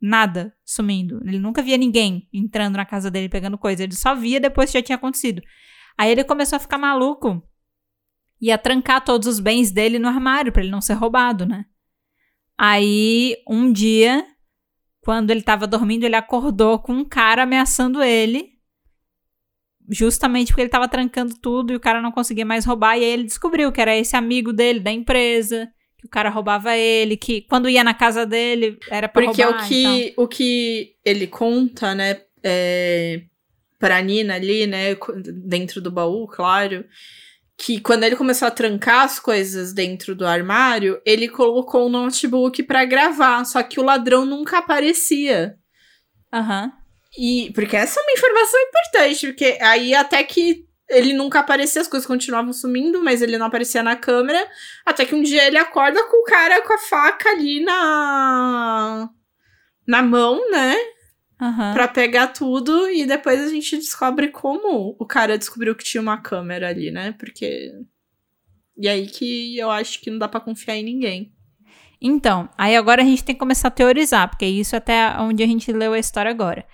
nada 0.00 0.52
sumindo. 0.62 1.22
Ele 1.26 1.38
nunca 1.38 1.62
via 1.62 1.78
ninguém 1.78 2.28
entrando 2.32 2.76
na 2.76 2.84
casa 2.84 3.10
dele 3.10 3.30
pegando 3.30 3.56
coisa. 3.56 3.82
Ele 3.82 3.94
só 3.94 4.14
via 4.14 4.38
depois 4.38 4.70
que 4.70 4.78
já 4.78 4.82
tinha 4.82 4.96
acontecido. 4.96 5.40
Aí 5.96 6.10
ele 6.10 6.22
começou 6.22 6.56
a 6.56 6.60
ficar 6.60 6.76
maluco 6.76 7.42
e 8.40 8.50
a 8.50 8.58
trancar 8.58 9.04
todos 9.04 9.26
os 9.26 9.40
bens 9.40 9.70
dele 9.70 9.98
no 9.98 10.08
armário 10.08 10.52
pra 10.52 10.62
ele 10.62 10.70
não 10.70 10.80
ser 10.80 10.94
roubado, 10.94 11.46
né? 11.46 11.64
Aí, 12.56 13.36
um 13.48 13.72
dia, 13.72 14.24
quando 15.00 15.30
ele 15.30 15.42
tava 15.42 15.66
dormindo, 15.66 16.04
ele 16.04 16.16
acordou 16.16 16.78
com 16.78 16.92
um 16.92 17.04
cara 17.04 17.42
ameaçando 17.42 18.02
ele. 18.02 18.52
Justamente 19.90 20.48
porque 20.48 20.62
ele 20.62 20.70
tava 20.70 20.88
trancando 20.88 21.34
tudo 21.38 21.72
e 21.72 21.76
o 21.76 21.80
cara 21.80 22.00
não 22.00 22.10
conseguia 22.12 22.44
mais 22.44 22.64
roubar. 22.64 22.96
E 22.96 23.04
aí 23.04 23.10
ele 23.10 23.24
descobriu 23.24 23.70
que 23.70 23.80
era 23.80 23.94
esse 23.94 24.16
amigo 24.16 24.52
dele 24.52 24.80
da 24.80 24.90
empresa, 24.90 25.70
que 25.98 26.06
o 26.06 26.08
cara 26.08 26.30
roubava 26.30 26.74
ele, 26.76 27.16
que 27.16 27.42
quando 27.42 27.68
ia 27.68 27.84
na 27.84 27.92
casa 27.92 28.24
dele 28.24 28.78
era 28.88 29.08
pra 29.08 29.22
Porque 29.22 29.42
roubar. 29.42 29.64
o 29.64 29.68
que, 29.68 29.84
então. 29.84 30.24
o 30.24 30.28
que 30.28 30.96
ele 31.04 31.26
conta, 31.26 31.94
né, 31.94 32.22
é, 32.42 33.22
pra 33.78 34.00
Nina 34.00 34.34
ali, 34.36 34.66
né, 34.66 34.96
dentro 35.44 35.82
do 35.82 35.90
baú, 35.90 36.26
claro, 36.28 36.86
que 37.56 37.80
quando 37.80 38.04
ele 38.04 38.16
começou 38.16 38.48
a 38.48 38.50
trancar 38.50 39.04
as 39.04 39.18
coisas 39.18 39.72
dentro 39.72 40.14
do 40.14 40.26
armário, 40.26 41.00
ele 41.04 41.28
colocou 41.28 41.86
o 41.86 41.88
notebook 41.88 42.62
pra 42.64 42.84
gravar, 42.84 43.44
só 43.44 43.62
que 43.62 43.78
o 43.78 43.84
ladrão 43.84 44.24
nunca 44.24 44.58
aparecia. 44.58 45.56
Aham. 46.32 46.72
E 47.16 47.52
porque 47.54 47.76
essa 47.76 48.00
é 48.00 48.02
uma 48.02 48.12
informação 48.12 48.60
importante, 48.60 49.26
porque 49.28 49.58
aí 49.60 49.94
até 49.94 50.22
que 50.24 50.64
ele 50.90 51.12
nunca 51.12 51.40
aparecia, 51.40 51.80
as 51.80 51.88
coisas 51.88 52.06
continuavam 52.06 52.52
sumindo, 52.52 53.02
mas 53.02 53.22
ele 53.22 53.38
não 53.38 53.46
aparecia 53.46 53.82
na 53.82 53.96
câmera, 53.96 54.46
até 54.84 55.04
que 55.04 55.14
um 55.14 55.22
dia 55.22 55.46
ele 55.46 55.56
acorda 55.56 56.02
com 56.04 56.22
o 56.22 56.24
cara 56.24 56.60
com 56.62 56.72
a 56.72 56.78
faca 56.78 57.30
ali 57.30 57.64
na 57.64 59.08
na 59.86 60.02
mão, 60.02 60.50
né? 60.50 60.76
Aham. 61.40 61.72
Pra 61.74 61.88
pegar 61.88 62.28
tudo 62.28 62.88
e 62.88 63.04
depois 63.06 63.40
a 63.40 63.48
gente 63.48 63.76
descobre 63.76 64.28
como 64.28 64.94
o 64.98 65.04
cara 65.06 65.36
descobriu 65.36 65.74
que 65.74 65.84
tinha 65.84 66.00
uma 66.00 66.16
câmera 66.18 66.68
ali, 66.68 66.90
né? 66.90 67.12
Porque 67.18 67.72
e 68.76 68.88
aí 68.88 69.06
que 69.06 69.56
eu 69.58 69.70
acho 69.70 70.00
que 70.00 70.10
não 70.10 70.18
dá 70.18 70.28
pra 70.28 70.40
confiar 70.40 70.76
em 70.76 70.84
ninguém. 70.84 71.32
Então, 72.00 72.48
aí 72.58 72.76
agora 72.76 73.02
a 73.02 73.04
gente 73.04 73.24
tem 73.24 73.34
que 73.34 73.38
começar 73.38 73.68
a 73.68 73.70
teorizar, 73.70 74.28
porque 74.28 74.44
isso 74.46 74.74
é 74.74 74.78
até 74.78 75.16
onde 75.18 75.42
a 75.42 75.46
gente 75.46 75.72
leu 75.72 75.92
a 75.92 75.98
história 75.98 76.30
agora. 76.30 76.64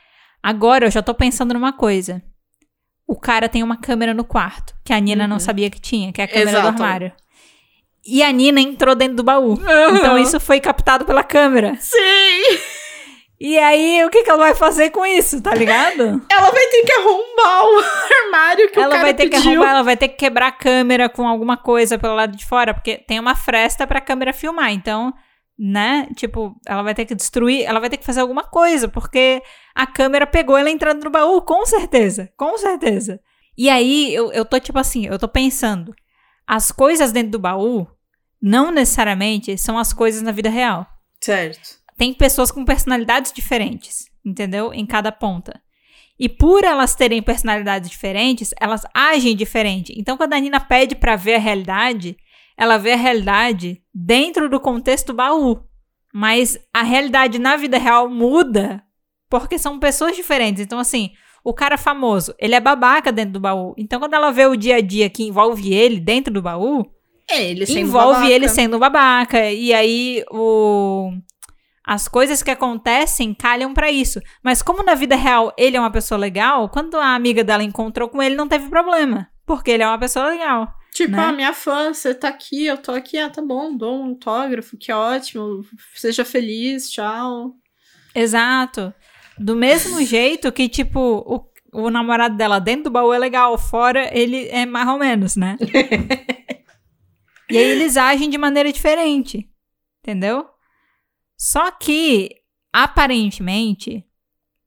Agora 0.43 0.87
eu 0.87 0.91
já 0.91 1.03
tô 1.03 1.15
pensando 1.15 1.55
numa 1.55 1.73
coisa. 1.73 2.23
O 3.07 3.19
cara 3.19 3.49
tem 3.49 3.63
uma 3.63 3.77
câmera 3.77 4.13
no 4.15 4.25
quarto, 4.25 4.75
que 4.85 4.93
a 4.93 4.99
Nina 5.01 5.27
não 5.27 5.37
Uhum. 5.37 5.41
sabia 5.41 5.71
que 5.71 5.81
tinha, 5.81 6.13
que 6.13 6.21
é 6.21 6.25
a 6.25 6.29
câmera 6.29 6.51
Exato. 6.59 6.63
do 6.63 6.83
armário. 6.83 7.13
E 8.07 8.23
a 8.23 8.33
Nina 8.33 8.61
entrou 8.61 8.95
dentro 8.95 9.17
do 9.17 9.23
baú. 9.23 9.55
Então 9.99 10.19
isso 10.19 10.39
foi 10.41 10.59
captado 10.61 11.05
pela 11.05 11.23
câmera. 11.23 11.77
Sim! 11.79 12.59
E 13.41 13.59
aí, 13.59 14.05
o 14.05 14.11
que, 14.11 14.23
que 14.23 14.29
ela 14.29 14.39
vai 14.39 14.55
fazer 14.55 14.91
com 14.91 15.07
isso, 15.07 15.41
tá 15.41 15.55
ligado? 15.55 16.23
Ela 16.31 16.51
vai 16.51 16.67
ter 16.67 16.83
que 16.83 16.93
arrombar 16.93 17.65
o 17.65 17.79
armário 18.27 18.71
que 18.71 18.79
o 18.79 18.83
ela 18.83 18.91
cara 18.93 19.03
vai 19.05 19.15
ter 19.15 19.31
que 19.31 19.37
pediu. 19.37 19.53
arrumar, 19.53 19.71
ela 19.71 19.83
vai 19.83 19.97
ter 19.97 20.09
que 20.09 20.17
quebrar 20.17 20.49
a 20.49 20.53
câmera 20.53 21.09
com 21.09 21.27
alguma 21.27 21.57
coisa 21.57 21.99
pelo 21.99 22.15
lado 22.15 22.37
de 22.37 22.45
fora, 22.45 22.75
porque 22.75 22.99
tem 22.99 23.19
uma 23.19 23.35
fresta 23.35 23.87
pra 23.87 23.99
câmera 23.99 24.35
filmar. 24.35 24.71
Então, 24.73 25.15
né? 25.59 26.07
Tipo, 26.15 26.55
ela 26.67 26.83
vai 26.83 26.95
ter 26.95 27.07
que 27.07 27.15
destruir, 27.15 27.65
ela 27.65 27.81
vai 27.81 27.89
ter 27.89 27.97
que 27.97 28.05
fazer 28.05 28.21
alguma 28.21 28.45
coisa, 28.45 28.89
porque 28.89 29.43
a 29.75 29.87
câmera 29.87 30.27
pegou 30.27 30.59
ela 30.59 30.69
entrando 30.69 31.03
no 31.03 31.11
baú, 31.11 31.41
com 31.41 31.65
certeza, 31.65 32.31
com 32.37 32.59
certeza. 32.59 33.19
E 33.57 33.71
aí, 33.71 34.15
eu, 34.15 34.31
eu 34.33 34.45
tô 34.45 34.61
tipo 34.61 34.79
assim, 34.79 35.07
eu 35.07 35.19
tô 35.19 35.29
pensando, 35.29 35.95
as 36.47 36.71
coisas 36.71 37.11
dentro 37.11 37.33
do 37.33 37.39
baú 37.39 37.87
não 38.41 38.71
necessariamente 38.71 39.57
são 39.57 39.79
as 39.79 39.95
coisas 39.95 40.21
na 40.21 40.31
vida 40.31 40.51
real 40.51 40.87
Certo. 41.23 41.79
Tem 42.01 42.15
pessoas 42.15 42.51
com 42.51 42.65
personalidades 42.65 43.31
diferentes, 43.31 44.07
entendeu? 44.25 44.73
Em 44.73 44.87
cada 44.87 45.13
ponta. 45.13 45.61
E 46.19 46.31
por 46.31 46.65
elas 46.65 46.95
terem 46.95 47.21
personalidades 47.23 47.91
diferentes, 47.91 48.55
elas 48.59 48.87
agem 48.95 49.37
diferente. 49.37 49.93
Então, 49.99 50.17
quando 50.17 50.33
a 50.33 50.41
Nina 50.41 50.59
pede 50.59 50.95
pra 50.95 51.15
ver 51.15 51.35
a 51.35 51.39
realidade, 51.39 52.17
ela 52.57 52.79
vê 52.79 52.95
a 52.95 52.97
realidade 52.97 53.83
dentro 53.95 54.49
do 54.49 54.59
contexto 54.59 55.13
baú. 55.13 55.61
Mas 56.11 56.57
a 56.73 56.83
realidade 56.83 57.39
na 57.39 57.57
vida 57.57 57.77
real 57.77 58.09
muda 58.09 58.83
porque 59.29 59.59
são 59.59 59.79
pessoas 59.79 60.17
diferentes. 60.17 60.63
Então, 60.63 60.79
assim, 60.79 61.11
o 61.45 61.53
cara 61.53 61.77
famoso, 61.77 62.35
ele 62.39 62.55
é 62.55 62.61
babaca 62.61 63.13
dentro 63.13 63.35
do 63.35 63.41
baú. 63.41 63.75
Então, 63.77 64.01
quando 64.01 64.15
ela 64.15 64.31
vê 64.31 64.47
o 64.47 64.57
dia 64.57 64.77
a 64.77 64.81
dia 64.81 65.11
que 65.11 65.25
envolve 65.25 65.71
ele 65.75 66.01
dentro 66.01 66.33
do 66.33 66.41
baú, 66.41 66.83
É, 67.31 67.45
ele 67.45 67.65
envolve 67.79 68.15
babaca. 68.15 68.31
ele 68.33 68.49
sendo 68.49 68.79
babaca. 68.79 69.51
E 69.51 69.75
aí 69.75 70.25
o 70.31 71.13
as 71.91 72.07
coisas 72.07 72.41
que 72.41 72.53
acontecem 72.53 73.35
calham 73.35 73.75
pra 73.75 73.91
isso. 73.91 74.21
Mas 74.45 74.63
como 74.63 74.85
na 74.85 74.95
vida 74.95 75.17
real 75.17 75.53
ele 75.59 75.77
é 75.77 75.81
uma 75.81 75.91
pessoa 75.91 76.17
legal, 76.17 76.69
quando 76.69 76.95
a 76.95 77.17
amiga 77.17 77.43
dela 77.43 77.65
encontrou 77.65 78.09
com 78.09 78.23
ele 78.23 78.37
não 78.37 78.47
teve 78.47 78.69
problema, 78.69 79.29
porque 79.45 79.73
ele 79.73 79.83
é 79.83 79.89
uma 79.89 79.99
pessoa 79.99 80.29
legal. 80.29 80.73
Tipo, 80.95 81.17
né? 81.17 81.25
ah, 81.25 81.33
minha 81.33 81.53
fã, 81.53 81.93
você 81.93 82.15
tá 82.15 82.29
aqui, 82.29 82.67
eu 82.67 82.79
tô 82.79 82.93
aqui, 82.93 83.19
ah, 83.19 83.29
tá 83.29 83.43
bom, 83.43 83.77
dou 83.77 84.05
um 84.05 84.11
autógrafo, 84.11 84.77
que 84.77 84.93
ótimo, 84.93 85.65
seja 85.97 86.25
feliz, 86.25 86.89
tchau. 86.89 87.57
Exato. 88.15 88.95
Do 89.37 89.57
mesmo 89.57 90.01
jeito 90.07 90.53
que 90.53 90.69
tipo 90.69 91.01
o, 91.01 91.87
o 91.87 91.91
namorado 91.91 92.37
dela 92.37 92.61
dentro 92.61 92.85
do 92.85 92.91
baú 92.93 93.13
é 93.13 93.19
legal, 93.19 93.59
fora 93.59 94.17
ele 94.17 94.47
é 94.51 94.65
mais 94.65 94.87
ou 94.87 94.97
menos, 94.97 95.35
né? 95.35 95.59
e 97.51 97.59
aí 97.59 97.65
eles 97.65 97.97
agem 97.97 98.31
de 98.31 98.39
maneira 98.39 98.73
diferente, 98.73 99.51
entendeu? 100.05 100.47
Só 101.41 101.71
que, 101.71 102.33
aparentemente, 102.71 104.05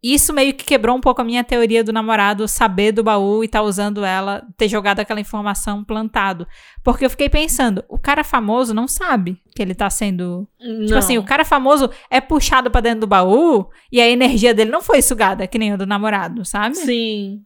isso 0.02 0.34
meio 0.34 0.56
que 0.56 0.66
quebrou 0.66 0.98
um 0.98 1.00
pouco 1.00 1.22
a 1.22 1.24
minha 1.24 1.44
teoria 1.44 1.84
do 1.84 1.94
namorado 1.94 2.48
saber 2.48 2.92
do 2.92 3.04
baú 3.04 3.44
e 3.44 3.48
tá 3.48 3.62
usando 3.62 4.04
ela, 4.04 4.44
ter 4.58 4.68
jogado 4.68 5.00
aquela 5.00 5.20
informação 5.20 5.84
plantado. 5.84 6.48
Porque 6.84 7.06
eu 7.06 7.12
fiquei 7.12 7.30
pensando, 7.30 7.86
o 7.88 8.00
cara 8.00 8.24
famoso 8.24 8.74
não 8.74 8.88
sabe 8.88 9.40
que 9.56 9.62
ele 9.62 9.76
tá 9.76 9.88
sendo 9.88 10.50
Tipo 10.88 10.98
assim, 10.98 11.20
o 11.20 11.24
cara 11.24 11.46
famoso 11.46 11.92
é 12.10 12.20
puxado 12.20 12.72
pra 12.72 12.82
dentro 12.82 13.02
do 13.02 13.08
baú 13.08 13.70
e 13.92 14.02
a 14.02 14.10
energia 14.10 14.52
dele 14.52 14.72
não 14.72 14.82
foi 14.82 15.04
sugada, 15.04 15.46
que 15.46 15.60
nem 15.60 15.74
a 15.74 15.76
do 15.76 15.86
namorado, 15.86 16.44
sabe? 16.44 16.76
Sim. 16.76 17.44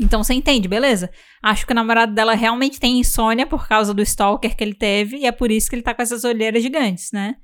Então 0.00 0.24
você 0.24 0.32
entende, 0.32 0.66
beleza? 0.66 1.10
Acho 1.42 1.66
que 1.66 1.72
o 1.72 1.76
namorado 1.76 2.14
dela 2.14 2.32
realmente 2.32 2.80
tem 2.80 2.98
insônia 2.98 3.46
por 3.46 3.68
causa 3.68 3.92
do 3.92 4.00
stalker 4.00 4.56
que 4.56 4.64
ele 4.64 4.74
teve 4.74 5.18
e 5.18 5.26
é 5.26 5.32
por 5.32 5.50
isso 5.50 5.68
que 5.68 5.76
ele 5.76 5.82
tá 5.82 5.92
com 5.92 6.00
essas 6.00 6.24
olheiras 6.24 6.62
gigantes, 6.62 7.10
né? 7.12 7.36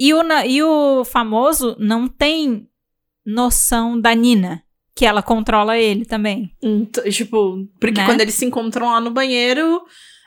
E 0.00 0.14
o, 0.14 0.20
e 0.46 0.62
o 0.62 1.04
famoso 1.04 1.76
não 1.78 2.06
tem 2.08 2.68
noção 3.26 4.00
da 4.00 4.14
Nina, 4.14 4.62
que 4.94 5.04
ela 5.04 5.22
controla 5.22 5.76
ele 5.76 6.04
também. 6.04 6.50
Então, 6.62 7.04
tipo, 7.10 7.66
porque 7.80 8.00
Né? 8.00 8.06
quando 8.06 8.20
eles 8.20 8.34
se 8.34 8.44
encontram 8.44 8.86
lá 8.86 9.00
no 9.00 9.10
banheiro, 9.10 9.82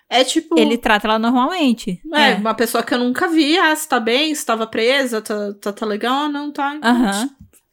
é 0.10 0.24
tipo. 0.24 0.60
Ele 0.60 0.78
trata 0.78 1.08
ela 1.08 1.18
normalmente. 1.20 2.02
É, 2.14 2.32
É. 2.32 2.36
uma 2.36 2.54
pessoa 2.54 2.84
que 2.84 2.94
eu 2.94 3.00
nunca 3.00 3.28
vi. 3.28 3.58
Ah, 3.58 3.76
você 3.76 3.88
tá 3.88 4.00
bem? 4.00 4.36
Você 4.36 4.46
tava 4.46 4.68
presa? 4.68 5.22
Tá, 5.22 5.54
tá, 5.54 5.72
tá 5.74 5.86
legal? 5.86 6.28
Não, 6.30 6.52
tá. 6.52 6.78
Aham. 6.84 7.30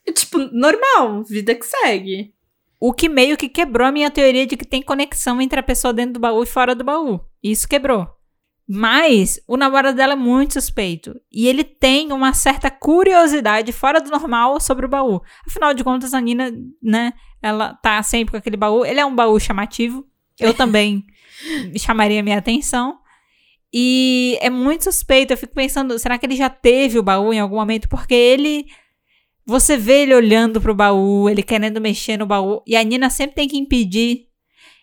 É, 0.07 0.13
tipo, 0.13 0.39
normal, 0.53 1.23
vida 1.25 1.55
que 1.55 1.67
segue. 1.67 2.33
O 2.81 2.93
que 2.93 3.09
meio 3.09 3.37
que 3.37 3.49
quebrou 3.49 3.87
a 3.89 3.93
minha 3.93 4.11
teoria 4.11 4.47
de 4.47 4.57
que 4.57 4.65
tem 4.65 4.81
conexão 4.81 5.41
entre 5.41 5.59
a 5.59 5.65
pessoa 5.65 5.93
dentro 5.93 6.15
do 6.15 6.21
baú 6.21 6.43
e 6.45 6.47
fora 6.47 6.75
do 6.77 6.85
baú. 6.85 7.21
Isso 7.43 7.69
quebrou. 7.69 8.07
Mas 8.71 9.41
o 9.49 9.57
namorado 9.57 9.97
dela 9.97 10.13
é 10.13 10.17
muito 10.17 10.53
suspeito. 10.53 11.19
E 11.33 11.49
ele 11.49 11.65
tem 11.65 12.13
uma 12.13 12.35
certa 12.35 12.71
curiosidade 12.71 13.73
fora 13.73 13.99
do 13.99 14.11
normal 14.11 14.61
sobre 14.61 14.85
o 14.85 14.89
baú. 14.89 15.23
Afinal 15.47 15.73
de 15.73 15.83
contas, 15.83 16.13
a 16.13 16.21
Nina, 16.21 16.53
né? 16.83 17.15
Ela 17.41 17.73
tá 17.75 18.03
sempre 18.03 18.33
com 18.33 18.37
aquele 18.37 18.59
baú. 18.59 18.85
Ele 18.85 19.01
é 19.01 19.07
um 19.07 19.15
baú 19.15 19.41
chamativo. 19.41 20.07
Eu 20.39 20.53
também 20.53 21.07
chamaria 21.79 22.23
minha 22.23 22.37
atenção. 22.37 22.99
E 23.73 24.37
é 24.43 24.51
muito 24.51 24.85
suspeito. 24.85 25.33
Eu 25.33 25.39
fico 25.39 25.55
pensando, 25.55 25.99
será 25.99 26.19
que 26.19 26.27
ele 26.27 26.37
já 26.37 26.51
teve 26.51 26.99
o 26.99 27.03
baú 27.03 27.33
em 27.33 27.41
algum 27.41 27.57
momento? 27.57 27.89
Porque 27.89 28.15
ele. 28.15 28.67
Você 29.47 29.79
vê 29.79 30.03
ele 30.03 30.15
olhando 30.15 30.61
pro 30.61 30.75
baú, 30.75 31.27
ele 31.27 31.43
querendo 31.43 31.81
mexer 31.81 32.19
no 32.19 32.27
baú. 32.27 32.63
E 32.67 32.77
a 32.77 32.83
Nina 32.83 33.09
sempre 33.09 33.35
tem 33.35 33.49
que 33.49 33.57
impedir. 33.57 34.27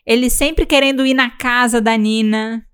Ele 0.04 0.28
sempre 0.28 0.66
querendo 0.66 1.06
ir 1.06 1.14
na 1.14 1.30
casa 1.30 1.80
da 1.80 1.96
Nina 1.96 2.66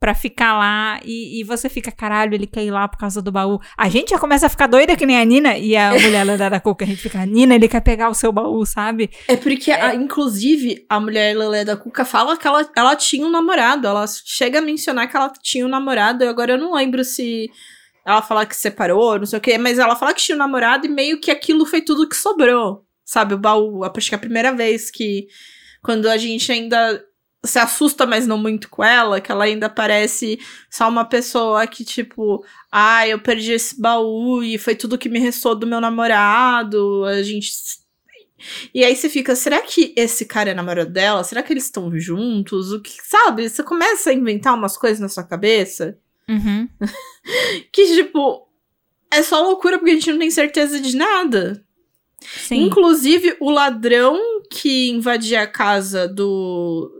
pra 0.00 0.14
ficar 0.14 0.58
lá. 0.58 0.98
E, 1.04 1.40
e 1.40 1.44
você 1.44 1.68
fica, 1.68 1.92
caralho, 1.92 2.34
ele 2.34 2.46
quer 2.46 2.64
ir 2.64 2.70
lá 2.70 2.88
por 2.88 2.96
causa 2.98 3.20
do 3.20 3.30
baú. 3.30 3.60
A 3.76 3.88
gente 3.90 4.10
já 4.10 4.18
começa 4.18 4.46
a 4.46 4.48
ficar 4.48 4.66
doida 4.66 4.96
que 4.96 5.04
nem 5.04 5.20
a 5.20 5.24
Nina 5.24 5.58
e 5.58 5.76
a 5.76 5.92
mulher 5.92 6.24
lá 6.24 6.48
da 6.48 6.58
Cuca. 6.58 6.84
A 6.84 6.88
gente 6.88 7.02
fica, 7.02 7.24
Nina, 7.26 7.54
ele 7.54 7.68
quer 7.68 7.82
pegar 7.82 8.08
o 8.08 8.14
seu 8.14 8.32
baú, 8.32 8.64
sabe? 8.64 9.10
É 9.28 9.36
porque, 9.36 9.70
a- 9.70 9.94
inclusive, 9.94 10.86
a 10.88 10.98
mulher 10.98 11.36
Lelé 11.36 11.64
da 11.64 11.76
Cuca 11.76 12.04
fala 12.04 12.36
que 12.36 12.46
ela, 12.48 12.66
ela 12.74 12.96
tinha 12.96 13.26
um 13.26 13.30
namorado. 13.30 13.86
Ela 13.86 14.06
chega 14.24 14.58
a 14.58 14.62
mencionar 14.62 15.08
que 15.08 15.16
ela 15.16 15.30
tinha 15.42 15.66
um 15.66 15.68
namorado. 15.68 16.24
E 16.24 16.28
agora 16.28 16.52
eu 16.52 16.58
não 16.58 16.74
lembro 16.74 17.04
se 17.04 17.50
ela 18.06 18.22
fala 18.22 18.46
que 18.46 18.56
separou, 18.56 19.18
não 19.18 19.26
sei 19.26 19.38
o 19.38 19.42
quê. 19.42 19.58
Mas 19.58 19.78
ela 19.78 19.94
fala 19.94 20.14
que 20.14 20.22
tinha 20.22 20.34
um 20.34 20.38
namorado 20.38 20.86
e 20.86 20.88
meio 20.88 21.20
que 21.20 21.30
aquilo 21.30 21.66
foi 21.66 21.82
tudo 21.82 22.08
que 22.08 22.16
sobrou. 22.16 22.86
Sabe, 23.04 23.34
o 23.34 23.38
baú. 23.38 23.82
Acho 23.84 24.08
que 24.08 24.14
é 24.14 24.16
a 24.16 24.20
primeira 24.20 24.52
vez 24.52 24.90
que... 24.90 25.26
Quando 25.82 26.08
a 26.10 26.16
gente 26.18 26.52
ainda 26.52 27.02
se 27.44 27.58
assusta, 27.58 28.06
mas 28.06 28.26
não 28.26 28.36
muito 28.36 28.68
com 28.68 28.84
ela, 28.84 29.20
que 29.20 29.32
ela 29.32 29.44
ainda 29.44 29.68
parece 29.68 30.38
só 30.70 30.88
uma 30.88 31.04
pessoa 31.04 31.66
que, 31.66 31.84
tipo, 31.84 32.44
ah, 32.70 33.06
eu 33.08 33.18
perdi 33.18 33.52
esse 33.52 33.80
baú 33.80 34.42
e 34.42 34.58
foi 34.58 34.74
tudo 34.74 34.98
que 34.98 35.08
me 35.08 35.18
restou 35.18 35.54
do 35.54 35.66
meu 35.66 35.80
namorado. 35.80 37.04
A 37.04 37.22
gente 37.22 37.50
e 38.74 38.82
aí 38.82 38.96
você 38.96 39.08
fica, 39.08 39.36
será 39.36 39.60
que 39.60 39.92
esse 39.94 40.24
cara 40.24 40.50
é 40.50 40.54
namorado 40.54 40.90
dela? 40.90 41.22
Será 41.22 41.42
que 41.42 41.52
eles 41.52 41.64
estão 41.64 41.90
juntos? 41.98 42.72
O 42.72 42.80
que, 42.80 42.92
sabe? 43.02 43.48
Você 43.48 43.62
começa 43.62 44.10
a 44.10 44.14
inventar 44.14 44.54
umas 44.54 44.78
coisas 44.78 44.98
na 44.98 45.10
sua 45.10 45.24
cabeça 45.24 45.98
Uhum. 46.30 46.68
que, 47.72 47.86
tipo, 47.86 48.46
é 49.10 49.22
só 49.22 49.42
loucura 49.42 49.78
porque 49.78 49.90
a 49.90 49.94
gente 49.94 50.12
não 50.12 50.20
tem 50.20 50.30
certeza 50.30 50.80
de 50.80 50.96
nada. 50.96 51.64
Sim. 52.20 52.62
Inclusive, 52.62 53.36
o 53.40 53.50
ladrão 53.50 54.16
que 54.48 54.90
invadia 54.90 55.42
a 55.42 55.46
casa 55.46 56.06
do, 56.06 56.90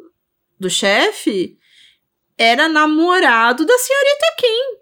do 0.60 0.68
chefe 0.68 1.58
era 2.38 2.68
namorado 2.68 3.66
da 3.66 3.76
senhorita 3.78 4.26
Kim. 4.38 4.80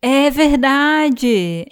É 0.00 0.30
verdade. 0.30 1.66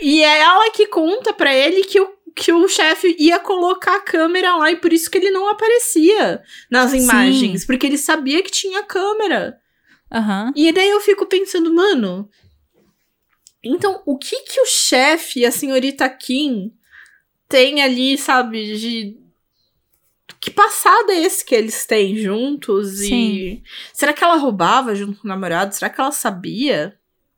E 0.00 0.22
é 0.22 0.38
ela 0.40 0.70
que 0.70 0.86
conta 0.86 1.32
pra 1.32 1.54
ele 1.54 1.84
que 1.84 2.00
o, 2.00 2.12
que 2.34 2.52
o 2.52 2.68
chefe 2.68 3.16
ia 3.18 3.38
colocar 3.38 3.96
a 3.96 4.00
câmera 4.00 4.56
lá 4.56 4.70
e 4.70 4.76
por 4.76 4.92
isso 4.92 5.10
que 5.10 5.18
ele 5.18 5.30
não 5.30 5.48
aparecia 5.48 6.42
nas 6.70 6.92
Sim. 6.92 6.98
imagens. 6.98 7.64
Porque 7.66 7.86
ele 7.86 7.98
sabia 7.98 8.42
que 8.42 8.50
tinha 8.50 8.82
câmera. 8.84 9.58
Aham. 10.12 10.52
E 10.56 10.72
daí 10.72 10.88
eu 10.88 11.00
fico 11.00 11.26
pensando, 11.26 11.72
mano. 11.72 12.28
Então, 13.62 14.02
o 14.06 14.16
que 14.16 14.40
que 14.42 14.60
o 14.60 14.66
chefe 14.66 15.40
e 15.40 15.46
a 15.46 15.50
senhorita 15.50 16.08
Kim 16.08 16.72
têm 17.48 17.82
ali, 17.82 18.16
sabe, 18.16 18.76
de. 18.76 19.27
Que 20.40 20.50
passado 20.50 21.10
é 21.10 21.20
esse 21.20 21.44
que 21.44 21.54
eles 21.54 21.84
têm 21.86 22.16
juntos? 22.16 22.98
Sim. 22.98 23.14
E. 23.14 23.62
Será 23.92 24.12
que 24.12 24.22
ela 24.22 24.36
roubava 24.36 24.94
junto 24.94 25.18
com 25.20 25.26
o 25.26 25.28
namorado? 25.28 25.74
Será 25.74 25.90
que 25.90 26.00
ela 26.00 26.12
sabia? 26.12 26.96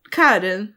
Cara. 0.09 0.69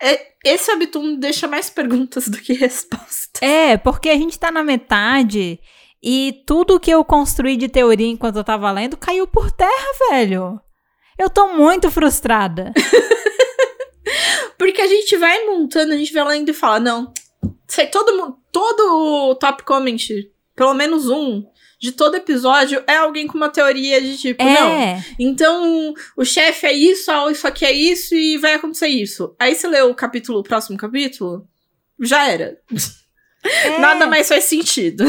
é- 0.00 0.34
esse 0.44 0.70
webtoon 0.70 1.16
deixa 1.16 1.48
mais 1.48 1.70
perguntas 1.70 2.28
do 2.28 2.38
que 2.38 2.52
respostas. 2.52 3.42
É, 3.42 3.76
porque 3.76 4.10
a 4.10 4.16
gente 4.16 4.38
tá 4.38 4.50
na 4.50 4.62
metade 4.62 5.58
e 6.02 6.42
tudo 6.46 6.78
que 6.78 6.90
eu 6.90 7.02
construí 7.04 7.56
de 7.56 7.68
teoria 7.68 8.06
enquanto 8.06 8.36
eu 8.36 8.44
tava 8.44 8.70
lendo 8.70 8.96
caiu 8.96 9.26
por 9.26 9.50
terra, 9.50 9.70
velho. 10.10 10.60
Eu 11.18 11.30
tô 11.30 11.54
muito 11.54 11.90
frustrada. 11.90 12.72
Porque 14.58 14.80
a 14.80 14.86
gente 14.86 15.16
vai 15.16 15.46
montando, 15.46 15.92
a 15.92 15.96
gente 15.96 16.12
vai 16.12 16.24
lendo 16.24 16.48
e 16.48 16.54
fala, 16.54 16.80
não. 16.80 17.12
Sei, 17.66 17.86
todo 17.86 18.16
mundo, 18.16 18.38
todo 18.52 19.34
top 19.36 19.62
comment, 19.64 19.96
pelo 20.54 20.74
menos 20.74 21.08
um, 21.08 21.44
de 21.80 21.92
todo 21.92 22.16
episódio, 22.16 22.82
é 22.86 22.96
alguém 22.96 23.26
com 23.26 23.36
uma 23.36 23.50
teoria 23.50 24.00
de 24.00 24.16
tipo, 24.16 24.42
não. 24.42 24.70
É. 24.70 25.04
Então, 25.18 25.92
o 26.16 26.24
chefe 26.24 26.66
é 26.66 26.72
isso, 26.72 27.10
ah, 27.10 27.30
isso 27.30 27.46
aqui 27.46 27.64
é 27.64 27.72
isso, 27.72 28.14
e 28.14 28.38
vai 28.38 28.54
acontecer 28.54 28.88
isso. 28.88 29.34
Aí 29.38 29.54
você 29.54 29.66
lê 29.68 29.82
o 29.82 29.94
capítulo, 29.94 30.38
o 30.38 30.42
próximo 30.42 30.78
capítulo, 30.78 31.46
já 32.00 32.28
era. 32.30 32.58
é. 33.44 33.78
Nada 33.78 34.06
mais 34.06 34.28
faz 34.28 34.44
sentido. 34.44 35.04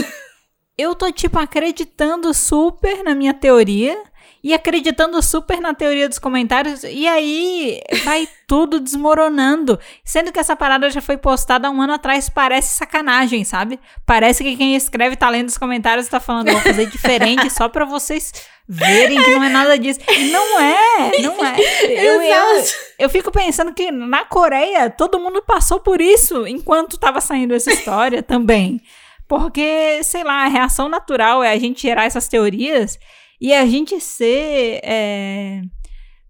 Eu 0.77 0.93
tô, 0.93 1.09
tipo, 1.11 1.39
acreditando 1.39 2.33
super 2.33 3.03
na 3.03 3.15
minha 3.15 3.33
teoria 3.33 3.97
e 4.45 4.53
acreditando 4.53 5.19
super 5.23 5.59
na 5.59 5.73
teoria 5.73 6.07
dos 6.07 6.19
comentários. 6.19 6.83
E 6.83 7.07
aí 7.07 7.81
vai 8.03 8.29
tudo 8.45 8.79
desmoronando. 8.79 9.79
Sendo 10.03 10.31
que 10.31 10.39
essa 10.39 10.55
parada 10.55 10.87
já 10.91 11.01
foi 11.01 11.17
postada 11.17 11.67
há 11.67 11.71
um 11.71 11.81
ano 11.81 11.93
atrás. 11.93 12.29
Parece 12.29 12.77
sacanagem, 12.77 13.43
sabe? 13.43 13.79
Parece 14.05 14.43
que 14.43 14.55
quem 14.55 14.75
escreve 14.75 15.15
tá 15.15 15.27
lendo 15.29 15.49
os 15.49 15.57
comentários 15.57 16.05
e 16.05 16.11
tá 16.11 16.19
falando, 16.19 16.51
vou 16.51 16.61
fazer 16.61 16.85
diferente 16.85 17.49
só 17.49 17.67
pra 17.67 17.85
vocês 17.85 18.31
verem 18.69 19.19
que 19.23 19.31
não 19.31 19.43
é 19.43 19.49
nada 19.49 19.79
disso. 19.79 19.99
E 20.07 20.29
não 20.29 20.59
é, 20.59 21.21
não 21.23 21.43
é. 21.43 21.55
Eu, 22.05 22.21
eu, 22.21 22.63
eu 22.99 23.09
fico 23.09 23.31
pensando 23.31 23.73
que 23.73 23.91
na 23.91 24.25
Coreia 24.25 24.91
todo 24.91 25.19
mundo 25.19 25.41
passou 25.41 25.79
por 25.79 25.99
isso 25.99 26.45
enquanto 26.45 26.99
tava 26.99 27.19
saindo 27.19 27.55
essa 27.55 27.73
história 27.73 28.21
também. 28.21 28.79
Porque, 29.27 30.03
sei 30.03 30.23
lá, 30.23 30.43
a 30.43 30.47
reação 30.47 30.87
natural 30.87 31.43
é 31.43 31.51
a 31.51 31.57
gente 31.57 31.81
gerar 31.81 32.05
essas 32.05 32.27
teorias 32.27 32.99
e 33.39 33.53
a 33.53 33.65
gente 33.65 33.99
ser. 33.99 34.79
é, 34.83 35.61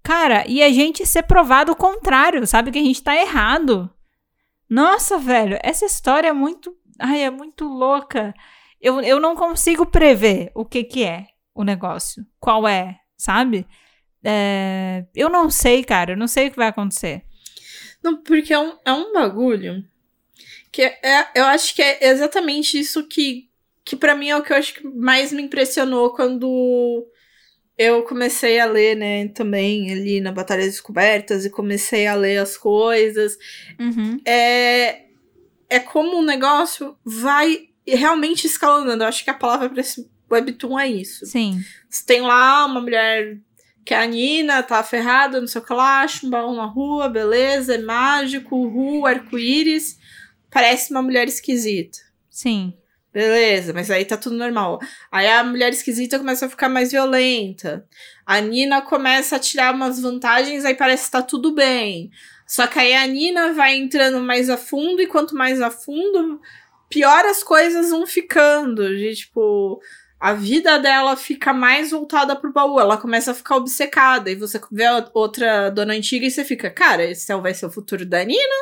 Cara, 0.03 0.45
e 0.47 0.61
a 0.61 0.69
gente 0.71 1.03
ser 1.05 1.23
provado 1.23 1.71
o 1.71 1.75
contrário, 1.75 2.45
sabe? 2.45 2.71
Que 2.71 2.77
a 2.77 2.83
gente 2.83 3.01
tá 3.01 3.15
errado. 3.15 3.89
Nossa, 4.69 5.17
velho, 5.17 5.57
essa 5.63 5.85
história 5.85 6.27
é 6.27 6.33
muito. 6.33 6.75
Ai, 6.99 7.23
é 7.23 7.29
muito 7.31 7.65
louca. 7.65 8.33
Eu, 8.79 9.01
eu 9.01 9.19
não 9.19 9.35
consigo 9.35 9.85
prever 9.85 10.51
o 10.53 10.63
que 10.63 10.83
que 10.83 11.03
é 11.03 11.25
o 11.55 11.63
negócio. 11.63 12.23
Qual 12.39 12.67
é, 12.67 12.99
sabe? 13.17 13.65
É, 14.23 15.05
eu 15.15 15.27
não 15.27 15.49
sei, 15.49 15.83
cara. 15.83 16.11
Eu 16.13 16.17
não 16.17 16.27
sei 16.27 16.47
o 16.47 16.51
que 16.51 16.57
vai 16.57 16.67
acontecer. 16.67 17.23
Não, 18.03 18.21
porque 18.21 18.53
é 18.53 18.59
um, 18.59 18.77
é 18.85 18.93
um 18.93 19.11
bagulho 19.11 19.83
que 20.71 20.83
é, 20.83 21.29
eu 21.33 21.45
acho 21.45 21.73
que 21.73 21.81
é 21.81 22.09
exatamente 22.09 22.77
isso 22.77 23.07
que, 23.07 23.49
que 23.85 23.95
para 23.95 24.15
mim 24.15 24.29
é 24.29 24.35
o 24.35 24.41
que 24.41 24.51
eu 24.51 24.57
acho 24.57 24.73
que 24.73 24.87
mais 24.87 25.31
me 25.31 25.43
impressionou 25.43 26.09
quando 26.09 27.07
eu 27.77 28.03
comecei 28.03 28.59
a 28.59 28.65
ler, 28.65 28.95
né, 28.95 29.27
também 29.27 29.91
ali 29.91 30.19
na 30.19 30.31
Batalhas 30.31 30.67
Descobertas 30.67 31.45
e 31.45 31.51
comecei 31.51 32.07
a 32.07 32.15
ler 32.15 32.37
as 32.37 32.57
coisas. 32.57 33.37
Uhum. 33.79 34.19
É, 34.25 35.03
é 35.69 35.79
como 35.79 36.17
o 36.17 36.25
negócio 36.25 36.97
vai 37.05 37.69
realmente 37.85 38.47
escalonando. 38.47 39.03
Eu 39.03 39.07
acho 39.07 39.23
que 39.23 39.29
a 39.29 39.35
palavra 39.35 39.69
para 39.69 39.81
esse 39.81 40.09
webtoon 40.31 40.79
é 40.79 40.87
isso. 40.87 41.25
Sim. 41.25 41.63
Você 41.87 42.03
tem 42.05 42.21
lá 42.21 42.65
uma 42.65 42.81
mulher 42.81 43.37
que 43.85 43.93
é 43.93 43.97
a 43.97 44.07
Nina, 44.07 44.63
tá 44.63 44.81
ferrada, 44.81 45.39
não 45.39 45.47
sei 45.47 45.61
o 45.61 45.63
que 45.63 45.73
lá, 45.73 46.01
acha 46.01 46.25
um 46.25 46.29
baú 46.31 46.55
na 46.55 46.65
rua, 46.65 47.07
beleza, 47.07 47.75
é 47.75 47.77
mágico, 47.77 48.67
rua, 48.67 49.09
arco-íris. 49.09 49.99
Parece 50.49 50.89
uma 50.89 51.03
mulher 51.03 51.27
esquisita. 51.27 51.99
Sim. 52.31 52.73
Beleza, 53.15 53.71
mas 53.71 53.89
aí 53.89 54.03
tá 54.03 54.17
tudo 54.17 54.35
normal. 54.35 54.77
Aí 55.09 55.25
a 55.25 55.41
mulher 55.41 55.71
esquisita 55.71 56.19
começa 56.19 56.47
a 56.47 56.49
ficar 56.49 56.67
mais 56.67 56.91
violenta. 56.91 57.87
A 58.25 58.41
Nina 58.41 58.81
começa 58.81 59.37
a 59.37 59.39
tirar 59.39 59.73
umas 59.73 60.01
vantagens, 60.01 60.65
aí 60.65 60.75
parece 60.75 61.05
que 61.05 61.11
tá 61.11 61.21
tudo 61.21 61.55
bem. 61.55 62.11
Só 62.45 62.67
que 62.67 62.77
aí 62.77 62.93
a 62.93 63.07
Nina 63.07 63.53
vai 63.53 63.77
entrando 63.77 64.19
mais 64.19 64.49
a 64.49 64.57
fundo, 64.57 65.01
e 65.01 65.07
quanto 65.07 65.33
mais 65.33 65.61
a 65.61 65.71
fundo, 65.71 66.41
pior 66.89 67.23
as 67.23 67.41
coisas 67.41 67.89
vão 67.89 68.05
ficando. 68.05 68.85
De, 68.93 69.15
tipo, 69.15 69.79
a 70.19 70.33
vida 70.33 70.77
dela 70.77 71.15
fica 71.15 71.53
mais 71.53 71.91
voltada 71.91 72.35
pro 72.35 72.51
baú. 72.51 72.81
Ela 72.81 72.97
começa 72.97 73.31
a 73.31 73.33
ficar 73.33 73.55
obcecada. 73.55 74.29
E 74.29 74.35
você 74.35 74.59
vê 74.69 74.87
outra 75.13 75.69
dona 75.69 75.93
antiga 75.93 76.25
e 76.25 76.31
você 76.31 76.43
fica, 76.43 76.69
cara, 76.69 77.05
esse 77.05 77.33
vai 77.37 77.53
ser 77.53 77.65
o 77.65 77.71
futuro 77.71 78.05
da 78.05 78.21
Nina? 78.25 78.55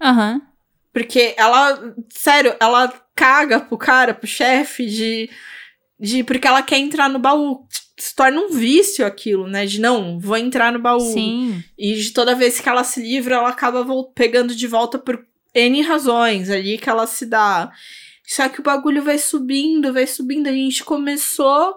Aham. 0.00 0.51
Porque 0.92 1.34
ela, 1.38 1.94
sério, 2.10 2.54
ela 2.60 2.92
caga 3.14 3.60
pro 3.60 3.78
cara, 3.78 4.12
pro 4.12 4.26
chefe, 4.26 4.86
de, 4.86 5.30
de. 5.98 6.22
Porque 6.22 6.46
ela 6.46 6.62
quer 6.62 6.78
entrar 6.78 7.08
no 7.08 7.18
baú. 7.18 7.66
Se 7.98 8.14
torna 8.14 8.40
um 8.40 8.50
vício 8.50 9.06
aquilo, 9.06 9.46
né? 9.46 9.64
De 9.64 9.80
não, 9.80 10.18
vou 10.18 10.36
entrar 10.36 10.72
no 10.72 10.78
baú. 10.78 11.00
Sim. 11.00 11.62
E 11.78 11.94
de 11.94 12.10
toda 12.10 12.34
vez 12.34 12.60
que 12.60 12.68
ela 12.68 12.84
se 12.84 13.00
livra, 13.00 13.36
ela 13.36 13.48
acaba 13.48 13.84
pegando 14.14 14.54
de 14.54 14.66
volta 14.66 14.98
por 14.98 15.24
N 15.54 15.80
razões 15.82 16.50
ali 16.50 16.78
que 16.78 16.90
ela 16.90 17.06
se 17.06 17.26
dá. 17.26 17.70
Só 18.26 18.48
que 18.48 18.60
o 18.60 18.62
bagulho 18.62 19.02
vai 19.02 19.18
subindo, 19.18 19.92
vai 19.92 20.06
subindo. 20.06 20.48
A 20.48 20.52
gente 20.52 20.84
começou 20.84 21.76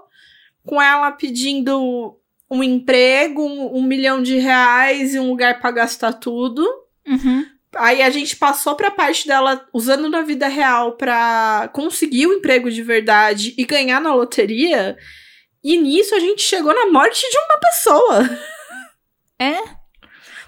com 0.64 0.82
ela 0.82 1.12
pedindo 1.12 2.18
um 2.50 2.64
emprego, 2.64 3.42
um, 3.44 3.78
um 3.78 3.84
milhão 3.84 4.22
de 4.22 4.38
reais 4.38 5.14
e 5.14 5.20
um 5.20 5.30
lugar 5.30 5.60
pra 5.60 5.72
gastar 5.72 6.14
tudo. 6.14 6.66
Uhum. 7.08 7.46
Aí 7.76 8.02
a 8.02 8.10
gente 8.10 8.36
passou 8.36 8.76
pra 8.76 8.92
parte 8.92 9.28
dela 9.28 9.68
usando 9.74 10.10
na 10.10 10.22
vida 10.22 10.48
real 10.48 10.94
pra 10.94 11.70
conseguir 11.74 12.28
o 12.28 12.34
emprego 12.34 12.72
de 12.72 12.82
verdade 12.82 13.54
e 13.58 13.66
ganhar 13.66 14.00
na 14.00 14.14
loteria. 14.14 14.98
E 15.64 15.78
nisso 15.78 16.14
a 16.16 16.20
gente 16.20 16.42
chegou 16.42 16.74
na 16.74 16.92
morte 16.92 17.22
de 17.30 17.38
uma 17.38 17.60
pessoa. 17.60 18.40
É? 19.40 19.58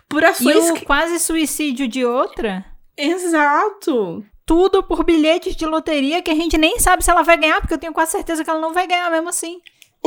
Por 0.08 0.24
E 0.24 0.26
ações 0.26 0.70
o 0.70 0.74
que... 0.76 0.86
quase 0.86 1.20
suicídio 1.20 1.88
de 1.88 2.06
outra? 2.06 2.66
Exato. 2.96 4.24
Tudo 4.46 4.82
por 4.82 5.04
bilhetes 5.04 5.56
de 5.56 5.66
loteria 5.66 6.22
que 6.22 6.32
a 6.32 6.36
gente 6.36 6.58
nem 6.58 6.80
sabe 6.80 7.04
se 7.04 7.12
ela 7.12 7.22
vai 7.22 7.38
ganhar, 7.38 7.60
porque 7.60 7.74
eu 7.74 7.78
tenho 7.78 7.94
quase 7.94 8.12
certeza 8.12 8.44
que 8.44 8.50
ela 8.50 8.62
não 8.62 8.74
vai 8.74 8.88
ganhar 8.88 9.10
mesmo 9.12 9.28
assim. 9.28 9.60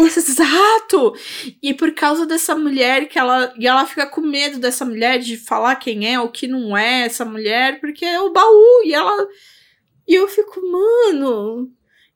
Exato! 0.17 1.15
E 1.63 1.75
por 1.75 1.93
causa 1.93 2.27
dessa 2.27 2.55
mulher 2.55 3.09
que 3.09 3.19
ela. 3.19 3.53
E 3.59 3.67
ela 3.67 3.87
fica 3.87 4.07
com 4.07 4.21
medo 4.21 4.59
dessa 4.59 4.85
mulher 4.85 5.19
de 5.19 5.37
falar 5.37 5.77
quem 5.77 6.13
é 6.13 6.19
ou 6.21 6.31
que 6.31 6.47
não 6.47 6.77
é 6.77 7.03
essa 7.03 7.25
mulher, 7.25 7.81
porque 7.81 8.05
é 8.05 8.21
o 8.21 8.33
baú. 8.33 8.83
E 8.85 8.95
ela. 8.95 9.29
E 10.07 10.15
eu 10.15 10.29
fico, 10.29 10.61
mano. 10.61 11.71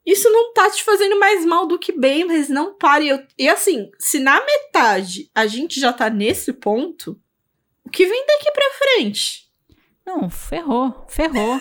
Isso 0.04 0.28
não 0.30 0.52
tá 0.52 0.70
te 0.70 0.84
fazendo 0.84 1.18
mais 1.18 1.46
mal 1.46 1.66
do 1.66 1.78
que 1.78 1.90
bem, 1.90 2.24
mas 2.24 2.48
não 2.48 2.74
pare. 2.74 3.08
Eu, 3.08 3.24
e 3.38 3.48
assim, 3.48 3.90
se 3.98 4.18
na 4.18 4.38
metade 4.44 5.30
a 5.34 5.46
gente 5.46 5.80
já 5.80 5.92
tá 5.92 6.10
nesse 6.10 6.52
ponto, 6.52 7.18
o 7.84 7.90
que 7.90 8.04
vem 8.04 8.26
daqui 8.26 8.50
pra 8.52 8.70
frente? 8.72 9.44
Não, 10.04 10.28
ferrou, 10.28 11.06
ferrou, 11.08 11.58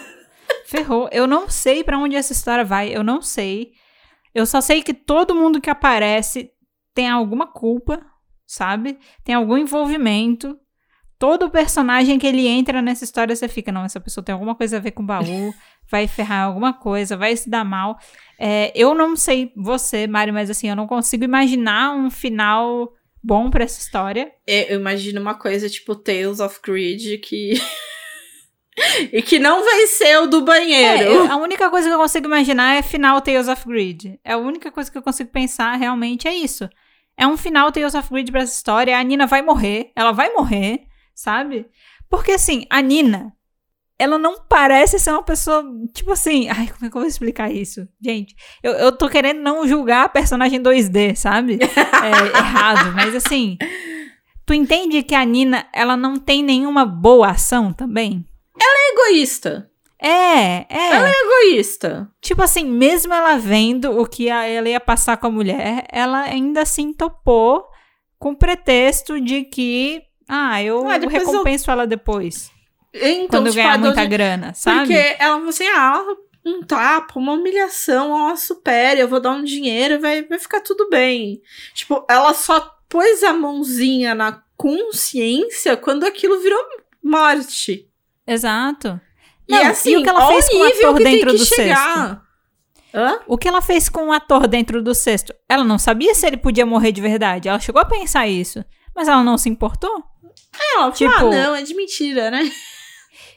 ferrou. 0.65 1.09
Eu 1.13 1.25
não 1.25 1.49
sei 1.49 1.83
pra 1.85 1.97
onde 1.97 2.17
essa 2.17 2.33
história 2.33 2.65
vai, 2.65 2.93
eu 2.93 3.01
não 3.01 3.21
sei. 3.21 3.73
Eu 4.33 4.45
só 4.45 4.61
sei 4.61 4.81
que 4.81 4.93
todo 4.93 5.35
mundo 5.35 5.61
que 5.61 5.69
aparece 5.69 6.51
tem 6.93 7.09
alguma 7.09 7.47
culpa, 7.47 8.01
sabe? 8.45 8.97
Tem 9.23 9.35
algum 9.35 9.57
envolvimento. 9.57 10.57
Todo 11.19 11.49
personagem 11.49 12.19
que 12.19 12.27
ele 12.27 12.47
entra 12.47 12.81
nessa 12.81 13.03
história, 13.03 13.35
você 13.35 13.47
fica, 13.47 13.71
não, 13.71 13.85
essa 13.85 13.99
pessoa 13.99 14.23
tem 14.23 14.33
alguma 14.33 14.55
coisa 14.55 14.77
a 14.77 14.79
ver 14.79 14.91
com 14.91 15.03
o 15.03 15.05
baú, 15.05 15.53
vai 15.89 16.07
ferrar 16.07 16.47
alguma 16.47 16.73
coisa, 16.73 17.15
vai 17.15 17.35
se 17.35 17.49
dar 17.49 17.63
mal. 17.63 17.97
É, 18.37 18.71
eu 18.75 18.93
não 18.93 19.15
sei 19.15 19.51
você, 19.55 20.07
Mário, 20.07 20.33
mas 20.33 20.49
assim, 20.49 20.67
eu 20.67 20.75
não 20.75 20.87
consigo 20.87 21.23
imaginar 21.23 21.95
um 21.95 22.09
final 22.09 22.91
bom 23.23 23.49
pra 23.49 23.63
essa 23.63 23.79
história. 23.79 24.33
É, 24.45 24.73
Eu 24.73 24.79
imagino 24.79 25.21
uma 25.21 25.35
coisa 25.35 25.69
tipo 25.69 25.95
Tales 25.95 26.39
of 26.39 26.59
Greed 26.61 27.19
que. 27.19 27.53
e 29.11 29.21
que 29.21 29.39
não 29.39 29.63
venceu 29.63 30.27
do 30.27 30.39
É, 30.39 30.41
banheiro. 30.41 31.03
eu- 31.11 31.31
a 31.31 31.35
única 31.35 31.69
coisa 31.69 31.87
que 31.87 31.93
eu 31.93 31.99
consigo 31.99 32.25
imaginar 32.27 32.75
é 32.75 32.81
final 32.81 33.21
Tales 33.21 33.47
of 33.47 33.65
Grid. 33.67 34.19
É 34.23 34.33
a 34.33 34.37
única 34.37 34.71
coisa 34.71 34.91
que 34.91 34.97
eu 34.97 35.01
consigo 35.03 35.29
pensar 35.29 35.75
realmente 35.75 36.27
é 36.27 36.33
isso. 36.35 36.67
É 37.17 37.27
um 37.27 37.37
final 37.37 37.71
Tales 37.71 37.93
of 37.95 38.09
Grid 38.09 38.31
pra 38.31 38.41
essa 38.41 38.53
história. 38.55 38.97
A 38.97 39.03
Nina 39.03 39.27
vai 39.27 39.41
morrer. 39.41 39.91
Ela 39.95 40.11
vai 40.11 40.31
morrer, 40.33 40.81
sabe? 41.13 41.67
Porque 42.09 42.31
assim, 42.31 42.65
a 42.69 42.81
Nina, 42.81 43.31
ela 43.99 44.17
não 44.17 44.39
parece 44.49 44.97
ser 44.97 45.11
uma 45.11 45.21
pessoa, 45.23 45.63
tipo 45.93 46.11
assim. 46.11 46.49
Ai, 46.49 46.67
como 46.67 46.85
é 46.85 46.89
que 46.89 46.97
eu 46.97 47.01
vou 47.01 47.05
explicar 47.07 47.51
isso? 47.51 47.87
Gente, 48.03 48.35
eu, 48.63 48.71
eu 48.73 48.91
tô 48.91 49.07
querendo 49.07 49.39
não 49.41 49.67
julgar 49.67 50.05
a 50.05 50.09
personagem 50.09 50.59
2D, 50.61 51.15
sabe? 51.15 51.59
É 51.61 51.61
errado, 52.37 52.91
mas 52.95 53.15
assim. 53.15 53.57
Tu 54.45 54.53
entende 54.53 55.03
que 55.03 55.15
a 55.15 55.23
Nina, 55.23 55.67
ela 55.71 55.95
não 55.95 56.17
tem 56.17 56.43
nenhuma 56.43 56.85
boa 56.85 57.29
ação 57.29 57.71
também? 57.71 58.25
Egoísta. 58.59 59.69
É, 59.99 60.65
é. 60.69 61.11
Egoísta. 61.21 62.09
Tipo 62.21 62.41
assim, 62.43 62.65
mesmo 62.65 63.13
ela 63.13 63.37
vendo 63.37 63.99
o 63.99 64.05
que 64.05 64.29
a- 64.29 64.45
ela 64.45 64.67
ia 64.67 64.79
passar 64.79 65.15
com 65.17 65.27
a 65.27 65.31
mulher, 65.31 65.85
ela 65.91 66.21
ainda 66.23 66.61
assim 66.61 66.93
topou 66.93 67.65
com 68.19 68.35
pretexto 68.35 69.19
de 69.21 69.43
que, 69.43 70.01
ah, 70.27 70.61
eu 70.61 70.87
Ah, 70.89 70.97
depois 70.97 71.23
eu- 71.23 71.31
recompenso 71.31 71.71
ela 71.71 71.87
depois, 71.87 72.51
Então, 72.93 73.27
quando 73.39 73.45
tipo, 73.45 73.55
ganhar 73.55 73.77
muita 73.79 73.95
Doja- 73.95 74.05
grana, 74.09 74.53
sabe? 74.53 74.79
Porque 74.93 75.15
ela 75.19 75.35
falou 75.37 75.49
assim: 75.49 75.67
ah, 75.67 76.03
um 76.45 76.61
tapa, 76.63 77.17
uma 77.17 77.31
humilhação, 77.33 78.13
ela 78.27 78.35
supera, 78.35 78.99
eu 78.99 79.07
vou 79.07 79.21
dar 79.21 79.31
um 79.31 79.43
dinheiro, 79.43 80.01
vai, 80.01 80.21
vai 80.23 80.37
ficar 80.37 80.59
tudo 80.59 80.89
bem. 80.89 81.41
Tipo, 81.73 82.05
ela 82.09 82.33
só 82.33 82.69
pôs 82.89 83.23
a 83.23 83.31
mãozinha 83.33 84.13
na 84.13 84.43
consciência 84.57 85.77
quando 85.77 86.03
aquilo 86.05 86.39
virou 86.41 86.61
morte. 87.01 87.87
Exato. 88.27 88.99
e 89.47 89.51
Não, 89.51 89.65
assim, 89.67 89.91
e 89.91 89.97
o 89.97 90.03
que 90.03 90.09
ela 90.09 90.27
fez 90.27 90.49
com 90.49 90.57
o 90.57 90.63
ator 90.63 90.97
que 90.97 91.03
dentro 91.03 91.31
que 91.31 91.37
do 91.37 91.45
chegar. 91.45 92.21
Hã? 92.95 93.19
O 93.27 93.37
que 93.37 93.47
ela 93.47 93.61
fez 93.61 93.89
com 93.89 94.07
o 94.09 94.11
ator 94.11 94.47
dentro 94.47 94.81
do 94.81 94.93
cesto? 94.93 95.33
Ela 95.49 95.63
não 95.63 95.79
sabia 95.79 96.13
se 96.13 96.27
ele 96.27 96.37
podia 96.37 96.65
morrer 96.65 96.91
de 96.91 97.01
verdade. 97.01 97.49
Ela 97.49 97.59
chegou 97.59 97.81
a 97.81 97.85
pensar 97.85 98.27
isso. 98.27 98.63
Mas 98.95 99.07
ela 99.07 99.23
não 99.23 99.37
se 99.37 99.49
importou. 99.49 99.91
Ela 100.75 100.91
falou, 100.91 100.91
Tipo- 100.91 101.11
ah, 101.11 101.23
não, 101.23 101.55
é 101.55 101.61
de 101.63 101.73
mentira, 101.75 102.29
né? 102.29 102.49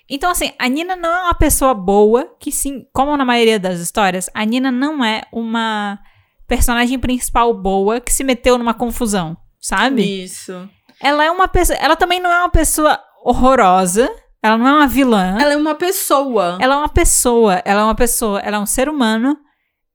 Então, 0.09 0.31
assim, 0.31 0.53
a 0.57 0.69
Nina 0.69 0.95
não 0.95 1.09
é 1.13 1.23
uma 1.25 1.35
pessoa 1.35 1.75
boa, 1.75 2.33
que 2.39 2.53
sim, 2.53 2.87
como 2.93 3.17
na 3.17 3.25
maioria 3.25 3.59
das 3.59 3.81
histórias, 3.81 4.31
a 4.33 4.45
Nina 4.45 4.71
não 4.71 5.05
é 5.05 5.23
uma 5.33 5.99
personagem 6.47 6.97
principal 6.97 7.53
boa 7.53 8.01
que 8.01 8.13
se 8.13 8.23
meteu 8.23 8.57
numa 8.57 8.73
confusão, 8.73 9.37
sabe? 9.61 10.23
Isso. 10.23 10.69
Ela 11.03 11.25
é 11.25 11.31
uma 11.33 11.49
pessoa. 11.49 11.77
Ela 11.81 11.97
também 11.97 12.21
não 12.21 12.31
é 12.31 12.39
uma 12.39 12.49
pessoa 12.51 13.01
horrorosa. 13.25 14.09
Ela 14.43 14.57
não 14.59 14.67
é 14.69 14.73
uma 14.73 14.87
vilã. 14.87 15.39
Ela 15.41 15.53
é 15.55 15.57
uma 15.57 15.75
pessoa. 15.75 16.59
Ela 16.61 16.75
é 16.75 16.79
uma 16.79 16.89
pessoa. 16.89 17.63
Ela 17.65 17.81
é 17.81 17.85
uma 17.85 17.95
pessoa. 17.95 18.41
Ela 18.41 18.57
é 18.59 18.61
um 18.61 18.67
ser 18.67 18.89
humano 18.89 19.37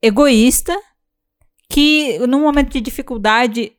egoísta 0.02 0.78
que, 1.70 2.20
num 2.28 2.42
momento 2.42 2.72
de 2.72 2.82
dificuldade, 2.82 3.72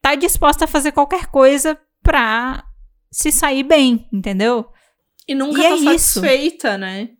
tá 0.00 0.14
disposta 0.14 0.64
a 0.64 0.68
fazer 0.68 0.92
qualquer 0.92 1.26
coisa 1.26 1.78
pra 2.02 2.64
se 3.12 3.30
sair 3.30 3.62
bem, 3.62 4.06
entendeu? 4.12 4.66
E 5.26 5.34
nunca 5.34 5.60
E 5.60 5.62
tá 5.62 5.68
é 5.68 5.74
isso. 5.94 6.20
satisfeita, 6.20 6.78
né? 6.78 7.10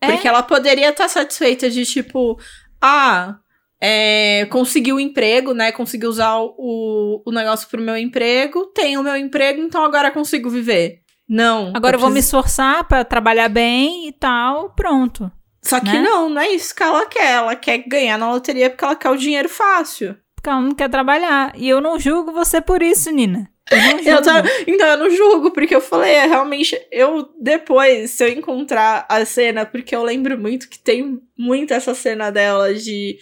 É. 0.00 0.12
Porque 0.12 0.28
ela 0.28 0.42
poderia 0.42 0.88
estar 0.90 1.08
satisfeita 1.08 1.68
de 1.68 1.84
tipo, 1.84 2.38
ah, 2.80 3.36
é, 3.80 4.46
conseguiu 4.50 4.96
o 4.96 5.00
emprego, 5.00 5.52
né? 5.52 5.72
Consegui 5.72 6.06
usar 6.06 6.38
o, 6.38 7.22
o 7.26 7.30
negócio 7.32 7.68
pro 7.68 7.82
meu 7.82 7.96
emprego, 7.98 8.66
tenho 8.74 9.00
o 9.00 9.04
meu 9.04 9.16
emprego, 9.16 9.60
então 9.60 9.84
agora 9.84 10.10
consigo 10.10 10.48
viver. 10.48 11.03
Não. 11.28 11.72
Agora 11.74 11.96
eu 11.96 12.00
vou 12.00 12.10
me 12.10 12.14
preciso- 12.14 12.36
esforçar 12.38 12.84
pra 12.86 13.04
trabalhar 13.04 13.48
bem 13.48 14.08
e 14.08 14.12
tal, 14.12 14.70
pronto. 14.74 15.30
Só 15.62 15.80
que 15.80 15.86
né? 15.86 16.00
não, 16.02 16.28
não 16.28 16.40
é 16.42 16.50
isso 16.50 16.74
que 16.74 16.82
ela 16.82 17.06
quer. 17.06 17.32
Ela 17.36 17.56
quer 17.56 17.78
ganhar 17.78 18.18
na 18.18 18.30
loteria 18.30 18.68
porque 18.68 18.84
ela 18.84 18.94
quer 18.96 19.08
o 19.10 19.16
dinheiro 19.16 19.48
fácil. 19.48 20.14
Porque 20.34 20.50
ela 20.50 20.60
não 20.60 20.74
quer 20.74 20.90
trabalhar. 20.90 21.52
E 21.56 21.66
eu 21.68 21.80
não 21.80 21.98
julgo 21.98 22.32
você 22.32 22.60
por 22.60 22.82
isso, 22.82 23.10
Nina. 23.10 23.48
Eu 23.70 23.78
não 23.78 23.96
julgo. 24.04 24.08
Eu 24.10 24.22
tô- 24.22 24.48
então 24.66 24.86
eu 24.88 24.96
não 24.98 25.10
julgo, 25.10 25.50
porque 25.52 25.74
eu 25.74 25.80
falei, 25.80 26.12
é, 26.12 26.26
realmente, 26.26 26.78
eu 26.92 27.30
depois, 27.40 28.10
se 28.10 28.22
eu 28.24 28.28
encontrar 28.28 29.06
a 29.08 29.24
cena, 29.24 29.64
porque 29.64 29.96
eu 29.96 30.02
lembro 30.02 30.38
muito 30.38 30.68
que 30.68 30.78
tem 30.78 31.18
muito 31.38 31.72
essa 31.72 31.94
cena 31.94 32.30
dela 32.30 32.74
de 32.74 33.16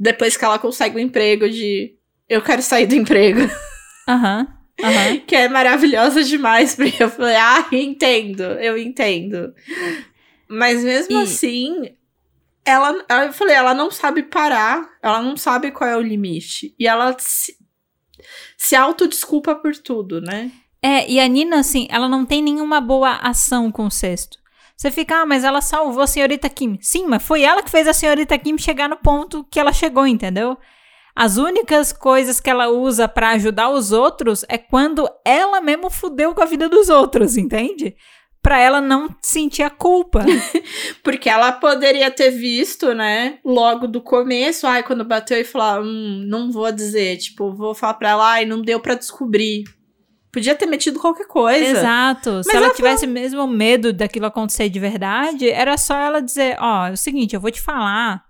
depois 0.00 0.34
que 0.38 0.44
ela 0.46 0.58
consegue 0.58 0.96
o 0.96 1.00
emprego, 1.00 1.46
de 1.50 1.94
eu 2.26 2.40
quero 2.40 2.62
sair 2.62 2.86
do 2.86 2.94
emprego. 2.94 3.40
Aham, 4.08 4.46
aham. 4.82 5.20
que 5.26 5.34
é 5.34 5.48
maravilhosa 5.48 6.22
demais, 6.22 6.74
porque 6.74 7.02
eu 7.02 7.08
falei, 7.10 7.36
ah, 7.36 7.66
entendo, 7.72 8.42
eu 8.42 8.76
entendo. 8.78 9.52
Mas 10.48 10.84
mesmo 10.84 11.16
E- 11.18 11.22
assim, 11.22 11.96
ela, 12.64 13.04
ela- 13.08 13.26
eu 13.26 13.32
falei, 13.32 13.54
ela 13.56 13.74
não 13.74 13.90
sabe 13.90 14.22
parar, 14.22 14.88
ela 15.02 15.20
não 15.22 15.36
sabe 15.36 15.70
qual 15.70 15.88
é 15.88 15.96
o 15.96 16.00
limite. 16.02 16.74
E 16.78 16.86
ela 16.86 17.16
se, 17.18 17.56
se 18.56 18.76
autodesculpa 18.76 19.54
por 19.54 19.76
tudo, 19.76 20.20
né? 20.20 20.50
É, 20.82 21.08
e 21.10 21.20
a 21.20 21.26
Nina, 21.28 21.60
assim, 21.60 21.86
ela 21.90 22.08
não 22.08 22.26
tem 22.26 22.42
nenhuma 22.42 22.80
boa 22.80 23.12
ação 23.16 23.70
com 23.70 23.86
o 23.86 23.90
cesto. 23.90 24.38
Você 24.76 24.90
fica, 24.90 25.22
ah, 25.22 25.26
mas 25.26 25.44
ela 25.44 25.60
salvou 25.60 26.02
a 26.02 26.06
senhorita 26.08 26.48
Kim. 26.48 26.76
Sim, 26.80 27.06
mas 27.06 27.22
foi 27.22 27.42
ela 27.42 27.62
que 27.62 27.70
fez 27.70 27.86
a 27.86 27.92
senhorita 27.92 28.36
Kim 28.36 28.58
chegar 28.58 28.88
no 28.88 28.96
ponto 28.96 29.44
que 29.48 29.60
ela 29.60 29.72
chegou, 29.72 30.06
entendeu? 30.06 30.58
As 31.14 31.36
únicas 31.36 31.92
coisas 31.92 32.40
que 32.40 32.48
ela 32.48 32.68
usa 32.68 33.06
pra 33.06 33.30
ajudar 33.30 33.68
os 33.68 33.92
outros 33.92 34.44
é 34.48 34.56
quando 34.56 35.08
ela 35.24 35.60
mesmo 35.60 35.90
fudeu 35.90 36.34
com 36.34 36.42
a 36.42 36.46
vida 36.46 36.68
dos 36.68 36.88
outros, 36.88 37.36
entende? 37.36 37.94
Pra 38.40 38.58
ela 38.58 38.80
não 38.80 39.14
sentir 39.22 39.62
a 39.62 39.70
culpa. 39.70 40.24
Porque 41.04 41.28
ela 41.28 41.52
poderia 41.52 42.10
ter 42.10 42.30
visto, 42.30 42.92
né, 42.94 43.38
logo 43.44 43.86
do 43.86 44.00
começo, 44.00 44.66
ai, 44.66 44.82
quando 44.82 45.04
bateu 45.04 45.38
e 45.38 45.44
falar, 45.44 45.80
hum, 45.82 46.24
não 46.26 46.50
vou 46.50 46.72
dizer, 46.72 47.18
tipo, 47.18 47.54
vou 47.54 47.74
falar 47.74 47.94
pra 47.94 48.10
ela, 48.10 48.32
ai, 48.32 48.44
não 48.44 48.62
deu 48.62 48.80
pra 48.80 48.94
descobrir. 48.94 49.64
Podia 50.32 50.54
ter 50.54 50.64
metido 50.64 50.98
qualquer 50.98 51.26
coisa. 51.26 51.78
Exato. 51.78 52.42
Se 52.42 52.48
Mas 52.48 52.56
ela 52.56 52.66
ela 52.66 52.74
tivesse 52.74 53.06
mesmo 53.06 53.46
medo 53.46 53.92
daquilo 53.92 54.24
acontecer 54.24 54.70
de 54.70 54.80
verdade, 54.80 55.50
era 55.50 55.76
só 55.76 55.94
ela 55.94 56.22
dizer, 56.22 56.56
ó, 56.58 56.86
é 56.86 56.92
o 56.92 56.96
seguinte, 56.96 57.34
eu 57.34 57.40
vou 57.40 57.50
te 57.50 57.60
falar, 57.60 58.24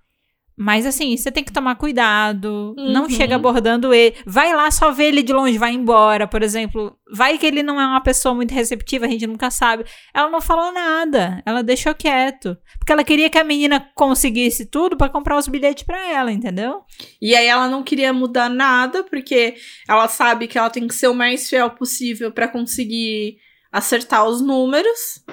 mas 0.62 0.86
assim, 0.86 1.16
você 1.16 1.32
tem 1.32 1.42
que 1.42 1.52
tomar 1.52 1.74
cuidado, 1.74 2.74
não 2.78 3.02
Uhum. 3.02 3.10
chega 3.10 3.34
abordando 3.34 3.92
ele, 3.92 4.14
vai 4.24 4.54
lá 4.54 4.70
só 4.70 4.92
ver 4.92 5.06
ele 5.06 5.22
de 5.22 5.32
longe, 5.32 5.58
vai 5.58 5.72
embora, 5.72 6.28
por 6.28 6.40
exemplo, 6.40 6.96
vai 7.12 7.36
que 7.36 7.44
ele 7.44 7.64
não 7.64 7.80
é 7.80 7.84
uma 7.84 8.00
pessoa 8.00 8.32
muito 8.32 8.54
receptiva, 8.54 9.06
a 9.06 9.08
gente 9.08 9.26
nunca 9.26 9.50
sabe. 9.50 9.84
Ela 10.14 10.30
não 10.30 10.40
falou 10.40 10.72
nada, 10.72 11.42
ela 11.44 11.64
deixou 11.64 11.92
quieto, 11.94 12.56
porque 12.78 12.92
ela 12.92 13.02
queria 13.02 13.28
que 13.28 13.38
a 13.38 13.42
menina 13.44 13.84
conseguisse 13.96 14.66
tudo 14.66 14.96
pra 14.96 15.08
comprar 15.08 15.36
os 15.36 15.48
bilhetes 15.48 15.82
pra 15.82 16.08
ela, 16.08 16.30
entendeu? 16.30 16.82
E 17.20 17.34
aí 17.34 17.46
ela 17.46 17.68
não 17.68 17.82
queria 17.82 18.12
mudar 18.12 18.48
nada, 18.48 19.02
porque 19.02 19.56
ela 19.88 20.06
sabe 20.06 20.46
que 20.46 20.56
ela 20.56 20.70
tem 20.70 20.86
que 20.86 20.94
ser 20.94 21.08
o 21.08 21.14
mais 21.14 21.48
fiel 21.50 21.70
possível 21.70 22.30
pra 22.30 22.46
conseguir 22.46 23.36
acertar 23.72 24.24
os 24.24 24.40
números. 24.40 25.24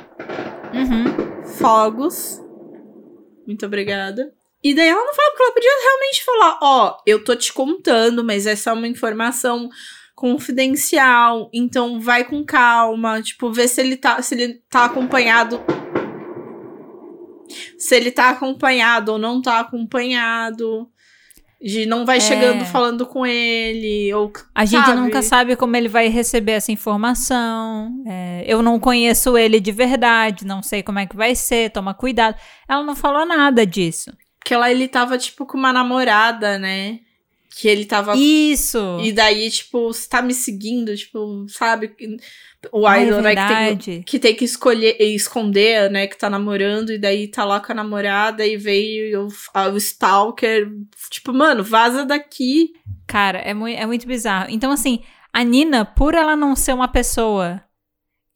Uhum. 0.73 1.43
Fogos. 1.59 2.41
Muito 3.45 3.65
obrigada. 3.65 4.38
E 4.63 4.73
daí 4.75 4.87
ela 4.89 5.03
não 5.05 5.13
fala, 5.13 5.29
porque 5.31 5.43
ela 5.43 5.53
podia 5.53 5.71
realmente 5.83 6.23
falar: 6.25 6.59
Ó, 6.61 6.97
eu 7.05 7.23
tô 7.23 7.35
te 7.35 7.53
contando, 7.53 8.23
mas 8.23 8.45
essa 8.45 8.71
é 8.71 8.73
uma 8.73 8.87
informação 8.87 9.69
confidencial, 10.15 11.49
então 11.53 11.99
vai 11.99 12.23
com 12.25 12.43
calma. 12.43 13.21
Tipo, 13.21 13.51
vê 13.51 13.67
se 13.67 13.79
ele 13.79 13.95
tá, 13.95 14.21
se 14.21 14.35
ele 14.35 14.61
tá 14.69 14.85
acompanhado. 14.85 15.61
Se 17.77 17.95
ele 17.95 18.11
tá 18.11 18.29
acompanhado 18.29 19.13
ou 19.13 19.17
não 19.17 19.41
tá 19.41 19.59
acompanhado. 19.59 20.87
De 21.61 21.85
não 21.85 22.05
vai 22.05 22.17
É. 22.17 22.19
chegando 22.21 22.63
falando 22.65 23.05
com 23.05 23.25
ele. 23.25 24.13
Ou, 24.13 24.31
A 24.55 24.63
gente 24.63 24.85
sabe? 24.85 24.99
nunca 24.99 25.21
sabe 25.21 25.55
como 25.57 25.75
ele 25.75 25.89
vai 25.89 26.07
receber 26.07 26.53
essa 26.53 26.71
informação. 26.71 27.91
É, 28.07 28.43
eu 28.47 28.61
não 28.61 28.79
conheço 28.79 29.37
ele 29.37 29.59
de 29.59 29.71
verdade, 29.71 30.45
não 30.45 30.63
sei 30.63 30.81
como 30.81 30.99
é 30.99 31.05
que 31.05 31.17
vai 31.17 31.35
ser, 31.35 31.69
toma 31.71 31.93
cuidado. 31.93 32.37
Ela 32.67 32.81
não 32.83 32.95
falou 32.95 33.25
nada 33.25 33.65
disso. 33.65 34.09
Porque 34.39 34.55
lá 34.55 34.71
ele 34.71 34.87
tava, 34.87 35.17
tipo, 35.17 35.45
com 35.45 35.57
uma 35.57 35.73
namorada, 35.73 36.57
né? 36.57 36.99
Que 37.55 37.67
ele 37.67 37.85
tava 37.85 38.15
Isso! 38.15 38.99
E 39.01 39.11
daí, 39.11 39.49
tipo, 39.49 39.91
você 39.91 40.07
tá 40.07 40.21
me 40.21 40.33
seguindo, 40.33 40.95
tipo, 40.95 41.45
sabe? 41.49 41.93
O 42.71 42.87
Ah, 42.87 42.99
é 42.99 43.07
idol, 43.07 43.21
né, 43.21 43.35
que 43.35 43.85
tem, 43.85 44.01
que 44.03 44.19
tem 44.19 44.35
que 44.35 44.45
escolher 44.45 44.95
e 44.99 45.15
esconder, 45.15 45.89
né, 45.89 46.07
que 46.07 46.17
tá 46.17 46.29
namorando, 46.29 46.91
e 46.91 46.97
daí 46.97 47.27
tá 47.27 47.43
lá 47.43 47.59
com 47.59 47.71
a 47.71 47.75
namorada 47.75 48.45
e 48.45 48.55
veio 48.55 49.27
o, 49.27 49.71
o 49.71 49.77
stalker. 49.77 50.69
Tipo, 51.09 51.33
mano, 51.33 51.63
vaza 51.63 52.05
daqui. 52.05 52.73
Cara, 53.07 53.39
é, 53.39 53.53
mui 53.53 53.73
é 53.73 53.85
muito 53.85 54.07
bizarro. 54.07 54.47
Então, 54.49 54.71
assim, 54.71 55.01
a 55.33 55.43
Nina, 55.43 55.83
por 55.85 56.15
ela 56.15 56.35
não 56.35 56.55
ser 56.55 56.73
uma 56.73 56.87
pessoa 56.87 57.61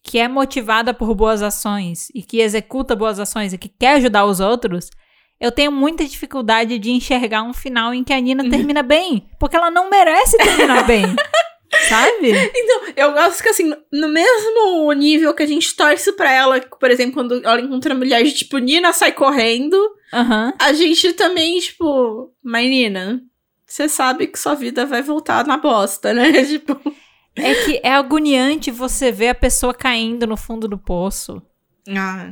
que 0.04 0.20
é 0.20 0.28
motivada 0.28 0.94
por 0.94 1.14
boas 1.16 1.42
ações 1.42 2.10
e 2.14 2.22
que 2.22 2.40
executa 2.40 2.96
boas 2.96 3.20
ações 3.20 3.54
e 3.54 3.58
que 3.58 3.70
quer 3.70 3.96
ajudar 3.96 4.26
os 4.26 4.40
outros, 4.40 4.90
eu 5.44 5.52
tenho 5.52 5.72
muita 5.72 6.06
dificuldade 6.06 6.80
de 6.80 6.90
enxergar 6.92 7.44
um 7.44 7.54
final 7.54 7.94
em 7.94 8.04
que 8.04 8.14
a 8.14 8.20
Nina 8.20 8.50
termina 8.50 8.82
bem. 8.82 9.28
Porque 9.40 9.56
ela 9.56 9.70
não 9.70 9.90
merece 9.90 10.38
terminar 10.38 10.86
bem. 10.88 11.04
Sabe? 11.90 12.32
Então, 12.56 12.82
eu 12.96 13.14
gosto 13.14 13.42
que, 13.42 13.50
assim, 13.50 13.74
no 13.92 14.08
mesmo 14.08 14.92
nível 14.94 15.34
que 15.34 15.42
a 15.44 15.48
gente 15.48 15.76
torce 15.76 16.12
pra 16.14 16.32
ela, 16.32 16.60
por 16.62 16.90
exemplo, 16.92 17.14
quando 17.16 17.42
ela 17.44 17.60
encontra 17.60 17.94
a 17.94 17.98
mulher 17.98 18.24
de 18.24 18.32
tipo, 18.32 18.58
Nina 18.60 18.94
sai 18.94 19.12
correndo, 19.12 19.76
Aham. 20.14 20.54
a 20.60 20.72
gente 20.74 21.14
também, 21.14 21.60
tipo, 21.60 22.32
mas 22.44 22.70
Nina, 22.70 23.22
você 23.66 23.90
sabe 23.90 24.28
que 24.28 24.38
sua 24.38 24.54
vida 24.54 24.86
vai 24.86 25.02
voltar 25.02 25.46
na 25.48 25.58
bosta, 25.58 26.14
né? 26.14 26.32
Tipo, 26.46 26.80
É 27.36 27.56
que 27.66 27.80
é 27.84 27.92
agoniante 27.92 28.70
você 28.70 29.12
ver 29.12 29.30
a 29.30 29.36
pessoa 29.36 29.74
caindo 29.74 30.28
no 30.28 30.38
fundo 30.38 30.68
do 30.68 30.78
poço. 30.78 31.42
ah, 31.90 32.32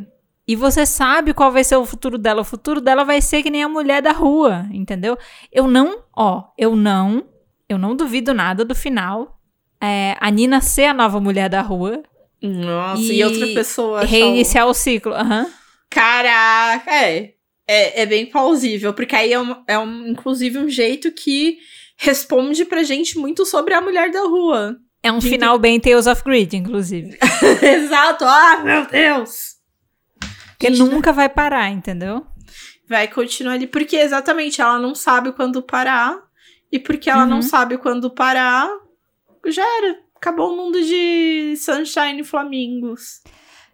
E 0.51 0.55
você 0.55 0.85
sabe 0.85 1.33
qual 1.33 1.51
vai 1.51 1.63
ser 1.63 1.75
o 1.77 1.85
futuro 1.85 2.17
dela. 2.17 2.41
O 2.41 2.45
futuro 2.45 2.81
dela 2.81 3.03
vai 3.05 3.21
ser 3.21 3.41
que 3.41 3.49
nem 3.49 3.63
a 3.63 3.69
mulher 3.69 4.01
da 4.01 4.11
rua, 4.11 4.65
entendeu? 4.71 5.17
Eu 5.51 5.67
não, 5.67 6.03
ó, 6.15 6.43
eu 6.57 6.75
não, 6.75 7.23
eu 7.69 7.77
não 7.77 7.95
duvido 7.95 8.33
nada 8.33 8.65
do 8.65 8.75
final. 8.75 9.39
É, 9.81 10.15
a 10.19 10.29
Nina 10.29 10.59
ser 10.61 10.85
a 10.85 10.93
nova 10.93 11.19
mulher 11.19 11.49
da 11.49 11.61
rua. 11.61 12.03
nossa, 12.41 13.01
e, 13.01 13.19
E 13.19 13.23
outra 13.23 13.47
pessoa. 13.47 13.99
achar 13.99 14.07
o- 14.07 14.09
Reiniciar 14.09 14.67
o 14.67 14.73
ciclo. 14.73 15.13
Aham. 15.13 15.47
Caraca, 15.89 16.91
é. 16.93 17.33
É, 17.67 18.01
é 18.01 18.05
bem 18.05 18.25
plausível, 18.25 18.93
porque 18.93 19.15
aí 19.15 19.31
é, 19.31 19.39
um, 19.39 19.55
é 19.67 19.77
um, 19.79 20.07
inclusive 20.07 20.57
um 20.57 20.67
jeito 20.67 21.11
que 21.13 21.57
responde 21.97 22.65
pra 22.65 22.83
gente 22.83 23.17
muito 23.17 23.45
sobre 23.45 23.73
a 23.73 23.79
mulher 23.79 24.11
da 24.11 24.21
rua. 24.23 24.75
É 25.03 25.11
um 25.11 25.21
Gente- 25.21 25.31
final 25.31 25.57
bem 25.57 25.79
Tales 25.79 26.07
of 26.07 26.23
Greed, 26.23 26.53
inclusive. 26.53 27.17
Exato, 27.61 28.25
ah, 28.25 28.61
meu 28.63 28.85
Deus! 28.87 29.50
Porque 30.61 30.75
Gente, 30.75 30.89
nunca 30.91 31.11
vai 31.11 31.27
parar, 31.27 31.69
entendeu? 31.71 32.25
Vai 32.87 33.07
continuar 33.07 33.53
ali, 33.53 33.65
porque 33.65 33.95
exatamente 33.95 34.61
ela 34.61 34.77
não 34.77 34.93
sabe 34.93 35.31
quando 35.31 35.61
parar, 35.63 36.19
e 36.71 36.77
porque 36.77 37.09
ela 37.09 37.25
não 37.25 37.37
Uhum. 37.37 37.41
sabe 37.41 37.77
quando 37.79 38.11
parar, 38.11 38.69
já 39.47 39.63
era. 39.77 39.97
Acabou 40.15 40.53
o 40.53 40.55
mundo 40.55 40.79
de 40.79 41.55
Sunshine 41.57 42.21
e 42.21 42.23
Flamingos. 42.23 43.23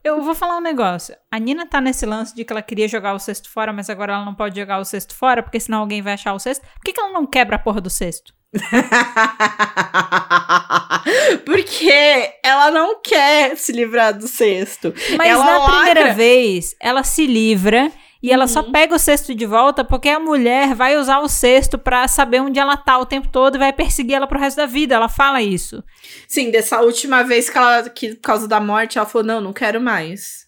Eu 0.02 0.22
vou 0.22 0.34
falar 0.34 0.58
um 0.58 0.62
negócio. 0.62 1.14
A 1.30 1.38
Nina 1.38 1.66
tá 1.66 1.82
nesse 1.82 2.06
lance 2.06 2.34
de 2.34 2.46
que 2.46 2.54
ela 2.54 2.62
queria 2.62 2.88
jogar 2.88 3.14
o 3.14 3.20
cesto 3.20 3.50
fora, 3.50 3.74
mas 3.74 3.90
agora 3.90 4.14
ela 4.14 4.24
não 4.24 4.34
pode 4.34 4.58
jogar 4.58 4.80
o 4.80 4.86
cesto 4.86 5.14
fora, 5.14 5.44
porque 5.44 5.60
senão 5.60 5.80
alguém 5.80 6.02
vai 6.02 6.14
achar 6.14 6.34
o 6.34 6.40
cesto. 6.40 6.66
Por 6.76 6.84
que, 6.86 6.94
que 6.94 7.00
ela 7.02 7.12
não 7.12 7.26
quebra 7.26 7.58
a 7.58 7.60
porra 7.60 7.82
do 7.82 7.90
cesto? 7.90 8.34
porque 11.46 12.32
ela 12.44 12.72
não 12.72 13.02
quer 13.02 13.56
se 13.58 13.72
livrar 13.72 14.18
do 14.18 14.28
cesto. 14.28 14.94
Mas 15.18 15.30
Ela 15.30 15.46
na 15.46 15.66
primeira 15.66 16.14
vez, 16.14 16.76
ela 16.82 17.04
se 17.04 17.26
livra 17.26 17.92
e 18.22 18.32
ela 18.32 18.48
só 18.48 18.62
Uhum. 18.62 18.72
pega 18.72 18.96
o 18.96 19.00
cesto 19.00 19.34
de 19.36 19.46
volta 19.46 19.86
porque 19.86 20.10
a 20.10 20.20
mulher 20.20 20.74
vai 20.74 20.98
usar 20.98 21.20
o 21.20 21.30
cesto 21.30 21.78
pra 21.78 22.08
saber 22.08 22.42
onde 22.42 22.60
ela 22.60 22.76
tá 22.76 22.98
o 22.98 23.06
tempo 23.06 23.28
todo 23.30 23.56
e 23.56 23.60
vai 23.60 23.72
perseguir 23.72 24.16
ela 24.16 24.28
pro 24.28 24.40
resto 24.40 24.58
da 24.58 24.66
vida. 24.66 24.96
Ela 24.96 25.10
fala 25.10 25.42
isso. 25.42 25.84
Sim, 26.28 26.50
dessa 26.50 26.82
última 26.82 27.24
vez 27.24 27.50
que 27.50 27.58
ela, 27.58 27.90
que 27.90 28.16
por 28.16 28.22
causa 28.22 28.48
da 28.48 28.60
morte, 28.60 28.98
ela 28.98 29.08
falou: 29.08 29.28
não, 29.28 29.42
não 29.42 29.54
quero 29.54 29.80
mais. 29.80 30.48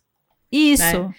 Isso. 0.52 0.84
Né? 0.84 1.10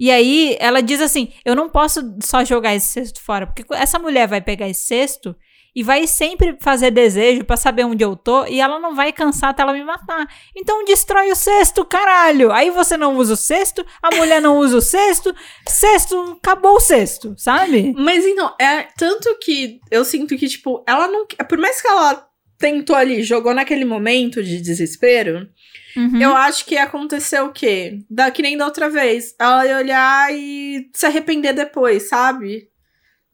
E 0.00 0.10
aí 0.10 0.56
ela 0.58 0.82
diz 0.82 1.00
assim: 1.00 1.32
eu 1.44 1.54
não 1.54 1.68
posso 1.68 2.00
só 2.22 2.44
jogar 2.44 2.74
esse 2.74 2.86
cesto 2.86 3.20
fora, 3.20 3.46
porque 3.46 3.64
essa 3.72 3.98
mulher 3.98 4.26
vai 4.26 4.40
pegar 4.40 4.68
esse 4.68 4.86
cesto 4.86 5.36
e 5.74 5.82
vai 5.82 6.06
sempre 6.06 6.56
fazer 6.60 6.90
desejo 6.90 7.44
pra 7.44 7.56
saber 7.56 7.84
onde 7.84 8.04
eu 8.04 8.14
tô 8.14 8.44
e 8.46 8.60
ela 8.60 8.78
não 8.78 8.94
vai 8.94 9.12
cansar 9.12 9.50
até 9.50 9.62
ela 9.62 9.72
me 9.72 9.82
matar. 9.82 10.26
Então 10.54 10.84
destrói 10.84 11.30
o 11.30 11.36
cesto, 11.36 11.84
caralho. 11.84 12.52
Aí 12.52 12.70
você 12.70 12.96
não 12.96 13.16
usa 13.16 13.34
o 13.34 13.36
cesto, 13.36 13.84
a 14.02 14.14
mulher 14.14 14.40
não 14.40 14.58
usa 14.58 14.76
o 14.76 14.82
cesto, 14.82 15.34
cesto, 15.66 16.38
acabou 16.42 16.76
o 16.76 16.80
cesto, 16.80 17.34
sabe? 17.38 17.94
Mas 17.96 18.24
então, 18.26 18.54
é 18.60 18.82
tanto 18.98 19.34
que 19.40 19.80
eu 19.90 20.04
sinto 20.04 20.36
que, 20.36 20.48
tipo, 20.48 20.84
ela 20.86 21.08
não. 21.08 21.26
Por 21.48 21.56
mais 21.58 21.80
que 21.80 21.88
ela 21.88 22.26
tentou 22.58 22.94
ali, 22.94 23.22
jogou 23.22 23.52
naquele 23.54 23.84
momento 23.84 24.42
de 24.42 24.60
desespero, 24.60 25.48
Uhum. 25.96 26.22
eu 26.22 26.34
acho 26.34 26.64
que 26.64 26.74
ia 26.74 26.84
acontecer 26.84 27.40
o 27.42 27.52
quê? 27.52 27.98
Da, 28.08 28.30
que 28.30 28.40
nem 28.40 28.56
da 28.56 28.64
outra 28.64 28.88
vez. 28.88 29.34
Ela 29.38 29.66
ia 29.66 29.76
olhar 29.76 30.32
e 30.34 30.88
se 30.94 31.04
arrepender 31.04 31.52
depois, 31.52 32.08
sabe? 32.08 32.68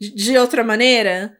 De, 0.00 0.12
de 0.12 0.36
outra 0.38 0.64
maneira. 0.64 1.36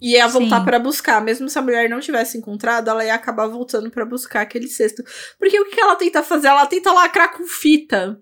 E 0.00 0.12
ia 0.12 0.28
voltar 0.28 0.64
pra 0.64 0.78
buscar. 0.78 1.20
Mesmo 1.20 1.48
se 1.48 1.58
a 1.58 1.62
mulher 1.62 1.88
não 1.88 2.00
tivesse 2.00 2.38
encontrado, 2.38 2.88
ela 2.88 3.04
ia 3.04 3.14
acabar 3.14 3.46
voltando 3.48 3.90
pra 3.90 4.04
buscar 4.04 4.42
aquele 4.42 4.68
cesto. 4.68 5.02
Porque 5.38 5.58
o 5.60 5.68
que 5.70 5.80
ela 5.80 5.96
tenta 5.96 6.22
fazer? 6.22 6.48
Ela 6.48 6.66
tenta 6.66 6.92
lacrar 6.92 7.36
com 7.36 7.44
fita. 7.46 8.20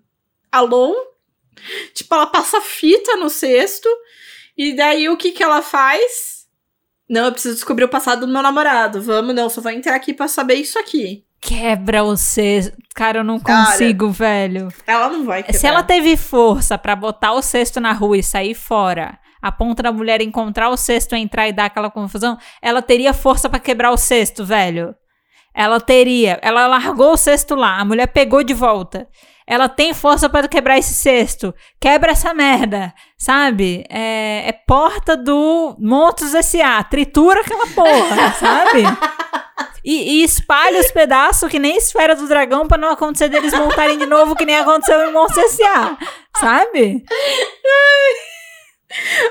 Alô? 0.51 0.95
Tipo, 1.93 2.15
ela 2.15 2.27
passa 2.27 2.61
fita 2.61 3.15
no 3.17 3.29
cesto. 3.29 3.89
E 4.57 4.75
daí 4.75 5.07
o 5.07 5.17
que 5.17 5.31
que 5.31 5.43
ela 5.43 5.61
faz? 5.61 6.47
Não, 7.07 7.25
eu 7.25 7.31
preciso 7.31 7.55
descobrir 7.55 7.85
o 7.85 7.89
passado 7.89 8.25
do 8.25 8.31
meu 8.31 8.41
namorado. 8.41 9.01
Vamos, 9.01 9.33
não, 9.35 9.49
só 9.49 9.61
vou 9.61 9.71
entrar 9.71 9.95
aqui 9.95 10.13
pra 10.13 10.27
saber 10.27 10.55
isso 10.55 10.77
aqui. 10.79 11.23
Quebra 11.39 12.03
o 12.03 12.17
cesto. 12.17 12.75
Cara, 12.95 13.19
eu 13.19 13.23
não 13.23 13.39
consigo, 13.39 14.09
velho. 14.09 14.69
Ela 14.87 15.09
não 15.09 15.23
vai 15.23 15.43
quebrar. 15.43 15.59
Se 15.59 15.67
ela 15.67 15.83
teve 15.83 16.17
força 16.17 16.77
pra 16.77 16.95
botar 16.95 17.33
o 17.33 17.41
cesto 17.43 17.79
na 17.79 17.93
rua 17.93 18.17
e 18.17 18.23
sair 18.23 18.55
fora, 18.55 19.19
a 19.41 19.51
ponto 19.51 19.81
da 19.81 19.91
mulher 19.91 20.21
encontrar 20.21 20.69
o 20.69 20.77
cesto, 20.77 21.15
entrar 21.15 21.47
e 21.47 21.53
dar 21.53 21.65
aquela 21.65 21.89
confusão, 21.89 22.37
ela 22.61 22.81
teria 22.81 23.13
força 23.13 23.49
pra 23.49 23.59
quebrar 23.59 23.91
o 23.91 23.97
cesto, 23.97 24.45
velho. 24.45 24.95
Ela 25.53 25.79
teria. 25.79 26.39
Ela 26.41 26.67
largou 26.67 27.13
o 27.13 27.17
cesto 27.17 27.55
lá, 27.55 27.79
a 27.79 27.85
mulher 27.85 28.07
pegou 28.07 28.43
de 28.43 28.53
volta. 28.53 29.07
Ela 29.49 29.69
tem 29.69 29.93
força 29.93 30.27
pra 30.27 30.45
quebrar 30.47 30.77
esse 30.77 30.93
cesto. 30.93 31.55
Quebra 31.79 32.11
essa 32.11 32.33
merda, 32.33 32.93
sabe? 33.17 33.85
É, 33.89 34.49
é 34.49 34.51
porta 34.51 35.15
do 35.15 35.75
Montes 35.79 36.35
S.A. 36.35 36.83
Tritura 36.83 37.39
aquela 37.39 37.65
porra, 37.67 38.33
sabe? 38.37 38.83
E, 39.85 40.19
e 40.19 40.23
espalha 40.23 40.81
os 40.81 40.91
pedaços 40.91 41.49
que 41.49 41.59
nem 41.59 41.77
esfera 41.77 42.13
do 42.13 42.27
dragão 42.27 42.67
pra 42.67 42.77
não 42.77 42.89
acontecer 42.89 43.29
deles 43.29 43.53
montarem 43.53 43.97
de 43.97 44.05
novo 44.05 44.35
que 44.35 44.45
nem 44.45 44.57
aconteceu 44.57 45.09
em 45.09 45.13
Monstros 45.13 45.45
S.A. 45.53 45.97
Sabe? 46.37 47.05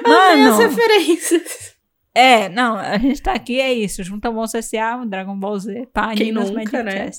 Amei 0.05 0.45
as 0.45 0.57
Mano, 0.57 0.59
referências. 0.59 1.74
é, 2.15 2.49
não, 2.49 2.77
a 2.77 2.99
gente 2.99 3.23
tá 3.23 3.33
aqui, 3.33 3.61
é 3.61 3.73
isso. 3.73 4.03
Junta 4.03 4.31
Monstros 4.31 4.65
S.A., 4.66 5.05
Dragon 5.05 5.39
Ball 5.39 5.59
Z, 5.59 5.89
pá, 5.93 6.15
Quem 6.15 6.33
nunca, 6.33 6.83
né? 6.83 7.11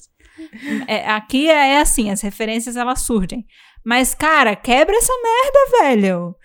É, 0.87 1.09
aqui 1.09 1.49
é, 1.49 1.73
é 1.73 1.79
assim, 1.79 2.11
as 2.11 2.21
referências 2.21 2.75
elas 2.75 3.01
surgem. 3.01 3.45
Mas, 3.83 4.13
cara, 4.13 4.55
quebra 4.55 4.95
essa 4.95 5.13
merda, 5.23 5.83
velho. 5.83 6.35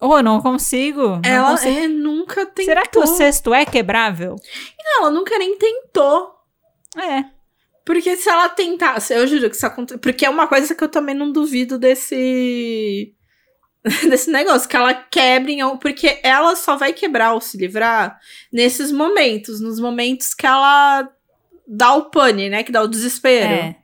Ô, 0.00 0.16
eu 0.16 0.22
não 0.22 0.40
consigo. 0.40 1.02
não 1.02 1.20
Ela 1.24 1.50
consigo. 1.50 1.78
é, 1.78 1.88
nunca 1.88 2.46
tentou. 2.46 2.64
Será 2.64 2.86
que 2.86 2.98
o 2.98 3.06
cesto 3.06 3.52
é 3.52 3.66
quebrável? 3.66 4.36
Não, 4.82 5.02
ela 5.02 5.10
nunca 5.10 5.36
nem 5.38 5.58
tentou. 5.58 6.30
É. 6.96 7.24
Porque 7.84 8.16
se 8.16 8.28
ela 8.30 8.48
tentasse, 8.48 9.12
eu 9.12 9.26
juro 9.26 9.50
que 9.50 9.56
isso 9.56 9.66
acontece. 9.66 9.98
Porque 9.98 10.24
é 10.24 10.30
uma 10.30 10.46
coisa 10.46 10.74
que 10.74 10.84
eu 10.84 10.88
também 10.88 11.14
não 11.14 11.32
duvido 11.32 11.78
desse. 11.78 13.12
desse 14.08 14.30
negócio, 14.30 14.68
que 14.68 14.76
ela 14.76 14.94
quebre 14.94 15.56
Porque 15.78 16.20
ela 16.22 16.54
só 16.56 16.76
vai 16.76 16.92
quebrar 16.92 17.34
ou 17.34 17.40
se 17.40 17.56
livrar 17.56 18.18
nesses 18.52 18.92
momentos, 18.92 19.60
nos 19.60 19.80
momentos 19.80 20.34
que 20.34 20.46
ela 20.46 21.08
dá 21.66 21.94
o 21.94 22.06
pane, 22.10 22.48
né? 22.48 22.62
Que 22.62 22.72
dá 22.72 22.82
o 22.82 22.88
desespero. 22.88 23.52
É. 23.52 23.76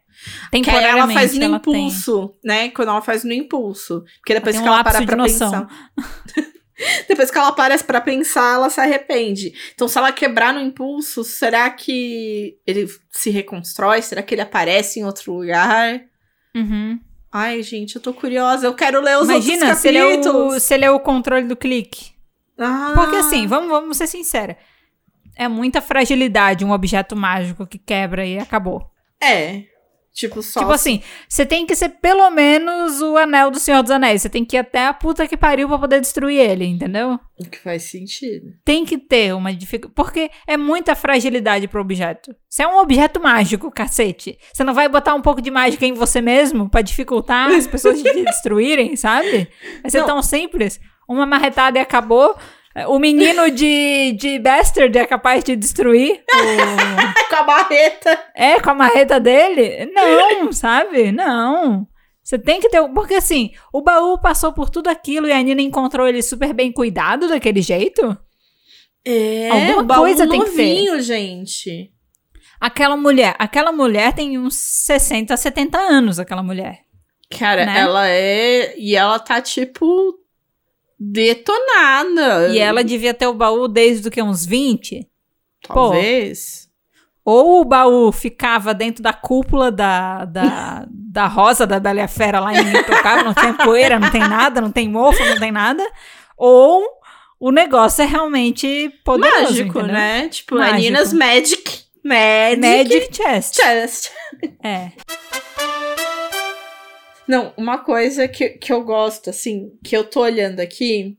Que 0.63 0.71
ela 0.71 1.09
faz 1.09 1.35
no 1.35 1.45
ela 1.45 1.61
tem. 1.61 1.75
impulso, 1.75 2.35
né? 2.43 2.71
Quando 2.71 2.89
ela 2.89 3.03
faz 3.03 3.25
no 3.25 3.33
impulso. 3.33 4.05
Porque 4.19 4.35
depois 4.35 4.57
tem 4.57 4.65
que 4.65 4.69
um 4.69 4.73
ela 4.73 4.83
para 4.83 5.05
pra 5.05 5.17
noção. 5.17 5.67
pensar. 5.67 5.93
depois 7.09 7.31
que 7.31 7.39
ela 7.39 7.53
para 7.53 7.79
pra 7.79 8.01
pensar, 8.01 8.55
ela 8.55 8.71
se 8.71 8.81
arrepende. 8.81 9.53
Então, 9.75 9.87
se 9.87 9.99
ela 9.99 10.13
quebrar 10.13 10.55
no 10.55 10.61
impulso, 10.61 11.23
será 11.25 11.69
que 11.71 12.59
ele 12.67 12.89
se 13.11 13.31
reconstrói? 13.31 14.01
Será 14.01 14.23
que 14.23 14.35
ele 14.35 14.41
aparece 14.41 14.99
em 14.99 15.05
outro 15.05 15.35
lugar? 15.35 16.01
Uhum. 16.55 16.99
Ai, 17.37 17.65
gente, 17.65 17.97
eu 17.97 18.01
tô 18.01 18.15
curiosa. 18.15 18.65
Eu 18.65 18.75
quero 18.75 19.01
ler 19.01 19.19
os 19.19 19.29
Imagina 19.29 19.67
outros 19.67 19.85
é 19.85 19.91
o, 20.05 20.09
capítulos. 20.09 20.63
se 20.63 20.73
ele 20.73 20.85
é 20.85 20.91
o 20.93 21.01
controle 21.01 21.49
do 21.49 21.57
clique. 21.57 22.13
Ah, 22.57 22.93
Porque 22.95 23.17
assim, 23.17 23.49
vamos, 23.49 23.69
vamos 23.69 23.97
ser 23.97 24.07
sinceros. 24.07 24.55
É 25.35 25.49
muita 25.49 25.81
fragilidade 25.81 26.65
um 26.65 26.71
objeto 26.71 27.17
mágico 27.17 27.67
que 27.67 27.77
quebra 27.77 28.25
e 28.25 28.39
acabou. 28.39 28.89
É. 29.21 29.65
Tipo, 30.15 30.41
só. 30.43 30.61
tipo 30.61 30.71
assim, 30.71 31.03
você 31.29 31.45
tem 31.45 31.67
que 31.67 31.75
ser 31.75 31.89
pelo 31.89 32.31
menos 32.31 33.03
o 33.03 33.17
anel 33.17 33.51
do 33.51 33.59
Senhor 33.59 33.83
dos 33.83 33.91
Anéis. 33.91 34.23
Você 34.23 34.29
tem 34.29 34.45
que 34.45 34.57
ir 34.57 34.61
até 34.61 34.87
a 34.87 34.95
puta 34.95 35.27
que 35.27 35.37
pariu 35.37 35.67
pra 35.67 35.77
poder 35.77 36.01
destruir 36.01 36.39
ele, 36.39 36.65
entendeu? 36.65 37.19
O 37.37 37.45
que 37.45 37.59
faz 37.59 37.83
sentido. 37.83 38.53
Tem 38.65 38.85
que 38.85 38.97
ter 38.97 39.35
uma 39.35 39.53
dificuldade. 39.53 39.93
Porque 39.97 40.31
é 40.47 40.57
muita 40.57 40.95
fragilidade 40.95 41.67
pro 41.67 41.81
objeto. 41.81 42.33
Você 42.49 42.63
é 42.63 42.69
um 42.69 42.79
objeto 42.79 43.21
mágico, 43.21 43.73
cacete. 43.73 44.39
Você 44.53 44.63
não 44.63 44.73
vai 44.73 44.89
botar 44.89 45.17
um 45.17 45.21
pouco 45.21 45.43
de 45.43 45.51
mágica 45.51 45.85
em 45.85 45.93
você 45.93 46.21
mesmo 46.21 46.71
pra 46.71 46.81
dificultar 46.81 47.51
as 47.51 47.67
pessoas 47.67 48.01
de 48.01 48.09
te 48.09 48.23
destruírem, 48.25 48.95
sabe? 48.95 49.49
Vai 49.83 49.91
ser 49.91 49.99
Não. 50.03 50.07
tão 50.07 50.23
simples. 50.23 50.79
Uma 51.09 51.27
marretada 51.27 51.77
e 51.77 51.83
acabou. 51.83 52.37
O 52.89 52.99
menino 52.99 53.51
de, 53.53 54.13
de 54.19 54.39
Bastard 54.41 54.97
é 54.99 55.07
capaz 55.07 55.45
de 55.45 55.55
destruir 55.55 56.23
o... 56.33 57.25
Com 57.31 57.37
a 57.37 57.43
barreta. 57.45 58.19
É, 58.35 58.61
com 58.61 58.71
a 58.71 58.75
marreta 58.75 59.19
dele? 59.21 59.91
Não, 59.93 60.53
sabe? 60.53 61.13
Não. 61.13 61.87
Você 62.23 62.39
tem 62.39 62.61
que 62.61 62.69
ter. 62.69 62.81
Porque 62.95 63.15
assim, 63.15 63.51
o 63.73 63.81
baú 63.83 64.19
passou 64.21 64.53
por 64.53 64.71
tudo 64.71 64.89
aquilo 64.89 65.27
e 65.29 65.33
a 65.33 65.43
Nina 65.43 65.61
encontrou 65.63 66.09
ele 66.09 66.23
super 66.23 66.53
bem 66.53 66.73
cuidado 66.73 67.29
daquele 67.29 67.61
jeito? 67.61 68.17
É, 69.05 69.51
Alguma 69.51 69.83
o 69.83 69.85
baú 69.85 70.01
coisa 70.01 70.27
tem 70.29 70.41
que 70.41 70.51
ter. 70.51 70.51
novinho, 70.51 71.01
gente. 71.03 71.93
Aquela 72.61 72.97
mulher, 72.97 73.35
aquela 73.39 73.71
mulher 73.73 74.15
tem 74.15 74.39
uns 74.39 74.55
60, 74.57 75.37
70 75.37 75.77
anos, 75.79 76.19
aquela 76.19 76.43
mulher. 76.43 76.79
Cara, 77.39 77.67
Né? 77.67 77.79
ela 77.79 78.09
é. 78.09 78.75
E 78.79 78.97
ela 78.97 79.19
tá, 79.19 79.41
tipo. 79.43 80.15
Detonada. 80.99 82.49
E 82.49 82.59
ela 82.59 82.85
devia 82.85 83.15
ter 83.15 83.27
o 83.27 83.35
baú 83.35 83.69
desde 83.69 84.09
o 84.09 84.11
que 84.11 84.23
uns 84.23 84.45
20? 84.45 85.07
Talvez. 85.67 86.69
Ou 87.25 87.63
o 87.63 87.65
baú 87.65 88.13
ficava 88.13 88.75
dentro 88.75 89.03
da 89.03 89.13
cúpula 89.13 89.71
da, 89.73 90.27
da, 90.27 90.87
da 90.89 91.27
rosa 91.27 91.67
da 91.67 91.81
Bela 91.81 92.07
Fera 92.07 92.39
lá 92.39 92.53
em 92.53 92.69
Intocável, 92.69 93.25
não 93.25 93.33
tem 93.33 93.53
poeira, 93.55 93.99
não 93.99 94.11
tem 94.11 94.21
nada, 94.21 94.61
não 94.61 94.71
tem 94.71 94.89
mofo, 94.89 95.25
não 95.25 95.39
tem 95.39 95.51
nada. 95.51 95.83
Ou 96.37 96.85
o 97.41 97.51
negócio 97.51 98.03
é 98.03 98.07
realmente 98.07 98.91
poderoso, 99.05 99.45
Mágico, 99.45 99.79
entendeu? 99.79 99.95
né? 99.95 100.29
Tipo, 100.29 100.57
Mágico. 100.57 100.93
Magic. 101.17 101.85
Magic. 102.05 102.59
Magic 102.61 103.17
Chest. 103.17 103.57
Chest. 103.57 104.11
É. 104.63 104.93
Não, 107.27 107.53
uma 107.57 107.79
coisa 107.79 108.29
que, 108.29 108.51
que 108.51 108.73
eu 108.73 108.85
gosto, 108.85 109.31
assim, 109.31 109.71
que 109.83 109.97
eu 109.97 110.05
tô 110.05 110.21
olhando 110.21 110.61
aqui, 110.61 111.17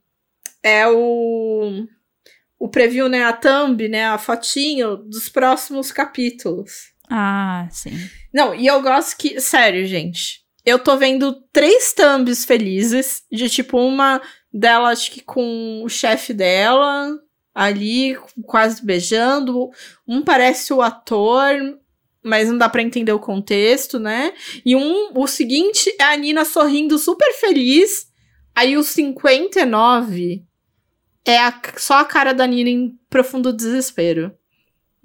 é 0.63 0.87
o. 0.87 1.85
O 2.57 2.69
preview, 2.69 3.09
né? 3.09 3.23
A 3.23 3.33
thumb, 3.33 3.87
né? 3.87 4.05
A 4.05 4.17
fotinho 4.17 4.97
dos 4.97 5.29
próximos 5.29 5.91
capítulos. 5.91 6.93
Ah, 7.09 7.67
sim. 7.69 7.97
Não, 8.33 8.55
e 8.55 8.65
eu 8.65 8.81
gosto 8.81 9.17
que. 9.17 9.39
Sério, 9.39 9.85
gente. 9.85 10.43
Eu 10.65 10.79
tô 10.79 10.97
vendo 10.97 11.33
três 11.53 11.93
thumbs 11.93 12.45
felizes. 12.45 13.23
De 13.31 13.49
tipo, 13.49 13.77
uma 13.77 14.21
dela, 14.51 14.89
acho 14.89 15.11
que 15.11 15.21
com 15.21 15.83
o 15.83 15.89
chefe 15.89 16.33
dela, 16.33 17.11
ali, 17.53 18.17
quase 18.43 18.83
beijando. 18.83 19.69
Um 20.07 20.23
parece 20.23 20.73
o 20.73 20.81
ator, 20.81 21.77
mas 22.25 22.49
não 22.49 22.57
dá 22.57 22.67
pra 22.67 22.81
entender 22.81 23.11
o 23.13 23.19
contexto, 23.19 23.99
né? 23.99 24.33
E 24.65 24.75
um, 24.75 25.11
o 25.15 25.27
seguinte 25.27 25.89
é 25.99 26.03
a 26.03 26.17
Nina 26.17 26.43
sorrindo 26.43 26.97
super 26.97 27.31
feliz. 27.33 28.07
Aí 28.55 28.75
o 28.77 28.83
59 28.83 30.43
é 31.25 31.37
a- 31.39 31.61
só 31.77 31.99
a 31.99 32.05
cara 32.05 32.33
da 32.33 32.45
Nina 32.47 32.69
em 32.69 32.97
profundo 33.09 33.53
desespero. 33.53 34.33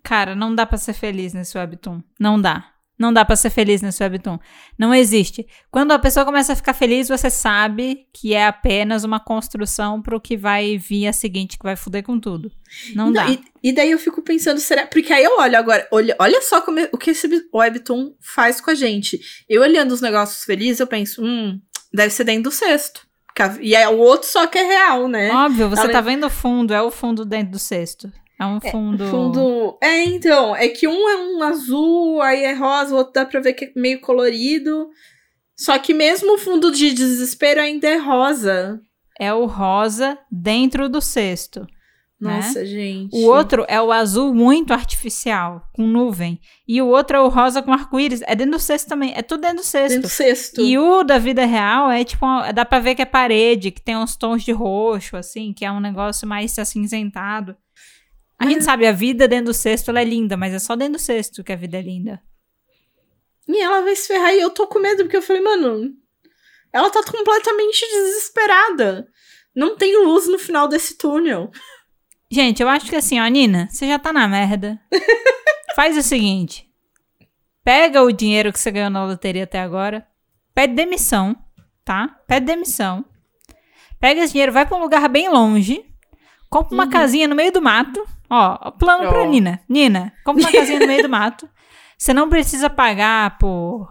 Cara, 0.03 0.35
não 0.35 0.55
dá 0.55 0.65
pra 0.65 0.79
ser 0.79 0.93
feliz 0.95 1.33
nesse 1.35 1.57
webtoon. 1.59 2.01
Não 2.19 2.41
dá. 2.41 2.70
Não 3.01 3.15
dá 3.15 3.25
pra 3.25 3.35
ser 3.35 3.49
feliz 3.49 3.81
nesse 3.81 4.03
webtoon. 4.03 4.39
Não 4.79 4.95
existe. 4.95 5.47
Quando 5.71 5.93
a 5.93 5.99
pessoa 5.99 6.23
começa 6.23 6.53
a 6.53 6.57
ficar 6.57 6.75
feliz, 6.75 7.09
você 7.09 7.31
sabe 7.31 8.07
que 8.13 8.35
é 8.35 8.47
apenas 8.47 9.05
uma 9.05 9.19
construção 9.19 10.03
pro 10.03 10.21
que 10.21 10.37
vai 10.37 10.77
vir 10.77 11.07
a 11.07 11.13
seguinte, 11.15 11.57
que 11.57 11.65
vai 11.65 11.77
fuder 11.77 12.03
com 12.03 12.21
tudo. 12.21 12.53
Não, 12.95 13.11
dá. 13.11 13.31
E, 13.31 13.41
e 13.63 13.73
daí 13.73 13.91
eu 13.91 13.99
fico 13.99 14.21
pensando, 14.21 14.61
será. 14.61 14.87
Porque 14.87 15.15
aí 15.15 15.25
eu 15.25 15.39
olho 15.39 15.57
agora, 15.57 15.89
olha, 15.91 16.15
olha 16.19 16.43
só 16.43 16.61
como 16.61 16.79
o 16.93 16.99
que 16.99 17.13
esse 17.13 17.27
webtoon 17.55 18.13
faz 18.21 18.61
com 18.61 18.71
a 18.71 18.75
gente. 18.75 19.19
Eu 19.49 19.63
olhando 19.63 19.93
os 19.93 20.03
negócios 20.03 20.45
felizes, 20.45 20.81
eu 20.81 20.87
penso, 20.87 21.25
hum, 21.25 21.59
deve 21.91 22.13
ser 22.13 22.25
dentro 22.25 22.45
do 22.45 22.51
cesto. 22.51 23.09
E 23.63 23.75
é 23.75 23.89
o 23.89 23.97
outro 23.97 24.29
só 24.29 24.47
que 24.47 24.59
é 24.59 24.63
real, 24.63 25.09
né? 25.09 25.31
Óbvio, 25.31 25.71
você 25.71 25.89
tá 25.89 26.03
vendo 26.03 26.27
o 26.27 26.31
fundo, 26.31 26.75
é 26.75 26.83
o 26.83 26.91
fundo 26.91 27.25
dentro 27.25 27.53
do 27.53 27.59
cesto. 27.59 28.13
É 28.41 28.47
um 28.47 28.59
fundo. 28.59 29.07
Fundo. 29.07 29.79
É, 29.83 30.03
então, 30.03 30.57
é 30.57 30.67
que 30.69 30.89
um 30.89 31.09
é 31.09 31.17
um 31.17 31.43
azul, 31.43 32.23
aí 32.23 32.43
é 32.43 32.55
rosa, 32.55 32.95
o 32.95 32.99
outro 32.99 33.13
dá 33.13 33.27
pra 33.27 33.39
ver 33.41 33.53
que 33.53 33.67
é 33.67 33.73
meio 33.77 34.01
colorido. 34.01 34.89
Só 35.55 35.79
que 35.79 35.93
mesmo 35.93 36.35
o 36.35 36.39
fundo 36.39 36.73
de 36.73 36.91
desespero 36.95 37.61
ainda 37.61 37.87
é 37.87 37.97
rosa. 37.99 38.81
É 39.19 39.31
o 39.35 39.45
rosa 39.45 40.19
dentro 40.33 40.89
do 40.89 41.03
cesto. 41.03 41.67
né? 42.19 42.37
Nossa, 42.37 42.65
gente. 42.65 43.15
O 43.15 43.27
outro 43.27 43.67
é 43.69 43.79
o 43.79 43.93
azul 43.93 44.35
muito 44.35 44.73
artificial, 44.73 45.63
com 45.75 45.87
nuvem. 45.87 46.41
E 46.67 46.81
o 46.81 46.87
outro 46.87 47.19
é 47.19 47.21
o 47.21 47.29
rosa 47.29 47.61
com 47.61 47.75
arco-íris. 47.75 48.23
É 48.23 48.35
dentro 48.35 48.53
do 48.53 48.59
cesto 48.59 48.89
também. 48.89 49.13
É 49.15 49.21
tudo 49.21 49.43
dentro 49.43 49.59
do 49.59 49.63
cesto. 49.63 49.89
dentro 49.97 50.09
do 50.09 50.11
cesto. 50.11 50.63
E 50.63 50.79
o 50.79 51.03
da 51.03 51.19
vida 51.19 51.45
real 51.45 51.91
é 51.91 52.03
tipo, 52.05 52.25
dá 52.55 52.65
pra 52.65 52.81
ver 52.81 52.95
que 52.95 53.03
é 53.03 53.07
parede, 53.07 53.71
que 53.71 53.83
tem 53.83 53.99
uns 53.99 54.17
tons 54.17 54.43
de 54.43 54.53
roxo, 54.53 55.15
assim, 55.15 55.53
que 55.53 55.65
é 55.67 55.71
um 55.71 55.81
negócio 55.81 56.27
mais 56.27 56.59
acinzentado. 56.59 57.55
A 58.41 58.47
gente 58.47 58.65
sabe, 58.65 58.87
a 58.87 58.93
vida 58.93 59.29
dentro 59.29 59.47
do 59.47 59.55
cesto 59.55 59.91
ela 59.91 60.01
é 60.01 60.05
linda, 60.05 60.35
mas 60.35 60.55
é 60.55 60.59
só 60.59 60.75
dentro 60.75 60.95
do 60.95 60.99
cesto 60.99 61.45
que 61.45 61.53
a 61.53 61.57
vida 61.57 61.77
é 61.77 61.83
linda. 61.83 62.23
E 63.47 63.61
ela 63.61 63.83
vai 63.83 63.95
se 63.95 64.09
ferrar 64.09 64.33
e 64.33 64.41
eu 64.41 64.49
tô 64.49 64.67
com 64.67 64.79
medo, 64.79 65.03
porque 65.03 65.19
eu 65.19 65.23
falei, 65.23 65.43
mano, 65.43 65.93
ela 66.73 66.89
tá 66.89 67.03
completamente 67.03 67.81
desesperada. 67.81 69.07
Não 69.55 69.77
tem 69.77 69.95
luz 70.07 70.27
no 70.27 70.39
final 70.39 70.67
desse 70.67 70.97
túnel. 70.97 71.51
Gente, 72.31 72.63
eu 72.63 72.69
acho 72.69 72.89
que 72.89 72.97
assim, 72.97 73.21
ó, 73.21 73.27
Nina, 73.27 73.69
você 73.71 73.87
já 73.87 73.99
tá 73.99 74.11
na 74.11 74.27
merda. 74.27 74.81
Faz 75.77 75.99
o 75.99 76.03
seguinte: 76.03 76.67
pega 77.63 78.03
o 78.03 78.11
dinheiro 78.11 78.53
que 78.53 78.59
você 78.59 78.71
ganhou 78.71 78.89
na 78.89 79.05
loteria 79.05 79.45
até 79.45 79.61
agora, 79.61 80.07
pede 80.55 80.73
demissão, 80.73 81.37
tá? 81.85 82.21
Pede 82.27 82.47
demissão. 82.47 83.05
Pega 83.99 84.23
esse 84.23 84.33
dinheiro, 84.33 84.53
vai 84.53 84.65
pra 84.65 84.79
um 84.79 84.81
lugar 84.81 85.07
bem 85.11 85.29
longe, 85.29 85.85
compra 86.51 86.75
uma 86.75 86.85
Uhum. 86.85 86.91
casinha 86.91 87.27
no 87.29 87.35
meio 87.35 87.53
do 87.53 87.63
mato. 87.63 88.05
Ó, 88.29 88.71
plano 88.73 89.09
pra 89.09 89.23
Ó. 89.23 89.25
Nina. 89.27 89.61
Nina, 89.69 90.13
compra 90.25 90.43
uma 90.43 90.53
casinha 90.53 90.79
no 90.81 90.87
meio 90.87 91.03
do 91.03 91.09
mato. 91.09 91.49
Você 91.97 92.13
não 92.13 92.29
precisa 92.29 92.69
pagar 92.69 93.39
por 93.39 93.89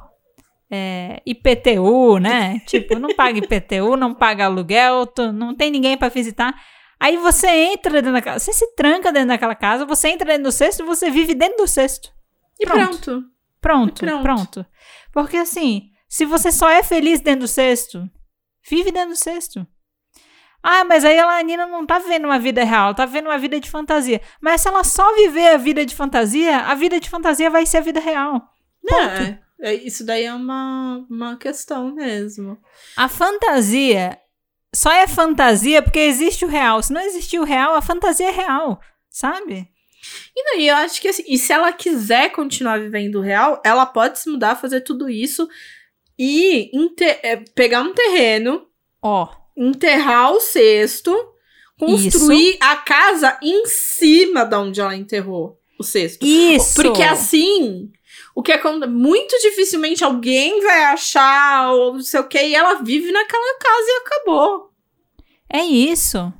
é, 0.72 1.22
IPTU, 1.26 2.20
né? 2.20 2.60
Tipo, 2.68 3.00
não 3.00 3.16
paga 3.16 3.40
IPTU, 3.40 3.96
não 3.98 4.14
paga 4.14 4.46
aluguel, 4.46 5.08
tu- 5.08 5.32
não 5.32 5.56
tem 5.56 5.72
ninguém 5.72 5.98
pra 5.98 6.10
visitar. 6.10 6.54
Aí 7.00 7.18
você 7.18 7.48
entra 7.48 7.92
dentro 7.94 8.12
da 8.12 8.22
casa, 8.22 8.40
você 8.40 8.54
se 8.54 8.76
tranca 8.76 9.12
dentro 9.12 9.30
daquela 9.30 9.56
casa, 9.56 9.86
você 9.86 10.10
entra 10.10 10.28
dentro 10.28 10.44
do 10.44 10.52
cesto 10.52 10.84
e 10.84 10.86
você 10.86 11.10
vive 11.10 11.34
dentro 11.34 11.58
do 11.58 11.68
cesto. 11.68 12.12
E 12.60 12.66
Pronto. 12.66 12.90
pronto. 13.00 13.24
Pronto, 13.62 14.06
Pronto. 14.06 14.22
pronto. 14.24 14.66
Porque 15.12 15.38
assim, 15.38 15.90
se 16.08 16.26
você 16.26 16.52
só 16.52 16.70
é 16.70 16.84
feliz 16.84 17.20
dentro 17.22 17.42
do 17.42 17.48
cesto, 17.48 18.10
vive 18.70 18.92
dentro 18.92 19.10
do 19.12 19.16
cesto. 19.18 19.66
Ah, 20.62 20.84
mas 20.84 21.06
aí 21.06 21.16
ela, 21.16 21.38
a 21.38 21.42
Nina 21.42 21.66
não 21.66 21.86
tá 21.86 22.00
vivendo 22.00 22.26
uma 22.26 22.40
vida 22.40 22.64
real, 22.64 22.88
ela 22.88 22.94
tá 22.94 23.06
vivendo 23.06 23.28
uma 23.28 23.38
vida 23.38 23.60
de 23.60 23.70
fantasia. 23.70 24.22
Mas 24.42 24.62
se 24.62 24.68
ela 24.68 24.84
só 24.84 25.16
viver 25.16 25.50
a 25.50 25.58
vida 25.58 25.86
de 25.86 25.96
fantasia, 25.96 26.58
a 26.58 26.76
vida 26.76 27.00
de 27.00 27.10
fantasia 27.10 27.50
vai 27.50 27.66
ser 27.66 27.78
a 27.78 27.82
vida 27.82 28.00
real. 28.00 28.42
É, 29.62 29.72
é, 29.72 29.74
isso 29.74 30.06
daí 30.06 30.26
é 30.26 30.34
uma, 30.34 31.06
uma 31.10 31.38
questão 31.38 31.94
mesmo. 31.94 32.58
A 32.98 33.08
fantasia 33.08 34.18
só 34.76 34.92
é 34.92 35.08
fantasia 35.08 35.82
porque 35.82 36.00
existe 36.00 36.46
o 36.46 36.50
real. 36.50 36.82
Se 36.84 36.92
não 36.92 37.02
existir 37.02 37.40
o 37.40 37.46
real, 37.46 37.76
a 37.76 37.82
fantasia 37.82 38.28
é 38.28 38.32
real, 38.32 38.80
sabe? 39.10 39.68
E 40.36 40.44
daí 40.52 40.68
eu 40.68 40.76
acho 40.78 41.02
que 41.02 41.08
assim, 41.08 41.24
e 41.28 41.38
se 41.38 41.52
ela 41.52 41.72
quiser 41.74 42.32
continuar 42.32 42.80
vivendo 42.80 43.16
o 43.16 43.22
real, 43.22 43.62
ela 43.66 43.86
pode 43.86 44.20
se 44.20 44.30
mudar, 44.30 44.56
fazer 44.56 44.82
tudo 44.82 45.10
isso 45.10 45.48
e 46.18 46.72
é, 47.24 47.38
pegar 47.54 47.82
um 47.82 47.94
terreno, 47.94 48.70
Ó, 49.02 49.28
enterrar 49.60 50.32
o 50.32 50.40
cesto, 50.40 51.14
construir 51.78 52.58
a 52.62 52.78
casa 52.78 53.38
em 53.44 53.66
cima 53.66 54.46
da 54.46 54.60
onde 54.60 54.80
ela 54.80 54.96
enterrou 54.96 55.60
o 55.78 55.84
cesto. 55.84 56.26
isso. 56.26 56.76
Porque 56.76 57.04
assim, 57.04 57.92
o 58.34 58.42
que 58.42 58.54
é 58.54 58.62
muito 58.88 59.38
dificilmente 59.42 60.04
alguém 60.04 60.62
vai 60.62 60.86
achar 60.86 61.72
ou 61.74 61.94
não 61.94 62.02
sei 62.02 62.20
o 62.20 62.28
que, 62.28 62.42
e 62.42 62.56
ela 62.56 62.76
vive 62.76 63.12
naquela 63.12 63.60
casa 63.60 63.86
e 63.88 64.02
acabou. 64.06 64.70
É 65.52 65.64
isso. 65.64 66.32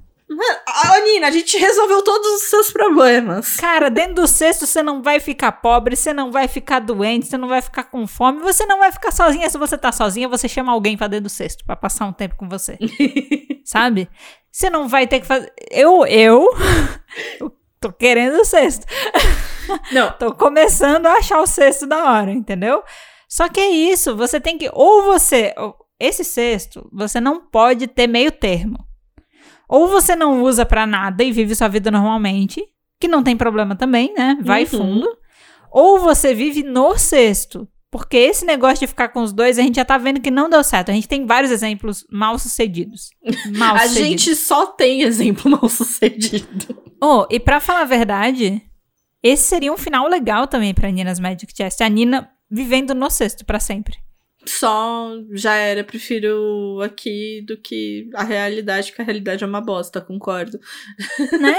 Ah, 0.68 1.00
Nina, 1.02 1.28
a 1.28 1.32
gente 1.32 1.58
resolveu 1.58 2.04
todos 2.04 2.28
os 2.28 2.50
seus 2.50 2.72
problemas. 2.72 3.56
Cara, 3.56 3.90
dentro 3.90 4.16
do 4.16 4.28
cesto 4.28 4.68
você 4.68 4.84
não 4.84 5.02
vai 5.02 5.20
ficar 5.20 5.52
pobre, 5.54 5.96
você 5.96 6.14
não 6.14 6.32
vai 6.32 6.48
ficar 6.48 6.80
doente, 6.80 7.26
você 7.26 7.38
não 7.38 7.48
vai 7.48 7.62
ficar 7.62 7.86
com 7.86 8.06
fome, 8.06 8.40
você 8.40 8.66
não 8.66 8.78
vai 8.80 8.92
ficar 8.92 9.12
sozinha. 9.12 9.50
Se 9.50 9.58
você 9.58 9.78
tá 9.78 9.92
sozinha, 9.92 10.30
você 10.30 10.48
chama 10.48 10.72
alguém 10.72 10.96
pra 10.96 11.08
dentro 11.08 11.24
do 11.24 11.30
cesto 11.30 11.66
pra 11.66 11.76
passar 11.76 12.06
um 12.06 12.14
tempo 12.14 12.36
com 12.36 12.48
você. 12.48 12.78
sabe? 13.66 14.10
Você 14.52 14.70
não 14.70 14.88
vai 14.88 15.08
ter 15.08 15.20
que 15.20 15.28
fazer. 15.28 15.52
Eu, 15.72 16.06
eu, 16.06 16.48
eu 17.40 17.52
tô 17.80 17.92
querendo 17.92 18.40
o 18.40 18.46
cesto. 18.46 18.86
Não, 19.92 20.12
Tô 20.14 20.34
começando 20.34 21.06
a 21.06 21.14
achar 21.14 21.40
o 21.40 21.46
cesto 21.46 21.86
da 21.86 22.04
hora, 22.04 22.32
entendeu? 22.32 22.84
Só 23.28 23.48
que 23.48 23.60
é 23.60 23.70
isso, 23.70 24.16
você 24.18 24.40
tem 24.40 24.58
que. 24.58 24.68
Ou 24.74 25.04
você. 25.04 25.54
Esse 26.00 26.24
cesto, 26.24 26.90
você 26.92 27.20
não 27.20 27.46
pode 27.46 27.86
ter 27.86 28.08
meio 28.08 28.32
termo. 28.32 28.89
Ou 29.70 29.88
você 29.88 30.16
não 30.16 30.42
usa 30.42 30.66
pra 30.66 30.86
nada 30.88 31.24
e 31.24 31.32
vive 31.32 31.54
sua 31.56 31.68
vida 31.68 31.92
normalmente, 31.92 32.62
que 33.00 33.08
não 33.08 33.24
tem 33.24 33.38
problema 33.38 33.76
também, 33.76 34.12
né? 34.16 34.38
Vai 34.42 34.64
Uhum. 34.64 34.68
fundo. 34.70 35.08
Ou 35.72 36.00
você 36.00 36.34
vive 36.34 36.64
no 36.64 36.98
cesto. 36.98 37.68
Porque 37.92 38.18
esse 38.18 38.46
negócio 38.46 38.80
de 38.82 38.88
ficar 38.88 39.10
com 39.10 39.22
os 39.22 39.34
dois, 39.34 39.58
a 39.58 39.62
gente 39.64 39.78
já 39.78 39.86
tá 39.86 39.98
vendo 39.98 40.20
que 40.22 40.30
não 40.30 40.48
deu 40.50 40.64
certo. 40.64 40.90
A 40.92 40.94
gente 40.94 41.08
tem 41.08 41.26
vários 41.26 41.52
exemplos 41.52 42.06
mal 42.12 42.38
sucedidos. 42.38 43.10
Mal 43.58 43.76
a 43.78 43.88
gente 43.88 44.36
só 44.36 44.68
tem 44.68 45.02
exemplo 45.02 45.50
mal 45.52 45.68
sucedido. 45.70 46.76
Oh, 47.02 47.26
e 47.32 47.40
pra 47.40 47.60
falar 47.60 47.82
a 47.82 47.86
verdade, 47.86 48.62
esse 49.24 49.44
seria 49.44 49.74
um 49.74 49.78
final 49.78 50.08
legal 50.08 50.46
também 50.48 50.72
pra 50.74 50.92
Nina's 50.92 51.20
Magic 51.20 51.52
Chest. 51.56 51.82
A 51.82 51.90
Nina 51.90 52.30
vivendo 52.50 52.94
no 52.94 53.10
cesto 53.10 53.44
pra 53.46 53.60
sempre. 53.60 53.98
Só 54.46 55.12
já 55.34 55.56
era, 55.56 55.84
prefiro 55.84 56.80
aqui 56.82 57.42
do 57.46 57.58
que 57.58 58.10
a 58.14 58.24
realidade, 58.24 58.94
que 58.94 59.02
a 59.02 59.06
realidade 59.06 59.44
é 59.44 59.48
uma 59.48 59.62
bosta, 59.62 60.00
concordo. 60.02 60.60
né? 61.40 61.56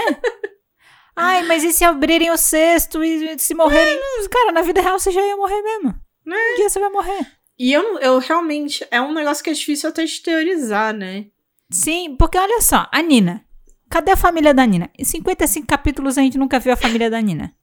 Ai, 1.14 1.42
mas 1.46 1.62
e 1.62 1.72
se 1.72 1.84
abrirem 1.84 2.30
o 2.30 2.36
cesto 2.36 3.04
e 3.04 3.38
se 3.38 3.54
morrerem? 3.54 3.98
Cara, 4.30 4.52
na 4.52 4.62
vida 4.62 4.80
real 4.80 4.98
você 4.98 5.10
já 5.10 5.20
ia 5.20 5.36
morrer 5.36 5.60
mesmo. 5.62 5.94
Um 6.26 6.56
dia 6.56 6.68
você 6.68 6.80
vai 6.80 6.90
morrer. 6.90 7.26
E 7.58 7.72
eu, 7.72 7.98
eu 7.98 8.18
realmente. 8.18 8.86
É 8.90 9.00
um 9.00 9.12
negócio 9.12 9.44
que 9.44 9.50
é 9.50 9.52
difícil 9.52 9.90
até 9.90 10.04
de 10.04 10.20
teorizar, 10.20 10.94
né? 10.94 11.26
Sim, 11.70 12.16
porque 12.16 12.38
olha 12.38 12.60
só, 12.62 12.88
a 12.90 13.02
Nina. 13.02 13.44
Cadê 13.90 14.12
a 14.12 14.16
família 14.16 14.54
da 14.54 14.64
Nina? 14.64 14.88
Em 14.98 15.04
55 15.04 15.66
capítulos 15.66 16.16
a 16.16 16.22
gente 16.22 16.38
nunca 16.38 16.58
viu 16.58 16.72
a 16.72 16.76
família 16.76 17.10
da 17.10 17.20
Nina. 17.20 17.54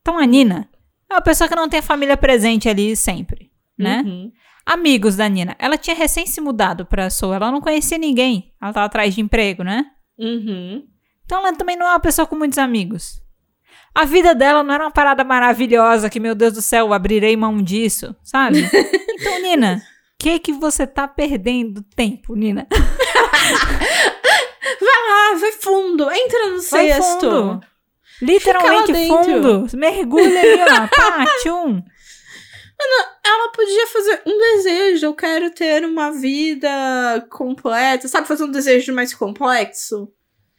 Então 0.00 0.18
a 0.18 0.24
Nina 0.24 0.70
é 1.08 1.14
uma 1.14 1.20
pessoa 1.20 1.48
que 1.48 1.56
não 1.56 1.68
tem 1.68 1.80
a 1.80 1.82
família 1.82 2.16
presente 2.16 2.68
ali 2.68 2.96
sempre, 2.96 3.49
né? 3.80 4.02
Uhum. 4.04 4.32
Amigos 4.66 5.16
da 5.16 5.28
Nina. 5.28 5.56
Ela 5.58 5.76
tinha 5.76 5.96
recém 5.96 6.26
se 6.26 6.40
mudado 6.40 6.86
pra 6.86 7.10
Soul, 7.10 7.34
ela 7.34 7.50
não 7.50 7.60
conhecia 7.60 7.98
ninguém. 7.98 8.52
Ela 8.60 8.72
tava 8.72 8.86
atrás 8.86 9.14
de 9.14 9.20
emprego, 9.20 9.62
né? 9.64 9.84
Uhum. 10.18 10.84
Então 11.24 11.38
ela 11.38 11.56
também 11.56 11.76
não 11.76 11.86
é 11.86 11.90
uma 11.90 12.00
pessoa 12.00 12.26
com 12.26 12.36
muitos 12.36 12.58
amigos. 12.58 13.20
A 13.94 14.04
vida 14.04 14.34
dela 14.34 14.62
não 14.62 14.72
era 14.74 14.84
uma 14.84 14.90
parada 14.90 15.24
maravilhosa 15.24 16.08
que, 16.08 16.20
meu 16.20 16.34
Deus 16.34 16.52
do 16.54 16.62
céu, 16.62 16.92
abrirei 16.92 17.36
mão 17.36 17.62
disso, 17.62 18.14
sabe? 18.22 18.58
Então, 19.20 19.42
Nina, 19.42 19.76
o 19.76 19.80
que 20.18 20.38
que 20.38 20.50
você 20.50 20.86
tá 20.86 21.06
perdendo 21.06 21.82
tempo, 21.94 22.34
Nina? 22.34 22.66
Vai 24.80 24.88
lá, 25.08 25.38
vai 25.38 25.52
fundo. 25.52 26.10
Entra 26.10 26.46
no 26.48 26.62
Vai 26.62 26.88
cesto. 26.88 27.20
fundo. 27.20 27.60
Literalmente 28.22 28.94
fundo. 29.08 29.66
Mergulha 29.76 30.40
ali, 30.40 30.62
ó. 30.62 30.88
Pá, 30.88 31.26
tchum. 31.42 31.82
Ela 33.24 33.52
podia 33.52 33.86
fazer 33.86 34.22
um 34.26 34.38
desejo. 34.38 35.06
Eu 35.06 35.14
quero 35.14 35.50
ter 35.50 35.84
uma 35.84 36.10
vida 36.10 37.26
completa. 37.30 38.08
Sabe, 38.08 38.28
fazer 38.28 38.44
um 38.44 38.50
desejo 38.50 38.94
mais 38.94 39.14
complexo? 39.14 40.12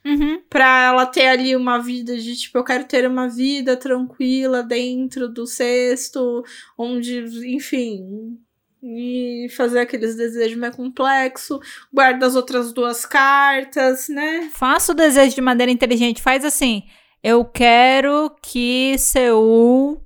Uhum. 0.06 0.42
Pra 0.50 0.88
ela 0.88 1.06
ter 1.06 1.28
ali 1.28 1.56
uma 1.56 1.78
vida 1.78 2.18
de 2.18 2.36
tipo, 2.36 2.58
eu 2.58 2.64
quero 2.64 2.86
ter 2.86 3.08
uma 3.08 3.28
vida 3.30 3.78
tranquila 3.78 4.64
dentro 4.64 5.28
do 5.28 5.46
cesto, 5.46 6.44
onde, 6.78 7.24
enfim. 7.56 8.38
E 8.84 9.48
fazer 9.56 9.80
aqueles 9.80 10.16
desejos 10.16 10.58
mais 10.58 10.76
complexos. 10.76 11.60
Guarda 11.94 12.26
as 12.26 12.36
outras 12.36 12.74
duas 12.74 13.06
cartas, 13.06 14.10
né? 14.10 14.50
Faça 14.54 14.92
o 14.92 14.96
desejo 14.96 15.36
de 15.36 15.42
maneira 15.42 15.72
inteligente. 15.72 16.22
Faz 16.22 16.44
assim. 16.44 16.84
Eu 17.24 17.46
quero 17.46 18.36
que 18.42 18.98
Seul 18.98 20.02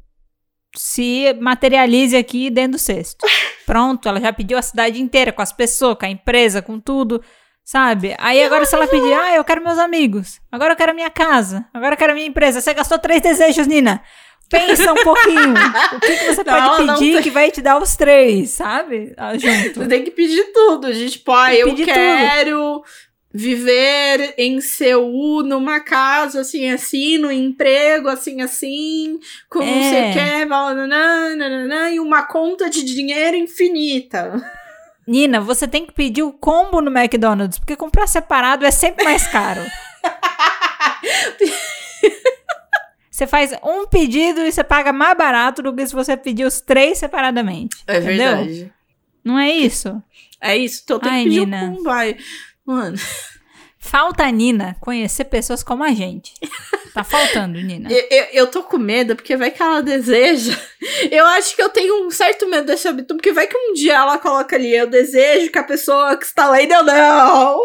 se 0.76 1.34
materialize 1.40 2.16
aqui 2.16 2.50
dentro 2.50 2.74
do 2.74 2.80
cesto. 2.80 3.26
Pronto, 3.66 4.08
ela 4.08 4.20
já 4.20 4.32
pediu 4.32 4.58
a 4.58 4.62
cidade 4.62 5.02
inteira, 5.02 5.32
com 5.32 5.42
as 5.42 5.52
pessoas, 5.52 5.98
com 5.98 6.06
a 6.06 6.10
empresa, 6.10 6.62
com 6.62 6.80
tudo, 6.80 7.22
sabe? 7.64 8.16
Aí 8.20 8.44
agora 8.44 8.66
se 8.66 8.76
ela 8.76 8.88
pedir, 8.88 9.14
ah, 9.14 9.36
eu 9.36 9.44
quero 9.44 9.64
meus 9.64 9.80
amigos, 9.80 10.40
agora 10.52 10.74
eu 10.74 10.78
quero 10.78 10.92
a 10.92 10.96
minha 10.96 11.10
casa, 11.10 11.66
agora 11.74 11.94
eu 11.94 11.98
quero 11.98 12.12
a 12.12 12.16
minha 12.16 12.28
empresa. 12.28 12.62
Você 12.62 12.74
gastou 12.74 13.00
três 13.00 13.22
desejos, 13.22 13.66
Nina. 13.66 14.02
Pensa 14.50 14.94
um 14.94 15.04
pouquinho. 15.04 15.54
O 15.94 16.00
que, 16.00 16.18
que 16.18 16.26
você 16.26 16.44
Não, 16.46 16.76
pode 16.76 17.00
pedir 17.00 17.24
que 17.24 17.32
vai 17.32 17.50
te 17.50 17.62
dar 17.62 17.82
os 17.82 17.96
três, 17.96 18.52
sabe? 18.52 19.14
Ah, 19.18 19.36
Junto. 19.38 19.80
Você 19.80 19.88
tem 19.88 20.04
que 20.04 20.12
pedir 20.12 20.52
tudo. 20.54 20.94
De, 20.94 21.10
tipo, 21.10 21.32
ah, 21.32 21.54
eu 21.54 21.74
quero 21.76 22.84
viver 23.36 24.34
em 24.38 24.62
Seul, 24.62 25.44
numa 25.44 25.82
casa 25.82 26.40
assim, 26.42 26.70
assim, 26.70 27.18
no 27.18 27.30
emprego 27.32 28.08
assim, 28.08 28.42
assim, 28.42 29.20
com 29.50 29.60
não 29.60 29.66
sei 29.82 29.98
É. 29.98 30.10
o 30.10 30.14
que, 30.14 30.46
nananã, 30.46 31.36
nananã, 31.36 31.90
e 31.92 32.00
uma 32.00 32.24
conta 32.24 32.70
de 32.70 32.82
dinheiro 32.84 33.36
infinita. 33.36 34.42
Nina, 35.06 35.42
você 35.42 35.68
tem 35.68 35.86
que 35.86 35.92
pedir 35.94 36.24
o 36.24 36.32
combo 36.32 36.80
no 36.82 36.90
McDonald's, 36.90 37.60
porque 37.60 37.76
comprar 37.76 38.08
separado 38.08 38.66
é 38.66 38.72
sempre 38.72 39.04
mais 39.04 39.28
caro. 39.28 39.62
Você 43.10 43.26
faz 43.26 43.54
um 43.64 43.88
pedido 43.88 44.42
e 44.42 44.52
você 44.52 44.62
paga 44.62 44.92
mais 44.92 45.18
barato 45.18 45.62
do 45.62 45.74
que 45.74 45.88
se 45.88 45.94
você 45.94 46.18
pedir 46.18 46.44
os 46.46 46.60
três 46.60 46.98
separadamente. 46.98 47.78
É 47.88 47.98
entendeu? 48.00 48.36
verdade. 48.38 48.74
Não 49.24 49.40
é 49.40 49.50
isso? 49.52 50.04
É 50.42 50.58
isso, 50.58 50.82
então 50.84 51.00
tem 51.00 51.20
que 51.20 51.24
pedir 51.24 51.40
Nina. 51.46 51.60
combo. 51.62 51.90
Ai, 51.90 52.18
Mano, 52.66 52.98
Falta 53.86 54.24
a 54.24 54.32
Nina 54.32 54.76
conhecer 54.82 55.26
pessoas 55.26 55.62
como 55.62 55.84
a 55.84 55.92
gente. 55.92 56.34
Tá 56.92 57.04
faltando, 57.04 57.62
Nina. 57.62 57.92
eu, 57.92 58.08
eu, 58.10 58.26
eu 58.34 58.48
tô 58.48 58.64
com 58.64 58.80
medo, 58.80 59.16
porque 59.16 59.38
vai 59.38 59.52
que 59.52 59.62
ela 59.62 59.84
deseja. 59.84 60.58
Eu 61.12 61.26
acho 61.26 61.56
que 61.56 61.62
eu 61.62 61.70
tenho 61.70 62.06
um 62.06 62.10
certo 62.10 62.50
medo 62.50 62.66
desse 62.66 62.88
hábito, 62.88 63.16
porque 63.16 63.32
vai 63.32 63.46
que 63.46 63.56
um 63.56 63.74
dia 63.74 63.96
ela 63.96 64.18
coloca 64.18 64.56
ali, 64.56 64.76
eu 64.76 64.88
desejo 64.88 65.52
que 65.52 65.60
a 65.60 65.64
pessoa 65.64 66.18
que 66.18 66.26
está 66.26 66.50
lendo, 66.50 66.72
eu 66.72 66.84
não. 66.84 67.60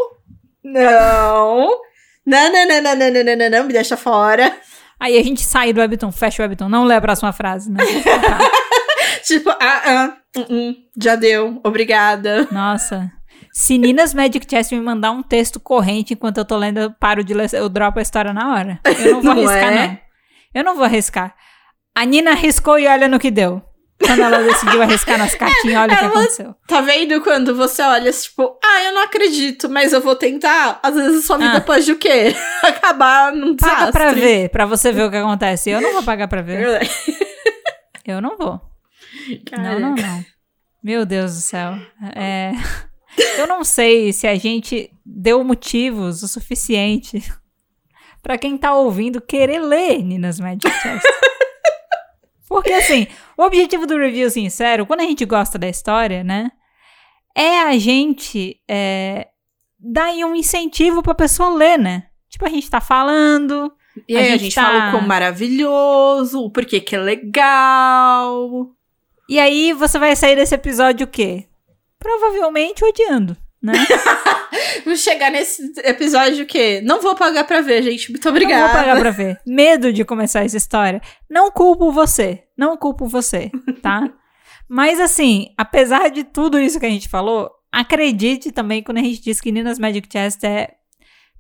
Não. 0.62 1.81
Não, 2.27 2.52
não, 2.52 2.68
não, 2.68 2.82
não, 2.82 2.97
não, 2.97 3.10
não, 3.10 3.24
não, 3.24 3.36
não, 3.36 3.51
não, 3.51 3.64
me 3.64 3.72
deixa 3.72 3.97
fora. 3.97 4.55
Aí 4.98 5.16
a 5.16 5.22
gente 5.22 5.43
sai 5.43 5.72
do 5.72 5.81
Webtoon, 5.81 6.12
fecha 6.12 6.43
o 6.43 6.47
Webtoon, 6.47 6.68
não 6.68 6.85
lê 6.85 6.97
a 6.97 7.01
próxima 7.01 7.32
frase, 7.32 7.70
né? 7.70 7.82
Tipo, 9.24 9.51
ah, 9.51 9.56
ah, 9.60 10.16
uh, 10.36 10.40
uh, 10.40 10.77
já 11.01 11.14
deu, 11.14 11.60
obrigada. 11.64 12.47
Nossa. 12.51 13.10
Se 13.52 13.77
Ninas 13.78 14.14
Magic 14.14 14.47
Chess 14.48 14.70
me 14.72 14.81
mandar 14.81 15.10
um 15.10 15.22
texto 15.22 15.59
corrente 15.59 16.14
enquanto 16.14 16.39
eu 16.39 16.44
tô 16.44 16.56
lendo, 16.56 16.78
eu 16.78 16.90
paro 16.93 17.24
de 17.24 17.35
ler, 17.35 17.48
eu 17.52 17.68
dropo 17.68 17.98
a 17.98 18.02
história 18.02 18.32
na 18.32 18.52
hora. 18.55 18.81
Eu 18.85 19.14
não 19.14 19.22
vou 19.22 19.35
Não 19.35 19.48
arriscar, 19.48 19.72
é? 19.72 19.86
não. 19.89 19.98
Eu 20.55 20.64
não 20.64 20.74
vou 20.77 20.85
arriscar. 20.85 21.35
A 21.94 22.05
Nina 22.05 22.31
arriscou 22.32 22.78
e 22.78 22.86
olha 22.86 23.09
no 23.09 23.18
que 23.18 23.31
deu. 23.31 23.62
Quando 24.02 24.22
ela 24.22 24.39
decidiu 24.43 24.81
arriscar 24.81 25.18
nas 25.18 25.35
cartinhas, 25.35 25.77
olha 25.82 25.93
o 25.93 25.98
que 25.98 26.05
ela- 26.05 26.12
aconteceu. 26.14 26.55
Tá 26.66 26.81
vendo 26.81 27.20
quando 27.20 27.55
você 27.55 27.82
olha, 27.82 28.10
tipo, 28.10 28.59
ah, 28.64 28.82
eu 28.85 28.94
não 28.94 29.02
acredito, 29.05 29.68
mas 29.68 29.93
eu 29.93 30.01
vou 30.01 30.16
tentar? 30.16 30.81
Às 30.82 30.94
vezes 30.94 31.27
sua 31.27 31.36
vida 31.36 31.59
Ah. 31.59 31.60
pode 31.60 31.90
o 31.93 31.98
quê? 31.98 32.35
Acabar 32.64 33.31
num 33.32 33.55
desastre. 33.55 33.78
Paga 33.78 33.93
pra 33.93 34.12
ver, 34.12 34.48
pra 34.48 34.64
você 34.64 34.90
ver 34.90 35.05
o 35.05 35.10
que 35.10 35.16
acontece. 35.18 35.68
Eu 35.70 35.81
não 35.82 35.93
vou 35.93 36.02
pagar 36.02 36.28
pra 36.28 36.40
ver. 36.40 36.81
Eu 38.06 38.22
não 38.22 38.39
vou. 38.39 38.59
Cara, 39.51 39.78
Não, 39.78 39.81
não, 39.81 39.94
não. 39.94 40.24
Meu 40.82 41.05
Deus 41.05 41.35
do 41.35 41.40
céu. 41.40 41.74
É... 42.16 42.52
Eu 43.39 43.47
não 43.47 43.65
sei 43.65 44.12
se 44.12 44.27
a 44.27 44.35
gente 44.37 44.91
deu 45.05 45.43
motivos 45.45 46.23
o 46.23 46.28
suficiente 46.28 47.23
pra 48.23 48.39
quem 48.39 48.57
tá 48.57 48.74
ouvindo 48.74 49.20
querer 49.20 49.61
ler 49.61 50.03
Nina's 50.03 50.39
Magic 50.41 50.69
Chess. 50.70 51.03
Porque, 52.49 52.73
assim, 52.73 53.07
o 53.37 53.43
objetivo 53.45 53.87
do 53.87 53.97
review 53.97 54.28
sincero, 54.31 54.85
quando 54.85 55.01
a 55.01 55.05
gente 55.05 55.24
gosta 55.24 55.57
da 55.59 55.69
história, 55.69 56.24
né, 56.24 56.51
é 57.37 57.61
a 57.61 57.78
gente 57.78 58.61
é, 58.69 59.28
dar 59.78 60.11
um 60.27 60.35
incentivo 60.35 61.01
pra 61.03 61.15
pessoa 61.15 61.51
ler, 61.55 61.78
né? 61.78 62.05
Tipo, 62.28 62.47
a 62.47 62.49
gente 62.49 62.69
tá 62.69 62.81
falando, 62.81 63.73
E 64.09 64.16
A 64.16 64.20
aí 64.20 64.27
a 64.27 64.31
gente 64.32 64.43
gente 64.45 64.55
tá- 64.55 64.65
fala 64.65 64.89
o 64.89 64.91
quão 64.93 65.07
maravilhoso, 65.07 66.41
o 66.45 66.51
porquê 66.51 66.81
que 66.81 66.97
é 66.97 66.99
legal. 67.01 68.69
e 69.28 69.39
aí 69.39 69.73
você 69.73 69.99
vai 69.99 70.15
sair 70.16 70.35
desse 70.37 70.55
episódio 70.55 71.07
o 71.07 71.11
quê? 71.11 71.47
Provavelmente 72.01 72.85
odiando, 72.85 73.36
né? 73.62 73.74
Vamos 74.85 75.01
chegar 75.01 75.31
nesse 75.31 75.72
episódio 75.85 76.44
o 76.44 76.47
quê? 76.47 76.81
Não 76.82 77.01
vou 77.01 77.14
pagar 77.14 77.44
pra 77.44 77.60
ver, 77.60 77.82
gente. 77.82 78.10
Muito 78.10 78.24
Não 78.24 78.32
obrigada. 78.32 78.66
vou 78.68 78.77
pagar 78.77 78.98
pra 78.98 79.10
ver. 79.10 79.39
Medo 79.47 79.93
de 79.93 80.05
começar 80.05 80.44
essa 80.44 80.56
história. 80.56 81.01
Não 81.28 81.51
culpo 81.51 81.93
você. 81.93 82.44
Não 82.56 82.77
culpo 82.77 83.06
você, 83.06 83.51
tá? 83.82 84.10
Mas 84.68 84.98
assim, 84.98 85.48
apesar 85.59 86.09
de 86.10 86.24
tudo 86.24 86.59
isso 86.59 86.81
que 86.81 86.86
a 86.86 86.90
gente 86.90 87.09
falou, 87.09 87.51
acredite 87.70 88.51
também 88.51 88.82
quando 88.82 88.98
a 88.98 89.02
gente 89.02 89.20
diz 89.20 89.40
que 89.40 89.52
Nina's 89.52 89.78
Magic 89.78 90.09
Chest 90.10 90.43
é. 90.44 90.70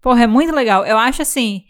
Porra, 0.00 0.24
é 0.24 0.26
muito 0.26 0.54
legal. 0.54 0.84
Eu 0.84 0.98
acho 0.98 1.22
assim, 1.22 1.62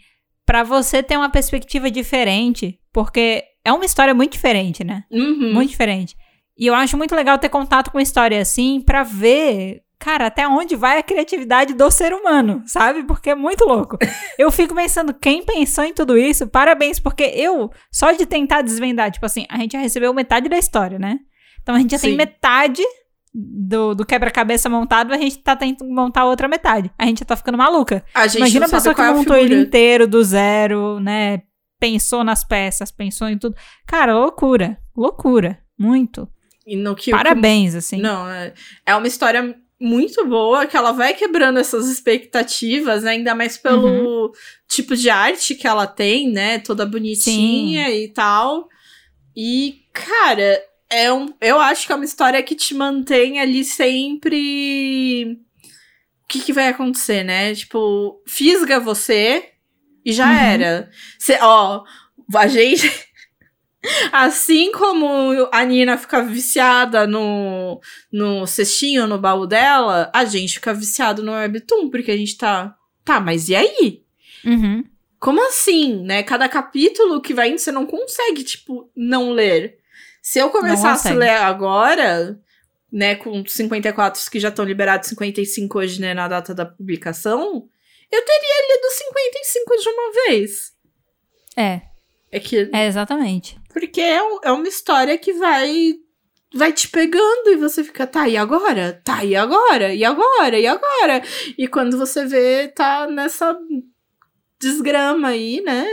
pra 0.45 0.63
você 0.63 1.01
ter 1.03 1.17
uma 1.17 1.29
perspectiva 1.29 1.89
diferente, 1.91 2.79
porque 2.91 3.43
é 3.63 3.71
uma 3.71 3.85
história 3.85 4.13
muito 4.13 4.33
diferente, 4.33 4.83
né? 4.83 5.03
Uhum. 5.11 5.53
Muito 5.53 5.69
diferente. 5.69 6.15
E 6.57 6.67
eu 6.67 6.75
acho 6.75 6.97
muito 6.97 7.15
legal 7.15 7.37
ter 7.37 7.49
contato 7.49 7.91
com 7.91 7.99
história 7.99 8.39
assim 8.41 8.81
pra 8.81 9.03
ver, 9.03 9.81
cara, 9.97 10.27
até 10.27 10.47
onde 10.47 10.75
vai 10.75 10.97
a 10.99 11.03
criatividade 11.03 11.73
do 11.73 11.89
ser 11.89 12.13
humano, 12.13 12.61
sabe? 12.65 13.03
Porque 13.03 13.29
é 13.29 13.35
muito 13.35 13.65
louco. 13.65 13.97
Eu 14.37 14.51
fico 14.51 14.75
pensando, 14.75 15.13
quem 15.13 15.43
pensou 15.43 15.83
em 15.83 15.93
tudo 15.93 16.17
isso, 16.17 16.47
parabéns, 16.47 16.99
porque 16.99 17.23
eu, 17.23 17.71
só 17.91 18.11
de 18.11 18.25
tentar 18.25 18.61
desvendar, 18.61 19.11
tipo 19.11 19.25
assim, 19.25 19.45
a 19.49 19.57
gente 19.57 19.73
já 19.73 19.79
recebeu 19.79 20.13
metade 20.13 20.49
da 20.49 20.57
história, 20.57 20.99
né? 20.99 21.19
Então 21.61 21.75
a 21.75 21.79
gente 21.79 21.91
já 21.91 21.99
tem 21.99 22.11
Sim. 22.11 22.17
metade 22.17 22.83
do, 23.33 23.95
do 23.95 24.05
quebra-cabeça 24.05 24.69
montado, 24.69 25.13
a 25.13 25.17
gente 25.17 25.37
tá 25.37 25.55
tentando 25.55 25.93
montar 25.93 26.25
outra 26.25 26.47
metade. 26.47 26.91
A 26.97 27.05
gente 27.05 27.19
já 27.19 27.25
tá 27.25 27.35
ficando 27.35 27.57
maluca. 27.57 28.03
A 28.13 28.25
Imagina 28.27 28.65
a 28.65 28.69
pessoa 28.69 28.93
que 28.93 29.01
é 29.01 29.05
a 29.05 29.13
montou 29.13 29.35
ele 29.35 29.49
figura. 29.49 29.67
inteiro 29.67 30.07
do 30.07 30.23
zero, 30.23 30.99
né? 30.99 31.43
Pensou 31.79 32.23
nas 32.23 32.43
peças, 32.43 32.91
pensou 32.91 33.27
em 33.29 33.37
tudo. 33.37 33.55
Cara, 33.87 34.17
loucura. 34.17 34.77
Loucura. 34.95 35.59
Muito. 35.79 36.27
E 36.71 36.75
no 36.77 36.95
que 36.95 37.11
Parabéns, 37.11 37.75
assim. 37.75 37.97
Não, 37.99 38.27
é, 38.29 38.53
é 38.85 38.95
uma 38.95 39.07
história 39.07 39.55
muito 39.79 40.25
boa 40.27 40.65
que 40.67 40.77
ela 40.77 40.91
vai 40.91 41.13
quebrando 41.13 41.59
essas 41.59 41.89
expectativas, 41.89 43.03
né? 43.03 43.11
Ainda 43.11 43.33
mais 43.35 43.57
pelo 43.57 44.25
Uhum. 44.27 44.31
tipo 44.69 44.95
de 44.95 45.09
arte 45.09 45.55
que 45.55 45.67
ela 45.67 45.87
tem, 45.87 46.29
né? 46.31 46.59
Toda 46.59 46.85
bonitinha 46.85 47.89
e 47.89 48.07
tal. 48.09 48.69
E, 49.35 49.81
cara, 49.91 50.61
é 50.89 51.11
um, 51.11 51.33
eu 51.41 51.59
acho 51.59 51.85
que 51.87 51.91
é 51.91 51.95
uma 51.95 52.05
história 52.05 52.41
que 52.43 52.55
te 52.55 52.73
mantém 52.73 53.39
ali 53.39 53.63
sempre. 53.65 55.39
O 56.23 56.27
que, 56.27 56.39
que 56.39 56.53
vai 56.53 56.67
acontecer, 56.69 57.23
né? 57.23 57.53
Tipo, 57.55 58.21
fisga 58.27 58.79
você, 58.79 59.49
E 60.05 60.13
já 60.13 60.25
Uhum. 60.27 60.33
era. 60.37 60.89
Cê, 61.19 61.37
ó, 61.41 61.83
a 62.35 62.47
gente. 62.47 62.89
Assim 64.11 64.71
como 64.71 65.49
a 65.51 65.65
Nina 65.65 65.97
fica 65.97 66.21
viciada 66.21 67.07
no, 67.07 67.81
no 68.11 68.45
cestinho, 68.45 69.07
no 69.07 69.17
baú 69.17 69.47
dela, 69.47 70.11
a 70.13 70.23
gente 70.23 70.55
fica 70.55 70.73
viciado 70.73 71.23
no 71.23 71.31
Webtoon, 71.31 71.89
porque 71.89 72.11
a 72.11 72.17
gente 72.17 72.37
tá. 72.37 72.75
Tá, 73.03 73.19
mas 73.19 73.49
e 73.49 73.55
aí? 73.55 74.03
Uhum. 74.45 74.83
Como 75.19 75.45
assim, 75.47 76.03
né? 76.03 76.21
Cada 76.23 76.47
capítulo 76.47 77.21
que 77.21 77.33
vai 77.33 77.49
indo, 77.49 77.59
você 77.59 77.71
não 77.71 77.85
consegue, 77.85 78.43
tipo, 78.43 78.89
não 78.95 79.31
ler. 79.31 79.77
Se 80.21 80.37
eu 80.37 80.51
começasse 80.51 81.07
a 81.07 81.13
ler 81.13 81.37
agora, 81.37 82.39
né, 82.91 83.15
com 83.15 83.43
54 83.45 84.29
que 84.29 84.39
já 84.39 84.49
estão 84.49 84.63
liberados, 84.65 85.09
55 85.09 85.79
hoje, 85.79 85.99
né, 85.99 86.13
na 86.13 86.27
data 86.27 86.53
da 86.53 86.65
publicação, 86.65 87.67
eu 88.11 88.25
teria 88.25 88.75
lido 88.75 88.91
55 88.91 89.77
de 89.77 89.89
uma 89.89 90.13
vez. 90.13 90.71
É, 91.57 91.81
É 92.31 92.39
que. 92.39 92.69
é 92.73 92.85
exatamente. 92.87 93.60
Porque 93.73 94.01
é, 94.01 94.21
um- 94.21 94.39
é 94.43 94.51
uma 94.51 94.67
história 94.67 95.17
que 95.17 95.33
vai. 95.33 95.93
Vai 96.53 96.73
te 96.73 96.89
pegando 96.89 97.47
e 97.49 97.55
você 97.55 97.81
fica, 97.81 98.05
tá, 98.05 98.27
e 98.27 98.35
agora? 98.35 99.01
Tá, 99.05 99.23
e 99.23 99.35
agora? 99.37 99.93
E 99.93 100.03
agora? 100.03 100.59
E 100.59 100.67
agora? 100.67 101.21
E 101.57 101.65
quando 101.65 101.97
você 101.97 102.25
vê, 102.25 102.67
tá 102.67 103.07
nessa 103.07 103.57
desgrama 104.59 105.29
aí, 105.29 105.61
né? 105.61 105.85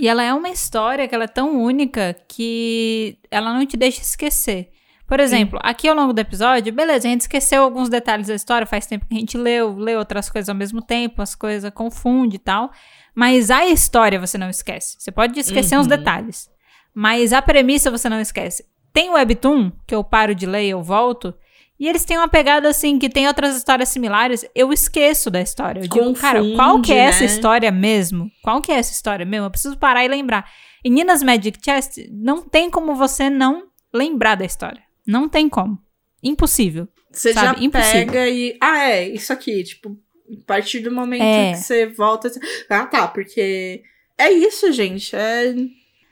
E 0.00 0.08
ela 0.08 0.22
é 0.22 0.32
uma 0.32 0.48
história 0.48 1.06
que 1.06 1.14
ela 1.14 1.24
é 1.24 1.28
tão 1.28 1.58
única 1.62 2.14
que 2.28 3.18
ela 3.30 3.52
não 3.52 3.64
te 3.66 3.76
deixa 3.76 4.00
esquecer. 4.02 4.70
Por 5.06 5.20
exemplo, 5.20 5.58
aqui 5.62 5.86
ao 5.88 5.94
longo 5.94 6.12
do 6.12 6.18
episódio, 6.18 6.72
beleza, 6.72 7.06
a 7.06 7.10
gente 7.10 7.20
esqueceu 7.20 7.62
alguns 7.62 7.88
detalhes 7.88 8.26
da 8.26 8.34
história, 8.34 8.66
faz 8.66 8.86
tempo 8.86 9.06
que 9.06 9.14
a 9.14 9.18
gente 9.20 9.38
leu, 9.38 9.76
leu 9.76 9.98
outras 10.00 10.28
coisas 10.28 10.48
ao 10.48 10.54
mesmo 10.54 10.82
tempo, 10.82 11.22
as 11.22 11.34
coisas 11.34 11.70
confundem 11.72 12.34
e 12.36 12.38
tal. 12.38 12.72
Mas 13.14 13.50
a 13.50 13.64
história 13.66 14.18
você 14.18 14.36
não 14.36 14.50
esquece. 14.50 14.96
Você 14.98 15.12
pode 15.12 15.38
esquecer 15.38 15.76
uns 15.78 15.82
Uhum. 15.82 15.88
detalhes. 15.96 16.50
Mas 16.98 17.34
a 17.34 17.42
premissa 17.42 17.90
você 17.90 18.08
não 18.08 18.18
esquece. 18.18 18.64
Tem 18.90 19.10
o 19.10 19.12
Webtoon, 19.12 19.70
que 19.86 19.94
eu 19.94 20.02
paro 20.02 20.34
de 20.34 20.46
ler 20.46 20.64
e 20.64 20.70
eu 20.70 20.82
volto. 20.82 21.34
E 21.78 21.86
eles 21.86 22.06
têm 22.06 22.16
uma 22.16 22.26
pegada 22.26 22.70
assim, 22.70 22.98
que 22.98 23.10
tem 23.10 23.26
outras 23.28 23.54
histórias 23.54 23.90
similares, 23.90 24.46
eu 24.54 24.72
esqueço 24.72 25.30
da 25.30 25.42
história. 25.42 25.80
Eu 25.80 25.88
digo, 25.88 26.14
cara, 26.14 26.40
qual 26.54 26.80
que 26.80 26.90
é 26.94 26.96
Confunde, 26.96 27.08
essa 27.10 27.20
né? 27.20 27.26
história 27.26 27.70
mesmo? 27.70 28.30
Qual 28.42 28.62
que 28.62 28.72
é 28.72 28.76
essa 28.76 28.92
história 28.92 29.26
mesmo? 29.26 29.44
Eu 29.46 29.50
preciso 29.50 29.76
parar 29.76 30.02
e 30.02 30.08
lembrar. 30.08 30.50
E 30.82 30.88
Nina's 30.88 31.22
Magic 31.22 31.58
Chest, 31.62 31.98
não 32.10 32.40
tem 32.40 32.70
como 32.70 32.94
você 32.94 33.28
não 33.28 33.64
lembrar 33.92 34.36
da 34.36 34.46
história. 34.46 34.80
Não 35.06 35.28
tem 35.28 35.50
como. 35.50 35.78
Impossível. 36.22 36.88
Você 37.12 37.34
Sabe, 37.34 37.58
já 37.60 37.64
impossível. 37.66 38.06
pega 38.06 38.26
e. 38.30 38.56
Ah, 38.58 38.88
é, 38.88 39.08
isso 39.08 39.30
aqui, 39.34 39.62
tipo, 39.62 39.90
a 40.30 40.46
partir 40.46 40.80
do 40.80 40.90
momento 40.90 41.22
É. 41.22 41.52
que 41.52 41.58
você 41.58 41.86
volta. 41.88 42.30
Ah, 42.70 42.86
tá, 42.86 43.06
porque. 43.06 43.82
É 44.16 44.32
isso, 44.32 44.72
gente. 44.72 45.14
É. 45.14 45.54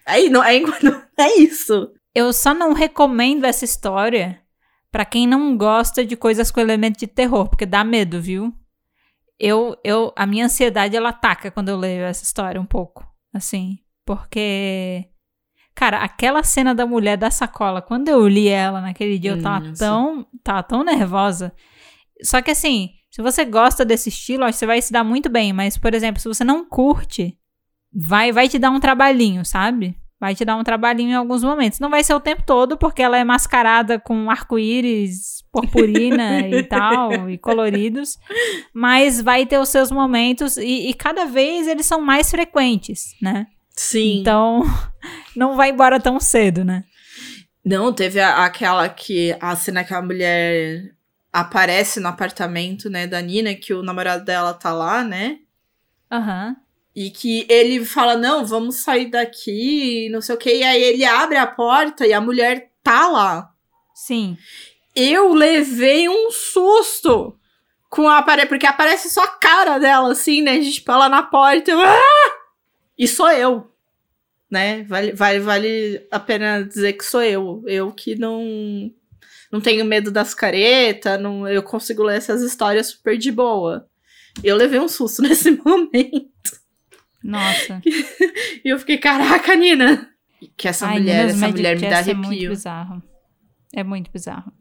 É, 0.06 0.28
não, 0.28 0.42
é, 0.42 0.56
é 1.18 1.38
isso. 1.38 1.92
Eu 2.14 2.32
só 2.32 2.54
não 2.54 2.72
recomendo 2.72 3.44
essa 3.44 3.64
história 3.64 4.40
pra 4.90 5.04
quem 5.04 5.26
não 5.26 5.56
gosta 5.56 6.04
de 6.04 6.16
coisas 6.16 6.50
com 6.50 6.60
elemento 6.60 6.98
de 6.98 7.06
terror, 7.06 7.48
porque 7.48 7.66
dá 7.66 7.82
medo, 7.82 8.20
viu? 8.20 8.54
Eu, 9.38 9.76
eu, 9.82 10.12
a 10.14 10.24
minha 10.24 10.44
ansiedade 10.44 10.96
ela 10.96 11.08
ataca 11.08 11.50
quando 11.50 11.68
eu 11.68 11.76
leio 11.76 12.04
essa 12.04 12.22
história 12.22 12.60
um 12.60 12.66
pouco, 12.66 13.04
assim, 13.32 13.80
porque 14.06 15.08
cara, 15.74 15.98
aquela 15.98 16.44
cena 16.44 16.72
da 16.72 16.86
mulher 16.86 17.16
da 17.16 17.30
sacola, 17.30 17.82
quando 17.82 18.08
eu 18.08 18.28
li 18.28 18.46
ela 18.46 18.80
naquele 18.80 19.18
dia, 19.18 19.32
eu 19.32 19.42
tava 19.42 19.66
Nossa. 19.66 19.84
tão, 19.84 20.26
tava 20.42 20.62
tão 20.62 20.84
nervosa. 20.84 21.52
Só 22.22 22.40
que 22.40 22.52
assim, 22.52 22.90
se 23.10 23.20
você 23.20 23.44
gosta 23.44 23.84
desse 23.84 24.08
estilo, 24.08 24.44
acho 24.44 24.52
que 24.52 24.58
você 24.60 24.66
vai 24.66 24.80
se 24.80 24.92
dar 24.92 25.02
muito 25.02 25.28
bem, 25.28 25.52
mas 25.52 25.76
por 25.76 25.92
exemplo, 25.92 26.20
se 26.20 26.28
você 26.28 26.44
não 26.44 26.64
curte, 26.68 27.36
vai 27.94 28.32
vai 28.32 28.48
te 28.48 28.58
dar 28.58 28.70
um 28.70 28.80
trabalhinho, 28.80 29.44
sabe? 29.44 29.96
Vai 30.20 30.34
te 30.34 30.44
dar 30.44 30.56
um 30.56 30.64
trabalhinho 30.64 31.10
em 31.10 31.14
alguns 31.14 31.42
momentos. 31.44 31.78
Não 31.80 31.90
vai 31.90 32.02
ser 32.02 32.14
o 32.14 32.20
tempo 32.20 32.42
todo, 32.46 32.78
porque 32.78 33.02
ela 33.02 33.18
é 33.18 33.24
mascarada 33.24 33.98
com 33.98 34.30
arco-íris, 34.30 35.44
purpurina 35.52 36.48
e 36.48 36.62
tal, 36.62 37.28
e 37.28 37.36
coloridos. 37.36 38.18
Mas 38.72 39.20
vai 39.20 39.44
ter 39.44 39.58
os 39.58 39.68
seus 39.68 39.90
momentos, 39.90 40.56
e, 40.56 40.88
e 40.88 40.94
cada 40.94 41.26
vez 41.26 41.66
eles 41.66 41.84
são 41.84 42.00
mais 42.00 42.30
frequentes, 42.30 43.14
né? 43.20 43.46
Sim. 43.76 44.20
Então, 44.20 44.62
não 45.36 45.56
vai 45.56 45.70
embora 45.70 46.00
tão 46.00 46.18
cedo, 46.20 46.64
né? 46.64 46.84
Não, 47.64 47.92
teve 47.92 48.20
a- 48.20 48.44
aquela 48.44 48.88
que. 48.88 49.36
A 49.40 49.54
cena 49.56 49.84
que 49.84 49.92
a 49.92 50.00
mulher 50.00 50.92
aparece 51.32 51.98
no 52.00 52.08
apartamento, 52.08 52.88
né, 52.88 53.06
da 53.06 53.20
Nina, 53.20 53.54
que 53.54 53.74
o 53.74 53.82
namorado 53.82 54.24
dela 54.24 54.54
tá 54.54 54.72
lá, 54.72 55.02
né? 55.02 55.38
Aham. 56.10 56.56
E 56.94 57.10
que 57.10 57.44
ele 57.48 57.84
fala, 57.84 58.16
não, 58.16 58.44
vamos 58.46 58.76
sair 58.76 59.06
daqui, 59.06 60.08
não 60.10 60.20
sei 60.20 60.34
o 60.34 60.38
quê. 60.38 60.58
E 60.58 60.62
aí 60.62 60.82
ele 60.82 61.04
abre 61.04 61.36
a 61.36 61.46
porta 61.46 62.06
e 62.06 62.12
a 62.12 62.20
mulher 62.20 62.70
tá 62.82 63.08
lá. 63.08 63.50
Sim. 63.94 64.36
Eu 64.94 65.34
levei 65.34 66.08
um 66.08 66.30
susto 66.30 67.36
com 67.90 68.08
a 68.08 68.22
parede, 68.22 68.48
porque 68.48 68.66
aparece 68.66 69.08
só 69.08 69.22
a 69.22 69.28
cara 69.28 69.78
dela, 69.78 70.12
assim, 70.12 70.42
né? 70.42 70.60
Tipo, 70.60 70.92
ela 70.92 71.08
na 71.08 71.22
porta. 71.22 71.70
Eu, 71.70 71.80
ah! 71.80 72.32
E 72.98 73.08
sou 73.08 73.30
eu. 73.30 73.70
Né? 74.50 74.84
Vale, 74.84 75.12
vale, 75.12 75.40
vale 75.40 76.06
a 76.10 76.20
pena 76.20 76.62
dizer 76.62 76.92
que 76.94 77.04
sou 77.04 77.22
eu. 77.22 77.62
Eu 77.66 77.92
que 77.92 78.16
não. 78.16 78.92
Não 79.50 79.60
tenho 79.60 79.84
medo 79.84 80.10
das 80.10 80.34
caretas, 80.34 81.20
não, 81.20 81.46
eu 81.46 81.62
consigo 81.62 82.02
ler 82.02 82.16
essas 82.16 82.42
histórias 82.42 82.88
super 82.88 83.16
de 83.16 83.30
boa. 83.30 83.88
Eu 84.42 84.56
levei 84.56 84.80
um 84.80 84.88
susto 84.88 85.22
nesse 85.22 85.52
momento. 85.52 86.63
Nossa. 87.24 87.80
E 88.64 88.68
eu 88.68 88.78
fiquei, 88.78 88.96
caraca, 88.98 89.54
Nina! 89.56 90.08
Que 90.56 90.68
essa 90.68 90.86
Ai, 90.86 90.98
mulher, 91.00 91.26
essa 91.26 91.36
Magic 91.38 91.56
mulher 91.58 91.74
me 91.76 91.82
dá 91.88 91.96
Chest 91.96 92.08
É 92.08 92.14
muito 92.14 92.28
arrepio. 92.28 92.50
bizarro. 92.50 93.02
É 93.74 93.84
muito 93.84 94.10
bizarro. 94.10 94.52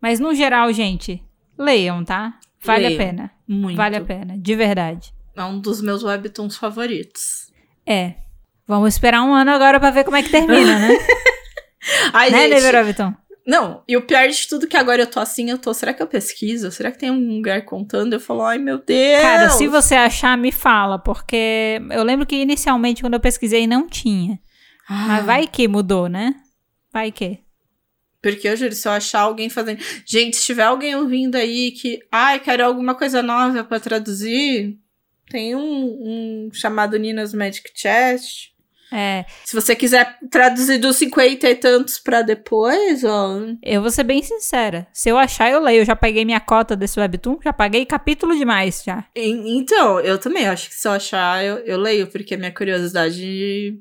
Mas 0.00 0.18
no 0.18 0.34
geral, 0.34 0.72
gente, 0.72 1.22
leiam, 1.58 2.04
tá? 2.04 2.38
Vale 2.62 2.88
Leiam. 2.88 3.00
a 3.00 3.04
pena. 3.04 3.30
Muito. 3.46 3.76
Vale 3.76 3.96
a 3.96 4.00
pena, 4.00 4.36
de 4.38 4.54
verdade. 4.56 5.12
É 5.36 5.44
um 5.44 5.60
dos 5.60 5.80
meus 5.80 6.02
webtoons 6.02 6.56
favoritos. 6.56 7.52
É. 7.86 8.14
Vamos 8.66 8.94
esperar 8.94 9.22
um 9.22 9.32
ano 9.34 9.50
agora 9.50 9.78
pra 9.78 9.90
ver 9.90 10.04
como 10.04 10.16
é 10.16 10.22
que 10.22 10.30
termina, 10.30 10.78
né? 10.78 10.88
Ai, 12.12 12.30
né, 12.30 12.48
gente? 12.48 12.52
Não, 13.46 13.82
e 13.86 13.94
o 13.96 14.02
pior 14.02 14.26
de 14.26 14.48
tudo 14.48 14.64
é 14.64 14.68
que 14.68 14.76
agora 14.76 15.02
eu 15.02 15.06
tô 15.06 15.20
assim, 15.20 15.50
eu 15.50 15.58
tô. 15.58 15.74
Será 15.74 15.92
que 15.92 16.02
eu 16.02 16.06
pesquiso? 16.06 16.70
Será 16.72 16.90
que 16.90 16.98
tem 16.98 17.10
um 17.10 17.36
lugar 17.36 17.62
contando? 17.64 18.14
Eu 18.14 18.20
falo, 18.20 18.42
ai 18.42 18.56
meu 18.56 18.78
Deus! 18.78 19.22
Cara, 19.22 19.50
se 19.50 19.68
você 19.68 19.94
achar, 19.94 20.36
me 20.38 20.50
fala, 20.50 20.98
porque 20.98 21.80
eu 21.90 22.02
lembro 22.02 22.24
que 22.24 22.36
inicialmente, 22.36 23.02
quando 23.02 23.14
eu 23.14 23.20
pesquisei, 23.20 23.66
não 23.66 23.86
tinha. 23.86 24.40
Ah, 24.88 25.06
Mas 25.08 25.26
vai 25.26 25.46
que 25.46 25.68
mudou, 25.68 26.08
né? 26.08 26.34
Vai 26.92 27.12
que. 27.12 27.40
Porque 28.22 28.48
eu 28.48 28.56
juro, 28.56 28.72
se 28.72 28.88
eu 28.88 28.92
achar 28.92 29.20
alguém 29.20 29.50
fazendo. 29.50 29.82
Gente, 30.06 30.36
se 30.36 30.46
tiver 30.46 30.62
alguém 30.62 30.96
ouvindo 30.96 31.36
aí 31.36 31.72
que. 31.72 32.00
Ai, 32.10 32.40
quero 32.40 32.64
alguma 32.64 32.94
coisa 32.94 33.22
nova 33.22 33.62
pra 33.62 33.78
traduzir. 33.78 34.78
Tem 35.28 35.54
um, 35.54 35.60
um 35.60 36.50
chamado 36.50 36.96
Nina's 36.98 37.34
Magic 37.34 37.70
Chest. 37.74 38.53
É, 38.92 39.24
Se 39.44 39.54
você 39.54 39.74
quiser 39.74 40.18
traduzir 40.30 40.78
dos 40.78 40.96
50 40.96 41.48
e 41.50 41.54
tantos 41.56 41.98
pra 41.98 42.22
depois, 42.22 43.02
ó. 43.04 43.38
eu 43.62 43.80
vou 43.82 43.90
ser 43.90 44.04
bem 44.04 44.22
sincera. 44.22 44.86
Se 44.92 45.08
eu 45.08 45.16
achar, 45.18 45.50
eu 45.50 45.60
leio. 45.60 45.80
Eu 45.80 45.84
já 45.84 45.96
paguei 45.96 46.24
minha 46.24 46.40
cota 46.40 46.76
desse 46.76 47.00
webtoon, 47.00 47.38
já 47.42 47.52
paguei 47.52 47.84
capítulo 47.86 48.36
demais 48.36 48.82
já. 48.86 49.04
E- 49.16 49.56
Então, 49.58 49.98
eu 50.00 50.18
também 50.18 50.46
acho 50.46 50.68
que 50.68 50.74
se 50.74 50.86
eu 50.86 50.92
achar, 50.92 51.44
eu, 51.44 51.56
eu 51.58 51.78
leio, 51.78 52.06
porque 52.06 52.34
a 52.34 52.38
minha 52.38 52.52
curiosidade 52.52 53.78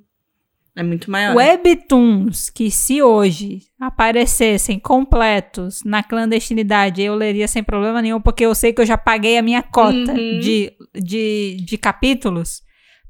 é 0.75 0.81
muito 0.81 1.11
maior. 1.11 1.35
Webtoons 1.35 2.49
que 2.49 2.71
se 2.71 3.01
hoje 3.03 3.61
aparecessem 3.79 4.79
completos 4.79 5.81
na 5.85 6.01
clandestinidade, 6.01 7.01
eu 7.03 7.13
leria 7.15 7.47
sem 7.47 7.63
problema 7.63 8.01
nenhum, 8.01 8.19
porque 8.19 8.43
eu 8.45 8.55
sei 8.55 8.73
que 8.73 8.81
eu 8.81 8.85
já 8.85 8.97
paguei 8.97 9.37
a 9.37 9.41
minha 9.43 9.61
cota 9.61 9.93
Uhum. 10.11 10.39
de, 10.39 10.71
de, 10.95 11.57
de 11.63 11.77
capítulos 11.77 12.63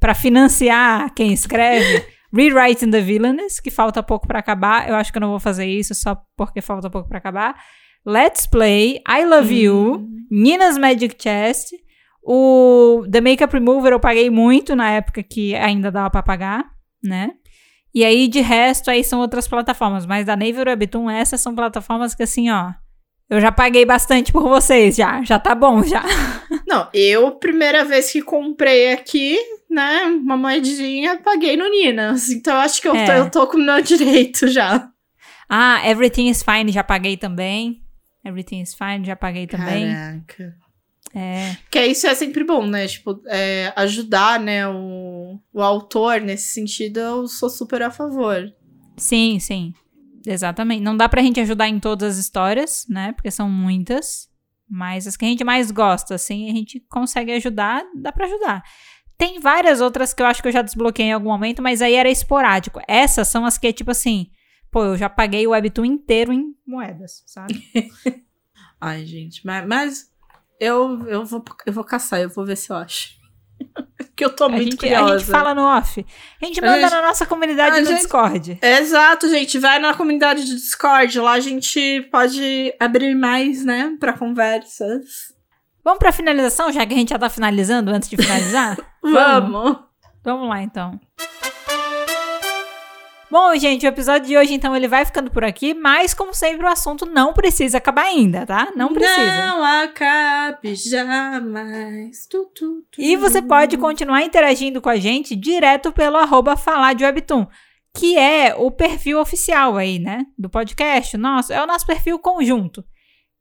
pra 0.04 0.14
financiar 0.14 1.14
quem 1.14 1.32
escreve. 1.32 2.06
Rewriting 2.36 2.92
the 2.92 3.00
Villainous, 3.00 3.62
que 3.62 3.72
falta 3.72 4.04
pouco 4.04 4.28
pra 4.28 4.40
acabar. 4.40 4.90
Eu 4.90 4.96
acho 4.96 5.14
que 5.14 5.18
eu 5.18 5.22
não 5.22 5.30
vou 5.30 5.40
fazer 5.40 5.66
isso 5.66 5.96
só 5.96 6.18
porque 6.36 6.60
falta 6.60 6.90
pouco 6.90 7.08
pra 7.08 7.20
acabar. 7.20 7.56
Let's 8.06 8.46
Play, 8.46 9.02
I 9.08 9.24
Love 9.24 9.62
You, 9.62 10.06
Nina's 10.30 10.78
Magic 10.78 11.16
Chest, 11.18 11.70
o 12.22 13.06
The 13.10 13.22
Makeup 13.22 13.54
Remover 13.54 13.94
eu 13.94 14.00
paguei 14.00 14.30
muito 14.30 14.76
na 14.76 14.92
época 14.92 15.24
que 15.24 15.56
ainda 15.56 15.90
dava 15.90 16.10
pra 16.10 16.22
pagar, 16.22 16.66
né? 17.02 17.32
E 17.96 18.04
aí, 18.04 18.28
de 18.28 18.42
resto, 18.42 18.92
aí 18.92 19.06
são 19.06 19.22
outras 19.22 19.48
plataformas. 19.48 20.06
Mas 20.06 20.26
da 20.26 20.36
Naver 20.36 20.68
Webtoon, 20.68 21.10
essas 21.10 21.40
são 21.40 21.56
plataformas 21.56 22.14
que, 22.14 22.24
assim, 22.24 22.50
ó... 22.50 22.74
Eu 23.30 23.40
já 23.40 23.54
paguei 23.54 23.86
bastante 23.86 24.34
por 24.34 24.44
vocês, 24.44 24.98
já. 24.98 25.24
Já 25.24 25.40
tá 25.40 25.56
bom, 25.56 25.82
já. 25.82 26.04
Não, 26.68 26.90
eu, 26.94 27.32
primeira 27.32 27.86
vez 27.86 28.12
que 28.12 28.22
comprei 28.22 28.92
aqui, 28.92 29.40
né, 29.74 30.04
uma 30.06 30.38
moedinha, 30.38 31.18
paguei 31.18 31.58
no 31.58 31.70
Ninas. 31.70 32.30
Então, 32.30 32.56
acho 32.58 32.82
que 32.82 32.88
eu, 32.88 32.96
É. 32.96 33.06
tô, 33.06 33.12
eu 33.14 33.30
tô 33.32 33.48
com 33.48 33.58
o 33.58 33.62
meu 33.66 33.82
direito 33.82 34.48
já. 34.48 34.90
Ah, 35.50 35.82
Everything 35.88 36.30
is 36.30 36.44
Fine, 36.44 36.72
já 36.72 36.84
paguei 36.84 37.18
também. 37.18 37.82
Everything 38.26 38.62
is 38.62 38.74
Fine, 38.74 39.06
já 39.06 39.16
paguei 39.16 39.46
também. 39.48 39.94
Caraca. 39.94 40.56
É. 41.16 41.56
Que 41.70 41.86
isso 41.86 42.08
é 42.08 42.16
sempre 42.16 42.44
bom, 42.44 42.66
né? 42.66 42.88
Tipo, 42.88 43.22
é, 43.28 43.72
ajudar, 43.76 44.40
né, 44.40 44.68
o, 44.68 45.40
o 45.54 45.62
autor 45.62 46.22
nesse 46.22 46.54
sentido, 46.54 47.00
eu 47.00 47.28
sou 47.28 47.50
super 47.50 47.84
a 47.84 47.92
favor. 47.92 48.52
Sim, 48.98 49.38
sim. 49.40 49.74
Exatamente. 50.26 50.82
Não 50.82 50.96
dá 50.96 51.08
pra 51.10 51.22
gente 51.22 51.40
ajudar 51.40 51.68
em 51.68 51.80
todas 51.80 52.14
as 52.14 52.18
histórias, 52.20 52.86
né? 52.90 53.12
Porque 53.12 53.30
são 53.30 53.50
muitas. 53.50 54.30
Mas 54.70 55.06
as 55.06 55.18
que 55.18 55.26
a 55.26 55.28
gente 55.28 55.44
mais 55.44 55.70
gosta, 55.70 56.16
assim, 56.16 56.50
a 56.50 56.54
gente 56.54 56.80
consegue 56.90 57.32
ajudar, 57.34 57.84
dá 57.96 58.12
pra 58.12 58.26
ajudar. 58.26 58.64
Tem 59.18 59.40
várias 59.40 59.80
outras 59.82 60.14
que 60.14 60.22
eu 60.22 60.26
acho 60.26 60.42
que 60.42 60.48
eu 60.48 60.52
já 60.52 60.62
desbloqueei 60.62 61.08
em 61.10 61.14
algum 61.14 61.30
momento, 61.30 61.62
mas 61.62 61.82
aí 61.82 61.94
era 61.94 62.10
esporádico. 62.10 62.82
Essas 62.88 63.28
são 63.28 63.46
as 63.46 63.58
que, 63.58 63.72
tipo 63.72 63.92
assim, 63.92 64.28
pô, 64.72 64.84
eu 64.86 64.98
já 64.98 65.10
paguei 65.10 65.46
o 65.48 65.52
Webtoon 65.52 65.86
inteiro 65.86 66.34
em 66.34 66.54
moedas, 66.66 67.24
sabe? 67.26 67.64
Ai, 68.82 69.06
gente, 69.06 69.46
mas, 69.46 69.66
mas 69.68 70.06
eu, 70.60 71.08
eu, 71.08 71.26
vou, 71.26 71.44
eu 71.66 71.72
vou 71.74 71.84
caçar, 71.84 72.20
eu 72.20 72.30
vou 72.30 72.46
ver 72.46 72.58
se 72.58 72.70
eu 72.72 72.76
acho. 72.76 73.12
Porque 73.98 74.26
eu 74.26 74.36
tô 74.36 74.44
a 74.44 74.50
muito 74.50 74.64
gente, 74.72 74.78
curiosa. 74.78 75.14
a 75.16 75.18
gente 75.18 75.32
fala 75.32 75.56
no 75.56 75.62
off. 75.64 76.06
A 76.42 76.46
gente 76.46 76.60
A 76.60 76.66
manda 76.66 76.82
gente- 76.82 76.92
na 76.92 77.02
nossa 77.02 77.26
comunidade 77.26 77.78
a 77.78 77.82
no 77.82 77.86
gente- 77.88 77.98
Discord. 78.00 78.60
Exato, 78.62 79.28
gente. 79.30 79.58
Vai 79.58 79.80
na 79.80 79.94
comunidade 79.96 80.42
do 80.44 80.50
Discord. 80.56 81.18
Lá 81.20 81.32
a 81.32 81.40
gente 81.40 82.02
pode 82.12 82.74
abrir 82.80 83.16
mais, 83.16 83.66
né? 83.66 83.96
Pra 84.00 84.14
conversas. 84.14 85.34
Vamos 85.84 85.98
pra 86.00 86.12
finalização, 86.12 86.72
já 86.72 86.86
que 86.86 86.94
a 86.94 86.98
gente 86.98 87.10
já 87.10 87.18
tá 87.18 87.28
finalizando 87.30 87.90
antes 87.90 88.08
de 88.10 88.16
finalizar? 88.18 88.78
Vamos. 89.04 89.78
Vamos. 90.24 90.50
Lá, 90.50 90.62
então. 90.62 91.00
Bom, 93.34 93.56
gente, 93.56 93.84
o 93.84 93.90
episódio 93.90 94.28
de 94.28 94.38
hoje, 94.38 94.54
então, 94.54 94.76
ele 94.76 94.88
vai 94.88 95.04
ficando 95.04 95.32
por 95.32 95.44
aqui, 95.44 95.74
mas, 95.74 96.14
como 96.14 96.36
sempre, 96.36 96.64
o 96.68 96.70
assunto 96.70 97.04
não 97.04 97.34
precisa 97.34 97.80
acabar 97.80 98.04
ainda, 98.04 98.46
tá? 98.46 98.72
Não 98.76 98.94
precisa. 98.94 99.48
Não 99.48 99.64
acabe 99.64 100.76
jamais. 100.76 102.28
Tu, 102.28 102.46
tu, 102.54 102.86
tu. 102.92 103.02
E 103.02 103.16
você 103.18 103.42
pode 103.42 103.76
continuar 103.76 104.22
interagindo 104.22 104.80
com 104.80 104.88
a 104.88 104.98
gente 104.98 105.36
direto 105.36 105.92
pelo 105.92 106.18
arroba 106.18 106.56
falar 106.56 106.94
de 106.94 107.04
Webtoon, 107.04 107.48
que 107.98 108.16
é 108.16 108.54
o 108.56 108.70
perfil 108.70 109.20
oficial 109.20 109.78
aí, 109.78 109.98
né? 109.98 110.28
Do 110.38 110.48
podcast. 110.48 111.18
Nossa, 111.18 111.56
é 111.56 111.64
o 111.64 111.66
nosso 111.66 111.88
perfil 111.88 112.20
conjunto. 112.20 112.86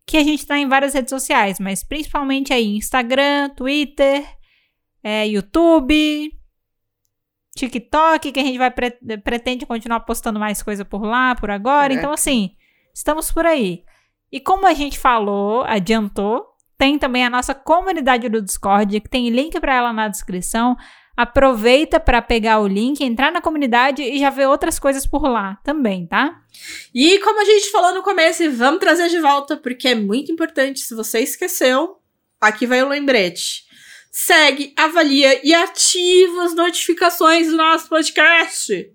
Que 0.07 0.17
a 0.17 0.25
gente 0.25 0.47
tá 0.47 0.57
em 0.57 0.69
várias 0.69 0.95
redes 0.95 1.11
sociais, 1.11 1.61
mas 1.61 1.85
principalmente 1.85 2.51
aí 2.51 2.77
Instagram, 2.79 3.51
Twitter, 3.51 4.25
é, 5.03 5.27
YouTube, 5.27 6.33
TikTok, 7.55 8.33
que 8.33 8.41
a 8.41 8.45
gente 8.45 8.59
vai 8.59 8.71
pre- 8.71 8.99
pretende 9.23 9.67
continuar 9.67 10.01
postando 10.01 10.39
mais 10.39 10.63
coisa 10.63 10.85
por 10.85 11.05
lá, 11.05 11.35
por 11.35 11.51
agora. 11.51 11.89
Caraca. 11.89 11.95
Então, 11.95 12.13
assim, 12.13 12.57
estamos 12.95 13.31
por 13.31 13.45
aí. 13.45 13.85
E 14.31 14.41
como 14.41 14.67
a 14.67 14.73
gente 14.73 14.99
falou, 14.99 15.63
adiantou, 15.65 16.47
tem 16.79 16.99
também 16.99 17.25
a 17.25 17.31
nossa 17.31 17.55
comunidade 17.55 18.29
do 18.29 18.41
Discord, 18.41 19.01
que 19.01 19.09
tem 19.09 19.29
link 19.29 19.59
para 19.61 19.75
ela 19.75 19.93
na 19.93 20.09
descrição. 20.09 20.77
Aproveita 21.15 22.01
para 22.01 22.23
pegar 22.23 22.59
o 22.61 22.67
link, 22.67 23.05
entrar 23.05 23.31
na 23.31 23.43
comunidade 23.43 24.03
e 24.03 24.19
já 24.19 24.31
ver 24.31 24.47
outras 24.49 24.79
coisas 24.79 25.07
por 25.07 25.29
lá 25.29 25.59
também, 25.63 26.07
tá? 26.07 26.41
E 26.95 27.19
como 27.19 27.43
a 27.43 27.45
gente 27.45 27.71
falou 27.71 27.95
no 27.95 28.03
começo, 28.03 28.51
vamos 28.53 28.81
trazer 28.81 29.11
de 29.11 29.21
volta, 29.21 29.59
porque 29.59 29.89
é 29.89 29.95
muito 29.95 30.33
importante. 30.33 30.81
Se 30.81 30.95
você 30.95 31.21
esqueceu, 31.21 31.99
aqui 32.41 32.67
vai 32.67 32.83
o 32.83 32.89
lembrete. 32.89 33.65
Segue, 34.15 34.75
avalia 34.77 35.41
e 35.43 35.55
ativa 35.55 36.45
as 36.45 36.55
notificações 36.55 37.47
do 37.47 37.57
nosso 37.57 37.89
podcast. 37.89 38.93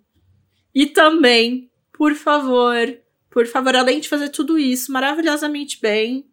E 0.76 0.86
também, 0.86 1.72
por 1.92 2.14
favor, 2.14 2.96
por 3.32 3.48
favor, 3.48 3.76
além 3.76 4.00
de 4.00 4.08
fazer 4.08 4.30
tudo 4.30 4.60
isso 4.60 4.92
maravilhosamente 4.92 5.82
bem, 5.82 6.30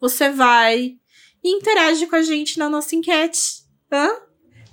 você 0.00 0.30
vai 0.30 0.96
e 1.44 1.50
interage 1.50 2.06
com 2.06 2.16
a 2.16 2.22
gente 2.22 2.58
na 2.58 2.70
nossa 2.70 2.96
enquete. 2.96 3.64
Hã? 3.92 4.08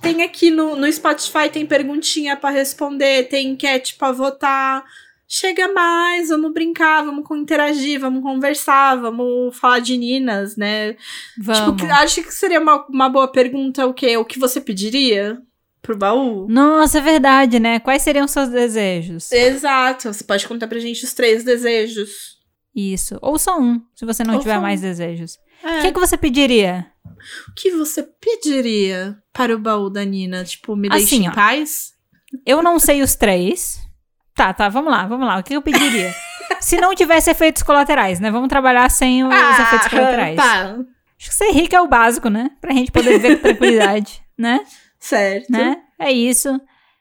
Tem 0.01 0.23
aqui 0.23 0.49
no, 0.49 0.77
no 0.77 0.89
Spotify, 0.89 1.49
tem 1.51 1.65
perguntinha 1.65 2.37
pra 2.37 2.51
responder, 2.51 3.27
tem 3.27 3.49
enquete 3.49 3.95
pra 3.95 4.13
votar. 4.13 4.85
Chega 5.31 5.71
mais, 5.71 6.29
vamos 6.29 6.51
brincar, 6.51 7.05
vamos 7.05 7.23
interagir, 7.37 7.99
vamos 7.99 8.23
conversar, 8.23 8.95
vamos 8.95 9.55
falar 9.55 9.77
de 9.77 9.95
Ninas, 9.95 10.57
né? 10.57 10.95
Vamos. 11.37 11.79
Tipo, 11.79 11.93
acho 11.93 12.23
que 12.23 12.31
seria 12.33 12.59
uma, 12.59 12.83
uma 12.89 13.07
boa 13.09 13.31
pergunta 13.31 13.85
o 13.85 13.93
quê? 13.93 14.17
O 14.17 14.25
que 14.25 14.39
você 14.39 14.59
pediria 14.59 15.37
pro 15.83 15.95
baú? 15.95 16.47
Nossa, 16.49 16.97
é 16.97 17.01
verdade, 17.01 17.59
né? 17.59 17.79
Quais 17.79 18.01
seriam 18.01 18.27
seus 18.27 18.49
desejos? 18.49 19.31
Exato, 19.31 20.11
você 20.11 20.23
pode 20.23 20.47
contar 20.47 20.67
pra 20.67 20.79
gente 20.79 21.03
os 21.05 21.13
três 21.13 21.43
desejos. 21.43 22.39
Isso. 22.75 23.19
Ou 23.21 23.37
só 23.37 23.59
um, 23.59 23.79
se 23.93 24.05
você 24.05 24.23
não 24.23 24.33
Ou 24.33 24.39
tiver 24.39 24.53
só 24.55 24.59
um. 24.59 24.63
mais 24.63 24.81
desejos. 24.81 25.37
É. 25.63 25.77
O 25.77 25.81
que, 25.83 25.91
que 25.91 25.99
você 25.99 26.17
pediria? 26.17 26.87
O 27.49 27.53
que 27.55 27.69
você 27.69 28.01
pediria 28.01 29.15
para 29.31 29.55
o 29.55 29.59
baú 29.59 29.91
da 29.91 30.03
Nina? 30.03 30.43
Tipo, 30.43 30.75
me 30.75 30.89
deixe 30.89 31.05
Assim, 31.05 31.25
em 31.25 31.29
ó. 31.29 31.33
paz? 31.35 31.91
Eu 32.45 32.63
não 32.63 32.79
sei 32.79 33.03
os 33.03 33.13
três. 33.15 33.79
Tá, 34.39 34.53
tá, 34.53 34.69
vamos 34.69 34.89
lá, 34.89 35.05
vamos 35.05 35.27
lá. 35.27 35.37
O 35.37 35.43
que 35.43 35.53
eu 35.53 35.61
pediria? 35.61 36.15
Se 36.61 36.77
não 36.77 36.95
tivesse 36.95 37.29
efeitos 37.29 37.61
colaterais, 37.61 38.21
né? 38.21 38.31
Vamos 38.31 38.47
trabalhar 38.47 38.89
sem 38.89 39.21
os 39.21 39.59
efeitos 39.59 39.89
colaterais. 39.89 40.37
tá. 40.37 40.77
Acho 41.19 41.29
que 41.29 41.35
ser 41.35 41.51
rico 41.51 41.75
é 41.75 41.81
o 41.81 41.89
básico, 41.89 42.29
né? 42.29 42.49
Pra 42.61 42.71
gente 42.71 42.89
poder 42.89 43.19
viver 43.19 43.35
com 43.35 43.43
tranquilidade, 43.43 44.23
né? 44.39 44.61
Certo. 44.97 45.51
né? 45.51 45.75
É 45.99 46.09
isso. 46.09 46.57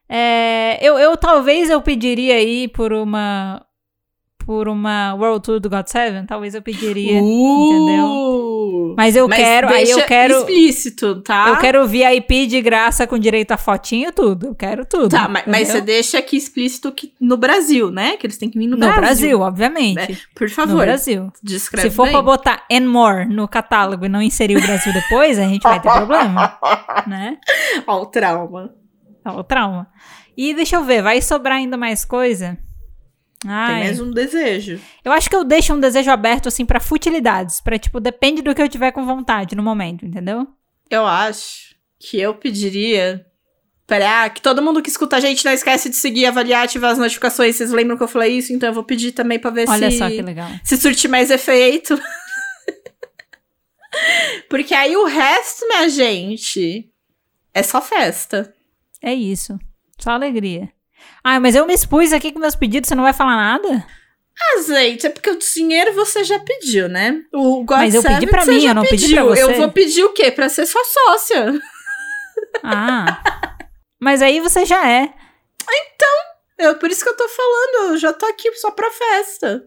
É, 0.08 0.84
eu, 0.84 0.98
eu 0.98 1.16
talvez 1.16 1.70
eu 1.70 1.80
pediria 1.80 2.34
aí 2.34 2.66
por 2.66 2.92
uma 2.92 3.64
por 4.48 4.66
uma 4.66 5.12
World 5.12 5.42
Tour 5.44 5.60
do 5.60 5.68
God 5.68 5.86
Seven, 5.88 6.24
talvez 6.24 6.54
eu 6.54 6.62
pediria. 6.62 7.20
Uh, 7.22 8.94
Mas 8.96 9.14
eu 9.14 9.28
quero, 9.28 9.68
aí 9.68 9.82
eu 9.90 9.96
deixa 9.96 10.08
quero 10.08 10.38
explícito, 10.38 11.20
tá? 11.20 11.48
eu 11.50 11.58
quero 11.58 11.86
VIP 11.86 12.46
de 12.46 12.62
graça 12.62 13.06
com 13.06 13.18
direito 13.18 13.52
a 13.52 13.58
fotinho 13.58 14.10
tudo. 14.10 14.46
Eu 14.46 14.54
quero 14.54 14.86
tudo. 14.86 15.10
Tá, 15.10 15.28
mas, 15.28 15.44
mas 15.46 15.68
você 15.68 15.76
entendeu? 15.76 15.94
deixa 15.96 16.18
aqui 16.18 16.34
explícito 16.38 16.90
que 16.92 17.12
no 17.20 17.36
Brasil, 17.36 17.90
né? 17.90 18.16
Que 18.16 18.26
eles 18.26 18.38
têm 18.38 18.48
que 18.48 18.58
vir 18.58 18.66
no, 18.68 18.78
no 18.78 18.86
Brasil, 18.86 19.38
obviamente. 19.38 19.96
né? 19.96 20.16
Por 20.34 20.48
No 20.48 20.54
favor, 20.54 20.86
Brasil. 20.86 21.30
descreve 21.42 21.90
Se 21.90 21.94
for 21.94 22.04
bem. 22.04 22.12
pra 22.12 22.22
botar 22.22 22.64
and 22.72 22.88
more 22.88 23.26
no 23.26 23.46
catálogo 23.46 24.06
e 24.06 24.08
não 24.08 24.22
inserir 24.22 24.56
o 24.56 24.62
Brasil 24.62 24.94
depois, 24.94 25.38
a 25.38 25.42
gente 25.46 25.62
vai 25.62 25.78
ter 25.78 25.92
problema, 25.92 26.58
né? 27.06 27.36
Ó, 27.86 28.00
o 28.00 28.06
trauma. 28.06 28.72
Ó, 29.26 29.40
o 29.40 29.44
trauma. 29.44 29.88
E 30.34 30.54
deixa 30.54 30.76
eu 30.76 30.84
ver, 30.84 31.02
vai 31.02 31.20
sobrar 31.20 31.58
ainda 31.58 31.76
mais 31.76 32.02
coisa? 32.02 32.56
Tem 33.40 33.50
Ai, 33.50 33.84
mais 33.84 34.00
um 34.00 34.10
desejo. 34.10 34.80
Eu 35.04 35.12
acho 35.12 35.30
que 35.30 35.36
eu 35.36 35.44
deixo 35.44 35.72
um 35.72 35.80
desejo 35.80 36.10
aberto, 36.10 36.48
assim, 36.48 36.66
pra 36.66 36.80
futilidades. 36.80 37.60
Pra, 37.60 37.78
tipo, 37.78 38.00
depende 38.00 38.42
do 38.42 38.54
que 38.54 38.60
eu 38.60 38.68
tiver 38.68 38.90
com 38.90 39.06
vontade 39.06 39.54
no 39.54 39.62
momento, 39.62 40.04
entendeu? 40.04 40.46
Eu 40.90 41.06
acho 41.06 41.76
que 42.00 42.18
eu 42.18 42.34
pediria 42.34 43.24
pra 43.86 44.28
que 44.28 44.42
todo 44.42 44.62
mundo 44.62 44.82
que 44.82 44.90
escuta 44.90 45.16
a 45.16 45.20
gente 45.20 45.44
não 45.44 45.52
esquece 45.52 45.88
de 45.88 45.96
seguir, 45.96 46.26
avaliar, 46.26 46.64
ativar 46.64 46.90
as 46.90 46.98
notificações. 46.98 47.56
Vocês 47.56 47.70
lembram 47.70 47.96
que 47.96 48.02
eu 48.02 48.08
falei 48.08 48.36
isso? 48.36 48.52
Então 48.52 48.68
eu 48.68 48.74
vou 48.74 48.84
pedir 48.84 49.12
também 49.12 49.38
pra 49.38 49.50
ver 49.50 49.68
Olha 49.68 49.90
se, 49.90 49.98
só 49.98 50.08
que 50.08 50.20
legal. 50.20 50.50
se 50.62 50.76
surte 50.76 51.08
mais 51.08 51.30
efeito. 51.30 51.98
Porque 54.50 54.74
aí 54.74 54.96
o 54.96 55.06
resto, 55.06 55.66
minha 55.66 55.88
gente, 55.88 56.90
é 57.54 57.62
só 57.62 57.80
festa. 57.80 58.54
É 59.02 59.14
isso. 59.14 59.58
Só 59.98 60.10
alegria. 60.10 60.70
Ah, 61.22 61.40
mas 61.40 61.54
eu 61.54 61.66
me 61.66 61.74
expus 61.74 62.12
aqui 62.12 62.32
com 62.32 62.38
meus 62.38 62.56
pedidos, 62.56 62.88
você 62.88 62.94
não 62.94 63.02
vai 63.04 63.12
falar 63.12 63.36
nada? 63.36 63.84
Ah, 64.40 64.62
gente, 64.62 65.06
é 65.06 65.10
porque 65.10 65.30
o 65.30 65.38
dinheiro 65.38 65.92
você 65.94 66.22
já 66.22 66.38
pediu, 66.38 66.88
né? 66.88 67.22
O 67.32 67.64
God 67.64 67.78
Mas 67.78 67.94
eu 67.94 68.02
pedi 68.02 68.26
pra 68.26 68.46
mim, 68.46 68.64
eu 68.64 68.74
não 68.74 68.84
pedi 68.84 69.12
pra 69.12 69.24
você. 69.24 69.42
Eu 69.42 69.54
vou 69.54 69.70
pedir 69.70 70.04
o 70.04 70.12
quê? 70.12 70.30
Pra 70.30 70.48
ser 70.48 70.66
sua 70.66 70.82
sócia. 70.84 71.60
Ah. 72.62 73.20
mas 74.00 74.22
aí 74.22 74.40
você 74.40 74.64
já 74.64 74.88
é. 74.88 75.12
Eu, 76.58 76.74
por 76.76 76.90
isso 76.90 77.04
que 77.04 77.08
eu 77.08 77.16
tô 77.16 77.28
falando, 77.28 77.92
eu 77.92 77.98
já 77.98 78.12
tô 78.12 78.26
aqui 78.26 78.52
só 78.56 78.70
pra 78.72 78.90
festa. 78.90 79.62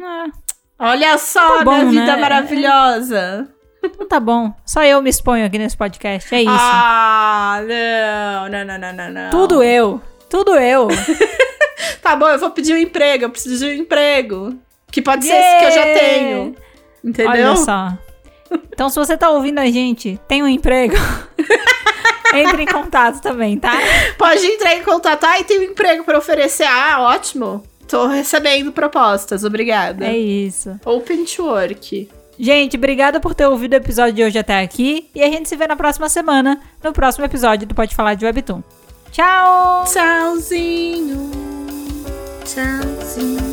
Ah, 0.00 0.26
Olha 0.78 1.18
só, 1.18 1.58
Tá 1.58 1.64
bom, 1.64 1.72
minha 1.72 1.86
vida 1.90 2.14
né? 2.14 2.20
maravilhosa. 2.20 3.48
então 3.82 4.06
tá 4.06 4.20
bom. 4.20 4.54
Só 4.64 4.84
eu 4.84 5.02
me 5.02 5.10
exponho 5.10 5.44
aqui 5.44 5.58
nesse 5.58 5.76
podcast. 5.76 6.32
É 6.32 6.42
isso. 6.42 6.50
Ah, 6.52 7.60
não, 8.48 8.64
não, 8.64 8.78
não, 8.78 8.92
não, 8.92 9.10
não. 9.10 9.30
Tudo 9.30 9.62
eu. 9.62 10.00
Tudo 10.30 10.56
eu. 10.56 10.88
Tá 12.02 12.14
bom, 12.16 12.28
eu 12.28 12.38
vou 12.38 12.50
pedir 12.50 12.74
um 12.74 12.78
emprego, 12.78 13.24
eu 13.24 13.30
preciso 13.30 13.64
de 13.66 13.72
um 13.72 13.74
emprego. 13.74 14.54
Que 14.90 15.00
pode 15.00 15.24
ser 15.24 15.32
esse 15.34 15.58
que 15.58 15.64
eu 15.64 15.70
já 15.70 15.84
Yeah! 15.84 16.00
tenho. 16.00 16.56
Entendeu? 17.04 17.30
Olha 17.30 17.56
só. 17.56 17.92
Então, 18.72 18.88
se 18.88 18.96
você 18.98 19.16
tá 19.16 19.30
ouvindo 19.30 19.58
a 19.58 19.66
gente, 19.66 20.18
tem 20.26 20.42
um 20.42 20.48
emprego. 20.48 20.94
Entre 22.34 22.62
em 22.62 22.66
contato 22.66 23.20
também, 23.20 23.58
tá? 23.58 23.72
Pode 24.18 24.44
entrar 24.46 24.74
em 24.76 24.82
contato. 24.82 25.24
Ai, 25.24 25.44
tem 25.44 25.58
um 25.60 25.62
emprego 25.62 26.04
pra 26.04 26.18
oferecer. 26.18 26.66
Ah, 26.66 27.00
ótimo. 27.00 27.62
Tô 27.88 28.06
recebendo 28.06 28.72
propostas, 28.72 29.44
obrigada. 29.44 30.06
É 30.06 30.16
isso. 30.16 30.78
Open 30.84 31.24
to 31.24 31.44
work. 31.44 32.08
Gente, 32.38 32.76
obrigada 32.76 33.20
por 33.20 33.34
ter 33.34 33.46
ouvido 33.46 33.72
o 33.72 33.76
episódio 33.76 34.14
de 34.14 34.24
hoje 34.24 34.38
até 34.38 34.60
aqui. 34.60 35.10
E 35.14 35.22
a 35.22 35.28
gente 35.28 35.48
se 35.48 35.56
vê 35.56 35.66
na 35.66 35.76
próxima 35.76 36.08
semana, 36.08 36.60
no 36.82 36.92
próximo 36.92 37.24
episódio 37.24 37.66
do 37.66 37.74
Pode 37.74 37.94
Falar 37.94 38.14
de 38.14 38.24
Webtoon. 38.24 38.62
Tchau! 39.12 39.84
Tchauzinho. 39.86 41.30
Tchauzinho. 42.44 43.49